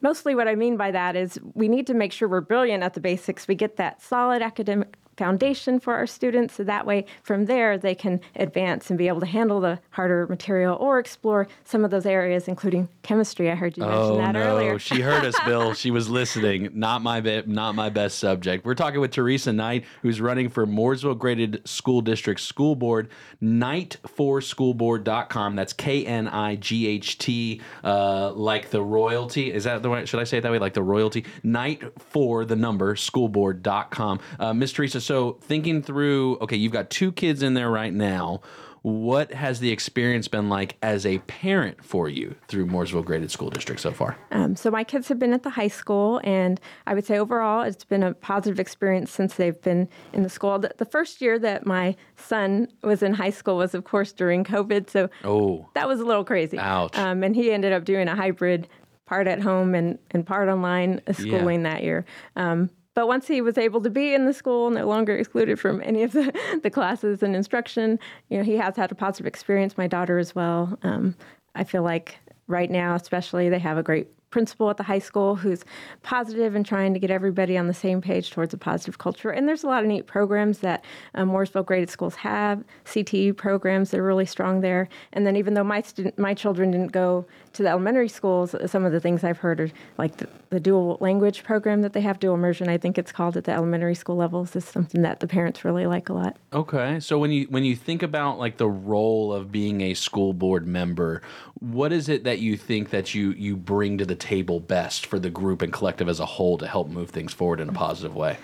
mostly 0.00 0.34
what 0.34 0.48
I 0.48 0.54
mean 0.54 0.76
by 0.76 0.90
that 0.90 1.16
is 1.16 1.38
we 1.54 1.68
need 1.68 1.86
to 1.88 1.94
make 1.94 2.12
sure 2.12 2.28
we're 2.28 2.40
brilliant 2.40 2.82
at 2.82 2.94
the 2.94 3.00
basics. 3.00 3.48
We 3.48 3.54
get 3.54 3.76
that 3.76 4.02
solid 4.02 4.42
academic 4.42 4.96
foundation 5.16 5.80
for 5.80 5.94
our 5.94 6.06
students. 6.06 6.54
So 6.54 6.64
that 6.64 6.86
way, 6.86 7.06
from 7.22 7.46
there, 7.46 7.78
they 7.78 7.94
can 7.94 8.20
advance 8.36 8.90
and 8.90 8.98
be 8.98 9.08
able 9.08 9.20
to 9.20 9.26
handle 9.26 9.60
the 9.60 9.78
harder 9.90 10.26
material 10.26 10.76
or 10.80 10.98
explore 10.98 11.46
some 11.64 11.84
of 11.84 11.90
those 11.90 12.06
areas, 12.06 12.48
including 12.48 12.88
chemistry. 13.02 13.50
I 13.50 13.54
heard 13.54 13.76
you 13.76 13.84
mention 13.84 14.00
oh, 14.00 14.16
that 14.16 14.32
no. 14.32 14.42
earlier. 14.42 14.78
she 14.78 15.00
heard 15.00 15.24
us, 15.24 15.34
Bill. 15.44 15.74
She 15.74 15.90
was 15.90 16.08
listening. 16.08 16.70
Not 16.74 17.02
my 17.02 17.20
be- 17.20 17.42
not 17.46 17.74
my 17.74 17.90
best 17.90 18.18
subject. 18.18 18.64
We're 18.64 18.74
talking 18.74 19.00
with 19.00 19.12
Theresa 19.12 19.52
Knight, 19.52 19.84
who's 20.02 20.20
running 20.20 20.48
for 20.48 20.66
Mooresville 20.66 21.18
Graded 21.18 21.66
School 21.66 22.00
District 22.00 22.40
School 22.40 22.74
Board. 22.74 23.08
Knight4schoolboard.com. 23.42 25.56
That's 25.56 25.72
K 25.72 26.06
N 26.06 26.28
I 26.28 26.56
G 26.56 26.86
H 26.86 27.18
T, 27.18 27.60
uh, 27.82 28.32
like 28.32 28.70
the 28.70 28.82
royalty. 28.82 29.52
Is 29.52 29.64
that 29.64 29.82
the 29.82 29.90
way? 29.90 30.06
Should 30.06 30.20
I 30.20 30.24
say 30.24 30.38
it 30.38 30.42
that 30.42 30.52
way? 30.52 30.58
Like 30.58 30.74
the 30.74 30.82
royalty? 30.82 31.24
Knight 31.42 31.82
for 31.98 32.44
the 32.44 32.56
number 32.56 32.94
schoolboard.com. 32.94 34.20
Uh, 34.38 34.54
Miss 34.54 34.72
Theresa, 34.72 35.00
so 35.04 35.38
thinking 35.40 35.82
through, 35.82 36.38
okay, 36.40 36.56
you've 36.56 36.72
got 36.72 36.90
two 36.90 37.12
kids 37.12 37.42
in 37.42 37.54
there 37.54 37.70
right 37.70 37.92
now. 37.92 38.40
What 38.82 39.32
has 39.32 39.60
the 39.60 39.72
experience 39.72 40.28
been 40.28 40.50
like 40.50 40.76
as 40.82 41.06
a 41.06 41.18
parent 41.20 41.82
for 41.82 42.06
you 42.06 42.34
through 42.48 42.66
Mooresville 42.66 43.02
Graded 43.02 43.30
School 43.30 43.48
District 43.48 43.80
so 43.80 43.92
far? 43.92 44.18
Um, 44.30 44.56
so 44.56 44.70
my 44.70 44.84
kids 44.84 45.08
have 45.08 45.18
been 45.18 45.32
at 45.32 45.42
the 45.42 45.48
high 45.48 45.68
school, 45.68 46.20
and 46.22 46.60
I 46.86 46.92
would 46.92 47.06
say 47.06 47.18
overall 47.18 47.62
it's 47.62 47.84
been 47.84 48.02
a 48.02 48.12
positive 48.12 48.60
experience 48.60 49.10
since 49.10 49.36
they've 49.36 49.60
been 49.62 49.88
in 50.12 50.22
the 50.22 50.28
school. 50.28 50.58
The, 50.58 50.74
the 50.76 50.84
first 50.84 51.22
year 51.22 51.38
that 51.38 51.64
my 51.64 51.96
son 52.16 52.68
was 52.82 53.02
in 53.02 53.14
high 53.14 53.30
school 53.30 53.56
was, 53.56 53.74
of 53.74 53.84
course, 53.84 54.12
during 54.12 54.44
COVID, 54.44 54.90
so 54.90 55.08
oh, 55.24 55.66
that 55.72 55.88
was 55.88 56.00
a 56.00 56.04
little 56.04 56.24
crazy. 56.24 56.58
Ouch! 56.58 56.98
Um, 56.98 57.22
and 57.22 57.34
he 57.34 57.52
ended 57.52 57.72
up 57.72 57.86
doing 57.86 58.06
a 58.06 58.14
hybrid 58.14 58.68
part 59.06 59.26
at 59.26 59.40
home 59.40 59.74
and, 59.74 59.98
and 60.10 60.26
part 60.26 60.50
online 60.50 61.00
schooling 61.12 61.64
yeah. 61.64 61.72
that 61.72 61.82
year. 61.82 62.04
Um, 62.36 62.68
but 62.94 63.08
once 63.08 63.26
he 63.26 63.40
was 63.40 63.58
able 63.58 63.80
to 63.82 63.90
be 63.90 64.14
in 64.14 64.24
the 64.24 64.32
school, 64.32 64.70
no 64.70 64.86
longer 64.86 65.16
excluded 65.16 65.58
from 65.58 65.80
any 65.82 66.02
of 66.02 66.12
the, 66.12 66.32
the 66.62 66.70
classes 66.70 67.22
and 67.22 67.36
instruction, 67.36 67.98
you 68.28 68.38
know, 68.38 68.44
he 68.44 68.56
has 68.56 68.76
had 68.76 68.90
a 68.90 68.94
positive 68.94 69.26
experience. 69.26 69.76
My 69.76 69.86
daughter 69.86 70.18
as 70.18 70.34
well. 70.34 70.78
Um, 70.82 71.16
I 71.54 71.64
feel 71.64 71.82
like 71.82 72.18
right 72.46 72.70
now, 72.70 72.94
especially, 72.94 73.48
they 73.48 73.58
have 73.58 73.78
a 73.78 73.82
great 73.82 74.08
principal 74.34 74.68
at 74.68 74.76
the 74.76 74.82
high 74.82 74.98
school 74.98 75.36
who's 75.36 75.64
positive 76.02 76.56
and 76.56 76.66
trying 76.66 76.92
to 76.92 76.98
get 76.98 77.08
everybody 77.08 77.56
on 77.56 77.68
the 77.68 77.72
same 77.72 78.00
page 78.00 78.32
towards 78.32 78.52
a 78.52 78.58
positive 78.58 78.98
culture. 78.98 79.30
And 79.30 79.46
there's 79.46 79.62
a 79.62 79.68
lot 79.68 79.84
of 79.84 79.88
neat 79.88 80.08
programs 80.08 80.58
that 80.58 80.84
um, 81.14 81.30
Mooresville 81.30 81.64
graded 81.64 81.88
schools 81.88 82.16
have, 82.16 82.64
CTE 82.84 83.36
programs 83.36 83.92
that 83.92 84.00
are 84.00 84.04
really 84.04 84.26
strong 84.26 84.60
there. 84.60 84.88
And 85.12 85.24
then 85.24 85.36
even 85.36 85.54
though 85.54 85.62
my 85.62 85.82
student, 85.82 86.18
my 86.18 86.34
children 86.34 86.72
didn't 86.72 86.90
go 86.90 87.24
to 87.54 87.62
the 87.62 87.68
elementary 87.68 88.08
schools, 88.08 88.54
some 88.66 88.84
of 88.84 88.92
the 88.92 89.00
things 89.00 89.24
I've 89.24 89.38
heard 89.38 89.60
are 89.60 89.70
like 89.96 90.18
the, 90.18 90.28
the 90.50 90.60
dual 90.60 90.98
language 91.00 91.42
program 91.44 91.82
that 91.82 91.92
they 91.92 92.00
have, 92.02 92.18
dual 92.18 92.34
immersion, 92.34 92.68
I 92.68 92.78
think 92.78 92.98
it's 92.98 93.12
called 93.12 93.36
at 93.36 93.44
the 93.44 93.52
elementary 93.52 93.94
school 93.94 94.16
levels, 94.16 94.54
is 94.54 94.64
something 94.64 95.02
that 95.02 95.20
the 95.20 95.26
parents 95.26 95.64
really 95.64 95.86
like 95.86 96.08
a 96.08 96.12
lot. 96.12 96.36
Okay, 96.52 97.00
so 97.00 97.18
when 97.18 97.30
you 97.30 97.46
when 97.50 97.64
you 97.64 97.76
think 97.76 98.02
about 98.02 98.38
like 98.38 98.56
the 98.56 98.68
role 98.68 99.32
of 99.32 99.50
being 99.50 99.80
a 99.80 99.94
school 99.94 100.32
board 100.32 100.66
member, 100.66 101.22
what 101.60 101.92
is 101.92 102.08
it 102.08 102.24
that 102.24 102.40
you 102.40 102.56
think 102.56 102.90
that 102.90 103.14
you 103.14 103.30
you 103.32 103.56
bring 103.56 103.98
to 103.98 104.04
the 104.04 104.16
table 104.16 104.60
best 104.60 105.06
for 105.06 105.18
the 105.18 105.30
group 105.30 105.62
and 105.62 105.72
collective 105.72 106.08
as 106.08 106.20
a 106.20 106.26
whole 106.26 106.58
to 106.58 106.66
help 106.66 106.88
move 106.88 107.10
things 107.10 107.32
forward 107.32 107.60
in 107.60 107.68
a 107.68 107.72
positive 107.72 108.14
way? 108.14 108.36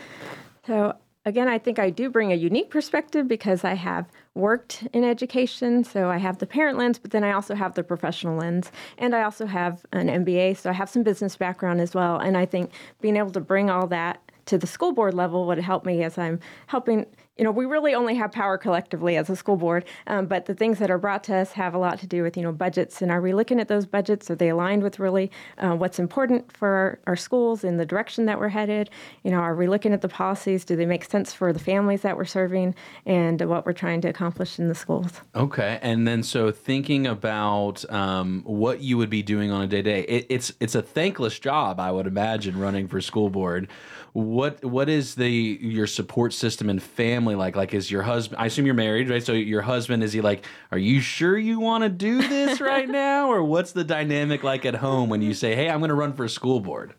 So 0.66 0.96
again, 1.24 1.48
I 1.48 1.58
think 1.58 1.78
I 1.78 1.90
do 1.90 2.08
bring 2.08 2.32
a 2.32 2.36
unique 2.36 2.70
perspective 2.70 3.28
because 3.28 3.64
I 3.64 3.74
have 3.74 4.10
worked 4.34 4.86
in 4.92 5.04
education. 5.04 5.84
So 5.84 6.08
I 6.08 6.18
have 6.18 6.38
the 6.38 6.46
parent 6.46 6.78
lens, 6.78 6.98
but 6.98 7.10
then 7.10 7.24
I 7.24 7.32
also 7.32 7.54
have 7.54 7.74
the 7.74 7.82
professional 7.82 8.38
lens. 8.38 8.72
And 8.98 9.14
I 9.14 9.22
also 9.22 9.46
have 9.46 9.84
an 9.92 10.08
MBA, 10.08 10.56
so 10.56 10.70
I 10.70 10.72
have 10.72 10.88
some 10.88 11.02
business 11.02 11.36
background 11.36 11.80
as 11.80 11.94
well. 11.94 12.18
And 12.18 12.36
I 12.36 12.46
think 12.46 12.70
being 13.00 13.16
able 13.16 13.32
to 13.32 13.40
bring 13.40 13.70
all 13.70 13.86
that 13.88 14.20
to 14.46 14.58
the 14.58 14.66
school 14.66 14.92
board 14.92 15.14
level 15.14 15.46
would 15.46 15.58
help 15.58 15.84
me 15.84 16.02
as 16.02 16.18
I'm 16.18 16.40
helping 16.66 17.06
you 17.40 17.44
know, 17.44 17.50
we 17.50 17.64
really 17.64 17.94
only 17.94 18.16
have 18.16 18.32
power 18.32 18.58
collectively 18.58 19.16
as 19.16 19.30
a 19.30 19.34
school 19.34 19.56
board, 19.56 19.86
um, 20.08 20.26
but 20.26 20.44
the 20.44 20.52
things 20.52 20.78
that 20.78 20.90
are 20.90 20.98
brought 20.98 21.24
to 21.24 21.34
us 21.34 21.52
have 21.52 21.72
a 21.72 21.78
lot 21.78 21.98
to 22.00 22.06
do 22.06 22.22
with, 22.22 22.36
you 22.36 22.42
know, 22.42 22.52
budgets. 22.52 23.00
And 23.00 23.10
are 23.10 23.22
we 23.22 23.32
looking 23.32 23.58
at 23.58 23.66
those 23.66 23.86
budgets? 23.86 24.30
Are 24.30 24.34
they 24.34 24.50
aligned 24.50 24.82
with 24.82 24.98
really 24.98 25.30
uh, 25.56 25.74
what's 25.74 25.98
important 25.98 26.54
for 26.54 26.68
our, 26.68 26.98
our, 27.06 27.16
schools 27.16 27.64
in 27.64 27.78
the 27.78 27.86
direction 27.86 28.26
that 28.26 28.38
we're 28.38 28.50
headed? 28.50 28.90
You 29.24 29.30
know, 29.30 29.38
are 29.38 29.56
we 29.56 29.68
looking 29.68 29.94
at 29.94 30.02
the 30.02 30.08
policies? 30.08 30.66
Do 30.66 30.76
they 30.76 30.84
make 30.84 31.02
sense 31.02 31.32
for 31.32 31.50
the 31.50 31.58
families 31.58 32.02
that 32.02 32.14
we're 32.14 32.26
serving 32.26 32.74
and 33.06 33.40
what 33.40 33.64
we're 33.64 33.72
trying 33.72 34.02
to 34.02 34.08
accomplish 34.08 34.58
in 34.58 34.68
the 34.68 34.74
schools? 34.74 35.22
Okay. 35.34 35.78
And 35.80 36.06
then 36.06 36.22
so 36.22 36.50
thinking 36.50 37.06
about 37.06 37.90
um, 37.90 38.42
what 38.44 38.82
you 38.82 38.98
would 38.98 39.08
be 39.08 39.22
doing 39.22 39.50
on 39.50 39.62
a 39.62 39.66
day 39.66 39.80
to 39.80 39.90
day, 39.90 40.00
it's 40.28 40.52
it's 40.60 40.74
a 40.74 40.82
thankless 40.82 41.38
job, 41.38 41.80
I 41.80 41.90
would 41.90 42.06
imagine, 42.06 42.58
running 42.58 42.86
for 42.86 43.00
school 43.00 43.30
board. 43.30 43.66
What 44.12 44.64
what 44.64 44.88
is 44.88 45.14
the 45.14 45.30
your 45.30 45.86
support 45.86 46.32
system 46.32 46.68
and 46.68 46.82
family 46.82 47.34
like? 47.36 47.54
Like, 47.54 47.74
is 47.74 47.90
your 47.90 48.02
husband? 48.02 48.40
I 48.40 48.46
assume 48.46 48.66
you're 48.66 48.74
married, 48.74 49.08
right? 49.08 49.22
So 49.22 49.32
your 49.32 49.62
husband 49.62 50.02
is 50.02 50.12
he 50.12 50.20
like? 50.20 50.44
Are 50.72 50.78
you 50.78 51.00
sure 51.00 51.38
you 51.38 51.60
want 51.60 51.84
to 51.84 51.88
do 51.88 52.26
this 52.26 52.60
right 52.60 52.88
now, 52.88 53.30
or 53.30 53.44
what's 53.44 53.72
the 53.72 53.84
dynamic 53.84 54.42
like 54.42 54.64
at 54.64 54.74
home 54.76 55.10
when 55.10 55.22
you 55.22 55.32
say, 55.32 55.54
"Hey, 55.54 55.70
I'm 55.70 55.78
going 55.78 55.90
to 55.90 55.94
run 55.94 56.12
for 56.12 56.26
school 56.26 56.58
board"? 56.60 56.94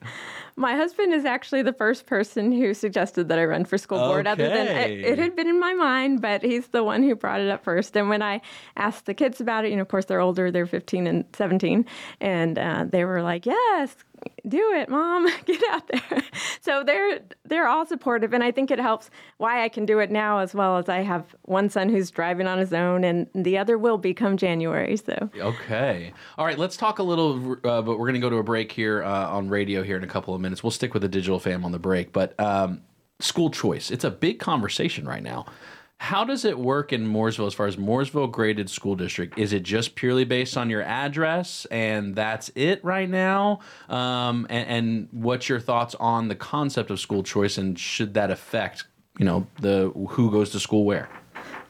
My 0.56 0.76
husband 0.76 1.14
is 1.14 1.26
actually 1.26 1.64
the 1.64 1.74
first 1.74 2.06
person 2.06 2.52
who 2.52 2.74
suggested 2.74 3.30
that 3.30 3.40
I 3.40 3.46
run 3.46 3.66
for 3.66 3.78
school 3.78 4.00
board. 4.00 4.28
Okay. 4.28 4.46
Other 4.46 4.56
than 4.56 4.68
it, 4.68 5.00
it, 5.00 5.18
had 5.18 5.36
been 5.36 5.48
in 5.48 5.60
my 5.60 5.74
mind, 5.74 6.22
but 6.22 6.44
he's 6.44 6.68
the 6.68 6.84
one 6.84 7.04
who 7.04 7.16
brought 7.16 7.40
it 7.40 7.50
up 7.50 7.64
first. 7.64 7.96
And 7.96 8.10
when 8.10 8.22
I 8.22 8.42
asked 8.76 9.06
the 9.06 9.14
kids 9.14 9.40
about 9.40 9.66
it, 9.66 9.72
you 9.72 9.78
know, 9.78 9.82
of 9.82 9.88
course 9.88 10.06
they're 10.06 10.20
older; 10.20 10.52
they're 10.52 10.66
15 10.66 11.08
and 11.08 11.26
17, 11.34 11.86
and 12.20 12.58
uh, 12.58 12.86
they 12.88 13.06
were 13.06 13.22
like, 13.22 13.46
"Yes, 13.46 13.96
do 14.48 14.74
it, 14.74 14.90
mom, 14.90 15.28
get 15.46 15.62
out 15.72 15.88
there. 15.88 16.22
So 16.64 16.84
they're 16.84 17.22
they're 17.44 17.68
all 17.68 17.88
supportive, 17.88 18.34
and 18.34 18.44
I 18.44 18.52
think 18.52 18.70
it 18.70 18.78
helps 18.78 19.10
why 19.38 19.64
I 19.64 19.70
can 19.70 19.84
do 19.84 19.98
it 19.98 20.12
now 20.12 20.38
as 20.40 20.54
well 20.54 20.78
as 20.78 20.90
I 20.90 21.00
have 21.00 21.36
one 21.42 21.70
son 21.70 21.90
who's 21.90 22.12
driving 22.12 22.46
on 22.46 22.60
his 22.60 22.72
own, 22.72 23.04
and 23.04 23.28
the 23.34 23.58
other 23.58 23.80
will 23.80 23.98
be 23.98 24.14
come 24.14 24.38
January. 24.38 24.96
So 24.96 25.32
Okay. 25.36 26.14
All 26.38 26.46
right. 26.46 26.60
Let's 26.60 26.78
talk 26.78 27.00
a 27.00 27.04
little, 27.04 27.54
uh, 27.64 27.82
but 27.82 27.98
we're 27.98 28.06
going 28.06 28.14
to 28.14 28.20
go 28.20 28.30
to 28.30 28.38
a 28.38 28.44
break 28.44 28.72
here 28.72 29.04
uh, 29.04 29.30
on 29.30 29.50
radio 29.50 29.82
here 29.82 29.98
in 29.98 30.04
a 30.04 30.08
couple 30.08 30.36
of 30.36 30.42
minutes. 30.42 30.62
We'll 30.62 30.70
stick 30.70 30.94
with 30.94 31.02
the 31.02 31.10
digital 31.10 31.40
fam 31.40 31.66
on 31.66 31.72
the 31.72 31.80
break, 31.80 32.14
but 32.14 32.40
um, 32.40 32.82
school 33.20 33.50
choice. 33.50 33.90
It's 33.90 34.04
a 34.04 34.12
big 34.12 34.40
conversation 34.40 35.08
right 35.08 35.24
now. 35.24 35.48
How 36.02 36.24
does 36.24 36.46
it 36.46 36.58
work 36.58 36.92
in 36.92 37.08
Mooresville 37.08 37.46
as 37.46 37.54
far 37.54 37.68
as 37.68 37.76
Mooresville 37.76 38.32
graded 38.32 38.72
school 38.72 38.96
district? 38.96 39.38
Is 39.38 39.54
it 39.54 39.62
just 39.62 39.94
purely 39.94 40.26
based 40.26 40.58
on 40.58 40.68
your 40.68 40.82
address 40.82 41.66
and 41.70 42.16
that's 42.16 42.50
it 42.56 42.84
right 42.84 43.08
now? 43.08 43.60
Um, 43.88 44.48
and, 44.50 44.68
and 44.68 45.08
what's 45.12 45.48
your 45.48 45.60
thoughts 45.60 45.94
on 46.00 46.28
the 46.28 46.34
concept 46.34 46.90
of 46.90 47.00
school 47.00 47.22
choice 47.22 47.60
and 47.60 47.78
should 47.78 48.16
that 48.16 48.32
affect, 48.32 48.86
you 49.20 49.26
know, 49.26 49.46
the 49.60 49.92
who 50.10 50.32
goes 50.32 50.50
to 50.50 50.60
school 50.60 50.86
where? 50.86 51.08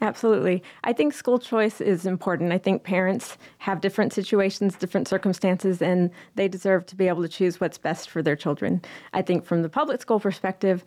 Absolutely. 0.01 0.63
I 0.85 0.93
think 0.93 1.13
school 1.13 1.37
choice 1.37 1.81
is 1.81 2.05
important. 2.05 2.53
I 2.53 2.57
think 2.57 2.83
parents 2.83 3.37
have 3.57 3.81
different 3.81 4.13
situations, 4.13 4.77
different 4.77 5.09
circumstances, 5.09 5.81
and 5.81 6.09
they 6.35 6.47
deserve 6.47 6.85
to 6.87 6.95
be 6.95 7.09
able 7.09 7.21
to 7.21 7.29
choose 7.29 7.59
what's 7.59 7.77
best 7.77 8.09
for 8.09 8.23
their 8.23 8.37
children. 8.37 8.81
I 9.11 9.23
think 9.23 9.43
from 9.43 9.61
the 9.61 9.69
public 9.69 10.01
school 10.01 10.21
perspective, 10.21 10.85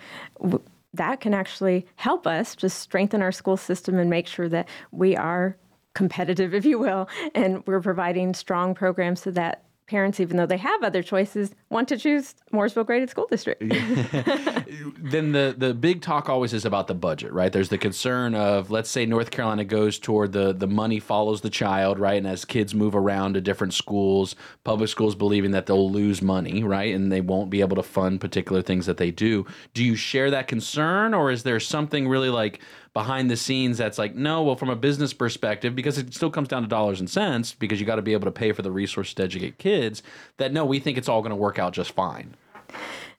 that 0.95 1.21
can 1.21 1.35
actually 1.35 1.87
help 1.97 2.27
us 2.27 2.57
just 2.57 2.79
strengthen 2.79 3.23
our 3.23 3.33
school 3.33 3.57
system 3.57 3.99
and 3.99 4.09
make 4.09 4.27
sure 4.27 4.49
that 4.49 4.69
we 4.91 5.17
are 5.17 5.57
competitive, 5.95 6.55
if 6.61 6.65
you 6.65 6.79
will, 6.79 7.09
and 7.35 7.67
we're 7.67 7.81
providing 7.81 8.35
strong 8.35 8.75
programs 8.75 9.23
so 9.23 9.31
that 9.33 9.65
parents, 9.87 10.19
even 10.21 10.37
though 10.37 10.47
they 10.47 10.57
have 10.57 10.83
other 10.83 11.03
choices, 11.03 11.55
want 11.71 11.89
to 11.89 11.99
choose 11.99 12.35
Mooresville 12.53 12.87
graded 12.87 13.11
school 13.11 13.27
district. 13.31 13.61
then 14.99 15.33
the 15.33 15.55
the 15.57 15.75
big 15.75 16.01
talk 16.01 16.29
always 16.29 16.53
is 16.55 16.65
about 16.65 16.87
the 16.87 16.95
budget, 16.95 17.33
right? 17.33 17.53
There's 17.53 17.69
the 17.69 17.79
concern 17.79 18.35
of 18.35 18.71
let's 18.71 18.91
say 18.91 19.05
North 19.07 19.31
Carolina 19.31 19.65
goes 19.65 19.99
toward 19.99 20.33
the 20.33 20.53
the 20.53 20.67
money 20.67 21.01
follows 21.01 21.43
the 21.43 21.51
child, 21.51 21.99
right? 21.99 22.17
And 22.17 22.27
as 22.27 22.45
kids 22.45 22.75
move 22.75 22.95
around 22.95 23.35
to 23.35 23.41
different 23.41 23.75
schools, 23.75 24.37
public 24.65 24.89
schools 24.89 25.15
believing 25.15 25.51
that 25.51 25.67
they'll 25.67 25.91
lose 25.91 26.23
money, 26.23 26.65
right? 26.65 26.95
And 26.95 27.13
they 27.13 27.21
won't 27.21 27.51
be 27.51 27.61
able 27.61 27.77
to 27.77 27.83
fund 27.83 28.21
particular 28.21 28.63
things 28.63 28.87
that 28.87 28.97
they 28.97 29.11
do. 29.11 29.47
Do 29.75 29.85
you 29.85 29.97
share 29.97 30.31
that 30.31 30.49
concern 30.49 31.15
or 31.15 31.31
is 31.31 31.43
there 31.43 31.61
something 31.61 32.09
really 32.09 32.31
like 32.31 32.61
behind 32.95 33.29
the 33.31 33.37
scenes 33.37 33.77
that's 33.77 33.99
like 33.99 34.15
no 34.15 34.43
well 34.43 34.57
from 34.57 34.71
a 34.71 34.77
business 34.77 35.13
perspective 35.13 35.75
because 35.75 35.99
it 35.99 36.15
still 36.15 36.31
comes 36.31 36.49
down 36.49 36.63
to 36.63 36.69
dollars 36.69 37.01
and 37.01 37.11
cents 37.11 37.53
because 37.53 37.81
you 37.81 37.85
got 37.87 37.97
to 37.97 38.03
be 38.03 38.13
able 38.13 38.25
to 38.25 38.31
pay 38.31 38.53
for 38.53 38.63
the 38.63 38.71
resources 38.71 39.13
to 39.15 39.23
educate 39.25 39.59
kids 39.59 40.03
that 40.37 40.53
no 40.53 40.65
we 40.65 40.79
think 40.79 40.97
it's 40.97 41.09
all 41.09 41.21
going 41.21 41.31
to 41.31 41.37
work 41.37 41.59
out 41.59 41.73
just 41.73 41.91
fine 41.91 42.35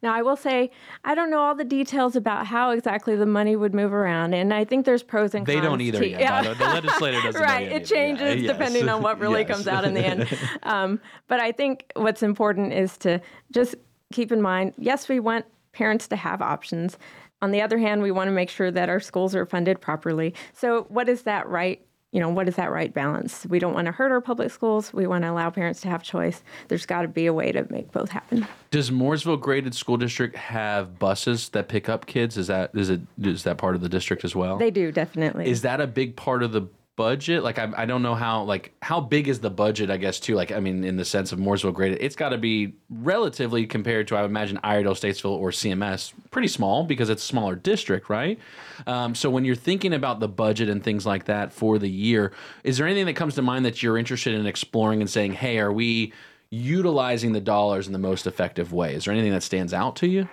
Now, 0.02 0.14
I 0.14 0.22
will 0.22 0.36
say, 0.36 0.72
I 1.04 1.16
don't 1.16 1.32
know 1.32 1.40
all 1.40 1.56
the 1.56 1.64
details 1.64 2.16
about 2.16 2.46
how 2.48 2.70
exactly 2.72 3.16
the 3.16 3.26
money 3.26 3.56
would 3.56 3.74
move 3.74 3.92
around, 3.94 4.34
and 4.34 4.54
I 4.54 4.64
think 4.64 4.86
there's 4.86 5.02
pros 5.02 5.34
and 5.34 5.46
They 5.48 5.56
cons. 5.56 5.66
don't 5.66 5.82
either 5.82 6.00
to- 6.00 6.08
yet, 6.10 6.44
by 6.44 6.54
the 6.54 6.66
legislator 6.66 7.22
doesn't 7.22 7.42
right, 7.52 7.68
it 7.72 7.86
changes 7.86 8.42
Yeah, 8.44 8.52
depending 8.54 8.86
yes. 8.86 8.94
on 8.94 9.02
what 9.02 9.20
really 9.24 9.42
Yes. 9.42 9.50
comes 9.50 9.68
out 9.68 9.84
in 9.86 9.94
the 9.94 10.06
end. 10.06 10.28
Um, 10.64 11.00
but 11.28 11.40
I 11.40 11.52
think 11.52 11.86
what's 11.96 12.22
important 12.24 12.74
is 12.74 12.98
to 13.00 13.20
just 13.52 13.76
keep 14.14 14.32
in 14.32 14.42
mind 14.42 14.74
yes, 14.78 15.10
we 15.10 15.20
want 15.20 15.46
parents 15.72 16.08
to 16.10 16.16
have 16.16 16.42
options. 16.42 16.98
On 17.42 17.52
the 17.52 17.62
other 17.62 17.78
hand, 17.78 18.02
we 18.02 18.12
want 18.12 18.28
to 18.28 18.32
make 18.32 18.50
sure 18.50 18.72
that 18.72 18.90
our 18.90 19.00
schools 19.00 19.36
are 19.36 19.46
funded 19.46 19.82
properly. 19.82 20.34
So, 20.54 20.84
what 20.90 21.10
is 21.10 21.24
that 21.24 21.48
right? 21.48 21.86
You 22.12 22.22
know, 22.22 22.30
what 22.30 22.48
is 22.48 22.56
that 22.56 22.72
right 22.72 22.94
balance? 22.94 23.46
We 23.48 23.60
don't 23.60 23.74
want 23.74 23.88
to 23.88 23.92
hurt 23.92 24.10
our 24.10 24.22
public 24.22 24.50
schools. 24.50 24.94
We 24.94 25.06
want 25.06 25.26
to 25.26 25.32
allow 25.32 25.50
parents 25.50 25.82
to 25.82 25.90
have 25.90 26.02
choice. 26.02 26.44
There's 26.70 26.86
got 26.86 27.02
to 27.02 27.10
be 27.10 27.26
a 27.26 27.34
way 27.34 27.52
to 27.52 27.68
make 27.70 27.92
both 27.92 28.10
happen. 28.10 28.48
Does 28.72 28.90
Mooresville 28.90 29.42
graded 29.42 29.76
school 29.76 29.98
district 29.98 30.38
have 30.38 30.98
buses 30.98 31.50
that 31.50 31.68
pick 31.68 31.90
up 31.90 32.06
kids? 32.06 32.38
Is 32.38 32.48
that 32.48 32.72
is 32.74 32.90
it 32.90 33.02
is 33.22 33.44
that 33.44 33.58
part 33.58 33.76
of 33.76 33.82
the 33.82 33.90
district 33.90 34.24
as 34.24 34.34
well? 34.34 34.58
They 34.58 34.72
do 34.72 34.94
definitely. 34.94 35.48
Is 35.50 35.62
that 35.64 35.82
a 35.82 35.88
big 35.88 36.16
part 36.16 36.42
of 36.42 36.54
the 36.54 36.70
budget? 36.96 37.44
Like 37.44 37.60
I, 37.60 37.72
I 37.76 37.86
don't 37.86 38.02
know 38.02 38.16
how 38.16 38.44
like 38.44 38.74
how 38.82 39.00
big 39.00 39.28
is 39.28 39.40
the 39.40 39.50
budget? 39.50 39.90
I 39.90 39.98
guess 39.98 40.20
too. 40.20 40.36
Like 40.36 40.52
I 40.52 40.60
mean, 40.60 40.84
in 40.84 40.98
the 40.98 41.06
sense 41.06 41.32
of 41.32 41.40
Mooresville 41.40 41.74
graded, 41.74 42.00
it's 42.02 42.16
got 42.16 42.30
to 42.30 42.38
be 42.38 42.76
relatively 42.90 43.66
compared 43.66 44.08
to 44.10 44.16
I 44.16 44.22
would 44.22 44.32
imagine 44.32 44.60
Iredell, 44.64 44.94
Statesville, 44.94 45.38
or 45.38 45.52
CMS, 45.52 46.14
pretty 46.32 46.48
small 46.48 46.84
because 46.84 47.10
it's 47.10 47.24
a 47.24 47.28
smaller 47.28 47.56
district, 47.56 48.10
right? 48.10 48.40
Um, 48.88 49.16
so 49.16 49.30
when 49.30 49.46
you're 49.46 49.56
thinking 49.56 49.94
about 49.94 50.20
the 50.20 50.28
budget 50.28 50.70
and 50.70 50.84
things 50.84 51.06
like 51.06 51.26
that 51.26 51.54
for 51.54 51.78
the 51.78 51.90
year, 51.90 52.32
is 52.64 52.78
there 52.78 52.88
anything 52.88 53.06
that 53.06 53.16
comes 53.16 53.36
to 53.36 53.42
mind 53.42 53.66
that 53.66 53.84
you're 53.84 53.98
interested 53.98 54.34
in 54.34 54.46
exploring 54.46 55.02
and 55.02 55.10
saying, 55.10 55.34
hey, 55.34 55.60
are 55.60 55.74
we 55.74 56.14
utilizing 56.50 57.34
the 57.34 57.42
dollars 57.42 57.88
in 57.88 57.94
the 57.94 58.00
most 58.00 58.28
effective 58.28 58.72
way? 58.72 58.96
Is 58.96 59.06
there 59.06 59.14
anything 59.14 59.32
that 59.32 59.44
stands 59.44 59.74
out 59.74 59.96
to 59.98 60.08
you? 60.08 60.30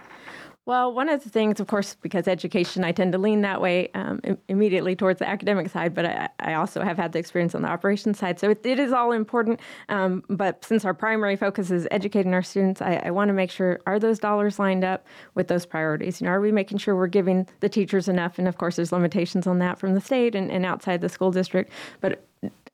Well, 0.64 0.94
one 0.94 1.08
of 1.08 1.24
the 1.24 1.28
things, 1.28 1.58
of 1.58 1.66
course, 1.66 1.96
because 2.00 2.28
education, 2.28 2.84
I 2.84 2.92
tend 2.92 3.10
to 3.12 3.18
lean 3.18 3.40
that 3.40 3.60
way 3.60 3.90
um, 3.94 4.20
immediately 4.48 4.94
towards 4.94 5.18
the 5.18 5.28
academic 5.28 5.68
side, 5.68 5.92
but 5.92 6.06
I, 6.06 6.28
I 6.38 6.54
also 6.54 6.82
have 6.82 6.96
had 6.96 7.10
the 7.10 7.18
experience 7.18 7.56
on 7.56 7.62
the 7.62 7.68
operations 7.68 8.20
side. 8.20 8.38
So 8.38 8.50
it, 8.50 8.64
it 8.64 8.78
is 8.78 8.92
all 8.92 9.10
important. 9.10 9.58
Um, 9.88 10.22
but 10.28 10.64
since 10.64 10.84
our 10.84 10.94
primary 10.94 11.34
focus 11.34 11.72
is 11.72 11.88
educating 11.90 12.32
our 12.32 12.44
students, 12.44 12.80
I, 12.80 13.02
I 13.04 13.10
want 13.10 13.28
to 13.28 13.32
make 13.32 13.50
sure 13.50 13.80
are 13.86 13.98
those 13.98 14.20
dollars 14.20 14.60
lined 14.60 14.84
up 14.84 15.04
with 15.34 15.48
those 15.48 15.66
priorities? 15.66 16.20
You 16.20 16.26
know, 16.26 16.32
are 16.32 16.40
we 16.40 16.52
making 16.52 16.78
sure 16.78 16.94
we're 16.94 17.08
giving 17.08 17.48
the 17.58 17.68
teachers 17.68 18.06
enough? 18.06 18.38
And 18.38 18.46
of 18.46 18.58
course, 18.58 18.76
there's 18.76 18.92
limitations 18.92 19.48
on 19.48 19.58
that 19.58 19.80
from 19.80 19.94
the 19.94 20.00
state 20.00 20.36
and, 20.36 20.48
and 20.48 20.64
outside 20.64 21.00
the 21.00 21.08
school 21.08 21.32
district. 21.32 21.72
But 22.00 22.24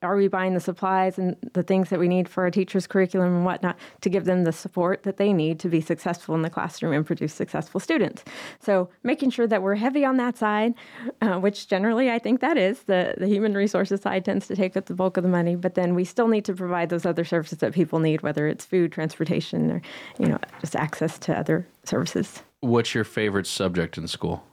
are 0.02 0.16
we 0.16 0.28
buying 0.28 0.54
the 0.54 0.60
supplies 0.60 1.18
and 1.18 1.36
the 1.54 1.62
things 1.62 1.90
that 1.90 1.98
we 1.98 2.06
need 2.06 2.28
for 2.28 2.44
our 2.44 2.50
teachers' 2.50 2.86
curriculum 2.86 3.34
and 3.34 3.44
whatnot 3.44 3.76
to 4.00 4.08
give 4.08 4.26
them 4.26 4.44
the 4.44 4.52
support 4.52 5.02
that 5.02 5.16
they 5.16 5.32
need 5.32 5.58
to 5.60 5.68
be 5.68 5.80
successful 5.80 6.34
in 6.36 6.42
the 6.42 6.50
classroom 6.50 6.92
and 6.92 7.04
produce 7.04 7.34
successful 7.34 7.80
students? 7.80 8.24
So 8.60 8.88
making 9.02 9.30
sure 9.30 9.46
that 9.48 9.62
we're 9.62 9.74
heavy 9.74 10.04
on 10.04 10.16
that 10.18 10.36
side, 10.36 10.74
uh, 11.20 11.38
which 11.40 11.66
generally 11.66 12.10
I 12.10 12.18
think 12.20 12.40
that 12.40 12.56
is 12.56 12.84
the 12.84 13.14
the 13.18 13.26
human 13.26 13.54
resources 13.54 14.00
side 14.02 14.24
tends 14.24 14.46
to 14.48 14.56
take 14.56 14.76
up 14.76 14.86
the 14.86 14.94
bulk 14.94 15.16
of 15.16 15.24
the 15.24 15.28
money, 15.28 15.56
but 15.56 15.74
then 15.74 15.94
we 15.94 16.04
still 16.04 16.28
need 16.28 16.44
to 16.44 16.54
provide 16.54 16.90
those 16.90 17.04
other 17.04 17.24
services 17.24 17.58
that 17.58 17.72
people 17.72 17.98
need, 17.98 18.22
whether 18.22 18.46
it's 18.46 18.64
food, 18.64 18.92
transportation, 18.92 19.70
or 19.70 19.82
you 20.18 20.26
know 20.26 20.38
just 20.60 20.76
access 20.76 21.18
to 21.18 21.36
other 21.36 21.66
services. 21.84 22.42
What's 22.60 22.94
your 22.94 23.04
favorite 23.04 23.46
subject 23.46 23.98
in 23.98 24.06
school? 24.06 24.44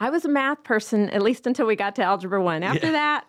I 0.00 0.10
was 0.10 0.24
a 0.24 0.28
math 0.28 0.64
person 0.64 1.08
at 1.10 1.22
least 1.22 1.46
until 1.46 1.66
we 1.66 1.76
got 1.76 1.94
to 1.96 2.02
algebra 2.02 2.42
one. 2.42 2.64
After 2.64 2.86
Yeah. 2.86 2.92
that, 2.92 3.24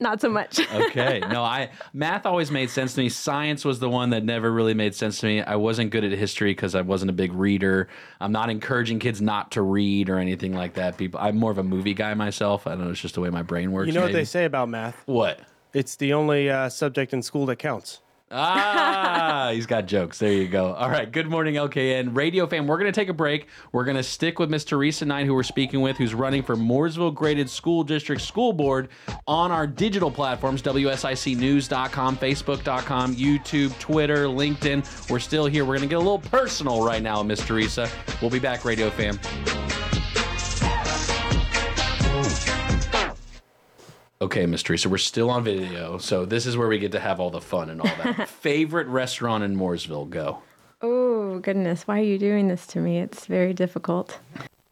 not 0.00 0.20
so 0.20 0.28
much. 0.28 0.60
okay. 0.72 1.20
No, 1.20 1.42
I 1.42 1.70
math 1.92 2.26
always 2.26 2.50
made 2.50 2.70
sense 2.70 2.94
to 2.94 3.00
me. 3.00 3.08
Science 3.08 3.64
was 3.64 3.80
the 3.80 3.88
one 3.88 4.10
that 4.10 4.24
never 4.24 4.52
really 4.52 4.74
made 4.74 4.94
sense 4.94 5.20
to 5.20 5.26
me. 5.26 5.42
I 5.42 5.56
wasn't 5.56 5.90
good 5.90 6.04
at 6.04 6.12
history 6.12 6.50
because 6.50 6.74
I 6.74 6.82
wasn't 6.82 7.10
a 7.10 7.14
big 7.14 7.32
reader. 7.32 7.88
I'm 8.20 8.32
not 8.32 8.50
encouraging 8.50 8.98
kids 8.98 9.20
not 9.20 9.50
to 9.52 9.62
read 9.62 10.08
or 10.08 10.18
anything 10.18 10.54
like 10.54 10.74
that. 10.74 10.96
People, 10.96 11.20
I'm 11.20 11.36
more 11.36 11.50
of 11.50 11.58
a 11.58 11.64
movie 11.64 11.94
guy 11.94 12.14
myself. 12.14 12.66
I 12.66 12.70
don't 12.70 12.84
know. 12.84 12.90
It's 12.90 13.00
just 13.00 13.14
the 13.14 13.20
way 13.20 13.30
my 13.30 13.42
brain 13.42 13.72
works. 13.72 13.88
You 13.88 13.92
know 13.92 14.02
what 14.02 14.12
they 14.12 14.24
say 14.24 14.44
about 14.44 14.68
math? 14.68 15.02
What? 15.06 15.40
It's 15.74 15.96
the 15.96 16.12
only 16.12 16.48
uh, 16.48 16.68
subject 16.68 17.12
in 17.12 17.22
school 17.22 17.46
that 17.46 17.56
counts. 17.56 18.00
Ah, 18.30 19.50
he's 19.54 19.66
got 19.66 19.86
jokes. 19.86 20.18
There 20.18 20.30
you 20.32 20.48
go. 20.48 20.74
All 20.74 20.90
right. 20.90 21.10
Good 21.10 21.28
morning, 21.28 21.54
LKN 21.54 22.14
Radio 22.14 22.46
fam. 22.46 22.66
We're 22.66 22.76
going 22.76 22.92
to 22.92 23.00
take 23.00 23.08
a 23.08 23.14
break. 23.14 23.46
We're 23.72 23.84
going 23.84 23.96
to 23.96 24.02
stick 24.02 24.38
with 24.38 24.50
Miss 24.50 24.64
Theresa 24.64 25.06
Knight, 25.06 25.24
who 25.26 25.34
we're 25.34 25.42
speaking 25.42 25.80
with, 25.80 25.96
who's 25.96 26.14
running 26.14 26.42
for 26.42 26.54
Mooresville 26.54 27.14
Graded 27.14 27.48
School 27.48 27.84
District 27.84 28.20
School 28.20 28.52
Board 28.52 28.88
on 29.26 29.50
our 29.50 29.66
digital 29.66 30.10
platforms 30.10 30.60
WSICnews.com, 30.62 32.16
Facebook.com, 32.18 33.16
YouTube, 33.16 33.78
Twitter, 33.78 34.26
LinkedIn. 34.26 35.10
We're 35.10 35.18
still 35.20 35.46
here. 35.46 35.64
We're 35.64 35.76
going 35.78 35.88
to 35.88 35.94
get 35.94 35.96
a 35.96 35.98
little 35.98 36.18
personal 36.18 36.84
right 36.84 37.02
now, 37.02 37.22
Miss 37.22 37.44
Theresa. 37.46 37.88
We'll 38.20 38.30
be 38.30 38.38
back, 38.38 38.64
Radio 38.64 38.90
fam. 38.90 39.18
Okay, 44.20 44.46
Miss 44.46 44.64
Theresa, 44.64 44.88
we're 44.88 44.98
still 44.98 45.30
on 45.30 45.44
video, 45.44 45.96
so 45.98 46.24
this 46.24 46.44
is 46.44 46.56
where 46.56 46.66
we 46.66 46.80
get 46.80 46.90
to 46.90 46.98
have 46.98 47.20
all 47.20 47.30
the 47.30 47.40
fun 47.40 47.70
and 47.70 47.80
all 47.80 47.86
that. 48.02 48.28
Favorite 48.40 48.88
restaurant 48.88 49.44
in 49.44 49.56
Mooresville? 49.56 50.10
Go. 50.10 50.42
Oh, 50.82 51.38
goodness. 51.38 51.86
Why 51.86 52.00
are 52.00 52.02
you 52.02 52.18
doing 52.18 52.48
this 52.48 52.66
to 52.68 52.80
me? 52.80 52.98
It's 52.98 53.26
very 53.26 53.54
difficult. 53.54 54.18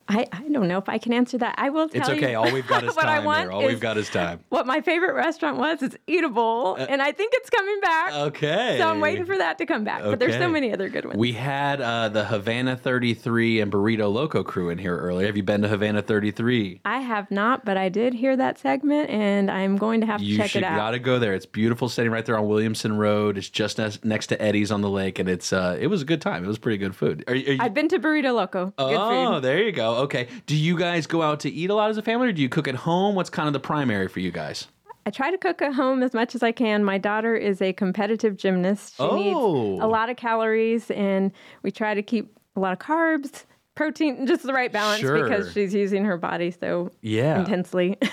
I, 0.08 0.26
I 0.32 0.48
don't 0.48 0.68
know 0.68 0.78
if 0.78 0.88
I 0.88 0.98
can 0.98 1.12
answer 1.12 1.38
that. 1.38 1.56
I 1.58 1.70
will 1.70 1.88
tell 1.88 1.96
you. 1.96 2.00
It's 2.00 2.08
you. 2.08 2.26
okay. 2.26 2.34
All 2.34 2.50
we've 2.52 2.66
got 2.66 2.84
is 2.88 2.94
what 2.94 3.06
I 3.06 3.16
time 3.16 3.24
want 3.24 3.40
here. 3.40 3.50
All 3.52 3.62
is 3.62 3.68
we've 3.68 3.80
got 3.80 3.96
is 3.96 4.08
time. 4.08 4.40
What 4.50 4.66
my 4.66 4.80
favorite 4.80 5.14
restaurant 5.14 5.58
was, 5.58 5.82
it's 5.82 5.96
eatable, 6.06 6.76
and 6.76 7.02
I 7.02 7.12
think 7.12 7.32
it's 7.34 7.50
coming 7.50 7.80
back. 7.80 8.12
Okay. 8.14 8.76
So 8.78 8.88
I'm 8.88 9.00
waiting 9.00 9.24
for 9.24 9.36
that 9.36 9.58
to 9.58 9.66
come 9.66 9.84
back. 9.84 10.02
But 10.02 10.18
there's 10.18 10.36
so 10.36 10.48
many 10.48 10.72
other 10.72 10.88
good 10.88 11.04
ones. 11.04 11.18
We 11.18 11.32
had 11.32 11.80
uh, 11.80 12.08
the 12.08 12.24
Havana 12.24 12.76
33 12.76 13.60
and 13.60 13.72
Burrito 13.72 14.12
Loco 14.12 14.42
crew 14.42 14.70
in 14.70 14.78
here 14.78 14.96
earlier. 14.96 15.26
Have 15.26 15.36
you 15.36 15.42
been 15.42 15.62
to 15.62 15.68
Havana 15.68 16.02
33? 16.02 16.80
I 16.84 17.00
have 17.00 17.30
not, 17.30 17.64
but 17.64 17.76
I 17.76 17.88
did 17.88 18.14
hear 18.14 18.36
that 18.36 18.58
segment, 18.58 19.10
and 19.10 19.50
I'm 19.50 19.76
going 19.76 20.00
to 20.02 20.06
have 20.06 20.20
to 20.20 20.26
You 20.26 20.36
check 20.36 20.50
should 20.50 20.62
it 20.62 20.64
out. 20.66 20.72
You 20.72 20.78
gotta 20.78 20.98
go 20.98 21.18
there. 21.18 21.34
It's 21.34 21.46
beautiful, 21.46 21.88
sitting 21.88 22.12
right 22.12 22.24
there 22.24 22.38
on 22.38 22.46
Williamson 22.46 22.96
Road. 22.96 23.38
It's 23.38 23.50
just 23.50 23.78
next, 23.78 24.04
next 24.04 24.28
to 24.28 24.40
Eddie's 24.40 24.70
on 24.70 24.82
the 24.82 24.90
lake, 24.90 25.18
and 25.18 25.28
it's 25.28 25.52
uh, 25.52 25.76
it 25.80 25.88
was 25.88 26.02
a 26.02 26.04
good 26.04 26.20
time. 26.20 26.44
It 26.44 26.48
was 26.48 26.58
pretty 26.58 26.78
good 26.78 26.94
food. 26.94 27.24
Are, 27.26 27.32
are 27.32 27.36
you, 27.36 27.58
I've 27.60 27.74
been 27.74 27.88
to 27.88 27.98
Burrito 27.98 28.34
Loco. 28.34 28.66
Good 28.66 28.74
oh, 28.78 29.34
food. 29.34 29.42
there 29.42 29.62
you 29.62 29.72
go. 29.72 29.95
Okay. 30.02 30.28
Do 30.46 30.56
you 30.56 30.76
guys 30.78 31.06
go 31.06 31.22
out 31.22 31.40
to 31.40 31.50
eat 31.50 31.70
a 31.70 31.74
lot 31.74 31.90
as 31.90 31.98
a 31.98 32.02
family, 32.02 32.28
or 32.28 32.32
do 32.32 32.42
you 32.42 32.48
cook 32.48 32.68
at 32.68 32.74
home? 32.74 33.14
What's 33.14 33.30
kind 33.30 33.46
of 33.46 33.52
the 33.52 33.60
primary 33.60 34.08
for 34.08 34.20
you 34.20 34.30
guys? 34.30 34.68
I 35.06 35.10
try 35.10 35.30
to 35.30 35.38
cook 35.38 35.62
at 35.62 35.72
home 35.72 36.02
as 36.02 36.12
much 36.14 36.34
as 36.34 36.42
I 36.42 36.50
can. 36.52 36.82
My 36.84 36.98
daughter 36.98 37.36
is 37.36 37.62
a 37.62 37.72
competitive 37.72 38.36
gymnast. 38.36 38.96
She 38.96 39.02
Oh. 39.02 39.16
needs 39.16 39.82
a 39.82 39.86
lot 39.86 40.10
of 40.10 40.16
calories, 40.16 40.90
and 40.90 41.30
we 41.62 41.70
try 41.70 41.94
to 41.94 42.02
keep 42.02 42.36
a 42.56 42.60
lot 42.60 42.72
of 42.72 42.78
carbs, 42.80 43.44
protein, 43.76 44.26
just 44.26 44.42
the 44.42 44.52
right 44.52 44.72
balance 44.72 45.00
Sure. 45.00 45.22
because 45.28 45.52
she's 45.52 45.72
using 45.72 46.04
her 46.06 46.16
body 46.16 46.50
so 46.50 46.90
Yeah. 47.02 47.38
intensely. 47.40 47.96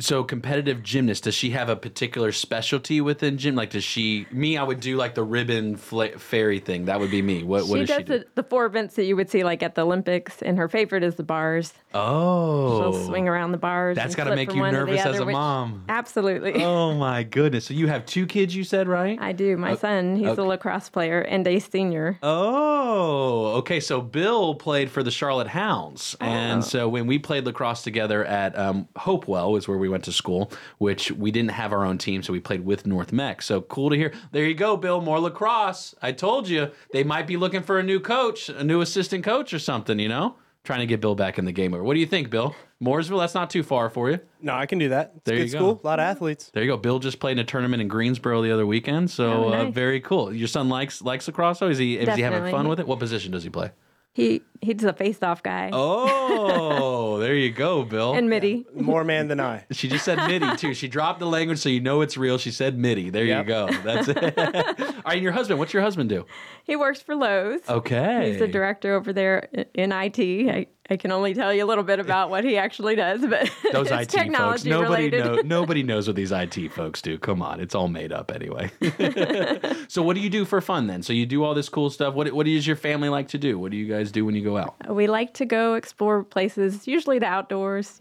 So 0.00 0.24
competitive 0.24 0.82
gymnast, 0.82 1.24
does 1.24 1.34
she 1.34 1.50
have 1.50 1.68
a 1.68 1.76
particular 1.76 2.32
specialty 2.32 3.02
within 3.02 3.36
gym? 3.36 3.54
Like, 3.56 3.68
does 3.68 3.84
she? 3.84 4.26
Me, 4.32 4.56
I 4.56 4.62
would 4.62 4.80
do 4.80 4.96
like 4.96 5.14
the 5.14 5.22
ribbon 5.22 5.76
fla- 5.76 6.16
fairy 6.18 6.60
thing. 6.60 6.86
That 6.86 6.98
would 6.98 7.10
be 7.10 7.20
me. 7.20 7.42
What? 7.42 7.66
What 7.66 7.80
she 7.80 7.84
does 7.84 7.88
does 7.88 7.96
she 7.98 8.02
do? 8.04 8.18
the, 8.20 8.26
the 8.36 8.42
four 8.42 8.64
events 8.64 8.94
that 8.94 9.04
you 9.04 9.16
would 9.16 9.28
see 9.28 9.44
like 9.44 9.62
at 9.62 9.74
the 9.74 9.82
Olympics, 9.84 10.40
and 10.40 10.56
her 10.56 10.66
favorite 10.66 11.02
is 11.04 11.16
the 11.16 11.22
bars. 11.22 11.74
Oh, 11.92 12.80
She'll 12.92 13.04
swing 13.06 13.28
around 13.28 13.52
the 13.52 13.58
bars. 13.58 13.94
That's 13.94 14.14
got 14.14 14.24
to 14.24 14.34
make 14.34 14.54
you 14.54 14.60
one 14.62 14.72
to 14.72 14.78
the 14.80 14.86
nervous 14.86 15.04
as 15.04 15.18
a 15.18 15.26
which- 15.26 15.34
mom. 15.34 15.84
Absolutely. 15.90 16.54
Oh 16.64 16.94
my 16.94 17.22
goodness! 17.22 17.66
So 17.66 17.74
you 17.74 17.86
have 17.88 18.06
two 18.06 18.24
kids, 18.24 18.56
you 18.56 18.64
said, 18.64 18.88
right? 18.88 19.18
I 19.20 19.32
do. 19.32 19.58
My 19.58 19.72
Oh, 19.72 19.76
son, 19.76 20.16
he's 20.16 20.26
okay. 20.28 20.40
a 20.40 20.44
lacrosse 20.46 20.88
player 20.88 21.20
and 21.20 21.46
a 21.46 21.58
senior. 21.58 22.18
Oh, 22.22 23.56
okay. 23.58 23.78
So 23.78 24.00
Bill 24.00 24.54
played 24.54 24.90
for 24.90 25.01
the 25.02 25.10
Charlotte 25.10 25.48
Hounds, 25.48 26.16
Oh. 26.20 26.24
and 26.26 26.64
so 26.64 26.88
when 26.88 27.06
we 27.06 27.18
played 27.18 27.44
lacrosse 27.46 27.82
together 27.82 28.24
at 28.24 28.58
um, 28.58 28.88
Hopewell, 28.96 29.56
is 29.56 29.66
where 29.68 29.78
we 29.78 29.88
went 29.88 30.04
to 30.04 30.12
school. 30.12 30.50
Which 30.78 31.10
we 31.12 31.30
didn't 31.30 31.52
have 31.52 31.72
our 31.72 31.84
own 31.84 31.98
team, 31.98 32.22
so 32.22 32.32
we 32.32 32.40
played 32.40 32.64
with 32.64 32.86
North 32.86 33.12
Meck. 33.12 33.42
So 33.42 33.60
cool 33.62 33.90
to 33.90 33.96
hear. 33.96 34.12
There 34.32 34.44
you 34.44 34.54
go, 34.54 34.76
Bill. 34.76 35.00
More 35.00 35.20
lacrosse. 35.20 35.94
I 36.02 36.12
told 36.12 36.48
you 36.48 36.70
they 36.92 37.04
might 37.04 37.26
be 37.26 37.36
looking 37.36 37.62
for 37.62 37.78
a 37.78 37.82
new 37.82 38.00
coach, 38.00 38.48
a 38.48 38.64
new 38.64 38.80
assistant 38.80 39.24
coach, 39.24 39.52
or 39.52 39.58
something. 39.58 39.98
You 39.98 40.08
know, 40.08 40.36
trying 40.64 40.80
to 40.80 40.86
get 40.86 41.00
Bill 41.00 41.14
back 41.14 41.38
in 41.38 41.44
the 41.44 41.52
game. 41.52 41.74
Or. 41.74 41.82
What 41.82 41.94
do 41.94 42.00
you 42.00 42.06
think, 42.06 42.30
Bill? 42.30 42.54
Mooresville. 42.82 43.20
That's 43.20 43.34
not 43.34 43.48
too 43.48 43.62
far 43.62 43.88
for 43.90 44.10
you. 44.10 44.18
No, 44.40 44.54
I 44.54 44.66
can 44.66 44.78
do 44.78 44.88
that. 44.88 45.12
It's 45.14 45.24
There 45.24 45.36
a 45.36 45.40
you 45.40 45.44
go. 45.52 45.58
school, 45.58 45.80
a 45.84 45.86
lot 45.86 46.00
of 46.00 46.02
athletes. 46.04 46.50
There 46.52 46.64
you 46.64 46.68
go. 46.72 46.76
Bill 46.76 46.98
just 46.98 47.20
played 47.20 47.32
in 47.32 47.38
a 47.38 47.44
tournament 47.44 47.80
in 47.80 47.86
Greensboro 47.86 48.42
the 48.42 48.50
other 48.50 48.66
weekend, 48.66 49.08
so 49.08 49.44
Oh, 49.44 49.52
uh, 49.54 49.70
very 49.70 50.00
cool. 50.00 50.34
Your 50.34 50.48
son 50.48 50.68
likes 50.68 51.00
likes 51.00 51.28
lacrosse. 51.28 51.60
though? 51.60 51.68
Is 51.68 51.78
he 51.78 51.96
is 51.96 52.12
he 52.16 52.22
having 52.22 52.50
fun 52.50 52.66
with 52.66 52.80
it? 52.80 52.88
What 52.88 52.98
position 52.98 53.30
does 53.30 53.44
he 53.44 53.50
play? 53.50 53.70
He 54.14 54.42
he's 54.62 54.84
a 54.84 54.92
face-off 54.92 55.42
guy. 55.42 55.70
Oh, 55.72 57.18
there 57.20 57.34
you 57.34 57.50
go, 57.50 57.82
Bill. 57.84 58.14
And 58.14 58.30
middie. 58.30 58.64
More 58.74 59.04
man 59.04 59.28
than 59.28 59.40
I. 59.40 59.64
She 59.72 59.88
just 59.88 60.04
said 60.04 60.16
middie 60.28 60.56
too. 60.56 60.72
She 60.74 60.88
dropped 60.88 61.18
the 61.20 61.26
language 61.26 61.58
so 61.58 61.68
you 61.68 61.80
know 61.80 62.00
it's 62.00 62.16
real. 62.16 62.38
She 62.38 62.50
said 62.50 62.78
middie. 62.78 63.10
There 63.10 63.24
you 63.24 63.42
go. 63.44 63.68
That's 63.84 64.08
it. 64.08 64.38
All 64.38 65.02
right, 65.04 65.14
and 65.14 65.22
your 65.22 65.32
husband, 65.32 65.58
what's 65.58 65.72
your 65.72 65.82
husband 65.82 66.08
do? 66.08 66.24
He 66.64 66.76
works 66.76 67.02
for 67.02 67.14
Lowe's. 67.14 67.60
Okay. 67.68 68.30
He's 68.30 68.38
the 68.38 68.48
director 68.48 68.94
over 68.94 69.12
there 69.12 69.48
in 69.74 69.92
IT. 69.92 70.18
I, 70.48 70.66
I 70.90 70.96
can 70.96 71.10
only 71.12 71.32
tell 71.34 71.52
you 71.54 71.64
a 71.64 71.66
little 71.66 71.84
bit 71.84 71.98
about 72.00 72.28
what 72.30 72.44
he 72.44 72.56
actually 72.56 72.94
does, 72.96 73.20
but 73.20 73.50
Those 73.72 73.86
it's 73.86 73.92
IT 73.92 73.96
folks. 73.98 74.06
technology 74.12 74.70
Nobody 74.70 75.10
related. 75.10 75.24
know, 75.24 75.34
nobody 75.44 75.82
knows 75.82 76.06
what 76.06 76.16
these 76.16 76.32
IT 76.32 76.72
folks 76.72 77.00
do. 77.02 77.18
Come 77.18 77.40
on, 77.42 77.60
it's 77.60 77.74
all 77.74 77.88
made 77.88 78.12
up 78.12 78.30
anyway. 78.32 78.70
so 79.88 80.02
what 80.02 80.14
do 80.14 80.20
you 80.20 80.30
do 80.30 80.44
for 80.44 80.60
fun 80.60 80.86
then? 80.86 81.02
So 81.02 81.12
you 81.12 81.26
do 81.26 81.44
all 81.44 81.54
this 81.54 81.68
cool 81.68 81.90
stuff. 81.90 82.14
What 82.14 82.32
what 82.32 82.46
does 82.46 82.66
your 82.66 82.76
family 82.76 83.08
like 83.08 83.28
to 83.28 83.38
do? 83.38 83.58
What 83.58 83.70
do 83.70 83.76
you 83.76 83.86
guys 83.86 84.12
do 84.12 84.24
when 84.24 84.34
you 84.34 84.42
go 84.42 84.51
out? 84.56 84.74
We 84.94 85.06
like 85.06 85.34
to 85.34 85.44
go 85.44 85.74
explore 85.74 86.22
places, 86.24 86.86
usually 86.86 87.18
the 87.18 87.26
outdoors. 87.26 87.98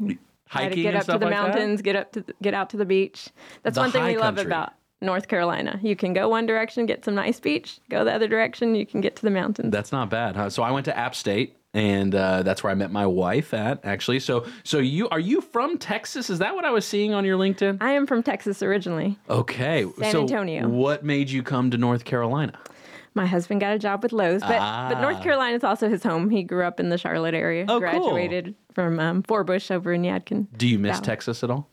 Hiking 0.48 0.84
get 0.84 0.96
and 0.96 0.98
up 0.98 1.06
to 1.06 1.12
the 1.14 1.14
like 1.14 1.22
that? 1.22 1.30
mountains, 1.30 1.82
get 1.82 1.96
up 1.96 2.12
to 2.12 2.22
the, 2.22 2.34
get 2.42 2.54
out 2.54 2.70
to 2.72 2.78
the 2.78 2.86
beach. 2.86 3.30
That's 3.64 3.76
The 3.76 3.82
one 3.82 3.92
thing 3.92 4.04
we 4.04 4.18
love 4.18 4.36
country. 4.36 4.46
about 4.52 4.74
North 5.00 5.30
Carolina. 5.30 5.80
You 5.82 5.96
can 5.96 6.14
go 6.14 6.28
one 6.28 6.46
direction, 6.46 6.86
get 6.86 7.06
some 7.06 7.16
nice 7.16 7.40
beach. 7.40 7.80
Go 7.90 8.04
the 8.04 8.14
other 8.14 8.28
direction, 8.28 8.76
you 8.76 8.86
can 8.86 9.00
get 9.02 9.16
to 9.16 9.22
the 9.22 9.30
mountains. 9.32 9.72
That's 9.72 9.94
not 9.94 10.10
bad. 10.10 10.36
Huh? 10.36 10.50
So 10.50 10.62
I 10.62 10.72
went 10.72 10.86
to 10.86 10.98
App 10.98 11.16
State, 11.16 11.56
and 11.74 12.14
uh, 12.14 12.44
that's 12.44 12.64
where 12.64 12.72
I 12.72 12.76
met 12.76 12.92
my 12.92 13.06
wife 13.08 13.54
at. 13.54 13.80
Actually, 13.86 14.20
so 14.20 14.46
so 14.66 14.80
you 14.80 15.08
are 15.08 15.20
you 15.22 15.40
from 15.40 15.78
Texas? 15.78 16.30
Is 16.30 16.40
that 16.40 16.54
what 16.54 16.66
I 16.66 16.72
was 16.72 16.86
seeing 16.86 17.14
on 17.14 17.24
your 17.24 17.38
LinkedIn? 17.38 17.78
I 17.82 17.92
am 17.94 18.06
from 18.06 18.22
Texas 18.22 18.62
originally. 18.62 19.18
Okay, 19.30 19.86
San 20.02 20.12
so 20.12 20.22
Antonio. 20.24 20.68
what 20.68 21.06
made 21.06 21.30
you 21.30 21.44
come 21.44 21.72
to 21.72 21.78
North 21.78 22.04
Carolina? 22.04 22.60
My 23.14 23.26
husband 23.26 23.60
got 23.60 23.74
a 23.74 23.80
job 23.80 24.04
with 24.04 24.14
Lowe's, 24.14 24.42
but 24.42 24.50
but 24.50 24.60
Ah. 24.62 25.00
North 25.02 25.22
Carolina 25.22 25.56
is 25.58 25.64
also 25.64 25.90
his 25.90 26.02
home. 26.04 26.30
He 26.30 26.44
grew 26.44 26.64
up 26.64 26.80
in 26.80 26.90
the 26.90 26.98
Charlotte 26.98 27.34
area. 27.34 27.64
Oh, 27.68 27.80
cool. 27.80 27.80
graduated 27.80 28.56
from 28.74 29.00
um, 29.00 29.24
Forbush 29.24 29.70
over 29.72 29.92
in 29.92 30.04
Yadkin. 30.04 30.48
Do 30.56 30.68
you 30.68 30.80
miss 30.80 30.98
Valley. 30.98 31.06
Texas 31.06 31.44
at 31.44 31.50
all? 31.52 31.68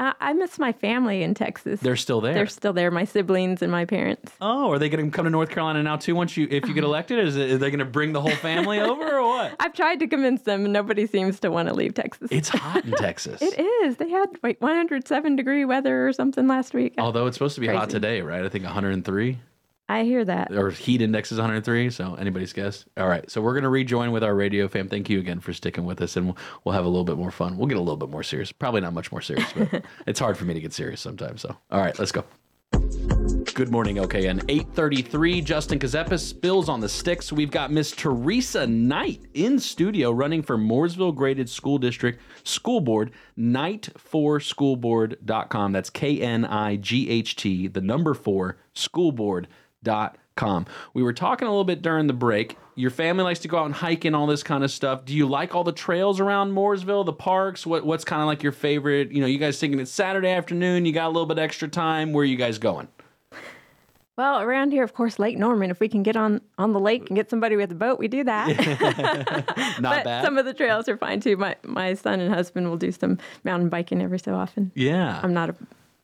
Uh, 0.00 0.12
I 0.20 0.32
miss 0.32 0.60
my 0.60 0.70
family 0.72 1.24
in 1.24 1.34
Texas. 1.34 1.80
They're 1.80 1.96
still 1.96 2.20
there. 2.20 2.32
They're 2.32 2.46
still 2.46 2.72
there. 2.72 2.88
My 2.92 3.02
siblings 3.02 3.62
and 3.62 3.72
my 3.72 3.84
parents. 3.84 4.32
Oh, 4.40 4.70
are 4.70 4.78
they 4.78 4.88
going 4.88 5.04
to 5.04 5.10
come 5.10 5.24
to 5.24 5.30
North 5.30 5.50
Carolina 5.50 5.82
now 5.82 5.96
too? 5.96 6.14
Once 6.14 6.36
you, 6.36 6.46
if 6.48 6.68
you 6.68 6.72
get 6.72 6.84
elected, 6.92 7.18
is 7.18 7.36
it, 7.36 7.50
are 7.50 7.58
they 7.58 7.68
going 7.68 7.80
to 7.80 7.84
bring 7.84 8.12
the 8.12 8.20
whole 8.20 8.30
family 8.36 8.78
over 8.92 9.16
or 9.18 9.26
what? 9.26 9.56
I've 9.58 9.72
tried 9.74 9.98
to 9.98 10.06
convince 10.06 10.42
them, 10.42 10.62
and 10.64 10.72
nobody 10.72 11.04
seems 11.08 11.40
to 11.40 11.50
want 11.50 11.66
to 11.68 11.74
leave 11.74 11.94
Texas. 11.94 12.28
It's 12.30 12.48
hot 12.48 12.84
in 12.84 12.92
Texas. 12.96 13.42
It 13.42 13.58
is. 13.58 13.96
They 13.96 14.08
had 14.08 14.28
like 14.44 14.60
107 14.62 15.34
degree 15.34 15.64
weather 15.64 16.06
or 16.06 16.12
something 16.12 16.46
last 16.46 16.74
week. 16.74 16.94
Although 16.98 17.26
it's 17.26 17.34
supposed 17.36 17.56
to 17.56 17.60
be 17.60 17.66
hot 17.66 17.90
today, 17.90 18.20
right? 18.22 18.44
I 18.44 18.48
think 18.48 18.64
103 18.64 19.36
I 19.90 20.04
hear 20.04 20.22
that. 20.24 20.52
or 20.52 20.70
heat 20.70 21.00
index 21.00 21.32
is 21.32 21.38
103. 21.38 21.88
So 21.90 22.14
anybody's 22.16 22.52
guess. 22.52 22.84
All 22.98 23.08
right, 23.08 23.28
so 23.30 23.40
we're 23.40 23.54
going 23.54 23.62
to 23.62 23.70
rejoin 23.70 24.12
with 24.12 24.22
our 24.22 24.34
radio 24.34 24.68
fam. 24.68 24.86
Thank 24.88 25.08
you 25.08 25.18
again 25.18 25.40
for 25.40 25.54
sticking 25.54 25.86
with 25.86 26.02
us, 26.02 26.14
and 26.16 26.26
we'll, 26.26 26.36
we'll 26.64 26.74
have 26.74 26.84
a 26.84 26.88
little 26.88 27.04
bit 27.04 27.16
more 27.16 27.30
fun. 27.30 27.56
We'll 27.56 27.68
get 27.68 27.78
a 27.78 27.80
little 27.80 27.96
bit 27.96 28.10
more 28.10 28.22
serious. 28.22 28.52
Probably 28.52 28.82
not 28.82 28.92
much 28.92 29.10
more 29.10 29.22
serious, 29.22 29.50
but 29.56 29.82
it's 30.06 30.20
hard 30.20 30.36
for 30.36 30.44
me 30.44 30.52
to 30.54 30.60
get 30.60 30.74
serious 30.74 31.00
sometimes. 31.00 31.40
So 31.40 31.56
all 31.70 31.80
right, 31.80 31.98
let's 31.98 32.12
go. 32.12 32.22
Good 33.54 33.70
morning, 33.72 33.96
LKN. 33.96 34.44
833, 34.48 35.40
Justin 35.40 35.78
Ckezepis, 35.78 36.38
Bills 36.38 36.68
on 36.68 36.80
the 36.80 36.88
Sticks. 36.88 37.32
We've 37.32 37.50
got 37.50 37.72
Miss 37.72 37.90
Theresa 37.90 38.66
Knight 38.66 39.22
in 39.34 39.58
studio 39.58 40.10
running 40.12 40.42
for 40.42 40.56
Mooresville 40.58 41.14
Graded 41.14 41.48
School 41.50 41.78
District 41.78 42.20
School 42.44 42.80
Board, 42.80 43.10
knight4schoolboard.com. 43.38 45.72
That's 45.72 45.90
K 45.90 46.20
N 46.20 46.44
I 46.44 46.76
G 46.76 47.10
H 47.10 47.34
T, 47.36 47.66
the 47.68 47.80
number 47.80 48.14
four, 48.14 48.58
schoolboard.com. 48.74 49.46
We 50.94 51.02
were 51.02 51.12
talking 51.12 51.48
a 51.48 51.50
little 51.50 51.64
bit 51.64 51.82
during 51.82 52.06
the 52.06 52.12
break. 52.12 52.56
Your 52.76 52.90
family 52.90 53.24
likes 53.24 53.40
to 53.40 53.48
go 53.48 53.58
out 53.58 53.66
and 53.66 53.74
hike 53.74 54.04
and 54.04 54.14
all 54.14 54.26
this 54.26 54.44
kind 54.44 54.62
of 54.62 54.70
stuff. 54.70 55.04
Do 55.04 55.14
you 55.14 55.26
like 55.26 55.54
all 55.54 55.64
the 55.64 55.72
trails 55.72 56.20
around 56.20 56.52
Mooresville, 56.52 57.04
the 57.04 57.12
parks? 57.12 57.66
What, 57.66 57.84
what's 57.84 58.04
kind 58.04 58.22
of 58.22 58.26
like 58.28 58.42
your 58.44 58.52
favorite? 58.52 59.10
You 59.10 59.20
know, 59.20 59.26
you 59.26 59.38
guys 59.38 59.58
thinking 59.58 59.80
it's 59.80 59.90
Saturday 59.90 60.30
afternoon, 60.30 60.86
you 60.86 60.92
got 60.92 61.06
a 61.06 61.10
little 61.10 61.26
bit 61.26 61.38
extra 61.38 61.66
time. 61.66 62.12
Where 62.12 62.22
are 62.22 62.26
you 62.26 62.36
guys 62.36 62.58
going? 62.58 62.86
Well, 64.16 64.40
around 64.40 64.72
here, 64.72 64.82
of 64.82 64.94
course, 64.94 65.20
Lake 65.20 65.38
Norman. 65.38 65.70
If 65.70 65.78
we 65.78 65.88
can 65.88 66.02
get 66.02 66.16
on 66.16 66.40
on 66.58 66.72
the 66.72 66.80
lake 66.80 67.08
and 67.08 67.16
get 67.16 67.30
somebody 67.30 67.54
with 67.54 67.70
a 67.70 67.76
boat, 67.76 68.00
we 68.00 68.08
do 68.08 68.24
that. 68.24 68.48
Not 69.80 69.94
but 69.94 70.04
bad. 70.04 70.24
some 70.24 70.38
of 70.38 70.44
the 70.44 70.52
trails 70.52 70.88
are 70.88 70.96
fine 70.96 71.20
too. 71.20 71.36
My 71.36 71.54
my 71.62 71.94
son 71.94 72.18
and 72.18 72.34
husband 72.34 72.68
will 72.68 72.76
do 72.76 72.90
some 72.90 73.18
mountain 73.44 73.68
biking 73.68 74.02
every 74.02 74.18
so 74.18 74.34
often. 74.34 74.72
Yeah. 74.74 75.20
I'm 75.22 75.32
not 75.32 75.50
a 75.50 75.56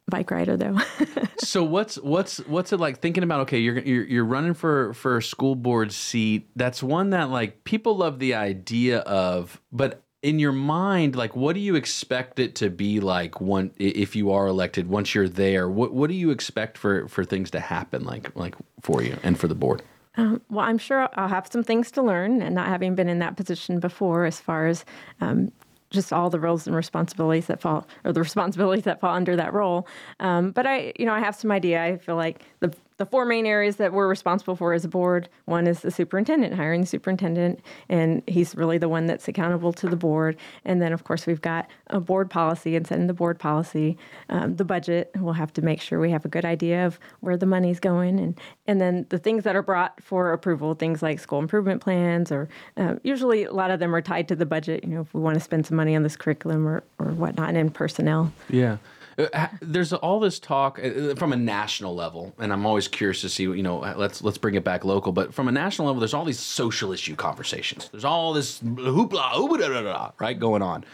bike 0.09 0.31
rider 0.31 0.57
though. 0.57 0.79
so 1.39 1.65
what's 1.65 1.97
what's 1.97 2.39
what's 2.47 2.73
it 2.73 2.81
like 2.81 3.01
thinking 3.01 3.23
about 3.23 3.41
okay 3.41 3.59
you're 3.59 3.79
you're, 3.79 4.05
you're 4.05 4.25
running 4.25 4.55
for 4.55 4.93
for 4.95 5.19
a 5.19 5.23
school 5.23 5.55
board 5.55 5.93
seat. 5.93 6.49
That's 6.57 6.83
one 6.83 7.11
that 7.11 7.31
like 7.31 7.65
people 7.65 7.97
love 7.97 8.19
the 8.19 8.35
idea 8.35 8.99
of 9.01 9.61
but 9.73 10.03
in 10.23 10.39
your 10.39 10.53
mind 10.53 11.15
like 11.15 11.37
what 11.37 11.55
do 11.55 11.61
you 11.61 11.75
expect 11.75 12.39
it 12.39 12.55
to 12.57 12.71
be 12.71 12.99
like 12.99 13.41
one 13.41 13.71
if 13.77 14.17
you 14.17 14.33
are 14.33 14.47
elected 14.47 14.89
once 14.89 15.15
you're 15.15 15.29
there? 15.29 15.69
What 15.69 15.93
what 15.93 16.09
do 16.09 16.15
you 16.15 16.31
expect 16.31 16.79
for 16.79 17.09
for 17.09 17.25
things 17.25 17.51
to 17.53 17.61
happen 17.61 18.05
like 18.05 18.35
like 18.37 18.55
for 18.83 19.03
you 19.03 19.17
and 19.23 19.39
for 19.39 19.49
the 19.49 19.55
board? 19.55 19.83
Um, 20.17 20.41
well, 20.49 20.65
I'm 20.65 20.79
sure 20.79 21.09
I'll 21.15 21.29
have 21.29 21.49
some 21.51 21.65
things 21.65 21.91
to 21.93 22.03
learn, 22.03 22.41
and 22.41 22.55
not 22.55 22.69
having 22.69 22.95
been 22.95 23.09
in 23.09 23.19
that 23.19 23.37
position 23.37 23.81
before, 23.81 24.25
as 24.25 24.39
far 24.39 24.69
as 24.69 24.85
um, 25.21 25.51
just 25.95 26.13
all 26.13 26.29
the 26.29 26.41
roles 26.41 26.67
and 26.67 26.77
responsibilities 26.77 27.47
that 27.47 27.61
fall, 27.61 27.87
or 28.05 28.13
the 28.13 28.21
responsibilities 28.21 28.85
that 28.85 29.01
fall 29.01 29.15
under 29.15 29.37
that 29.37 29.55
role. 29.55 29.87
Um, 30.21 30.51
but 30.51 30.67
I, 30.67 30.93
you 30.99 31.07
know, 31.07 31.15
I 31.15 31.21
have 31.21 31.35
some 31.35 31.51
idea. 31.51 31.83
I 31.83 31.97
feel 31.97 32.17
like 32.17 32.43
the 32.61 32.75
the 32.97 33.07
four 33.07 33.25
main 33.25 33.45
areas 33.45 33.77
that 33.77 33.93
we're 33.93 34.07
responsible 34.07 34.55
for 34.55 34.73
as 34.73 34.85
a 34.85 34.89
board. 34.89 35.29
One 35.47 35.67
is 35.67 35.81
the 35.81 35.91
superintendent, 35.91 36.55
hiring 36.55 36.83
the 36.83 36.87
superintendent, 36.87 37.61
and 37.89 38.23
he's 38.29 38.55
really 38.55 38.79
the 38.79 38.89
one 38.89 39.07
that's 39.07 39.27
accountable 39.27 39.73
to 39.75 39.89
the 39.89 39.97
board. 39.97 40.37
And 40.65 40.81
then, 40.81 40.93
of 40.93 41.03
course, 41.03 41.27
we've 41.27 41.41
got 41.41 41.69
a 41.89 41.99
board 41.99 42.31
policy 42.31 42.77
and 42.77 42.87
setting 42.87 43.09
the 43.09 43.15
board 43.15 43.39
policy, 43.39 43.99
um, 44.29 44.57
the 44.57 44.65
budget. 44.65 45.11
We'll 45.17 45.33
have 45.33 45.53
to 45.55 45.63
make 45.63 45.81
sure 45.81 45.99
we 45.99 46.11
have 46.13 46.25
a 46.25 46.29
good 46.29 46.45
idea 46.45 46.87
of 46.87 47.01
where 47.21 47.37
the 47.37 47.47
money's 47.47 47.81
going, 47.81 48.21
and 48.21 48.41
and 48.67 48.81
then 48.81 49.07
the 49.09 49.19
things 49.19 49.43
that 49.45 49.57
are 49.57 49.63
brought 49.63 50.01
for 50.03 50.33
approval, 50.33 50.75
things 50.75 51.03
like 51.03 51.19
school 51.19 51.41
improvement 51.41 51.83
plans, 51.83 52.31
or 52.31 52.49
uh, 52.77 52.95
usually 53.03 53.45
a 53.45 53.53
lot 53.53 53.71
of 53.73 53.81
them 53.81 53.95
are 53.95 54.03
tied 54.03 54.29
to 54.29 54.37
the 54.37 54.47
budget. 54.47 54.85
You 54.85 54.91
know, 54.91 55.01
if 55.01 55.13
we 55.13 55.21
want 55.21 55.35
to 55.35 55.41
spend 55.41 55.67
some 55.67 55.77
money 55.77 55.97
on 55.97 56.05
this 56.05 56.17
curriculum 56.17 56.67
or 56.67 56.85
or 57.01 57.07
whatnot, 57.07 57.55
and 57.57 57.75
personnel. 57.75 58.33
Yeah. 58.49 58.77
Uh, 59.19 59.49
There's 59.61 59.93
all 59.93 60.21
this 60.21 60.39
talk 60.39 60.79
uh, 60.83 61.15
from 61.15 61.33
a 61.33 61.37
national 61.37 61.95
level, 61.95 62.35
and 62.39 62.53
I'm 62.53 62.67
always 62.67 62.89
curious 62.89 63.21
to 63.23 63.29
see. 63.29 63.45
You 63.45 63.63
know, 63.63 63.79
let's 63.97 64.23
let's 64.23 64.39
bring 64.39 64.55
it 64.55 64.65
back 64.65 64.85
local. 64.85 65.13
But 65.13 65.33
from 65.33 65.49
a 65.49 65.53
national 65.53 65.87
level, 65.87 66.01
there's 66.01 66.15
all 66.15 66.25
these 66.25 66.41
social 66.41 66.93
issue 66.93 67.17
conversations. 67.17 67.89
There's 67.91 68.05
all 68.05 68.33
this 68.33 68.61
hoopla, 68.61 69.33
hoopla, 69.33 70.13
right, 70.19 70.39
going 70.39 70.63
on. 70.63 70.85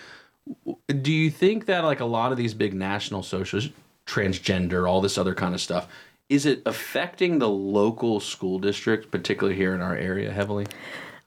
Do 0.89 1.13
you 1.13 1.31
think 1.31 1.67
that 1.67 1.85
like 1.85 2.01
a 2.01 2.05
lot 2.05 2.33
of 2.33 2.39
these 2.39 2.55
big 2.55 2.75
national 2.75 3.23
social 3.23 3.61
transgender, 4.07 4.89
all 4.89 5.01
this 5.01 5.17
other 5.17 5.35
kind 5.35 5.55
of 5.55 5.61
stuff, 5.61 5.89
is 6.29 6.47
it 6.47 6.63
affecting 6.67 7.39
the 7.39 7.49
local 7.49 8.21
school 8.21 8.59
district, 8.59 9.11
particularly 9.11 9.57
here 9.57 9.75
in 9.75 9.81
our 9.81 9.95
area, 9.95 10.33
heavily? 10.33 10.67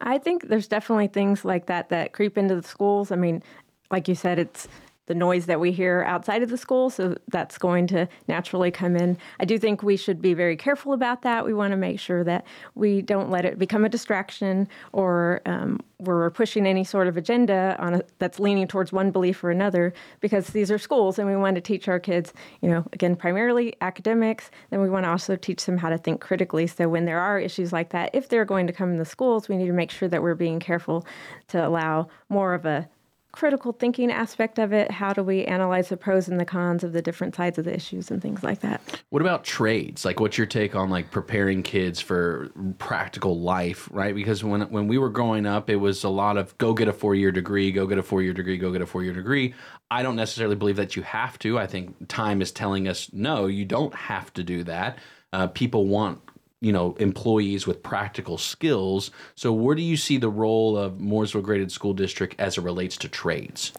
I 0.02 0.18
think 0.18 0.50
there's 0.50 0.68
definitely 0.68 1.08
things 1.08 1.46
like 1.46 1.68
that 1.68 1.90
that 1.90 2.12
creep 2.12 2.38
into 2.38 2.56
the 2.56 2.68
schools. 2.68 3.12
I 3.12 3.16
mean, 3.16 3.42
like 3.90 4.08
you 4.08 4.16
said, 4.16 4.40
it's 4.40 4.68
the 5.06 5.16
noise 5.16 5.46
that 5.48 5.60
we 5.60 5.72
hear 5.72 6.04
outside 6.08 6.44
of 6.44 6.50
the 6.50 6.58
school. 6.58 6.90
So 6.90 7.16
that's 7.30 7.58
going 7.58 7.88
to 7.88 8.08
naturally 8.28 8.72
come 8.72 8.96
in. 8.96 9.18
I 9.40 9.46
do 9.46 9.60
think 9.60 9.84
we 9.84 9.98
should 9.98 10.22
be 10.22 10.34
very 10.34 10.56
careful 10.56 10.94
about 10.94 11.24
that. 11.24 11.46
We 11.46 11.54
want 11.54 11.72
to 11.72 11.78
make 11.78 12.00
sure 12.00 12.24
that 12.24 12.46
we 12.76 13.02
don't 13.02 13.30
let 13.30 13.46
it 13.46 13.60
become 13.60 13.84
a 13.84 13.90
distraction 13.90 14.68
or 14.94 15.42
um, 15.46 15.80
we're 16.00 16.30
pushing 16.32 16.66
any 16.66 16.84
sort 16.84 17.08
of 17.08 17.18
agenda 17.18 17.76
on 17.80 17.96
a, 17.96 18.02
that's 18.20 18.40
leaning 18.40 18.68
towards 18.68 18.92
one 18.92 19.12
belief 19.12 19.44
or 19.44 19.52
another 19.52 19.94
because 20.20 20.48
these 20.48 20.72
are 20.72 20.78
schools 20.78 21.20
and 21.20 21.28
we 21.28 21.36
want 21.36 21.56
to 21.56 21.62
teach 21.62 21.88
our 21.88 22.00
kids, 22.00 22.34
you 22.62 22.70
know, 22.70 22.86
again, 22.94 23.16
primarily 23.16 23.76
academics. 23.82 24.52
Then 24.70 24.82
we 24.82 24.90
want 24.90 25.06
to 25.06 25.10
also 25.10 25.36
teach 25.36 25.66
them 25.66 25.78
how 25.78 25.90
to 25.90 25.98
think 25.98 26.22
critically. 26.22 26.68
So 26.68 26.88
when 26.88 27.06
there 27.06 27.20
are 27.20 27.40
issues 27.40 27.74
like 27.74 27.90
that, 27.90 28.10
if 28.14 28.30
they're 28.30 28.46
going 28.46 28.68
to 28.68 28.74
come 28.74 28.92
in 28.92 28.98
the 28.98 29.06
schools, 29.06 29.50
we 29.50 29.58
need 29.58 29.68
to 29.68 29.74
make 29.74 29.92
sure 29.92 30.08
that 30.10 30.22
we're 30.22 30.36
being 30.36 30.60
careful 30.60 31.06
to 31.50 31.66
allow 31.66 32.08
more 32.30 32.54
of 32.54 32.66
a 32.66 32.88
critical 33.34 33.74
thinking 33.74 34.12
aspect 34.12 34.60
of 34.60 34.72
it. 34.72 34.92
How 34.92 35.12
do 35.12 35.24
we 35.24 35.44
analyze 35.46 35.90
the 35.90 35.98
pros 35.98 36.30
and 36.30 36.40
the 36.40 36.46
cons 36.46 36.84
of 36.84 36.94
the 36.94 37.02
different 37.02 37.36
sides 37.36 37.58
of 37.58 37.66
the 37.66 37.74
issues 37.74 38.10
and 38.10 38.22
things 38.22 38.44
like 38.44 38.62
that? 38.62 39.02
What 39.10 39.22
about 39.22 39.44
trades? 39.44 40.06
Like, 40.06 40.20
what's 40.20 40.38
your 40.38 40.48
take 40.48 40.76
on 40.76 40.90
like 40.92 41.10
preparing 41.12 41.64
kids 41.64 42.00
for 42.00 42.52
practical 42.78 43.40
life, 43.40 43.90
right? 43.92 44.14
Because 44.16 44.44
when 44.44 44.62
when 44.70 44.88
we 44.88 45.00
were 45.00 45.10
growing 45.10 45.46
up, 45.46 45.70
it 45.70 45.78
was 45.78 46.04
a 46.04 46.10
lot 46.10 46.38
of 46.38 46.58
go 46.60 46.74
get 46.74 46.88
a 46.88 46.94
four 46.94 47.16
year 47.16 47.32
degree, 47.32 47.72
go 47.72 47.88
get 47.88 47.98
a 47.98 48.04
four 48.04 48.22
year 48.22 48.34
degree, 48.34 48.58
go 48.58 48.72
get 48.72 48.82
a 48.82 48.86
four 48.86 49.04
year 49.04 49.14
degree. 49.14 49.56
I 49.90 50.04
don't 50.04 50.16
necessarily 50.16 50.56
believe 50.56 50.78
that 50.78 50.96
you 50.96 51.02
have 51.02 51.40
to. 51.40 51.58
I 51.58 51.66
think 51.66 52.08
time 52.08 52.42
is 52.42 52.52
telling 52.52 52.88
us 52.88 53.12
no, 53.12 53.48
you 53.48 53.66
don't 53.66 53.96
have 53.96 54.32
to 54.34 54.44
do 54.44 54.64
that. 54.66 55.00
Uh, 55.34 55.48
people 55.48 55.88
want 55.88 56.22
you 56.64 56.72
know 56.72 56.96
employees 57.00 57.68
with 57.68 57.84
practical 57.84 58.38
skills. 58.38 59.12
So 59.36 59.52
where 59.52 59.76
do 59.76 59.82
you 59.82 59.98
see 59.98 60.18
the 60.18 60.30
role 60.30 60.78
of 60.78 60.94
Mooresville 60.94 61.44
Graded 61.44 61.72
School 61.72 61.94
District 61.94 62.36
as 62.40 62.58
it 62.58 62.62
relates 62.62 62.96
to 62.98 63.10
trades? 63.10 63.74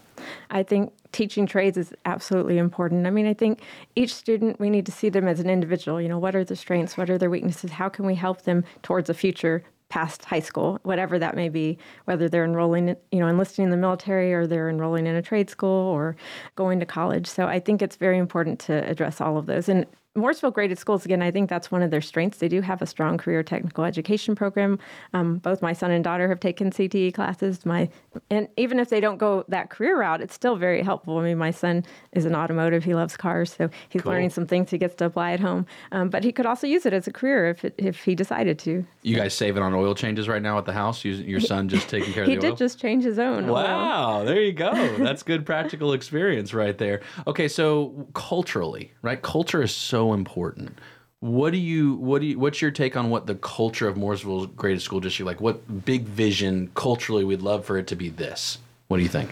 I 0.51 0.63
think 0.63 0.93
teaching 1.13 1.47
trades 1.47 1.77
is 1.77 1.93
absolutely 2.05 2.59
important. 2.59 3.07
I 3.07 3.11
mean, 3.11 3.27
I 3.27 3.35
think 3.35 3.61
each 3.97 4.15
student, 4.15 4.61
we 4.61 4.71
need 4.71 4.87
to 4.87 4.93
see 4.93 5.09
them 5.09 5.27
as 5.27 5.41
an 5.41 5.49
individual. 5.51 6.01
You 6.01 6.09
know, 6.09 6.19
what 6.19 6.37
are 6.37 6.45
their 6.45 6.57
strengths? 6.57 6.97
What 6.97 7.11
are 7.11 7.19
their 7.19 7.31
weaknesses? 7.31 7.73
How 7.73 7.89
can 7.89 8.07
we 8.07 8.15
help 8.15 8.43
them 8.43 8.65
towards 8.83 9.09
a 9.09 9.15
future 9.15 9.65
past 9.89 10.25
high 10.25 10.41
school, 10.41 10.79
whatever 10.83 11.19
that 11.19 11.37
may 11.37 11.49
be, 11.49 11.79
whether 12.05 12.29
they're 12.29 12.45
enrolling, 12.45 12.97
you 13.13 13.21
know, 13.21 13.29
enlisting 13.29 13.65
in 13.65 13.71
the 13.71 13.77
military 13.77 14.33
or 14.35 14.47
they're 14.47 14.69
enrolling 14.69 15.07
in 15.07 15.15
a 15.15 15.23
trade 15.23 15.49
school 15.49 15.89
or 15.89 16.17
going 16.57 16.81
to 16.81 16.87
college. 16.87 17.27
So 17.27 17.47
I 17.47 17.61
think 17.61 17.81
it's 17.81 17.97
very 17.97 18.19
important 18.19 18.59
to 18.61 18.89
address 18.89 19.21
all 19.21 19.37
of 19.37 19.47
those. 19.47 19.69
And 19.69 19.87
Mooresville 20.17 20.53
Graded 20.53 20.79
Schools, 20.79 21.05
again, 21.05 21.23
I 21.23 21.33
think 21.33 21.51
that's 21.51 21.73
one 21.73 21.83
of 21.83 21.91
their 21.91 22.01
strengths. 22.01 22.39
They 22.39 22.47
do 22.47 22.61
have 22.61 22.81
a 22.81 22.87
strong 22.87 23.19
career 23.19 23.43
technical 23.43 23.83
education 23.83 24.37
program. 24.37 24.79
Um, 25.13 25.39
both 25.39 25.61
my 25.61 25.73
son 25.73 25.91
and 25.91 26.05
daughter 26.05 26.29
have 26.29 26.39
taken 26.39 26.71
CTE 26.71 27.13
classes. 27.15 27.67
My 27.67 27.89
and 28.31 28.47
even 28.57 28.79
if 28.79 28.91
they 28.91 29.01
don't 29.01 29.19
go 29.19 29.45
that 29.49 29.71
career 29.71 29.99
route, 29.99 30.21
it's 30.21 30.33
still 30.33 30.55
very 30.55 30.83
helpful. 30.83 31.19
I 31.19 31.25
mean, 31.25 31.39
my 31.39 31.51
son 31.51 31.85
is 32.13 32.27
an 32.27 32.37
automotive; 32.37 32.85
he 32.85 32.95
loves 32.95 33.17
cars, 33.17 33.53
so 33.55 33.69
he's 33.89 34.03
Cool. 34.03 34.13
learning 34.13 34.31
some 34.31 34.47
things 34.47 34.71
he 34.71 34.79
gets 34.79 34.95
to 34.97 35.07
apply 35.07 35.33
at 35.33 35.41
home. 35.41 35.67
Um, 35.91 36.11
but 36.11 36.23
he 36.23 36.31
could 36.31 36.47
also 36.47 36.69
use 36.69 36.87
it 36.87 36.93
as 36.93 37.09
a 37.09 37.13
career 37.13 37.49
if 37.49 37.65
it, 37.65 37.75
if 37.77 38.05
he 38.05 38.15
decided 38.15 38.57
to. 38.61 38.87
You 39.03 39.17
guys 39.17 39.35
saving 39.35 39.65
on 39.65 39.75
oil 39.75 39.97
changes 39.97 40.29
right 40.29 40.43
now 40.43 40.59
at 40.59 40.65
the 40.65 40.73
house? 40.73 41.05
You, 41.05 41.15
your 41.15 41.41
son 41.41 41.69
just 41.69 41.89
taking 41.89 42.13
care 42.13 42.23
of 42.23 42.29
He 42.29 42.37
the 42.37 42.41
did 42.41 42.57
just 42.57 42.79
change 42.79 43.03
his 43.03 43.19
own. 43.19 43.47
oil. 43.49 43.55
Wow, 43.55 44.23
there 44.25 44.41
you 44.41 44.53
go. 44.53 44.73
That's 44.99 45.25
good 45.25 45.45
practical 45.45 45.93
experience 45.93 46.55
right 46.55 46.79
there. 46.79 47.01
Okay, 47.27 47.49
so 47.49 48.07
culturally, 48.15 48.93
right? 49.03 49.21
Culture 49.21 49.61
is 49.61 49.73
so 49.75 50.04
important. 50.13 50.79
What 51.21 51.53
do 51.53 51.59
you 51.59 51.95
what 51.95 52.21
do 52.21 52.27
you 52.27 52.39
what's 52.39 52.61
your 52.61 52.71
take 52.71 52.97
on 52.97 53.09
what 53.09 53.27
the 53.27 53.35
culture 53.37 53.89
of 53.89 53.97
Mooresville's 53.97 54.49
greatest 54.55 54.85
school 54.85 55.01
district 55.01 55.27
like? 55.27 55.41
What 55.41 55.85
big 55.85 56.03
vision 56.03 56.71
culturally 56.75 57.25
we'd 57.25 57.41
love 57.41 57.65
for 57.65 57.79
it 57.79 57.87
to 57.87 57.97
be 57.97 58.11
this? 58.11 58.59
What 58.89 58.99
do 58.99 59.03
you 59.03 59.09
think? 59.09 59.31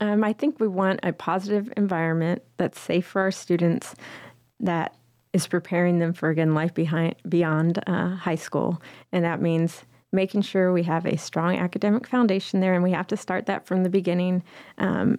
Um, 0.00 0.24
I 0.24 0.32
think 0.32 0.60
we 0.60 0.68
want 0.68 1.00
a 1.02 1.12
positive 1.12 1.72
environment 1.76 2.42
that's 2.56 2.80
safe 2.80 3.06
for 3.06 3.22
our 3.22 3.30
students, 3.30 3.94
that 4.60 4.94
is 5.32 5.46
preparing 5.46 5.98
them 5.98 6.12
for 6.12 6.30
again 6.30 6.54
life 6.54 6.72
behind 6.74 7.16
beyond 7.28 7.82
uh, 7.86 8.10
high 8.10 8.34
school, 8.36 8.80
and 9.12 9.24
that 9.24 9.40
means 9.40 9.82
making 10.12 10.42
sure 10.42 10.72
we 10.72 10.84
have 10.84 11.04
a 11.06 11.18
strong 11.18 11.56
academic 11.56 12.06
foundation 12.06 12.60
there, 12.60 12.74
and 12.74 12.82
we 12.82 12.92
have 12.92 13.08
to 13.08 13.16
start 13.16 13.46
that 13.46 13.66
from 13.66 13.82
the 13.82 13.90
beginning. 13.90 14.42
Um, 14.78 15.18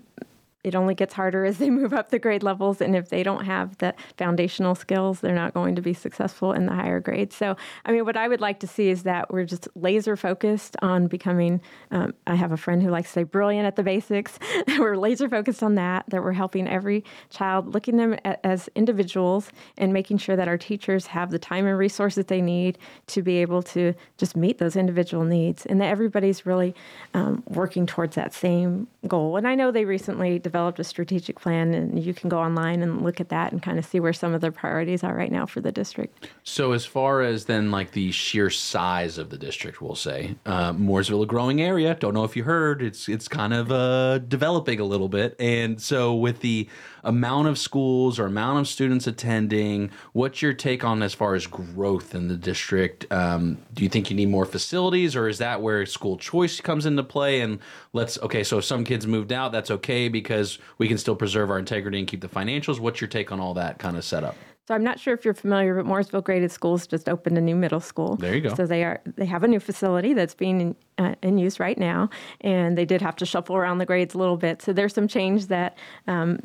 it 0.65 0.73
only 0.73 0.95
gets 0.95 1.13
harder 1.13 1.45
as 1.45 1.59
they 1.59 1.69
move 1.81 1.93
up 1.93 2.09
the 2.09 2.17
grade 2.17 2.41
levels. 2.41 2.81
And 2.81 2.95
if 2.95 3.09
they 3.09 3.21
don't 3.21 3.45
have 3.45 3.77
the 3.77 3.93
foundational 4.17 4.73
skills, 4.73 5.19
they're 5.19 5.35
not 5.35 5.53
going 5.53 5.75
to 5.75 5.81
be 5.81 5.93
successful 5.93 6.51
in 6.53 6.65
the 6.65 6.73
higher 6.73 6.99
grades. 6.99 7.35
So, 7.35 7.55
I 7.85 7.91
mean, 7.91 8.03
what 8.03 8.17
I 8.17 8.27
would 8.27 8.41
like 8.41 8.59
to 8.61 8.67
see 8.67 8.89
is 8.89 9.03
that 9.03 9.31
we're 9.31 9.45
just 9.45 9.67
laser 9.75 10.15
focused 10.15 10.75
on 10.81 11.05
becoming. 11.05 11.61
Um, 11.91 12.15
I 12.25 12.33
have 12.33 12.51
a 12.51 12.57
friend 12.57 12.81
who 12.81 12.89
likes 12.89 13.09
to 13.09 13.13
say 13.13 13.23
brilliant 13.23 13.67
at 13.67 13.75
the 13.75 13.83
basics. 13.83 14.39
we're 14.79 14.97
laser 14.97 15.29
focused 15.29 15.61
on 15.61 15.75
that, 15.75 16.05
that 16.07 16.23
we're 16.23 16.31
helping 16.31 16.67
every 16.67 17.03
child, 17.29 17.73
looking 17.73 17.97
them 17.97 18.17
as 18.43 18.67
individuals 18.73 19.51
and 19.77 19.93
making 19.93 20.17
sure 20.17 20.35
that 20.35 20.47
our 20.47 20.57
teachers 20.57 21.05
have 21.05 21.29
the 21.29 21.39
time 21.39 21.67
and 21.67 21.77
resources 21.77 22.25
they 22.25 22.41
need 22.41 22.79
to 23.05 23.21
be 23.21 23.37
able 23.37 23.61
to 23.61 23.93
just 24.17 24.35
meet 24.35 24.57
those 24.57 24.75
individual 24.75 25.25
needs 25.25 25.65
and 25.67 25.79
that 25.79 25.89
everybody's 25.89 26.43
really 26.45 26.73
um, 27.13 27.43
working 27.49 27.85
towards 27.85 28.15
that 28.15 28.33
same 28.33 28.87
goal. 29.07 29.37
And 29.37 29.47
I 29.47 29.53
know 29.53 29.69
they 29.69 29.85
recently 29.85 30.39
developed 30.39 30.54
a 30.55 30.83
strategic 30.83 31.39
plan, 31.39 31.73
and 31.73 32.03
you 32.03 32.13
can 32.13 32.29
go 32.29 32.39
online 32.39 32.81
and 32.81 33.03
look 33.03 33.19
at 33.21 33.29
that 33.29 33.51
and 33.51 33.61
kind 33.61 33.77
of 33.77 33.85
see 33.85 33.99
where 33.99 34.13
some 34.13 34.33
of 34.33 34.41
their 34.41 34.51
priorities 34.51 35.03
are 35.03 35.15
right 35.15 35.31
now 35.31 35.45
for 35.45 35.61
the 35.61 35.71
district. 35.71 36.29
So 36.43 36.71
as 36.71 36.85
far 36.85 37.21
as 37.21 37.45
then 37.45 37.71
like 37.71 37.91
the 37.91 38.11
sheer 38.11 38.49
size 38.49 39.17
of 39.17 39.29
the 39.29 39.37
district, 39.37 39.81
we'll 39.81 39.95
say 39.95 40.35
uh, 40.45 40.73
Mooresville, 40.73 41.23
a 41.23 41.25
growing 41.25 41.61
area. 41.61 41.95
Don't 41.95 42.13
know 42.13 42.23
if 42.23 42.35
you 42.35 42.43
heard, 42.43 42.81
it's 42.81 43.07
it's 43.09 43.27
kind 43.27 43.53
of 43.53 43.71
uh, 43.71 44.19
developing 44.19 44.79
a 44.79 44.85
little 44.85 45.09
bit, 45.09 45.35
and 45.39 45.81
so 45.81 46.13
with 46.15 46.41
the 46.41 46.67
amount 47.05 47.47
of 47.47 47.57
schools 47.57 48.19
or 48.19 48.25
amount 48.25 48.59
of 48.59 48.67
students 48.67 49.07
attending, 49.07 49.91
what's 50.13 50.41
your 50.41 50.53
take 50.53 50.83
on 50.83 51.01
as 51.01 51.13
far 51.13 51.35
as 51.35 51.47
growth 51.47 52.13
in 52.13 52.27
the 52.27 52.35
district? 52.35 53.11
Um, 53.11 53.57
do 53.73 53.83
you 53.83 53.89
think 53.89 54.09
you 54.09 54.15
need 54.15 54.29
more 54.29 54.45
facilities, 54.45 55.15
or 55.15 55.29
is 55.29 55.37
that 55.37 55.61
where 55.61 55.85
school 55.85 56.17
choice 56.17 56.59
comes 56.59 56.85
into 56.85 57.03
play? 57.03 57.41
And 57.41 57.59
let's 57.93 58.17
okay, 58.19 58.43
so 58.43 58.57
if 58.57 58.65
some 58.65 58.83
kids 58.83 59.07
moved 59.07 59.31
out, 59.31 59.51
that's 59.51 59.71
okay 59.71 60.09
because 60.09 60.57
we 60.77 60.87
can 60.87 60.97
still 60.97 61.15
preserve 61.15 61.49
our 61.49 61.59
integrity 61.59 61.99
and 61.99 62.07
keep 62.07 62.21
the 62.21 62.27
financials. 62.27 62.79
What's 62.79 62.99
your 62.99 63.07
take 63.07 63.31
on 63.31 63.39
all 63.39 63.53
that 63.53 63.79
kind 63.79 63.95
of 63.95 64.03
setup? 64.03 64.35
So 64.67 64.73
I'm 64.73 64.83
not 64.83 64.99
sure 64.99 65.13
if 65.13 65.23
you're 65.23 65.35
familiar, 65.35 65.75
but 65.75 65.85
Mooresville 65.85 66.23
Graded 66.23 66.51
Schools 66.51 66.87
just 66.87 67.07
opened 67.07 67.37
a 67.37 67.41
new 67.41 67.55
middle 67.55 67.79
school. 67.79 68.15
There 68.15 68.33
you 68.33 68.41
go. 68.41 68.55
So 68.55 68.65
they 68.65 68.83
are 68.83 68.99
they 69.05 69.25
have 69.25 69.43
a 69.43 69.47
new 69.47 69.59
facility 69.59 70.13
that's 70.13 70.33
being 70.33 70.61
in, 70.61 70.75
uh, 70.97 71.13
in 71.21 71.37
use 71.37 71.59
right 71.59 71.77
now, 71.77 72.09
and 72.41 72.75
they 72.75 72.85
did 72.85 73.01
have 73.03 73.15
to 73.17 73.27
shuffle 73.27 73.55
around 73.55 73.77
the 73.77 73.85
grades 73.85 74.15
a 74.15 74.17
little 74.17 74.37
bit. 74.37 74.63
So 74.63 74.73
there's 74.73 74.93
some 74.93 75.07
change 75.07 75.47
that. 75.47 75.77
Um, 76.07 76.39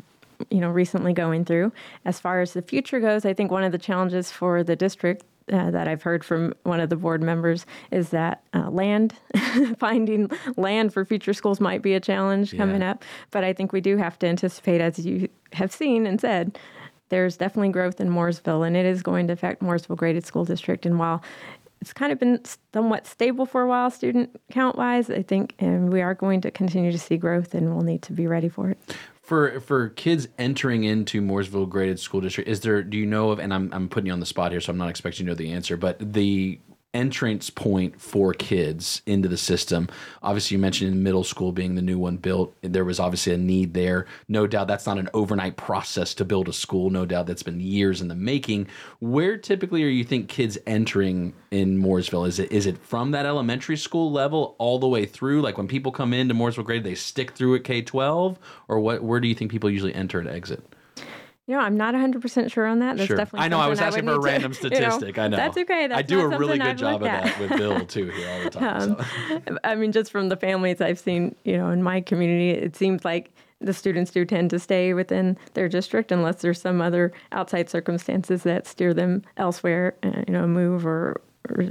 you 0.50 0.60
know, 0.60 0.70
recently 0.70 1.12
going 1.12 1.44
through. 1.44 1.72
As 2.04 2.20
far 2.20 2.40
as 2.40 2.52
the 2.52 2.62
future 2.62 3.00
goes, 3.00 3.24
I 3.24 3.34
think 3.34 3.50
one 3.50 3.64
of 3.64 3.72
the 3.72 3.78
challenges 3.78 4.30
for 4.30 4.62
the 4.62 4.76
district 4.76 5.24
uh, 5.52 5.70
that 5.70 5.88
I've 5.88 6.02
heard 6.02 6.24
from 6.24 6.54
one 6.62 6.80
of 6.80 6.90
the 6.90 6.96
board 6.96 7.22
members 7.22 7.66
is 7.90 8.10
that 8.10 8.42
uh, 8.54 8.70
land, 8.70 9.14
finding 9.78 10.30
land 10.56 10.92
for 10.92 11.04
future 11.04 11.32
schools 11.32 11.60
might 11.60 11.82
be 11.82 11.94
a 11.94 12.00
challenge 12.00 12.56
coming 12.56 12.82
up. 12.82 13.04
But 13.30 13.44
I 13.44 13.52
think 13.52 13.72
we 13.72 13.80
do 13.80 13.96
have 13.96 14.18
to 14.20 14.26
anticipate, 14.26 14.80
as 14.80 15.04
you 15.04 15.28
have 15.52 15.72
seen 15.72 16.06
and 16.06 16.20
said, 16.20 16.58
there's 17.08 17.36
definitely 17.36 17.70
growth 17.70 18.00
in 18.00 18.08
Mooresville, 18.08 18.64
and 18.64 18.76
it 18.76 18.86
is 18.86 19.02
going 19.02 19.26
to 19.26 19.32
affect 19.32 19.62
Mooresville 19.62 19.96
Graded 19.96 20.24
School 20.24 20.44
District. 20.44 20.86
And 20.86 20.98
while 20.98 21.22
it's 21.80 21.92
kind 21.92 22.12
of 22.12 22.18
been 22.18 22.40
somewhat 22.72 23.06
stable 23.06 23.46
for 23.46 23.62
a 23.62 23.66
while, 23.66 23.90
student 23.90 24.40
count 24.50 24.76
wise, 24.76 25.10
I 25.10 25.22
think 25.22 25.54
and 25.58 25.92
we 25.92 26.02
are 26.02 26.14
going 26.14 26.40
to 26.42 26.50
continue 26.50 26.92
to 26.92 26.98
see 26.98 27.16
growth, 27.16 27.54
and 27.54 27.74
we'll 27.74 27.84
need 27.84 28.02
to 28.02 28.12
be 28.12 28.26
ready 28.26 28.48
for 28.48 28.70
it. 28.70 28.78
For 29.30 29.60
for 29.60 29.90
kids 29.90 30.26
entering 30.38 30.82
into 30.82 31.22
Mooresville 31.22 31.68
Graded 31.68 32.00
School 32.00 32.20
District, 32.20 32.50
is 32.50 32.62
there 32.62 32.82
do 32.82 32.98
you 32.98 33.06
know 33.06 33.30
of 33.30 33.38
and 33.38 33.54
I'm 33.54 33.72
I'm 33.72 33.88
putting 33.88 34.08
you 34.08 34.12
on 34.12 34.18
the 34.18 34.26
spot 34.26 34.50
here, 34.50 34.60
so 34.60 34.72
I'm 34.72 34.76
not 34.76 34.88
expecting 34.88 35.24
you 35.24 35.32
to 35.32 35.36
know 35.36 35.46
the 35.46 35.52
answer, 35.52 35.76
but 35.76 36.00
the 36.00 36.58
entrance 36.92 37.50
point 37.50 38.00
for 38.00 38.32
kids 38.34 39.02
into 39.06 39.28
the 39.28 39.36
system. 39.36 39.88
Obviously, 40.22 40.56
you 40.56 40.60
mentioned 40.60 40.92
in 40.92 41.02
middle 41.02 41.24
school 41.24 41.52
being 41.52 41.74
the 41.74 41.82
new 41.82 41.98
one 41.98 42.16
built. 42.16 42.54
There 42.62 42.84
was 42.84 42.98
obviously 42.98 43.32
a 43.32 43.38
need 43.38 43.74
there. 43.74 44.06
No 44.28 44.46
doubt 44.46 44.66
that's 44.66 44.86
not 44.86 44.98
an 44.98 45.08
overnight 45.14 45.56
process 45.56 46.14
to 46.14 46.24
build 46.24 46.48
a 46.48 46.52
school. 46.52 46.90
No 46.90 47.06
doubt 47.06 47.26
that's 47.26 47.42
been 47.42 47.60
years 47.60 48.00
in 48.00 48.08
the 48.08 48.14
making. 48.14 48.66
Where 48.98 49.36
typically 49.36 49.84
are 49.84 49.88
you 49.88 50.04
think 50.04 50.28
kids 50.28 50.58
entering 50.66 51.34
in 51.50 51.80
Mooresville? 51.80 52.26
Is 52.26 52.38
it 52.38 52.50
is 52.50 52.66
it 52.66 52.78
from 52.78 53.12
that 53.12 53.26
elementary 53.26 53.76
school 53.76 54.10
level 54.10 54.56
all 54.58 54.78
the 54.78 54.88
way 54.88 55.06
through? 55.06 55.42
Like 55.42 55.58
when 55.58 55.68
people 55.68 55.92
come 55.92 56.12
into 56.12 56.34
Mooresville 56.34 56.64
grade, 56.64 56.84
they 56.84 56.94
stick 56.94 57.32
through 57.32 57.56
at 57.56 57.64
K 57.64 57.82
twelve, 57.82 58.38
or 58.68 58.80
what? 58.80 59.02
Where 59.02 59.20
do 59.20 59.28
you 59.28 59.34
think 59.34 59.50
people 59.50 59.70
usually 59.70 59.94
enter 59.94 60.18
and 60.18 60.28
exit? 60.28 60.62
You 61.50 61.56
know, 61.56 61.62
I'm 61.62 61.76
not 61.76 61.96
100% 61.96 62.52
sure 62.52 62.64
on 62.64 62.78
that. 62.78 62.96
That's 62.96 63.08
Sure. 63.08 63.16
definitely 63.16 63.44
I 63.44 63.48
know, 63.48 63.58
I 63.58 63.66
was 63.66 63.80
asking 63.80 64.04
would 64.06 64.22
for 64.22 64.28
a 64.28 64.32
need 64.32 64.38
to- 64.38 64.46
random 64.48 64.52
you 64.62 64.70
know, 64.70 64.90
statistic. 64.90 65.18
I 65.18 65.26
know. 65.26 65.36
That's 65.36 65.56
okay. 65.58 65.88
That's 65.88 65.98
I 65.98 66.02
do 66.02 66.20
a 66.20 66.28
really 66.38 66.58
good 66.58 66.66
I'd 66.68 66.78
job 66.78 67.02
of 67.02 67.08
at. 67.08 67.24
that 67.24 67.40
with 67.40 67.58
Bill 67.58 67.84
too 67.86 68.08
here 68.10 68.28
all 68.30 68.44
the 68.44 68.50
time. 68.58 68.96
so. 69.28 69.42
Um, 69.48 69.58
I 69.64 69.74
mean, 69.74 69.90
just 69.90 70.12
from 70.12 70.28
the 70.28 70.36
families 70.36 70.80
I've 70.80 71.00
seen, 71.00 71.34
you 71.44 71.56
know, 71.56 71.70
in 71.70 71.82
my 71.82 72.02
community, 72.02 72.50
it 72.50 72.76
seems 72.76 73.04
like 73.04 73.32
the 73.60 73.74
students 73.74 74.12
do 74.12 74.24
tend 74.24 74.50
to 74.50 74.60
stay 74.60 74.94
within 74.94 75.36
their 75.54 75.68
district 75.68 76.12
unless 76.12 76.40
there's 76.40 76.60
some 76.60 76.80
other 76.80 77.12
outside 77.32 77.68
circumstances 77.68 78.44
that 78.44 78.64
steer 78.68 78.94
them 78.94 79.22
elsewhere, 79.36 79.96
uh, 80.04 80.22
you 80.28 80.32
know, 80.32 80.46
move 80.46 80.86
or 80.86 81.20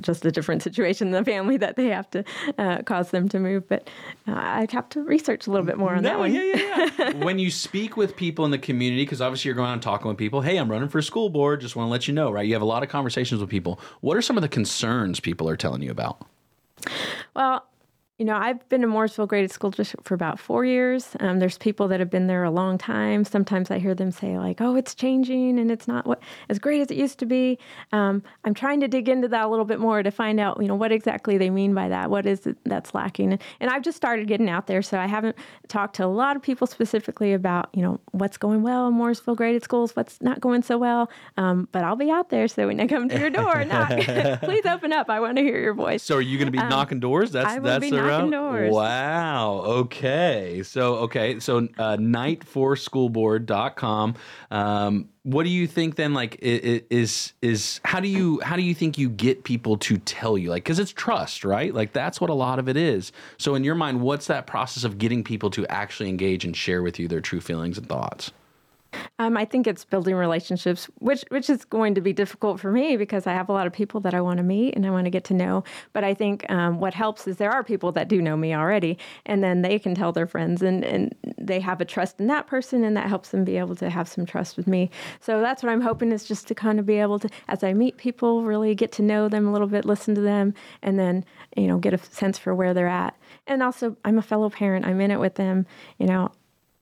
just 0.01 0.25
a 0.25 0.31
different 0.31 0.63
situation 0.63 1.07
in 1.07 1.13
the 1.13 1.23
family 1.23 1.57
that 1.57 1.75
they 1.75 1.87
have 1.87 2.09
to 2.11 2.23
uh, 2.57 2.81
cause 2.83 3.11
them 3.11 3.29
to 3.29 3.39
move. 3.39 3.67
But 3.67 3.89
uh, 4.27 4.33
I'd 4.35 4.71
have 4.71 4.89
to 4.89 5.01
research 5.01 5.47
a 5.47 5.51
little 5.51 5.65
bit 5.65 5.77
more 5.77 5.93
on 5.95 6.03
that 6.03 6.19
one. 6.19 6.33
yeah, 6.33 6.43
yeah, 6.43 6.89
yeah. 6.97 7.13
when 7.23 7.39
you 7.39 7.51
speak 7.51 7.95
with 7.95 8.15
people 8.15 8.45
in 8.45 8.51
the 8.51 8.57
community, 8.57 9.03
because 9.03 9.21
obviously 9.21 9.49
you're 9.49 9.55
going 9.55 9.69
out 9.69 9.73
and 9.73 9.81
talking 9.81 10.07
with 10.07 10.17
people, 10.17 10.41
hey, 10.41 10.57
I'm 10.57 10.69
running 10.69 10.89
for 10.89 11.01
school 11.01 11.29
board. 11.29 11.61
Just 11.61 11.75
want 11.75 11.87
to 11.87 11.91
let 11.91 12.07
you 12.07 12.13
know, 12.13 12.31
right? 12.31 12.45
You 12.45 12.53
have 12.53 12.61
a 12.61 12.65
lot 12.65 12.83
of 12.83 12.89
conversations 12.89 13.41
with 13.41 13.49
people. 13.49 13.79
What 14.01 14.17
are 14.17 14.21
some 14.21 14.37
of 14.37 14.41
the 14.41 14.49
concerns 14.49 15.19
people 15.19 15.47
are 15.47 15.57
telling 15.57 15.81
you 15.81 15.91
about? 15.91 16.25
Well, 17.35 17.68
you 18.19 18.25
know, 18.25 18.35
I've 18.35 18.67
been 18.67 18.83
in 18.83 18.89
Mooresville 18.89 19.29
Graded 19.29 19.49
School 19.49 19.71
District 19.71 20.05
for 20.05 20.13
about 20.13 20.39
four 20.39 20.65
years. 20.65 21.15
Um, 21.21 21.39
there's 21.39 21.57
people 21.57 21.87
that 21.87 22.01
have 22.01 22.09
been 22.09 22.27
there 22.27 22.43
a 22.43 22.51
long 22.51 22.77
time. 22.77 23.23
Sometimes 23.23 23.71
I 23.71 23.79
hear 23.79 23.95
them 23.95 24.11
say, 24.11 24.37
like, 24.37 24.59
oh, 24.59 24.75
it's 24.75 24.93
changing 24.93 25.57
and 25.57 25.71
it's 25.71 25.87
not 25.87 26.05
what 26.05 26.21
as 26.49 26.59
great 26.59 26.81
as 26.81 26.91
it 26.91 26.97
used 26.97 27.17
to 27.19 27.25
be. 27.25 27.57
Um, 27.93 28.21
I'm 28.43 28.53
trying 28.53 28.81
to 28.81 28.89
dig 28.89 29.07
into 29.07 29.29
that 29.29 29.45
a 29.45 29.47
little 29.47 29.63
bit 29.63 29.79
more 29.79 30.03
to 30.03 30.11
find 30.11 30.37
out, 30.37 30.61
you 30.61 30.67
know, 30.67 30.75
what 30.75 30.91
exactly 30.91 31.37
they 31.37 31.49
mean 31.49 31.73
by 31.73 31.87
that. 31.87 32.09
What 32.09 32.25
is 32.25 32.45
it 32.45 32.57
that's 32.65 32.93
lacking? 32.93 33.39
And 33.61 33.69
I've 33.71 33.83
just 33.83 33.95
started 33.95 34.27
getting 34.27 34.49
out 34.49 34.67
there, 34.67 34.81
so 34.81 34.99
I 34.99 35.07
haven't 35.07 35.37
talked 35.69 35.95
to 35.95 36.05
a 36.05 36.07
lot 36.07 36.35
of 36.35 36.41
people 36.41 36.67
specifically 36.67 37.31
about, 37.31 37.69
you 37.73 37.81
know, 37.81 38.01
what's 38.11 38.35
going 38.37 38.63
well 38.63 38.85
in 38.89 38.95
Mooresville 38.95 39.37
Graded 39.37 39.63
Schools, 39.63 39.95
what's 39.95 40.21
not 40.21 40.41
going 40.41 40.61
so 40.61 40.77
well. 40.77 41.09
Um, 41.37 41.69
but 41.71 41.85
I'll 41.85 41.95
be 41.95 42.11
out 42.11 42.31
there, 42.31 42.49
so 42.49 42.67
when 42.67 42.81
I 42.81 42.87
come 42.87 43.07
to 43.07 43.17
your 43.17 43.29
door, 43.29 43.63
knock, 43.63 43.89
please 44.41 44.65
open 44.65 44.91
up. 44.91 45.09
I 45.09 45.21
want 45.21 45.37
to 45.37 45.41
hear 45.41 45.57
your 45.57 45.73
voice. 45.73 46.03
So 46.03 46.17
are 46.17 46.21
you 46.21 46.37
going 46.37 46.47
to 46.47 46.51
be 46.51 46.57
Um, 46.59 46.67
knocking 46.67 46.99
doors? 46.99 47.31
That's 47.31 47.47
that's 47.63 47.89
around. 48.09 48.31
doors. 48.31 48.73
Wow. 48.73 49.61
Okay. 49.65 50.63
So 50.63 50.95
okay. 50.95 51.39
So 51.39 51.67
uh, 51.77 51.97
knight4schoolboard.com. 51.97 54.15
Um, 54.51 55.09
what 55.23 55.43
do 55.43 55.49
you 55.49 55.67
think 55.67 55.95
then? 55.95 56.13
Like, 56.13 56.37
is 56.41 57.33
is 57.41 57.81
how 57.83 57.99
do 57.99 58.07
you 58.07 58.39
how 58.41 58.55
do 58.55 58.61
you 58.61 58.73
think 58.73 58.97
you 58.97 59.09
get 59.09 59.43
people 59.43 59.77
to 59.77 59.97
tell 59.97 60.37
you? 60.37 60.49
Like, 60.49 60.63
because 60.63 60.79
it's 60.79 60.91
trust, 60.91 61.45
right? 61.45 61.73
Like 61.73 61.93
that's 61.93 62.19
what 62.19 62.29
a 62.29 62.33
lot 62.33 62.59
of 62.59 62.69
it 62.69 62.77
is. 62.77 63.11
So 63.37 63.55
in 63.55 63.63
your 63.63 63.75
mind, 63.75 64.01
what's 64.01 64.27
that 64.27 64.47
process 64.47 64.83
of 64.83 64.97
getting 64.97 65.23
people 65.23 65.49
to 65.51 65.67
actually 65.67 66.09
engage 66.09 66.45
and 66.45 66.55
share 66.55 66.81
with 66.81 66.99
you 66.99 67.07
their 67.07 67.21
true 67.21 67.41
feelings 67.41 67.77
and 67.77 67.87
thoughts? 67.87 68.31
Um, 69.19 69.37
I 69.37 69.45
think 69.45 69.67
it's 69.67 69.85
building 69.85 70.15
relationships, 70.15 70.89
which 70.99 71.23
which 71.29 71.49
is 71.49 71.65
going 71.65 71.95
to 71.95 72.01
be 72.01 72.13
difficult 72.13 72.59
for 72.59 72.71
me 72.71 72.97
because 72.97 73.27
I 73.27 73.33
have 73.33 73.49
a 73.49 73.51
lot 73.51 73.67
of 73.67 73.73
people 73.73 73.99
that 74.01 74.13
I 74.13 74.21
want 74.21 74.37
to 74.37 74.43
meet 74.43 74.75
and 74.75 74.85
I 74.85 74.91
want 74.91 75.05
to 75.05 75.11
get 75.11 75.23
to 75.25 75.33
know. 75.33 75.63
But 75.93 76.03
I 76.03 76.13
think 76.13 76.49
um, 76.49 76.79
what 76.79 76.93
helps 76.93 77.27
is 77.27 77.37
there 77.37 77.51
are 77.51 77.63
people 77.63 77.91
that 77.93 78.07
do 78.07 78.21
know 78.21 78.37
me 78.37 78.53
already, 78.53 78.97
and 79.25 79.43
then 79.43 79.61
they 79.61 79.77
can 79.79 79.95
tell 79.95 80.11
their 80.11 80.27
friends, 80.27 80.61
and 80.61 80.83
and 80.83 81.15
they 81.37 81.59
have 81.59 81.81
a 81.81 81.85
trust 81.85 82.19
in 82.19 82.27
that 82.27 82.47
person, 82.47 82.83
and 82.83 82.95
that 82.95 83.07
helps 83.07 83.29
them 83.29 83.43
be 83.43 83.57
able 83.57 83.75
to 83.75 83.89
have 83.89 84.07
some 84.07 84.25
trust 84.25 84.57
with 84.57 84.67
me. 84.67 84.89
So 85.19 85.41
that's 85.41 85.63
what 85.63 85.71
I'm 85.71 85.81
hoping 85.81 86.11
is 86.11 86.23
just 86.23 86.47
to 86.47 86.55
kind 86.55 86.79
of 86.79 86.85
be 86.85 86.95
able 86.95 87.19
to, 87.19 87.29
as 87.47 87.63
I 87.63 87.73
meet 87.73 87.97
people, 87.97 88.43
really 88.43 88.75
get 88.75 88.91
to 88.93 89.01
know 89.01 89.29
them 89.29 89.47
a 89.47 89.51
little 89.51 89.67
bit, 89.67 89.85
listen 89.85 90.15
to 90.15 90.21
them, 90.21 90.53
and 90.81 90.97
then 90.97 91.25
you 91.55 91.67
know 91.67 91.77
get 91.77 91.93
a 91.93 91.97
sense 91.97 92.37
for 92.37 92.55
where 92.55 92.73
they're 92.73 92.87
at. 92.87 93.15
And 93.47 93.61
also, 93.61 93.97
I'm 94.05 94.17
a 94.17 94.21
fellow 94.21 94.49
parent. 94.49 94.85
I'm 94.85 95.01
in 95.01 95.11
it 95.11 95.19
with 95.19 95.35
them, 95.35 95.65
you 95.97 96.07
know, 96.07 96.31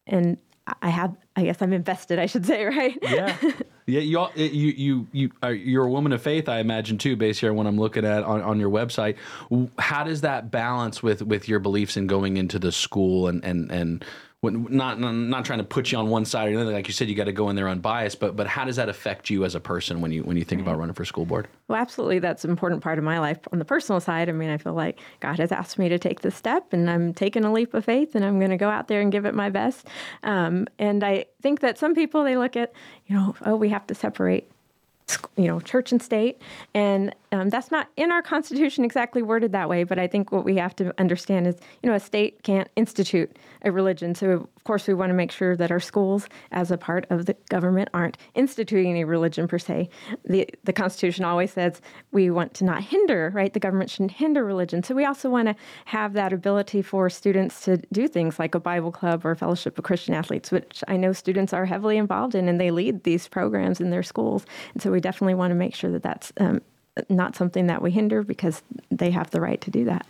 and 0.05 0.37
I 0.81 0.89
have, 0.89 1.15
I 1.37 1.43
guess 1.43 1.61
I'm 1.61 1.71
invested, 1.71 2.17
I 2.17 2.25
should 2.25 2.45
say, 2.45 2.65
right? 2.65 2.97
Yeah. 3.01 3.37
Yeah, 3.85 4.01
you 4.01 4.19
all, 4.19 4.31
eh, 4.35 4.49
you 4.51 4.73
you 4.75 5.07
you 5.13 5.31
are 5.41 5.53
you're 5.53 5.85
a 5.85 5.89
woman 5.89 6.11
of 6.11 6.21
faith, 6.21 6.49
I 6.49 6.59
imagine 6.59 6.97
too, 6.97 7.15
based 7.15 7.39
here 7.39 7.51
on 7.51 7.55
what 7.55 7.67
I'm 7.67 7.77
looking 7.77 8.03
at 8.03 8.23
on, 8.23 8.41
on 8.41 8.59
your 8.59 8.69
website. 8.69 9.15
How 9.79 10.03
does 10.03 10.21
that 10.21 10.51
balance 10.51 11.01
with 11.01 11.21
with 11.21 11.47
your 11.47 11.59
beliefs 11.59 11.95
in 11.95 12.05
going 12.05 12.35
into 12.35 12.59
the 12.59 12.73
school 12.73 13.29
and 13.29 13.41
and 13.45 13.71
and 13.71 14.03
not 14.43 14.99
not 14.99 15.11
not 15.13 15.45
trying 15.45 15.59
to 15.59 15.65
put 15.65 15.91
you 15.91 15.97
on 15.97 16.09
one 16.09 16.23
side 16.23 16.47
or 16.47 16.51
another? 16.51 16.71
Like 16.71 16.87
you 16.87 16.93
said, 16.93 17.09
you 17.09 17.15
got 17.15 17.23
to 17.23 17.31
go 17.31 17.49
in 17.49 17.55
there 17.55 17.67
unbiased. 17.67 18.19
But 18.19 18.35
but 18.35 18.47
how 18.47 18.65
does 18.65 18.75
that 18.75 18.87
affect 18.87 19.29
you 19.29 19.43
as 19.45 19.55
a 19.55 19.59
person 19.59 19.99
when 19.99 20.11
you 20.11 20.23
when 20.23 20.37
you 20.37 20.43
think 20.43 20.61
about 20.61 20.77
running 20.77 20.93
for 20.93 21.05
school 21.05 21.25
board? 21.25 21.47
Well, 21.67 21.79
absolutely. 21.79 22.19
That's 22.19 22.43
an 22.43 22.51
important 22.51 22.83
part 22.83 22.97
of 22.99 23.03
my 23.03 23.19
life. 23.19 23.39
On 23.51 23.59
the 23.59 23.65
personal 23.65 23.99
side, 23.99 24.29
I 24.29 24.31
mean, 24.33 24.49
I 24.49 24.57
feel 24.57 24.73
like 24.73 24.99
God 25.21 25.39
has 25.39 25.51
asked 25.51 25.79
me 25.79 25.89
to 25.89 25.97
take 25.97 26.21
this 26.21 26.35
step, 26.35 26.71
and 26.71 26.89
I'm 26.89 27.13
taking 27.13 27.43
a 27.45 27.51
leap 27.51 27.73
of 27.73 27.83
faith, 27.83 28.13
and 28.13 28.23
I'm 28.23 28.37
going 28.37 28.51
to 28.51 28.57
go 28.57 28.69
out 28.69 28.87
there 28.87 29.01
and 29.01 29.11
give 29.11 29.25
it 29.25 29.33
my 29.33 29.49
best. 29.49 29.87
Um, 30.23 30.67
and 30.77 31.03
I 31.03 31.25
think 31.41 31.61
that 31.61 31.77
some 31.77 31.95
people 31.95 32.23
they 32.23 32.37
look 32.37 32.55
at, 32.55 32.73
you 33.07 33.15
know, 33.15 33.35
oh, 33.45 33.55
we 33.55 33.69
have 33.69 33.87
to 33.87 33.95
separate 33.95 34.51
you 35.35 35.47
know, 35.47 35.59
church 35.59 35.91
and 35.91 36.01
state. 36.01 36.41
And 36.73 37.15
um, 37.31 37.49
that's 37.49 37.71
not 37.71 37.89
in 37.95 38.11
our 38.11 38.21
Constitution 38.21 38.83
exactly 38.83 39.21
worded 39.21 39.51
that 39.51 39.69
way, 39.69 39.83
but 39.83 39.99
I 39.99 40.07
think 40.07 40.31
what 40.31 40.43
we 40.43 40.55
have 40.57 40.75
to 40.77 40.93
understand 40.99 41.47
is, 41.47 41.55
you 41.81 41.89
know, 41.89 41.95
a 41.95 41.99
state 41.99 42.43
can't 42.43 42.69
institute 42.75 43.37
a 43.63 43.71
religion. 43.71 44.15
So, 44.15 44.49
course, 44.67 44.87
we 44.87 44.93
want 44.93 45.09
to 45.09 45.13
make 45.15 45.31
sure 45.31 45.55
that 45.55 45.71
our 45.71 45.79
schools, 45.79 46.27
as 46.51 46.71
a 46.71 46.77
part 46.77 47.07
of 47.09 47.25
the 47.25 47.35
government, 47.49 47.89
aren't 47.93 48.17
instituting 48.35 48.97
a 48.97 49.05
religion 49.05 49.47
per 49.47 49.57
se. 49.57 49.89
The, 50.25 50.47
the 50.65 50.73
Constitution 50.73 51.23
always 51.25 51.53
says 51.53 51.81
we 52.11 52.29
want 52.29 52.53
to 52.55 52.65
not 52.65 52.83
hinder, 52.83 53.31
right? 53.33 53.53
The 53.53 53.59
government 53.59 53.89
shouldn't 53.89 54.11
hinder 54.11 54.43
religion. 54.43 54.83
So, 54.83 54.93
we 54.93 55.05
also 55.05 55.29
want 55.29 55.47
to 55.47 55.55
have 55.85 56.13
that 56.13 56.33
ability 56.33 56.81
for 56.81 57.09
students 57.09 57.63
to 57.65 57.77
do 57.91 58.07
things 58.07 58.37
like 58.37 58.53
a 58.53 58.59
Bible 58.59 58.91
club 58.91 59.25
or 59.25 59.33
fellowship 59.35 59.77
of 59.77 59.83
Christian 59.85 60.13
athletes, 60.13 60.51
which 60.51 60.83
I 60.87 60.97
know 60.97 61.13
students 61.13 61.53
are 61.53 61.65
heavily 61.65 61.97
involved 61.97 62.35
in, 62.35 62.49
and 62.49 62.59
they 62.59 62.71
lead 62.71 63.03
these 63.03 63.27
programs 63.27 63.79
in 63.79 63.89
their 63.89 64.03
schools. 64.03 64.45
And 64.73 64.83
so, 64.83 64.91
we 64.91 64.99
definitely 64.99 65.35
want 65.35 65.51
to 65.51 65.55
make 65.55 65.75
sure 65.75 65.91
that 65.91 66.03
that's 66.03 66.33
um, 66.37 66.61
not 67.09 67.35
something 67.35 67.67
that 67.67 67.81
we 67.81 67.91
hinder 67.91 68.21
because 68.21 68.61
they 68.91 69.11
have 69.11 69.31
the 69.31 69.39
right 69.39 69.61
to 69.61 69.71
do 69.71 69.85
that. 69.85 70.05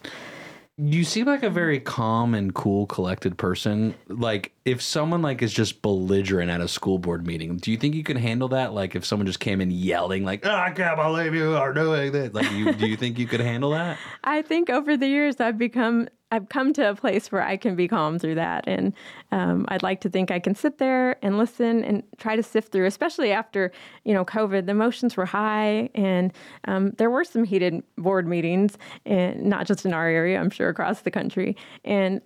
You 0.78 1.04
seem 1.04 1.26
like 1.26 1.44
a 1.44 1.50
very 1.50 1.80
calm 1.80 2.36
and 2.36 2.54
cool, 2.54 2.86
collected 2.86 3.38
person. 3.38 3.96
Like 4.08 4.52
if 4.68 4.82
someone 4.82 5.22
like 5.22 5.42
is 5.42 5.54
just 5.54 5.82
belligerent 5.82 6.52
at 6.52 6.60
a 6.60 6.68
school 6.68 7.00
board 7.00 7.26
meeting, 7.26 7.56
do 7.56 7.72
you 7.72 7.78
think 7.78 7.96
you 7.96 8.04
can 8.04 8.18
handle 8.18 8.50
that? 8.50 8.74
Like 8.74 8.98
if 8.98 9.06
someone 9.06 9.26
just 9.26 9.40
came 9.40 9.62
in 9.62 9.72
yelling, 9.72 10.26
like 10.26 10.46
"Oh, 10.46 10.54
"I 10.54 10.72
can't 10.72 10.98
believe 10.98 11.34
you 11.34 11.56
are 11.56 11.72
doing 11.72 12.12
this," 12.12 12.34
like 12.34 12.52
you, 12.52 12.74
do 12.74 12.86
you 12.86 12.98
think 12.98 13.18
you 13.18 13.28
could 13.28 13.40
handle 13.40 13.72
that? 13.72 13.98
I 14.26 14.42
think 14.42 14.70
over 14.70 14.98
the 14.98 15.08
years 15.08 15.40
I've 15.40 15.58
become 15.58 16.10
I've 16.32 16.50
come 16.50 16.74
to 16.74 16.90
a 16.90 16.96
place 16.96 17.32
where 17.32 17.42
I 17.42 17.56
can 17.56 17.78
be 17.78 17.88
calm 17.88 18.20
through 18.20 18.36
that, 18.36 18.66
and 18.68 18.92
um, 19.32 19.66
I'd 19.70 19.84
like 19.84 20.02
to 20.02 20.10
think 20.10 20.32
I 20.32 20.40
can 20.40 20.54
sit 20.54 20.80
there 20.80 21.16
and 21.24 21.38
listen 21.38 21.86
and 21.86 22.04
try 22.18 22.36
to 22.36 22.44
sift 22.44 22.74
through, 22.74 22.88
especially 22.88 23.32
after 23.32 23.72
you 24.04 24.14
know 24.14 24.26
COVID. 24.26 24.66
The 24.66 24.72
emotions 24.72 25.16
were 25.16 25.26
high, 25.26 25.90
and 25.96 26.34
um, 26.66 26.92
there 26.98 27.10
were 27.10 27.24
some 27.24 27.46
heated 27.46 27.84
board 27.98 28.28
meetings, 28.28 28.78
and 29.06 29.44
not 29.46 29.66
just 29.66 29.86
in 29.86 29.94
our 29.94 30.10
area, 30.10 30.38
I'm 30.38 30.50
sure 30.50 30.68
across 30.68 31.04
the 31.04 31.12
country, 31.12 31.56
and 31.86 32.20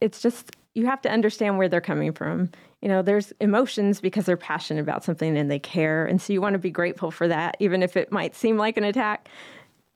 it's 0.00 0.22
just 0.22 0.52
you 0.78 0.86
have 0.86 1.02
to 1.02 1.10
understand 1.10 1.58
where 1.58 1.68
they're 1.68 1.80
coming 1.80 2.12
from. 2.12 2.50
You 2.80 2.88
know, 2.88 3.02
there's 3.02 3.32
emotions 3.40 4.00
because 4.00 4.24
they're 4.24 4.36
passionate 4.36 4.80
about 4.80 5.02
something 5.02 5.36
and 5.36 5.50
they 5.50 5.58
care, 5.58 6.06
and 6.06 6.22
so 6.22 6.32
you 6.32 6.40
want 6.40 6.54
to 6.54 6.58
be 6.58 6.70
grateful 6.70 7.10
for 7.10 7.26
that, 7.26 7.56
even 7.58 7.82
if 7.82 7.96
it 7.96 8.12
might 8.12 8.36
seem 8.36 8.56
like 8.56 8.76
an 8.76 8.84
attack. 8.84 9.28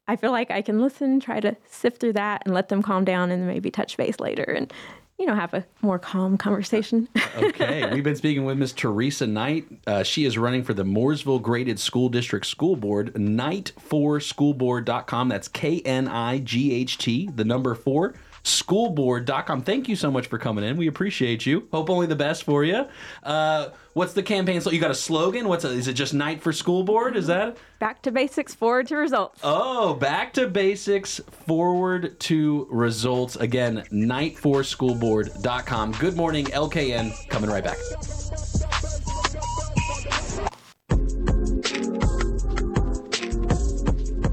I 0.09 0.17
feel 0.17 0.33
like 0.33 0.51
I 0.51 0.63
can 0.63 0.81
listen, 0.81 1.21
try 1.21 1.39
to 1.39 1.57
sift 1.71 2.01
through 2.01 2.15
that, 2.15 2.43
and 2.45 2.53
let 2.53 2.69
them 2.69 2.83
calm 2.83 3.05
down, 3.05 3.31
and 3.31 3.47
maybe 3.47 3.71
touch 3.71 3.97
base 3.97 4.19
later, 4.19 4.43
and 4.43 4.73
you 5.19 5.27
know, 5.27 5.35
have 5.37 5.55
a 5.55 5.65
more 5.83 6.01
calm 6.01 6.37
conversation. 6.37 7.09
Okay, 7.35 7.91
we've 7.91 8.05
been 8.05 8.17
speaking 8.17 8.45
with 8.45 8.59
Miss 8.59 8.75
Theresa 8.75 9.27
Knight. 9.27 9.65
Uh, 9.87 10.03
she 10.03 10.27
is 10.27 10.37
running 10.37 10.63
for 10.63 10.75
the 10.75 10.85
Mooresville 10.85 11.41
Graded 11.41 11.81
School 11.81 12.11
District 12.11 12.45
School 12.45 12.77
Board. 12.77 13.15
Knight4schoolboard.com. 13.15 15.31
That's 15.31 15.49
K 15.49 15.81
N 15.81 16.09
I 16.09 16.41
G 16.41 16.75
H 16.75 16.99
T, 16.99 17.31
the 17.35 17.45
number 17.45 17.75
four 17.75 18.13
schoolboard.com. 18.44 19.62
Thank 19.62 19.89
you 19.89 19.97
so 19.97 20.10
much 20.10 20.27
for 20.27 20.39
coming 20.39 20.64
in. 20.64 20.77
We 20.77 20.86
appreciate 20.89 21.47
you. 21.47 21.69
Hope 21.70 21.89
only 21.90 22.06
the 22.06 22.16
best 22.16 22.44
for 22.44 22.64
you. 22.64 22.86
Uh, 23.23 23.69
what's 23.94 24.12
the 24.14 24.23
campaign? 24.23 24.60
So 24.60 24.70
you 24.70 24.81
got 24.81 24.90
a 24.90 24.94
slogan? 24.94 25.48
What's 25.48 25.64
a, 25.64 25.69
is 25.69 25.89
it 25.89 25.94
just 25.94 26.12
Knight 26.14 26.43
for 26.43 26.52
School 26.52 26.82
Board? 26.82 27.16
Is 27.16 27.27
that? 27.28 27.56
Back 27.78 28.02
to 28.02 28.12
basics, 28.12 28.55
forward 28.55 28.89
to 28.89 28.97
results. 28.97 29.40
Oh, 29.43 29.94
back 29.94 30.32
to 30.35 30.48
basics, 30.48 31.20
forward 31.47 32.19
to 32.20 32.66
results. 32.70 33.36
Again, 33.36 33.85
knight4schoolboard.com. 33.93 35.93
Good 35.93 36.16
morning, 36.16 36.47
LKN. 36.47 37.28
Coming 37.28 37.51
right 37.51 37.64
back. 37.64 37.78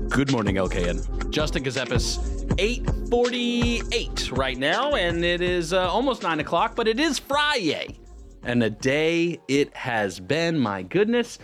Good 0.09 0.31
morning, 0.33 0.55
LKN. 0.55 1.29
Justin 1.29 1.63
Ckezepis, 1.63 2.38
848 2.57 4.31
right 4.31 4.57
now, 4.57 4.95
and 4.95 5.23
it 5.23 5.41
is 5.41 5.73
uh, 5.73 5.89
almost 5.89 6.23
9 6.23 6.39
o'clock, 6.39 6.75
but 6.75 6.87
it 6.87 6.99
is 6.99 7.19
Friday. 7.19 7.99
And 8.43 8.63
a 8.63 8.69
day 8.69 9.39
it 9.47 9.75
has 9.75 10.19
been, 10.19 10.57
my 10.57 10.83
goodness. 10.83 11.39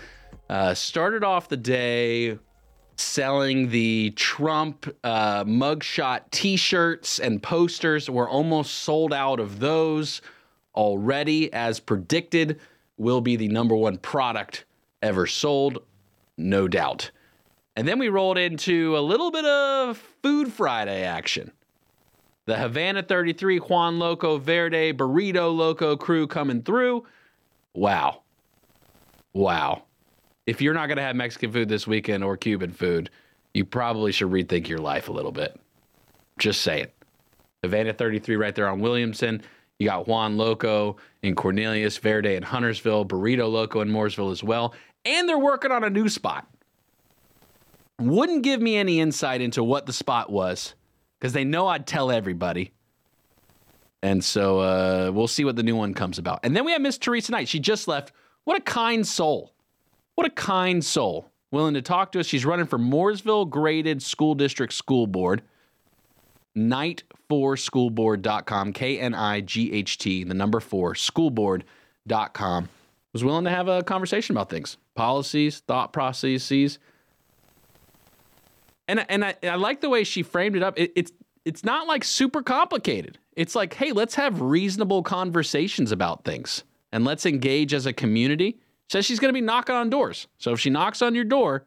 Uh, 0.50 0.74
started 0.74 1.24
off 1.24 1.50
the 1.50 1.58
day 1.58 2.38
selling 2.98 3.70
the 3.70 4.12
Trump 4.12 4.88
uh, 5.04 5.44
mugshot 5.44 6.22
t 6.32 6.56
shirts 6.56 7.20
and 7.20 7.42
posters. 7.42 8.10
We're 8.10 8.30
almost 8.30 8.74
sold 8.74 9.14
out 9.14 9.40
of 9.40 9.60
those 9.60 10.22
already, 10.76 11.52
as 11.54 11.80
predicted, 11.80 12.60
will 12.98 13.22
be 13.22 13.36
the 13.36 13.48
number 13.48 13.76
one 13.76 13.98
product 13.98 14.66
ever 15.02 15.28
sold, 15.28 15.80
no 16.38 16.68
doubt. 16.68 17.12
And 17.76 17.88
then 17.88 18.00
we 18.00 18.10
rolled 18.10 18.38
into 18.38 18.98
a 18.98 19.00
little 19.00 19.32
bit 19.32 19.46
of 19.46 19.98
Food 20.24 20.52
Friday 20.52 21.04
action. 21.04 21.52
The 22.46 22.58
Havana 22.58 23.04
33 23.04 23.58
Juan 23.58 24.00
Loco 24.00 24.38
Verde 24.38 24.94
Burrito 24.94 25.56
Loco 25.56 25.98
crew 25.98 26.28
coming 26.28 26.62
through. 26.62 27.06
Wow. 27.74 28.22
Wow. 29.34 29.84
If 30.46 30.62
you're 30.62 30.76
not 30.76 30.88
going 30.88 30.98
to 30.98 31.04
have 31.04 31.16
Mexican 31.16 31.52
food 31.52 31.70
this 31.70 31.88
weekend 31.88 32.24
or 32.24 32.38
Cuban 32.38 32.72
food, 32.72 33.10
you 33.54 33.66
probably 33.66 34.12
should 34.12 34.30
rethink 34.30 34.68
your 34.68 34.78
life 34.78 35.10
a 35.10 35.12
little 35.12 35.32
bit. 35.32 35.60
Just 36.38 36.62
saying. 36.62 36.88
Havana 37.64 37.94
33 37.94 38.36
right 38.36 38.54
there 38.54 38.70
on 38.70 38.80
Williamson. 38.80 39.42
You 39.80 39.88
got 39.88 40.08
Juan 40.08 40.38
Loco 40.38 40.98
in 41.24 41.36
Cornelius, 41.36 41.98
Verde 41.98 42.36
in 42.36 42.44
Huntersville, 42.44 43.06
Burrito 43.06 43.52
Loco 43.52 43.82
in 43.82 43.90
Mooresville 43.90 44.32
as 44.32 44.44
well. 44.44 44.74
And 45.04 45.28
they're 45.28 45.38
working 45.38 45.72
on 45.72 45.84
a 45.84 45.90
new 45.90 46.08
spot. 46.08 46.48
Wouldn't 48.00 48.44
give 48.44 48.62
me 48.62 48.76
any 48.76 49.00
insight 49.00 49.42
into 49.42 49.64
what 49.64 49.86
the 49.86 49.94
spot 49.94 50.30
was 50.30 50.76
because 51.20 51.34
they 51.34 51.44
know 51.44 51.68
I'd 51.68 51.88
tell 51.88 52.12
everybody. 52.12 52.72
And 54.04 54.24
so 54.24 54.60
uh, 54.60 55.12
we'll 55.14 55.28
see 55.28 55.46
what 55.46 55.56
the 55.56 55.64
new 55.64 55.76
one 55.76 55.94
comes 55.94 56.20
about. 56.20 56.42
And 56.44 56.56
then 56.56 56.66
we 56.66 56.74
have 56.74 56.82
Miss 56.82 56.98
Theresa 56.98 57.32
Knight. 57.32 57.48
She 57.48 57.60
just 57.60 57.88
left. 57.88 58.12
What 58.44 58.58
a 58.58 58.62
kind 58.62 59.08
soul. 59.08 59.54
What 60.16 60.28
a 60.28 60.30
kind 60.30 60.86
soul. 60.86 61.32
Willing 61.52 61.74
to 61.76 61.82
talk 61.82 62.12
to 62.12 62.20
us. 62.20 62.26
She's 62.26 62.46
running 62.46 62.68
for 62.68 62.78
Mooresville 62.78 63.50
Graded 63.50 64.04
School 64.04 64.36
District 64.36 64.74
School 64.74 65.08
Board. 65.08 65.42
Knight4schoolboard.com. 66.56 68.74
K 68.74 69.00
N 69.00 69.14
I 69.14 69.42
G 69.42 69.74
H 69.74 69.98
T, 69.98 70.24
the 70.24 70.34
number 70.34 70.60
four, 70.60 70.94
schoolboard.com. 70.94 72.70
Was 73.14 73.24
willing 73.24 73.46
to 73.46 73.50
have 73.50 73.68
a 73.68 73.84
conversation 73.84 74.36
about 74.36 74.50
things, 74.50 74.78
policies, 74.96 75.60
thought 75.60 75.94
processes. 75.94 76.80
And, 78.88 79.06
and 79.10 79.26
I, 79.26 79.36
I 79.44 79.56
like 79.56 79.82
the 79.82 79.90
way 79.90 80.04
she 80.04 80.24
framed 80.24 80.56
it 80.56 80.64
up. 80.64 80.78
It, 80.78 80.92
it's 80.96 81.12
it's 81.46 81.64
not 81.64 81.88
like 81.88 82.04
super 82.04 82.42
complicated. 82.42 83.20
It's 83.36 83.54
like, 83.56 83.74
hey, 83.76 83.92
let's 83.92 84.16
have 84.16 84.42
reasonable 84.42 85.04
conversations 85.04 85.92
about 85.92 86.24
things 86.24 86.64
and 86.92 87.06
let's 87.06 87.26
engage 87.26 87.74
as 87.74 87.86
a 87.86 87.94
community. 87.94 88.60
Says 88.90 89.06
she's 89.06 89.20
going 89.20 89.30
to 89.30 89.34
be 89.34 89.42
knocking 89.42 89.76
on 89.76 89.90
doors. 89.90 90.28
So 90.38 90.54
if 90.54 90.60
she 90.60 90.70
knocks 90.70 91.02
on 91.02 91.14
your 91.14 91.24
door, 91.24 91.66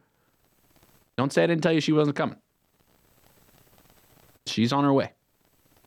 don't 1.16 1.32
say 1.32 1.44
I 1.44 1.46
didn't 1.46 1.62
tell 1.62 1.72
you 1.72 1.80
she 1.80 1.92
wasn't 1.92 2.16
coming. 2.16 2.36
She's 4.46 4.72
on 4.72 4.84
her 4.84 4.92
way. 4.92 5.12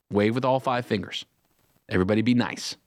Wave 0.10 0.36
with 0.36 0.46
all 0.46 0.60
five 0.60 0.86
fingers. 0.86 1.26
Everybody 1.90 2.22
be 2.22 2.34
nice. 2.34 2.78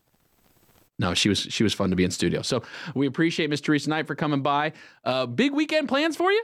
No, 0.98 1.12
she 1.12 1.28
was 1.28 1.38
she 1.38 1.64
was 1.64 1.74
fun 1.74 1.90
to 1.90 1.96
be 1.96 2.04
in 2.04 2.10
studio. 2.10 2.42
So 2.42 2.62
we 2.94 3.06
appreciate 3.06 3.50
Miss 3.50 3.60
Theresa 3.60 3.90
Knight 3.90 4.06
for 4.06 4.14
coming 4.14 4.42
by. 4.42 4.72
Uh, 5.02 5.26
big 5.26 5.52
weekend 5.52 5.88
plans 5.88 6.16
for 6.16 6.30
you? 6.30 6.42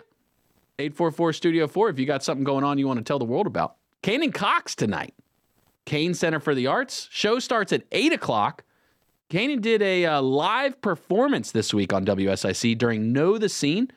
844 0.80 1.32
Studio 1.32 1.66
4 1.66 1.90
if 1.90 1.98
you 1.98 2.06
got 2.06 2.24
something 2.24 2.44
going 2.44 2.64
on 2.64 2.78
you 2.78 2.86
want 2.86 2.98
to 2.98 3.04
tell 3.04 3.18
the 3.18 3.24
world 3.24 3.46
about. 3.46 3.76
Kane 4.02 4.22
and 4.22 4.34
Cox 4.34 4.74
tonight. 4.74 5.14
Cain 5.84 6.14
Center 6.14 6.40
for 6.40 6.54
the 6.54 6.66
Arts. 6.66 7.08
Show 7.10 7.38
starts 7.38 7.72
at 7.72 7.84
8 7.92 8.12
o'clock. 8.12 8.64
Kanan 9.30 9.60
did 9.60 9.80
a 9.80 10.06
uh, 10.06 10.20
live 10.20 10.80
performance 10.80 11.52
this 11.52 11.72
week 11.72 11.92
on 11.92 12.04
WSIC 12.04 12.76
during 12.76 13.12
Know 13.12 13.38
the 13.38 13.48
Scene, 13.48 13.90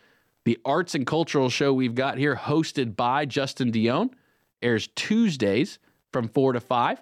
the 0.43 0.59
arts 0.63 0.93
and 0.93 1.07
cultural 1.07 1.49
show 1.49 1.73
we've 1.73 1.95
got 1.95 2.19
here, 2.19 2.35
hosted 2.35 2.95
by 2.95 3.25
Justin 3.25 3.71
Dion. 3.71 4.11
Airs 4.61 4.89
Tuesdays 4.95 5.79
from 6.11 6.27
4 6.27 6.53
to 6.53 6.59
5. 6.59 7.01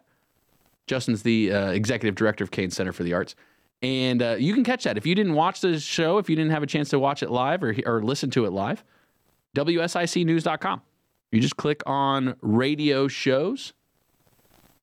Justin's 0.87 1.23
the 1.23 1.51
uh, 1.51 1.69
executive 1.71 2.15
director 2.15 2.43
of 2.43 2.51
Cain 2.51 2.71
Center 2.71 2.93
for 2.93 3.03
the 3.03 3.13
Arts. 3.13 3.35
And 3.81 4.21
uh, 4.21 4.35
you 4.37 4.53
can 4.53 4.63
catch 4.63 4.83
that. 4.85 4.97
If 4.97 5.05
you 5.05 5.15
didn't 5.15 5.33
watch 5.33 5.61
the 5.61 5.79
show, 5.79 6.17
if 6.17 6.29
you 6.29 6.35
didn't 6.35 6.51
have 6.51 6.63
a 6.63 6.67
chance 6.67 6.89
to 6.89 6.99
watch 6.99 7.23
it 7.23 7.31
live 7.31 7.63
or, 7.63 7.75
or 7.85 8.01
listen 8.01 8.29
to 8.31 8.45
it 8.45 8.51
live, 8.51 8.83
WSICnews.com. 9.55 10.81
You 11.31 11.39
just 11.39 11.57
click 11.57 11.81
on 11.85 12.35
radio 12.41 13.07
shows, 13.07 13.73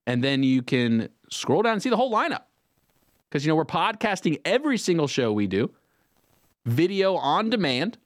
and 0.06 0.24
then 0.24 0.42
you 0.42 0.62
can 0.62 1.08
scroll 1.30 1.62
down 1.62 1.74
and 1.74 1.82
see 1.82 1.90
the 1.90 1.96
whole 1.96 2.12
lineup. 2.12 2.44
Because, 3.28 3.44
you 3.44 3.50
know, 3.50 3.56
we're 3.56 3.66
podcasting 3.66 4.40
every 4.44 4.78
single 4.78 5.06
show 5.06 5.32
we 5.32 5.46
do, 5.46 5.70
video 6.64 7.16
on 7.16 7.50
demand. 7.50 7.98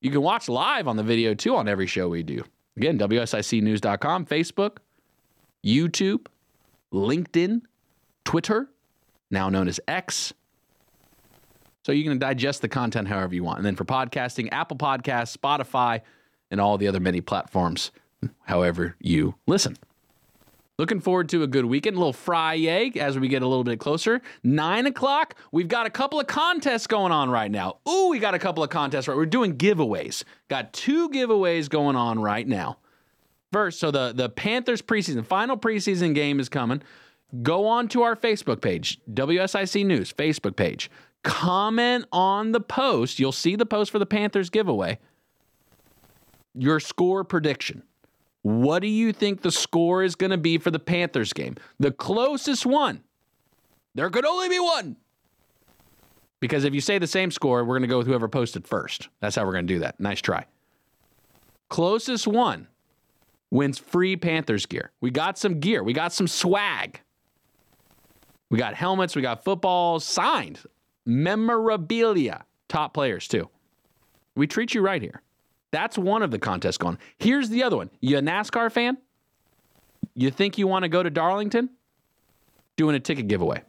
You 0.00 0.10
can 0.10 0.22
watch 0.22 0.48
live 0.48 0.88
on 0.88 0.96
the 0.96 1.02
video 1.02 1.34
too 1.34 1.54
on 1.56 1.68
every 1.68 1.86
show 1.86 2.08
we 2.08 2.22
do. 2.22 2.44
Again, 2.76 2.98
WSICnews.com, 2.98 4.26
Facebook, 4.26 4.78
YouTube, 5.64 6.26
LinkedIn, 6.92 7.62
Twitter, 8.24 8.70
now 9.30 9.48
known 9.48 9.68
as 9.68 9.80
X. 9.86 10.32
So 11.84 11.92
you 11.92 12.04
can 12.04 12.18
digest 12.18 12.62
the 12.62 12.68
content 12.68 13.08
however 13.08 13.34
you 13.34 13.44
want. 13.44 13.58
And 13.58 13.66
then 13.66 13.76
for 13.76 13.84
podcasting, 13.84 14.48
Apple 14.52 14.76
Podcasts, 14.76 15.36
Spotify, 15.36 16.00
and 16.50 16.60
all 16.60 16.78
the 16.78 16.88
other 16.88 17.00
many 17.00 17.20
platforms, 17.20 17.90
however 18.44 18.96
you 19.00 19.34
listen. 19.46 19.76
Looking 20.76 20.98
forward 21.00 21.28
to 21.28 21.44
a 21.44 21.46
good 21.46 21.66
weekend. 21.66 21.96
A 21.96 22.00
little 22.00 22.12
fry 22.12 22.56
egg 22.56 22.96
as 22.96 23.16
we 23.16 23.28
get 23.28 23.42
a 23.42 23.46
little 23.46 23.62
bit 23.62 23.78
closer. 23.78 24.20
Nine 24.42 24.86
o'clock. 24.86 25.36
We've 25.52 25.68
got 25.68 25.86
a 25.86 25.90
couple 25.90 26.18
of 26.18 26.26
contests 26.26 26.88
going 26.88 27.12
on 27.12 27.30
right 27.30 27.50
now. 27.50 27.76
Ooh, 27.88 28.08
we 28.08 28.18
got 28.18 28.34
a 28.34 28.40
couple 28.40 28.64
of 28.64 28.70
contests 28.70 29.06
right. 29.06 29.16
We're 29.16 29.26
doing 29.26 29.56
giveaways. 29.56 30.24
Got 30.48 30.72
two 30.72 31.10
giveaways 31.10 31.68
going 31.68 31.94
on 31.94 32.18
right 32.18 32.46
now. 32.46 32.78
First, 33.52 33.78
so 33.78 33.92
the 33.92 34.12
the 34.12 34.28
Panthers 34.28 34.82
preseason 34.82 35.24
final 35.24 35.56
preseason 35.56 36.12
game 36.12 36.40
is 36.40 36.48
coming. 36.48 36.82
Go 37.42 37.66
on 37.66 37.86
to 37.88 38.02
our 38.02 38.16
Facebook 38.16 38.60
page, 38.60 38.98
WSIC 39.12 39.86
News 39.86 40.12
Facebook 40.12 40.56
page. 40.56 40.90
Comment 41.24 42.04
on 42.12 42.52
the 42.52 42.60
post. 42.60 43.18
You'll 43.18 43.32
see 43.32 43.56
the 43.56 43.66
post 43.66 43.90
for 43.90 43.98
the 43.98 44.06
Panthers 44.06 44.50
giveaway. 44.50 44.98
Your 46.54 46.78
score 46.78 47.24
prediction. 47.24 47.82
What 48.42 48.80
do 48.80 48.88
you 48.88 49.12
think 49.12 49.40
the 49.40 49.50
score 49.50 50.04
is 50.04 50.14
going 50.14 50.30
to 50.30 50.38
be 50.38 50.58
for 50.58 50.70
the 50.70 50.78
Panthers 50.78 51.32
game? 51.32 51.56
The 51.80 51.90
closest 51.90 52.66
one. 52.66 53.02
There 53.94 54.10
could 54.10 54.26
only 54.26 54.48
be 54.50 54.60
one. 54.60 54.96
Because 56.40 56.64
if 56.64 56.74
you 56.74 56.82
say 56.82 56.98
the 56.98 57.06
same 57.06 57.30
score, 57.30 57.64
we're 57.64 57.78
going 57.78 57.82
to 57.82 57.88
go 57.88 57.98
with 57.98 58.06
whoever 58.06 58.28
posted 58.28 58.68
first. 58.68 59.08
That's 59.20 59.34
how 59.34 59.46
we're 59.46 59.52
going 59.52 59.66
to 59.66 59.74
do 59.74 59.78
that. 59.80 59.98
Nice 59.98 60.20
try. 60.20 60.44
Closest 61.70 62.26
one 62.26 62.68
wins 63.50 63.78
free 63.78 64.16
Panthers 64.16 64.66
gear. 64.66 64.90
We 65.00 65.10
got 65.10 65.38
some 65.38 65.58
gear, 65.58 65.82
we 65.82 65.94
got 65.94 66.12
some 66.12 66.28
swag. 66.28 67.00
We 68.50 68.58
got 68.58 68.74
helmets, 68.74 69.16
we 69.16 69.22
got 69.22 69.42
footballs 69.42 70.04
signed, 70.04 70.60
memorabilia, 71.06 72.44
top 72.68 72.94
players 72.94 73.28
too. 73.28 73.48
We 74.34 74.46
treat 74.46 74.74
you 74.74 74.80
right 74.80 75.00
here. 75.00 75.22
That's 75.70 75.98
one 75.98 76.22
of 76.22 76.30
the 76.30 76.38
contests 76.38 76.78
going. 76.78 76.98
Here's 77.18 77.48
the 77.48 77.64
other 77.64 77.76
one. 77.76 77.90
You 78.00 78.18
a 78.18 78.20
NASCAR 78.20 78.70
fan? 78.70 78.96
You 80.14 80.30
think 80.30 80.58
you 80.58 80.66
want 80.66 80.84
to 80.84 80.88
go 80.88 81.02
to 81.02 81.10
Darlington? 81.10 81.70
Doing 82.76 82.94
a 82.94 83.00
ticket 83.00 83.28
giveaway. 83.28 83.62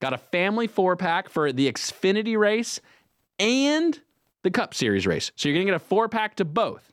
Got 0.00 0.12
a 0.12 0.18
family 0.18 0.66
four 0.66 0.96
pack 0.96 1.28
for 1.28 1.52
the 1.52 1.70
Xfinity 1.70 2.38
race 2.38 2.80
and 3.38 3.98
the 4.42 4.50
Cup 4.50 4.74
Series 4.74 5.06
race. 5.06 5.32
So 5.36 5.48
you're 5.48 5.56
going 5.56 5.66
to 5.66 5.72
get 5.72 5.76
a 5.76 5.84
four 5.84 6.08
pack 6.08 6.36
to 6.36 6.44
both. 6.44 6.92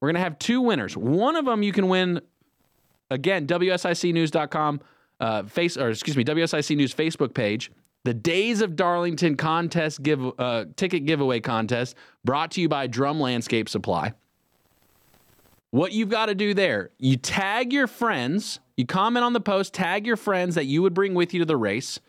We're 0.00 0.08
going 0.08 0.16
to 0.16 0.22
have 0.22 0.38
two 0.38 0.60
winners. 0.60 0.96
One 0.96 1.36
of 1.36 1.44
them 1.44 1.62
you 1.62 1.72
can 1.72 1.88
win, 1.88 2.20
again, 3.10 3.46
WSICnews.com, 3.46 4.80
uh, 5.20 5.42
face, 5.44 5.76
or 5.76 5.90
excuse 5.90 6.16
me, 6.16 6.24
WSIC 6.24 6.76
News 6.76 6.94
Facebook 6.94 7.34
page 7.34 7.70
the 8.04 8.14
Days 8.14 8.60
of 8.60 8.76
Darlington 8.76 9.36
contest 9.36 10.02
give 10.02 10.20
uh, 10.38 10.66
ticket 10.76 11.04
giveaway 11.04 11.40
contest 11.40 11.96
brought 12.24 12.52
to 12.52 12.60
you 12.60 12.68
by 12.68 12.86
Drum 12.86 13.20
Landscape 13.20 13.68
Supply. 13.68 14.12
What 15.70 15.92
you've 15.92 16.08
got 16.08 16.26
to 16.26 16.34
do 16.34 16.52
there, 16.52 16.90
you 16.98 17.16
tag 17.16 17.72
your 17.72 17.86
friends, 17.86 18.58
you 18.76 18.86
comment 18.86 19.24
on 19.24 19.32
the 19.32 19.40
post, 19.40 19.72
tag 19.72 20.06
your 20.06 20.16
friends 20.16 20.56
that 20.56 20.66
you 20.66 20.82
would 20.82 20.94
bring 20.94 21.14
with 21.14 21.32
you 21.32 21.40
to 21.40 21.46
the 21.46 21.56
race, 21.56 22.00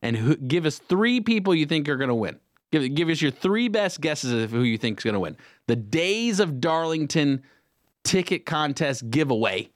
and 0.00 0.48
give 0.48 0.64
us 0.64 0.78
three 0.78 1.20
people 1.20 1.54
you 1.54 1.66
think 1.66 1.88
are 1.88 1.96
going 1.96 2.08
to 2.08 2.14
win. 2.14 2.38
Give, 2.70 2.94
give 2.94 3.10
us 3.10 3.20
your 3.20 3.30
three 3.30 3.68
best 3.68 4.00
guesses 4.00 4.32
of 4.32 4.50
who 4.50 4.62
you 4.62 4.78
think 4.78 4.98
is 4.98 5.04
going 5.04 5.14
to 5.14 5.20
win. 5.20 5.36
The 5.66 5.76
Days 5.76 6.40
of 6.40 6.60
Darlington 6.60 7.42
ticket 8.02 8.46
contest 8.46 9.10
giveaway. 9.10 9.68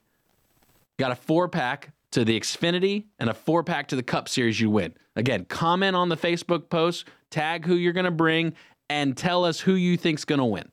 Got 0.97 1.11
a 1.11 1.15
four 1.15 1.47
pack 1.47 1.91
to 2.11 2.23
the 2.23 2.39
Xfinity 2.39 3.05
and 3.19 3.29
a 3.29 3.33
four 3.33 3.63
pack 3.63 3.87
to 3.89 3.95
the 3.95 4.03
Cup 4.03 4.29
Series 4.29 4.59
you 4.59 4.69
win. 4.69 4.93
Again, 5.15 5.45
comment 5.45 5.95
on 5.95 6.09
the 6.09 6.17
Facebook 6.17 6.69
post, 6.69 7.07
tag 7.29 7.65
who 7.65 7.75
you're 7.75 7.93
going 7.93 8.05
to 8.05 8.11
bring, 8.11 8.53
and 8.89 9.17
tell 9.17 9.43
us 9.43 9.59
who 9.59 9.73
you 9.73 9.97
think's 9.97 10.25
going 10.25 10.39
to 10.39 10.45
win. 10.45 10.69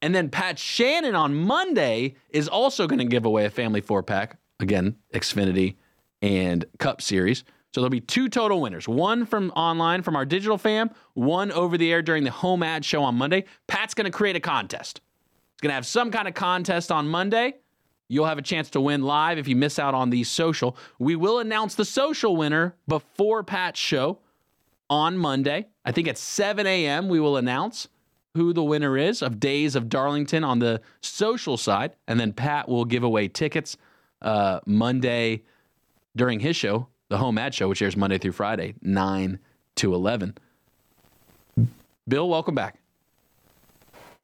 And 0.00 0.14
then 0.14 0.28
Pat 0.28 0.58
Shannon 0.58 1.14
on 1.14 1.34
Monday 1.34 2.16
is 2.30 2.48
also 2.48 2.86
going 2.86 2.98
to 2.98 3.04
give 3.04 3.24
away 3.24 3.46
a 3.46 3.50
family 3.50 3.80
four 3.80 4.02
pack. 4.02 4.38
Again, 4.60 4.96
Xfinity 5.12 5.76
and 6.22 6.64
Cup 6.78 7.02
Series. 7.02 7.44
So 7.72 7.80
there'll 7.80 7.90
be 7.90 8.00
two 8.00 8.28
total 8.28 8.60
winners 8.60 8.86
one 8.86 9.26
from 9.26 9.50
online 9.50 10.02
from 10.02 10.14
our 10.14 10.24
digital 10.24 10.58
fam, 10.58 10.90
one 11.14 11.50
over 11.50 11.76
the 11.76 11.92
air 11.92 12.02
during 12.02 12.22
the 12.22 12.30
home 12.30 12.62
ad 12.62 12.84
show 12.84 13.02
on 13.02 13.16
Monday. 13.16 13.46
Pat's 13.66 13.94
going 13.94 14.04
to 14.04 14.10
create 14.10 14.36
a 14.36 14.40
contest. 14.40 15.00
He's 15.54 15.60
going 15.60 15.70
to 15.70 15.74
have 15.74 15.86
some 15.86 16.10
kind 16.10 16.28
of 16.28 16.34
contest 16.34 16.92
on 16.92 17.08
Monday. 17.08 17.54
You'll 18.08 18.26
have 18.26 18.38
a 18.38 18.42
chance 18.42 18.70
to 18.70 18.80
win 18.80 19.02
live 19.02 19.38
if 19.38 19.48
you 19.48 19.56
miss 19.56 19.78
out 19.78 19.94
on 19.94 20.10
the 20.10 20.24
social. 20.24 20.76
We 20.98 21.16
will 21.16 21.38
announce 21.38 21.74
the 21.74 21.84
social 21.84 22.36
winner 22.36 22.74
before 22.86 23.42
Pat's 23.42 23.80
show 23.80 24.18
on 24.90 25.16
Monday. 25.16 25.68
I 25.84 25.92
think 25.92 26.08
at 26.08 26.18
7 26.18 26.66
a.m. 26.66 27.08
we 27.08 27.18
will 27.18 27.36
announce 27.36 27.88
who 28.34 28.52
the 28.52 28.62
winner 28.62 28.98
is 28.98 29.22
of 29.22 29.40
Days 29.40 29.74
of 29.74 29.88
Darlington 29.88 30.44
on 30.44 30.58
the 30.58 30.80
social 31.00 31.56
side. 31.56 31.96
And 32.06 32.20
then 32.20 32.32
Pat 32.32 32.68
will 32.68 32.84
give 32.84 33.02
away 33.02 33.28
tickets 33.28 33.76
uh, 34.20 34.60
Monday 34.66 35.42
during 36.16 36.40
his 36.40 36.56
show, 36.56 36.88
the 37.08 37.18
Home 37.18 37.38
Ad 37.38 37.54
Show, 37.54 37.68
which 37.68 37.80
airs 37.80 37.96
Monday 37.96 38.18
through 38.18 38.32
Friday, 38.32 38.74
9 38.82 39.38
to 39.76 39.94
11. 39.94 40.36
Bill, 42.06 42.28
welcome 42.28 42.54
back. 42.54 42.80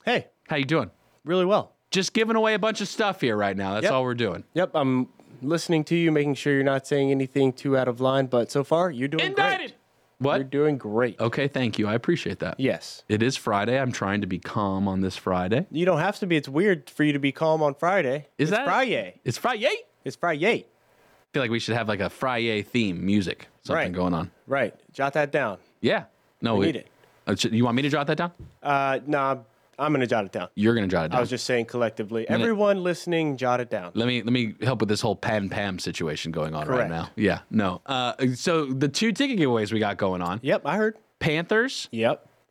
Hey. 0.04 0.26
How 0.50 0.56
you 0.56 0.64
doing? 0.64 0.90
Really 1.24 1.44
well. 1.44 1.76
Just 1.90 2.12
giving 2.12 2.36
away 2.36 2.54
a 2.54 2.58
bunch 2.58 2.80
of 2.80 2.88
stuff 2.88 3.20
here 3.20 3.36
right 3.36 3.56
now. 3.56 3.74
That's 3.74 3.84
Yep. 3.84 3.92
all 3.92 4.04
we're 4.04 4.14
doing. 4.14 4.44
Yep, 4.54 4.70
I'm 4.74 5.08
listening 5.42 5.82
to 5.84 5.96
you, 5.96 6.12
making 6.12 6.34
sure 6.34 6.52
you're 6.54 6.62
not 6.62 6.86
saying 6.86 7.10
anything 7.10 7.52
too 7.52 7.76
out 7.76 7.88
of 7.88 8.00
line. 8.00 8.26
But 8.26 8.50
so 8.50 8.62
far, 8.62 8.90
you're 8.90 9.08
doing 9.08 9.32
great. 9.32 9.44
Indicted. 9.52 9.74
What? 10.18 10.34
You're 10.36 10.44
doing 10.44 10.76
great. 10.76 11.18
Okay, 11.18 11.48
thank 11.48 11.78
you. 11.78 11.88
I 11.88 11.94
appreciate 11.94 12.40
that. 12.40 12.60
Yes. 12.60 13.04
It 13.08 13.22
is 13.22 13.36
Friday. 13.36 13.80
I'm 13.80 13.90
trying 13.90 14.20
to 14.20 14.26
be 14.26 14.38
calm 14.38 14.86
on 14.86 15.00
this 15.00 15.16
Friday. 15.16 15.66
You 15.70 15.86
don't 15.86 15.98
have 15.98 16.18
to 16.18 16.26
be. 16.26 16.36
It's 16.36 16.48
weird 16.48 16.90
for 16.90 17.04
you 17.04 17.12
to 17.14 17.18
be 17.18 17.32
calm 17.32 17.62
on 17.62 17.74
Friday. 17.74 18.28
Is 18.36 18.50
it's 18.50 18.58
that 18.58 18.66
Friday? 18.66 19.18
It's 19.24 19.38
Friday. 19.38 19.74
It's 20.04 20.16
Friday. 20.16 20.66
I 20.66 21.26
feel 21.32 21.42
like 21.42 21.50
we 21.50 21.58
should 21.58 21.74
have 21.74 21.88
like 21.88 22.00
a 22.00 22.10
Friday 22.10 22.60
theme 22.62 23.04
music, 23.04 23.48
something 23.62 23.76
Right. 23.86 23.92
going 23.92 24.12
on. 24.14 24.30
Right. 24.46 24.74
Jot 24.92 25.14
that 25.14 25.32
down. 25.32 25.58
Yeah. 25.80 26.04
No, 26.42 26.56
We 26.56 26.66
need 26.66 26.76
it. 26.76 26.86
Uh, 27.26 27.34
You 27.50 27.64
want 27.64 27.76
me 27.76 27.82
to 27.82 27.88
jot 27.88 28.06
that 28.08 28.18
down? 28.18 28.32
Uh, 28.62 28.98
nah, 29.06 29.38
I'm 29.80 29.92
gonna 29.92 30.06
jot 30.06 30.24
it 30.26 30.32
down. 30.32 30.48
You're 30.54 30.74
gonna 30.74 30.86
jot 30.86 31.06
it 31.06 31.08
down. 31.08 31.18
I 31.18 31.20
was 31.20 31.30
just 31.30 31.46
saying 31.46 31.64
collectively. 31.66 32.26
Minute. 32.28 32.42
Everyone 32.42 32.82
listening, 32.84 33.36
jot 33.36 33.60
it 33.60 33.70
down. 33.70 33.92
Let 33.94 34.06
me 34.06 34.22
let 34.22 34.32
me 34.32 34.54
help 34.62 34.80
with 34.80 34.88
this 34.88 35.00
whole 35.00 35.16
Pan 35.16 35.48
Pam 35.48 35.78
situation 35.78 36.32
going 36.32 36.54
on 36.54 36.66
Correct. 36.66 36.82
right 36.82 36.90
now. 36.90 37.08
Yeah, 37.16 37.40
no. 37.50 37.80
Uh, 37.86 38.12
so 38.34 38.66
the 38.66 38.88
two 38.88 39.12
ticket 39.12 39.38
giveaways 39.38 39.72
we 39.72 39.78
got 39.78 39.96
going 39.96 40.22
on. 40.22 40.40
Yep, 40.42 40.62
I 40.64 40.76
heard. 40.76 40.98
Panthers. 41.18 41.88
Yep. 41.92 42.26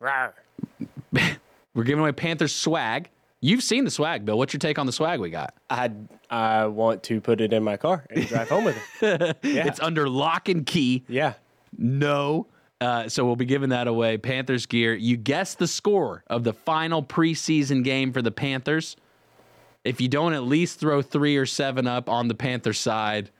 We're 1.74 1.84
giving 1.84 2.00
away 2.00 2.12
Panthers 2.12 2.54
swag. 2.54 3.10
You've 3.40 3.62
seen 3.62 3.84
the 3.84 3.90
swag, 3.90 4.24
Bill. 4.24 4.36
What's 4.36 4.52
your 4.52 4.58
take 4.58 4.78
on 4.78 4.86
the 4.86 4.92
swag 4.92 5.20
we 5.20 5.30
got? 5.30 5.54
I 5.70 5.90
I 6.28 6.66
want 6.66 7.02
to 7.04 7.20
put 7.20 7.40
it 7.40 7.52
in 7.52 7.62
my 7.62 7.76
car 7.76 8.04
and 8.10 8.26
drive 8.26 8.48
home 8.48 8.64
with 8.64 8.76
it. 9.02 9.36
Yeah. 9.42 9.66
It's 9.66 9.80
under 9.80 10.08
lock 10.08 10.48
and 10.48 10.66
key. 10.66 11.04
Yeah. 11.08 11.34
No. 11.78 12.46
Uh, 12.80 13.08
so 13.08 13.26
we'll 13.26 13.36
be 13.36 13.44
giving 13.44 13.70
that 13.70 13.86
away. 13.86 14.16
Panthers 14.16 14.64
gear. 14.66 14.94
You 14.94 15.16
guess 15.16 15.54
the 15.54 15.66
score 15.66 16.24
of 16.28 16.44
the 16.44 16.54
final 16.54 17.02
preseason 17.02 17.84
game 17.84 18.12
for 18.12 18.22
the 18.22 18.30
Panthers. 18.30 18.96
If 19.84 20.00
you 20.00 20.08
don't 20.08 20.32
at 20.32 20.44
least 20.44 20.80
throw 20.80 21.02
three 21.02 21.36
or 21.36 21.46
seven 21.46 21.86
up 21.86 22.08
on 22.08 22.28
the 22.28 22.34
Panther 22.34 22.72
side, 22.72 23.30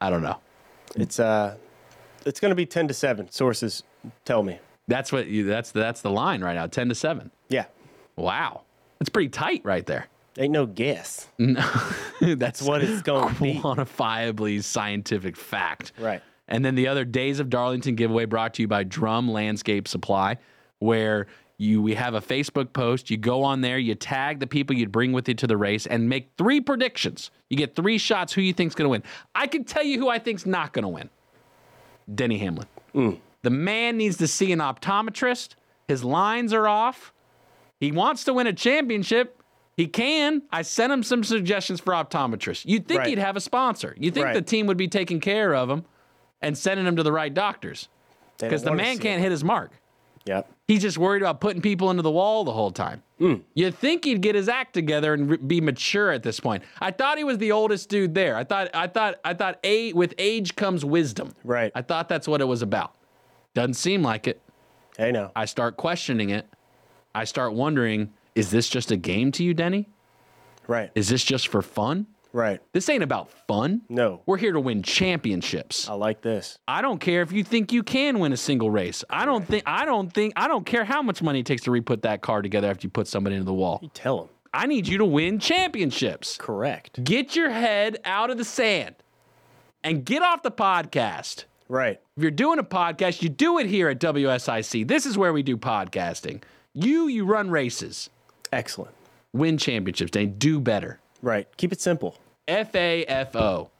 I 0.00 0.10
don't 0.10 0.22
know. 0.22 0.38
It's 0.96 1.18
uh, 1.18 1.56
it's 2.26 2.38
gonna 2.40 2.54
be 2.54 2.66
ten 2.66 2.88
to 2.88 2.94
seven. 2.94 3.30
Sources 3.30 3.82
tell 4.24 4.42
me. 4.42 4.58
That's 4.88 5.12
what 5.12 5.26
you. 5.26 5.44
That's 5.44 5.70
that's 5.70 6.00
the 6.02 6.10
line 6.10 6.42
right 6.42 6.54
now. 6.54 6.66
Ten 6.66 6.88
to 6.88 6.94
seven. 6.94 7.30
Yeah. 7.48 7.66
Wow, 8.16 8.62
that's 8.98 9.08
pretty 9.08 9.30
tight 9.30 9.62
right 9.64 9.86
there. 9.86 10.08
Ain't 10.38 10.52
no 10.52 10.66
guess. 10.66 11.28
No, 11.38 11.60
that's 12.20 12.62
what 12.62 12.82
it's 12.82 13.02
going 13.02 13.34
to 13.34 13.42
be. 13.42 13.54
quantifiably 13.54 14.62
scientific 14.62 15.36
fact. 15.36 15.92
Right. 15.98 16.22
And 16.48 16.64
then 16.64 16.74
the 16.74 16.88
other 16.88 17.04
Days 17.04 17.40
of 17.40 17.48
Darlington 17.50 17.94
giveaway 17.94 18.24
brought 18.24 18.54
to 18.54 18.62
you 18.62 18.68
by 18.68 18.84
Drum 18.84 19.30
Landscape 19.30 19.86
Supply, 19.88 20.38
where 20.80 21.26
you 21.58 21.80
we 21.80 21.94
have 21.94 22.14
a 22.14 22.20
Facebook 22.20 22.72
post. 22.72 23.10
You 23.10 23.16
go 23.16 23.42
on 23.44 23.60
there, 23.60 23.78
you 23.78 23.94
tag 23.94 24.40
the 24.40 24.46
people 24.46 24.74
you'd 24.76 24.90
bring 24.92 25.12
with 25.12 25.28
you 25.28 25.34
to 25.34 25.46
the 25.46 25.56
race, 25.56 25.86
and 25.86 26.08
make 26.08 26.30
three 26.36 26.60
predictions. 26.60 27.30
You 27.48 27.56
get 27.56 27.76
three 27.76 27.98
shots. 27.98 28.32
Who 28.32 28.40
you 28.40 28.52
think's 28.52 28.74
going 28.74 28.86
to 28.86 28.90
win? 28.90 29.02
I 29.34 29.46
can 29.46 29.64
tell 29.64 29.84
you 29.84 29.98
who 29.98 30.08
I 30.08 30.18
think's 30.18 30.44
not 30.46 30.72
going 30.72 30.82
to 30.82 30.88
win. 30.88 31.10
Denny 32.12 32.38
Hamlin. 32.38 32.66
Mm. 32.94 33.18
The 33.42 33.50
man 33.50 33.96
needs 33.96 34.16
to 34.18 34.26
see 34.26 34.52
an 34.52 34.58
optometrist. 34.58 35.54
His 35.88 36.02
lines 36.04 36.52
are 36.52 36.66
off. 36.66 37.12
He 37.80 37.92
wants 37.92 38.24
to 38.24 38.32
win 38.34 38.46
a 38.46 38.52
championship. 38.52 39.40
He 39.76 39.86
can. 39.86 40.42
I 40.52 40.62
sent 40.62 40.92
him 40.92 41.02
some 41.02 41.24
suggestions 41.24 41.80
for 41.80 41.92
optometrists. 41.92 42.64
You'd 42.66 42.86
think 42.86 42.98
Right. 43.00 43.08
he'd 43.08 43.18
have 43.18 43.36
a 43.36 43.40
sponsor. 43.40 43.94
You'd 43.98 44.14
think 44.14 44.26
Right. 44.26 44.34
the 44.34 44.42
team 44.42 44.66
would 44.66 44.76
be 44.76 44.88
taking 44.88 45.18
care 45.20 45.54
of 45.54 45.70
him 45.70 45.84
and 46.42 46.56
sending 46.56 46.86
him 46.86 46.96
to 46.96 47.02
the 47.02 47.12
right 47.12 47.32
doctors 47.32 47.88
because 48.38 48.62
the 48.62 48.72
man 48.72 48.98
can't 48.98 49.20
it. 49.20 49.22
hit 49.22 49.30
his 49.30 49.44
mark. 49.44 49.72
Yep. 50.24 50.50
He's 50.68 50.82
just 50.82 50.98
worried 50.98 51.22
about 51.22 51.40
putting 51.40 51.60
people 51.60 51.90
into 51.90 52.02
the 52.02 52.10
wall 52.10 52.44
the 52.44 52.52
whole 52.52 52.70
time. 52.70 53.02
Hmm. 53.18 53.36
You'd 53.54 53.74
think 53.76 54.04
he'd 54.04 54.20
get 54.20 54.34
his 54.34 54.48
act 54.48 54.72
together 54.72 55.14
and 55.14 55.30
re- 55.30 55.36
be 55.36 55.60
mature 55.60 56.10
at 56.10 56.22
this 56.22 56.40
point. 56.40 56.62
I 56.80 56.92
thought 56.92 57.18
he 57.18 57.24
was 57.24 57.38
the 57.38 57.52
oldest 57.52 57.88
dude 57.88 58.14
there. 58.14 58.36
I 58.36 58.44
thought, 58.44 58.70
I 58.72 58.86
thought, 58.86 59.16
I 59.24 59.34
thought, 59.34 59.58
a 59.64 59.92
with 59.92 60.14
age 60.18 60.54
comes 60.56 60.84
wisdom. 60.84 61.34
Right. 61.44 61.72
I 61.74 61.82
thought 61.82 62.08
that's 62.08 62.28
what 62.28 62.40
it 62.40 62.44
was 62.44 62.62
about. 62.62 62.94
Doesn't 63.54 63.74
seem 63.74 64.02
like 64.02 64.26
it. 64.28 64.40
I 64.98 65.10
know. 65.10 65.30
I 65.34 65.44
start 65.44 65.76
questioning 65.76 66.30
it. 66.30 66.46
I 67.14 67.24
start 67.24 67.52
wondering, 67.52 68.12
is 68.34 68.50
this 68.50 68.68
just 68.68 68.90
a 68.90 68.96
game 68.96 69.32
to 69.32 69.44
you, 69.44 69.54
Denny? 69.54 69.88
Right. 70.66 70.90
Is 70.94 71.08
this 71.08 71.24
just 71.24 71.48
for 71.48 71.62
fun? 71.62 72.06
Right. 72.32 72.60
This 72.72 72.88
ain't 72.88 73.02
about 73.02 73.30
fun. 73.46 73.82
No. 73.88 74.22
We're 74.26 74.38
here 74.38 74.52
to 74.52 74.60
win 74.60 74.82
championships. 74.82 75.88
I 75.88 75.92
like 75.94 76.22
this. 76.22 76.58
I 76.66 76.80
don't 76.82 76.98
care 76.98 77.22
if 77.22 77.30
you 77.32 77.44
think 77.44 77.72
you 77.72 77.82
can 77.82 78.18
win 78.18 78.32
a 78.32 78.36
single 78.36 78.70
race. 78.70 79.04
I 79.10 79.24
don't 79.26 79.46
think 79.46 79.62
I 79.66 79.84
don't 79.84 80.12
think 80.12 80.32
I 80.36 80.48
don't 80.48 80.64
care 80.64 80.84
how 80.84 81.02
much 81.02 81.22
money 81.22 81.40
it 81.40 81.46
takes 81.46 81.62
to 81.62 81.70
re-put 81.70 82.02
that 82.02 82.22
car 82.22 82.40
together 82.42 82.68
after 82.70 82.86
you 82.86 82.90
put 82.90 83.06
somebody 83.06 83.36
into 83.36 83.44
the 83.46 83.52
wall. 83.54 83.80
You 83.82 83.90
tell 83.92 84.18
them. 84.18 84.28
I 84.54 84.66
need 84.66 84.86
you 84.86 84.98
to 84.98 85.04
win 85.04 85.38
championships. 85.38 86.36
Correct. 86.38 87.02
Get 87.04 87.36
your 87.36 87.50
head 87.50 87.98
out 88.04 88.30
of 88.30 88.38
the 88.38 88.44
sand 88.44 88.94
and 89.84 90.04
get 90.04 90.22
off 90.22 90.42
the 90.42 90.50
podcast. 90.50 91.44
Right. 91.68 92.00
If 92.16 92.22
you're 92.22 92.30
doing 92.30 92.58
a 92.58 92.64
podcast, 92.64 93.22
you 93.22 93.28
do 93.30 93.58
it 93.58 93.66
here 93.66 93.88
at 93.88 93.98
WSIC. 93.98 94.86
This 94.88 95.06
is 95.06 95.16
where 95.16 95.32
we 95.32 95.42
do 95.42 95.56
podcasting. 95.56 96.42
You, 96.74 97.08
you 97.08 97.24
run 97.24 97.50
races, 97.50 98.10
Excellent. 98.52 98.94
win 99.32 99.56
championships, 99.58 100.10
Dane. 100.10 100.34
Do 100.38 100.60
better. 100.60 100.98
Right. 101.22 101.46
Keep 101.56 101.72
it 101.72 101.80
simple. 101.80 102.18
F 102.52 102.74
A 102.74 103.04
F 103.04 103.34
O. 103.36 103.70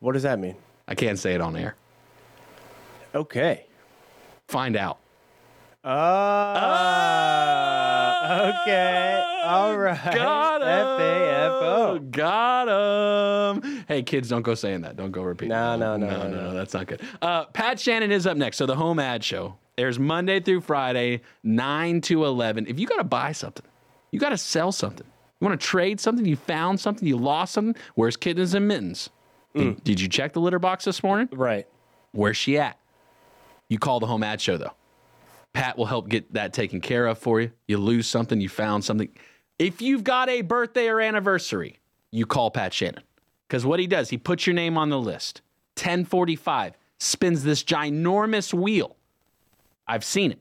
What 0.00 0.12
does 0.12 0.22
that 0.22 0.38
mean? 0.38 0.56
I 0.86 0.94
can't 0.94 1.18
say 1.18 1.34
it 1.34 1.40
on 1.40 1.56
air. 1.56 1.74
Okay. 3.14 3.66
Find 4.46 4.76
out. 4.76 4.98
Uh, 5.82 5.92
okay. 8.62 9.24
All 9.44 9.76
right. 9.78 10.14
Got 10.14 10.62
him. 10.62 10.68
F-A-F-O. 10.68 11.98
Got 12.10 12.68
him. 12.68 13.84
Hey, 13.86 14.02
kids, 14.02 14.28
don't 14.28 14.42
go 14.42 14.54
saying 14.54 14.80
that. 14.82 14.96
Don't 14.96 15.12
go 15.12 15.22
repeating. 15.22 15.50
No, 15.50 15.76
no, 15.76 15.96
no, 15.96 16.08
no, 16.08 16.16
no, 16.16 16.28
no, 16.28 16.40
no. 16.48 16.54
That's 16.54 16.74
not 16.74 16.86
good. 16.88 17.00
Uh, 17.22 17.44
Pat 17.46 17.78
Shannon 17.78 18.10
is 18.10 18.26
up 18.26 18.36
next. 18.36 18.56
So 18.56 18.66
the 18.66 18.74
home 18.76 18.98
ad 18.98 19.22
show 19.22 19.56
airs 19.78 19.98
Monday 19.98 20.40
through 20.40 20.62
Friday, 20.62 21.22
nine 21.44 22.00
to 22.02 22.24
eleven. 22.24 22.66
If 22.66 22.80
you 22.80 22.86
got 22.86 22.98
to 22.98 23.04
buy 23.04 23.32
something, 23.32 23.64
you 24.10 24.18
got 24.18 24.30
to 24.30 24.38
sell 24.38 24.72
something. 24.72 25.06
You 25.40 25.46
want 25.46 25.60
to 25.60 25.66
trade 25.66 26.00
something? 26.00 26.24
You 26.24 26.36
found 26.36 26.80
something? 26.80 27.06
You 27.06 27.16
lost 27.16 27.52
something? 27.52 27.80
Where's 27.94 28.16
kittens 28.16 28.54
and 28.54 28.66
mittens? 28.66 29.10
Did, 29.54 29.76
mm. 29.76 29.84
did 29.84 30.00
you 30.00 30.08
check 30.08 30.32
the 30.32 30.40
litter 30.40 30.58
box 30.58 30.84
this 30.84 31.02
morning? 31.02 31.28
Right. 31.32 31.66
Where's 32.12 32.36
she 32.36 32.58
at? 32.58 32.78
You 33.68 33.78
call 33.78 34.00
the 34.00 34.06
home 34.06 34.22
ad 34.22 34.40
show 34.40 34.56
though. 34.56 34.72
Pat 35.52 35.78
will 35.78 35.86
help 35.86 36.08
get 36.08 36.32
that 36.34 36.52
taken 36.52 36.80
care 36.80 37.06
of 37.06 37.18
for 37.18 37.40
you. 37.40 37.50
You 37.66 37.78
lose 37.78 38.06
something, 38.06 38.40
you 38.40 38.48
found 38.48 38.84
something. 38.84 39.08
If 39.58 39.80
you've 39.80 40.04
got 40.04 40.28
a 40.28 40.42
birthday 40.42 40.88
or 40.88 41.00
anniversary, 41.00 41.80
you 42.10 42.26
call 42.26 42.50
Pat 42.50 42.74
Shannon. 42.74 43.02
Because 43.48 43.64
what 43.64 43.80
he 43.80 43.86
does, 43.86 44.10
he 44.10 44.18
puts 44.18 44.46
your 44.46 44.54
name 44.54 44.76
on 44.76 44.90
the 44.90 44.98
list. 44.98 45.40
1045 45.78 46.74
spins 46.98 47.42
this 47.42 47.62
ginormous 47.62 48.52
wheel. 48.52 48.96
I've 49.86 50.04
seen 50.04 50.32
it. 50.32 50.40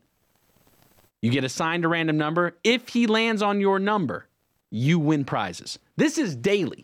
You 1.22 1.32
get 1.32 1.44
assigned 1.44 1.86
a 1.86 1.88
random 1.88 2.18
number. 2.18 2.58
If 2.64 2.90
he 2.90 3.08
lands 3.08 3.42
on 3.42 3.62
your 3.62 3.80
number, 3.80 4.28
you 4.76 5.00
win 5.00 5.24
prizes. 5.24 5.80
This 5.96 6.18
is 6.18 6.36
daily. 6.36 6.84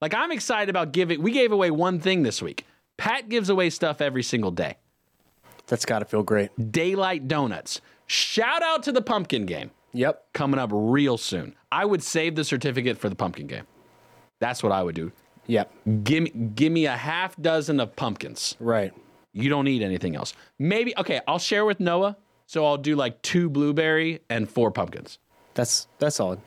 Like 0.00 0.14
I'm 0.14 0.30
excited 0.30 0.68
about 0.68 0.92
giving. 0.92 1.22
We 1.22 1.32
gave 1.32 1.52
away 1.52 1.70
one 1.70 1.98
thing 1.98 2.22
this 2.22 2.42
week. 2.42 2.66
Pat 2.98 3.28
gives 3.30 3.48
away 3.48 3.70
stuff 3.70 4.00
every 4.00 4.22
single 4.22 4.50
day. 4.50 4.76
That's 5.66 5.86
got 5.86 6.00
to 6.00 6.04
feel 6.04 6.22
great. 6.22 6.50
Daylight 6.72 7.28
Donuts. 7.28 7.80
Shout 8.06 8.62
out 8.62 8.82
to 8.82 8.92
the 8.92 9.00
pumpkin 9.00 9.46
game 9.46 9.70
Yep. 9.92 10.32
coming 10.34 10.58
up 10.60 10.70
real 10.72 11.16
soon. 11.16 11.54
I 11.72 11.84
would 11.84 12.02
save 12.02 12.34
the 12.34 12.44
certificate 12.44 12.98
for 12.98 13.08
the 13.08 13.14
pumpkin 13.16 13.46
game. 13.46 13.66
That's 14.40 14.62
what 14.62 14.72
I 14.72 14.82
would 14.82 14.94
do. 14.94 15.12
Yep. 15.46 15.72
Give 16.04 16.22
me, 16.24 16.30
give 16.30 16.72
me 16.72 16.86
a 16.86 16.96
half 16.96 17.36
dozen 17.40 17.80
of 17.80 17.96
pumpkins. 17.96 18.56
Right. 18.60 18.92
You 19.32 19.48
don't 19.48 19.64
need 19.64 19.82
anything 19.82 20.14
else. 20.16 20.34
Maybe 20.58 20.92
okay. 20.98 21.20
I'll 21.26 21.38
share 21.38 21.64
with 21.64 21.80
Noah. 21.80 22.16
So 22.46 22.66
I'll 22.66 22.76
do 22.78 22.96
like 22.96 23.22
two 23.22 23.48
blueberry 23.48 24.20
and 24.28 24.50
four 24.50 24.70
pumpkins. 24.72 25.18
That's 25.54 25.86
that's 25.98 26.16
solid. 26.16 26.40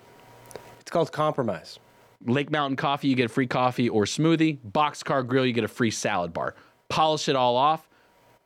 It's 0.84 0.92
called 0.92 1.12
compromise. 1.14 1.80
Lake 2.26 2.52
Mountain 2.52 2.76
Coffee, 2.76 3.08
you 3.08 3.16
get 3.16 3.26
a 3.28 3.30
free 3.30 3.48
coffee 3.48 3.88
or 3.88 4.04
smoothie. 4.04 4.58
Boxcar 4.70 5.26
Grill, 5.26 5.46
you 5.46 5.54
get 5.54 5.64
a 5.64 5.68
free 5.70 5.92
salad 5.92 6.34
bar. 6.34 6.56
Polish 6.90 7.30
it 7.30 7.38
all 7.38 7.56
off. 7.56 7.88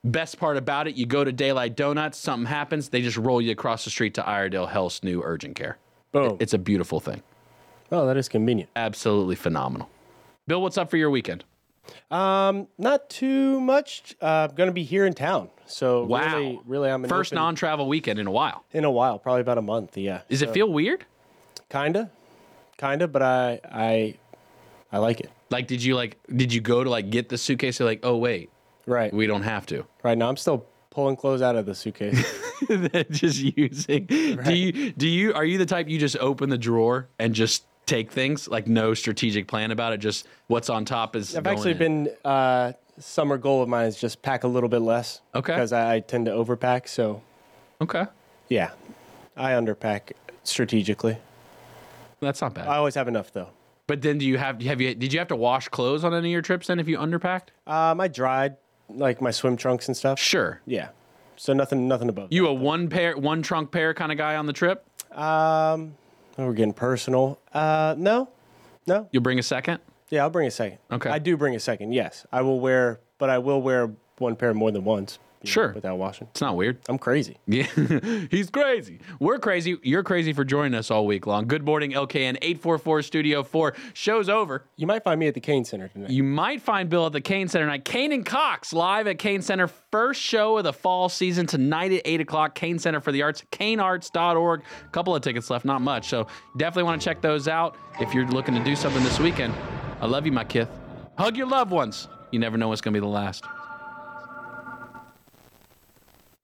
Best 0.04 0.38
part 0.38 0.56
about 0.56 0.86
it, 0.86 0.94
you 0.94 1.04
go 1.04 1.24
to 1.24 1.32
Daylight 1.32 1.74
Donuts, 1.76 2.16
something 2.16 2.46
happens, 2.46 2.88
they 2.90 3.02
just 3.02 3.16
roll 3.16 3.40
you 3.42 3.50
across 3.50 3.82
the 3.82 3.90
street 3.90 4.14
to 4.14 4.22
Iredell 4.22 4.68
Health's 4.68 5.02
new 5.02 5.20
urgent 5.24 5.56
care. 5.56 5.76
Boom. 6.12 6.36
It's 6.38 6.54
a 6.54 6.58
beautiful 6.58 7.00
thing. 7.00 7.20
Oh, 7.90 8.06
that 8.06 8.16
is 8.16 8.28
convenient. 8.28 8.70
Absolutely 8.76 9.34
phenomenal. 9.34 9.90
Bill, 10.46 10.62
what's 10.62 10.78
up 10.78 10.88
for 10.88 10.96
your 10.96 11.10
weekend? 11.10 11.42
Um, 12.12 12.68
not 12.78 13.10
too 13.10 13.60
much. 13.60 14.14
Uh, 14.20 14.46
gonna 14.46 14.70
be 14.72 14.84
here 14.84 15.04
in 15.04 15.14
town. 15.14 15.50
So 15.66 16.04
Wow. 16.04 16.20
really, 16.36 16.60
really, 16.64 16.90
I'm 16.90 17.02
First 17.08 17.32
open- 17.32 17.42
non-travel 17.42 17.88
weekend 17.88 18.20
in 18.20 18.28
a 18.28 18.30
while. 18.32 18.64
in 18.72 18.84
a 18.84 18.90
while, 18.92 19.18
probably 19.18 19.40
about 19.40 19.58
a 19.58 19.62
month. 19.62 19.96
Yeah. 19.98 20.20
Does 20.28 20.42
it 20.42 20.50
feel 20.50 20.70
weird? 20.72 21.04
kinda, 21.70 22.10
kinda? 22.78 23.06
But 23.08 23.22
I, 23.22 23.60
I, 23.64 24.14
I 24.90 24.98
like 24.98 25.20
it. 25.20 25.30
Like, 25.50 25.66
did 25.66 25.82
you 25.82 25.94
like? 25.94 26.18
Did 26.34 26.52
you 26.52 26.60
go 26.60 26.82
to 26.84 26.90
like 26.90 27.10
get 27.10 27.28
the 27.28 27.36
suitcase? 27.38 27.78
You're 27.78 27.88
like, 27.88 28.00
oh 28.02 28.16
wait, 28.16 28.50
Right. 28.86 29.12
we 29.12 29.26
don't 29.26 29.42
have 29.42 29.66
to. 29.66 29.84
Right 30.02 30.16
now, 30.16 30.28
I'm 30.28 30.36
still 30.36 30.66
pulling 30.90 31.16
clothes 31.16 31.42
out 31.42 31.56
of 31.56 31.66
the 31.66 31.74
suitcase. 31.74 32.16
just 33.10 33.38
using. 33.56 34.06
Do 34.06 34.54
you 34.54 34.92
do 34.92 35.08
you 35.08 35.32
are 35.34 35.44
you 35.44 35.58
the 35.58 35.66
type 35.66 35.88
you 35.88 35.98
just 35.98 36.16
open 36.18 36.50
the 36.50 36.58
drawer 36.58 37.08
and 37.18 37.34
just 37.34 37.64
take 37.86 38.10
things 38.12 38.48
like 38.48 38.66
no 38.66 38.94
strategic 38.94 39.46
plan 39.48 39.70
about 39.70 39.92
it? 39.92 39.98
Just 39.98 40.26
what's 40.48 40.68
on 40.68 40.84
top 40.84 41.16
is. 41.16 41.36
I've 41.36 41.46
actually 41.46 41.72
in? 41.72 41.78
been 41.78 42.08
uh, 42.24 42.72
summer 42.98 43.38
goal 43.38 43.62
of 43.62 43.68
mine 43.68 43.86
is 43.86 43.98
just 43.98 44.22
pack 44.22 44.44
a 44.44 44.48
little 44.48 44.68
bit 44.68 44.80
less. 44.80 45.20
Okay. 45.34 45.54
Because 45.54 45.72
I, 45.72 45.94
I 45.96 46.00
tend 46.00 46.26
to 46.26 46.32
overpack. 46.32 46.88
So. 46.88 47.22
Okay. 47.80 48.04
Yeah, 48.48 48.70
I 49.36 49.52
underpack 49.52 50.12
strategically. 50.42 51.18
That's 52.20 52.40
not 52.40 52.54
bad. 52.54 52.66
I 52.68 52.76
always 52.76 52.94
have 52.94 53.08
enough 53.08 53.32
though. 53.32 53.50
But 53.86 54.02
then 54.02 54.18
do 54.18 54.26
you 54.26 54.38
have 54.38 54.60
have 54.62 54.80
you 54.80 54.94
did 54.94 55.12
you 55.12 55.18
have 55.18 55.28
to 55.28 55.36
wash 55.36 55.68
clothes 55.68 56.04
on 56.04 56.12
any 56.12 56.28
of 56.28 56.32
your 56.32 56.42
trips 56.42 56.66
then 56.66 56.78
if 56.78 56.88
you 56.88 56.98
underpacked? 56.98 57.48
Um, 57.66 58.00
I 58.00 58.08
dried 58.08 58.56
like 58.88 59.20
my 59.20 59.30
swim 59.30 59.56
trunks 59.56 59.88
and 59.88 59.96
stuff. 59.96 60.18
Sure. 60.18 60.60
Yeah. 60.66 60.90
So 61.36 61.52
nothing, 61.52 61.86
nothing 61.86 62.08
above. 62.08 62.32
You 62.32 62.48
a 62.48 62.52
one 62.52 62.88
pair, 62.88 63.16
one 63.16 63.42
trunk 63.42 63.70
pair 63.70 63.94
kind 63.94 64.10
of 64.10 64.18
guy 64.18 64.34
on 64.34 64.46
the 64.46 64.52
trip? 64.52 64.84
Um, 65.16 65.94
we're 66.36 66.52
getting 66.52 66.72
personal. 66.72 67.38
Uh, 67.52 67.94
no, 67.96 68.28
no. 68.86 69.08
You'll 69.12 69.22
bring 69.22 69.38
a 69.38 69.42
second. 69.42 69.78
Yeah, 70.10 70.22
I'll 70.22 70.30
bring 70.30 70.48
a 70.48 70.50
second. 70.50 70.78
Okay. 70.90 71.10
I 71.10 71.18
do 71.18 71.36
bring 71.36 71.54
a 71.54 71.60
second. 71.60 71.92
Yes, 71.92 72.26
I 72.32 72.42
will 72.42 72.60
wear, 72.60 73.00
but 73.18 73.30
I 73.30 73.38
will 73.38 73.62
wear 73.62 73.90
one 74.18 74.34
pair 74.36 74.52
more 74.52 74.72
than 74.72 74.84
once. 74.84 75.18
Sure. 75.48 75.72
without 75.72 75.96
washing. 75.98 76.28
It's 76.30 76.40
not 76.40 76.56
weird. 76.56 76.78
I'm 76.88 76.98
crazy. 76.98 77.38
Yeah, 77.46 77.62
he's 78.30 78.50
crazy. 78.50 79.00
We're 79.18 79.38
crazy. 79.38 79.76
You're 79.82 80.02
crazy 80.02 80.32
for 80.32 80.44
joining 80.44 80.74
us 80.74 80.90
all 80.90 81.06
week 81.06 81.26
long. 81.26 81.46
Good 81.46 81.64
morning, 81.64 81.92
LKN 81.92 82.36
844 82.42 83.02
Studio 83.02 83.42
4. 83.42 83.74
Show's 83.94 84.28
over. 84.28 84.64
You 84.76 84.86
might 84.86 85.04
find 85.04 85.18
me 85.18 85.26
at 85.28 85.34
the 85.34 85.40
Cain 85.40 85.64
Center 85.64 85.88
tonight. 85.88 86.10
You 86.10 86.22
might 86.22 86.60
find 86.62 86.88
Bill 86.88 87.06
at 87.06 87.12
the 87.12 87.20
Cain 87.20 87.48
Center 87.48 87.66
tonight. 87.66 87.84
Kane 87.84 88.12
and 88.12 88.24
Cox 88.24 88.72
live 88.72 89.06
at 89.06 89.18
Cain 89.18 89.42
Center. 89.42 89.66
First 89.66 90.20
show 90.20 90.58
of 90.58 90.64
the 90.64 90.72
fall 90.72 91.08
season 91.08 91.46
tonight 91.46 91.92
at 91.92 92.02
8 92.04 92.20
o'clock. 92.20 92.54
Cain 92.54 92.78
Center 92.78 93.00
for 93.00 93.12
the 93.12 93.22
Arts, 93.22 93.42
kanearts.org. 93.52 94.60
A 94.60 94.88
couple 94.90 95.14
of 95.16 95.22
tickets 95.22 95.50
left, 95.50 95.64
not 95.64 95.80
much. 95.80 96.08
So 96.08 96.26
definitely 96.56 96.84
want 96.84 97.00
to 97.00 97.04
check 97.04 97.20
those 97.20 97.48
out 97.48 97.76
if 98.00 98.12
you're 98.14 98.26
looking 98.28 98.54
to 98.54 98.62
do 98.62 98.76
something 98.76 99.02
this 99.02 99.18
weekend. 99.18 99.54
I 100.00 100.06
love 100.06 100.26
you, 100.26 100.32
my 100.32 100.44
kith. 100.44 100.68
Hug 101.16 101.36
your 101.36 101.46
loved 101.48 101.70
ones. 101.70 102.08
You 102.30 102.38
never 102.38 102.56
know 102.56 102.68
what's 102.68 102.80
going 102.80 102.92
to 102.94 103.00
be 103.00 103.04
the 103.04 103.10
last. 103.10 103.44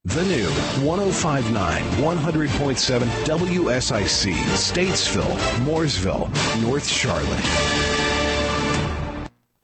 The 0.07 0.23
new 0.25 0.51
1059 0.87 1.83
100.7 1.83 3.01
WSIC, 3.25 4.35
Statesville, 4.35 5.37
Mooresville, 5.65 6.29
North 6.61 6.87
Charlotte. 6.87 8.04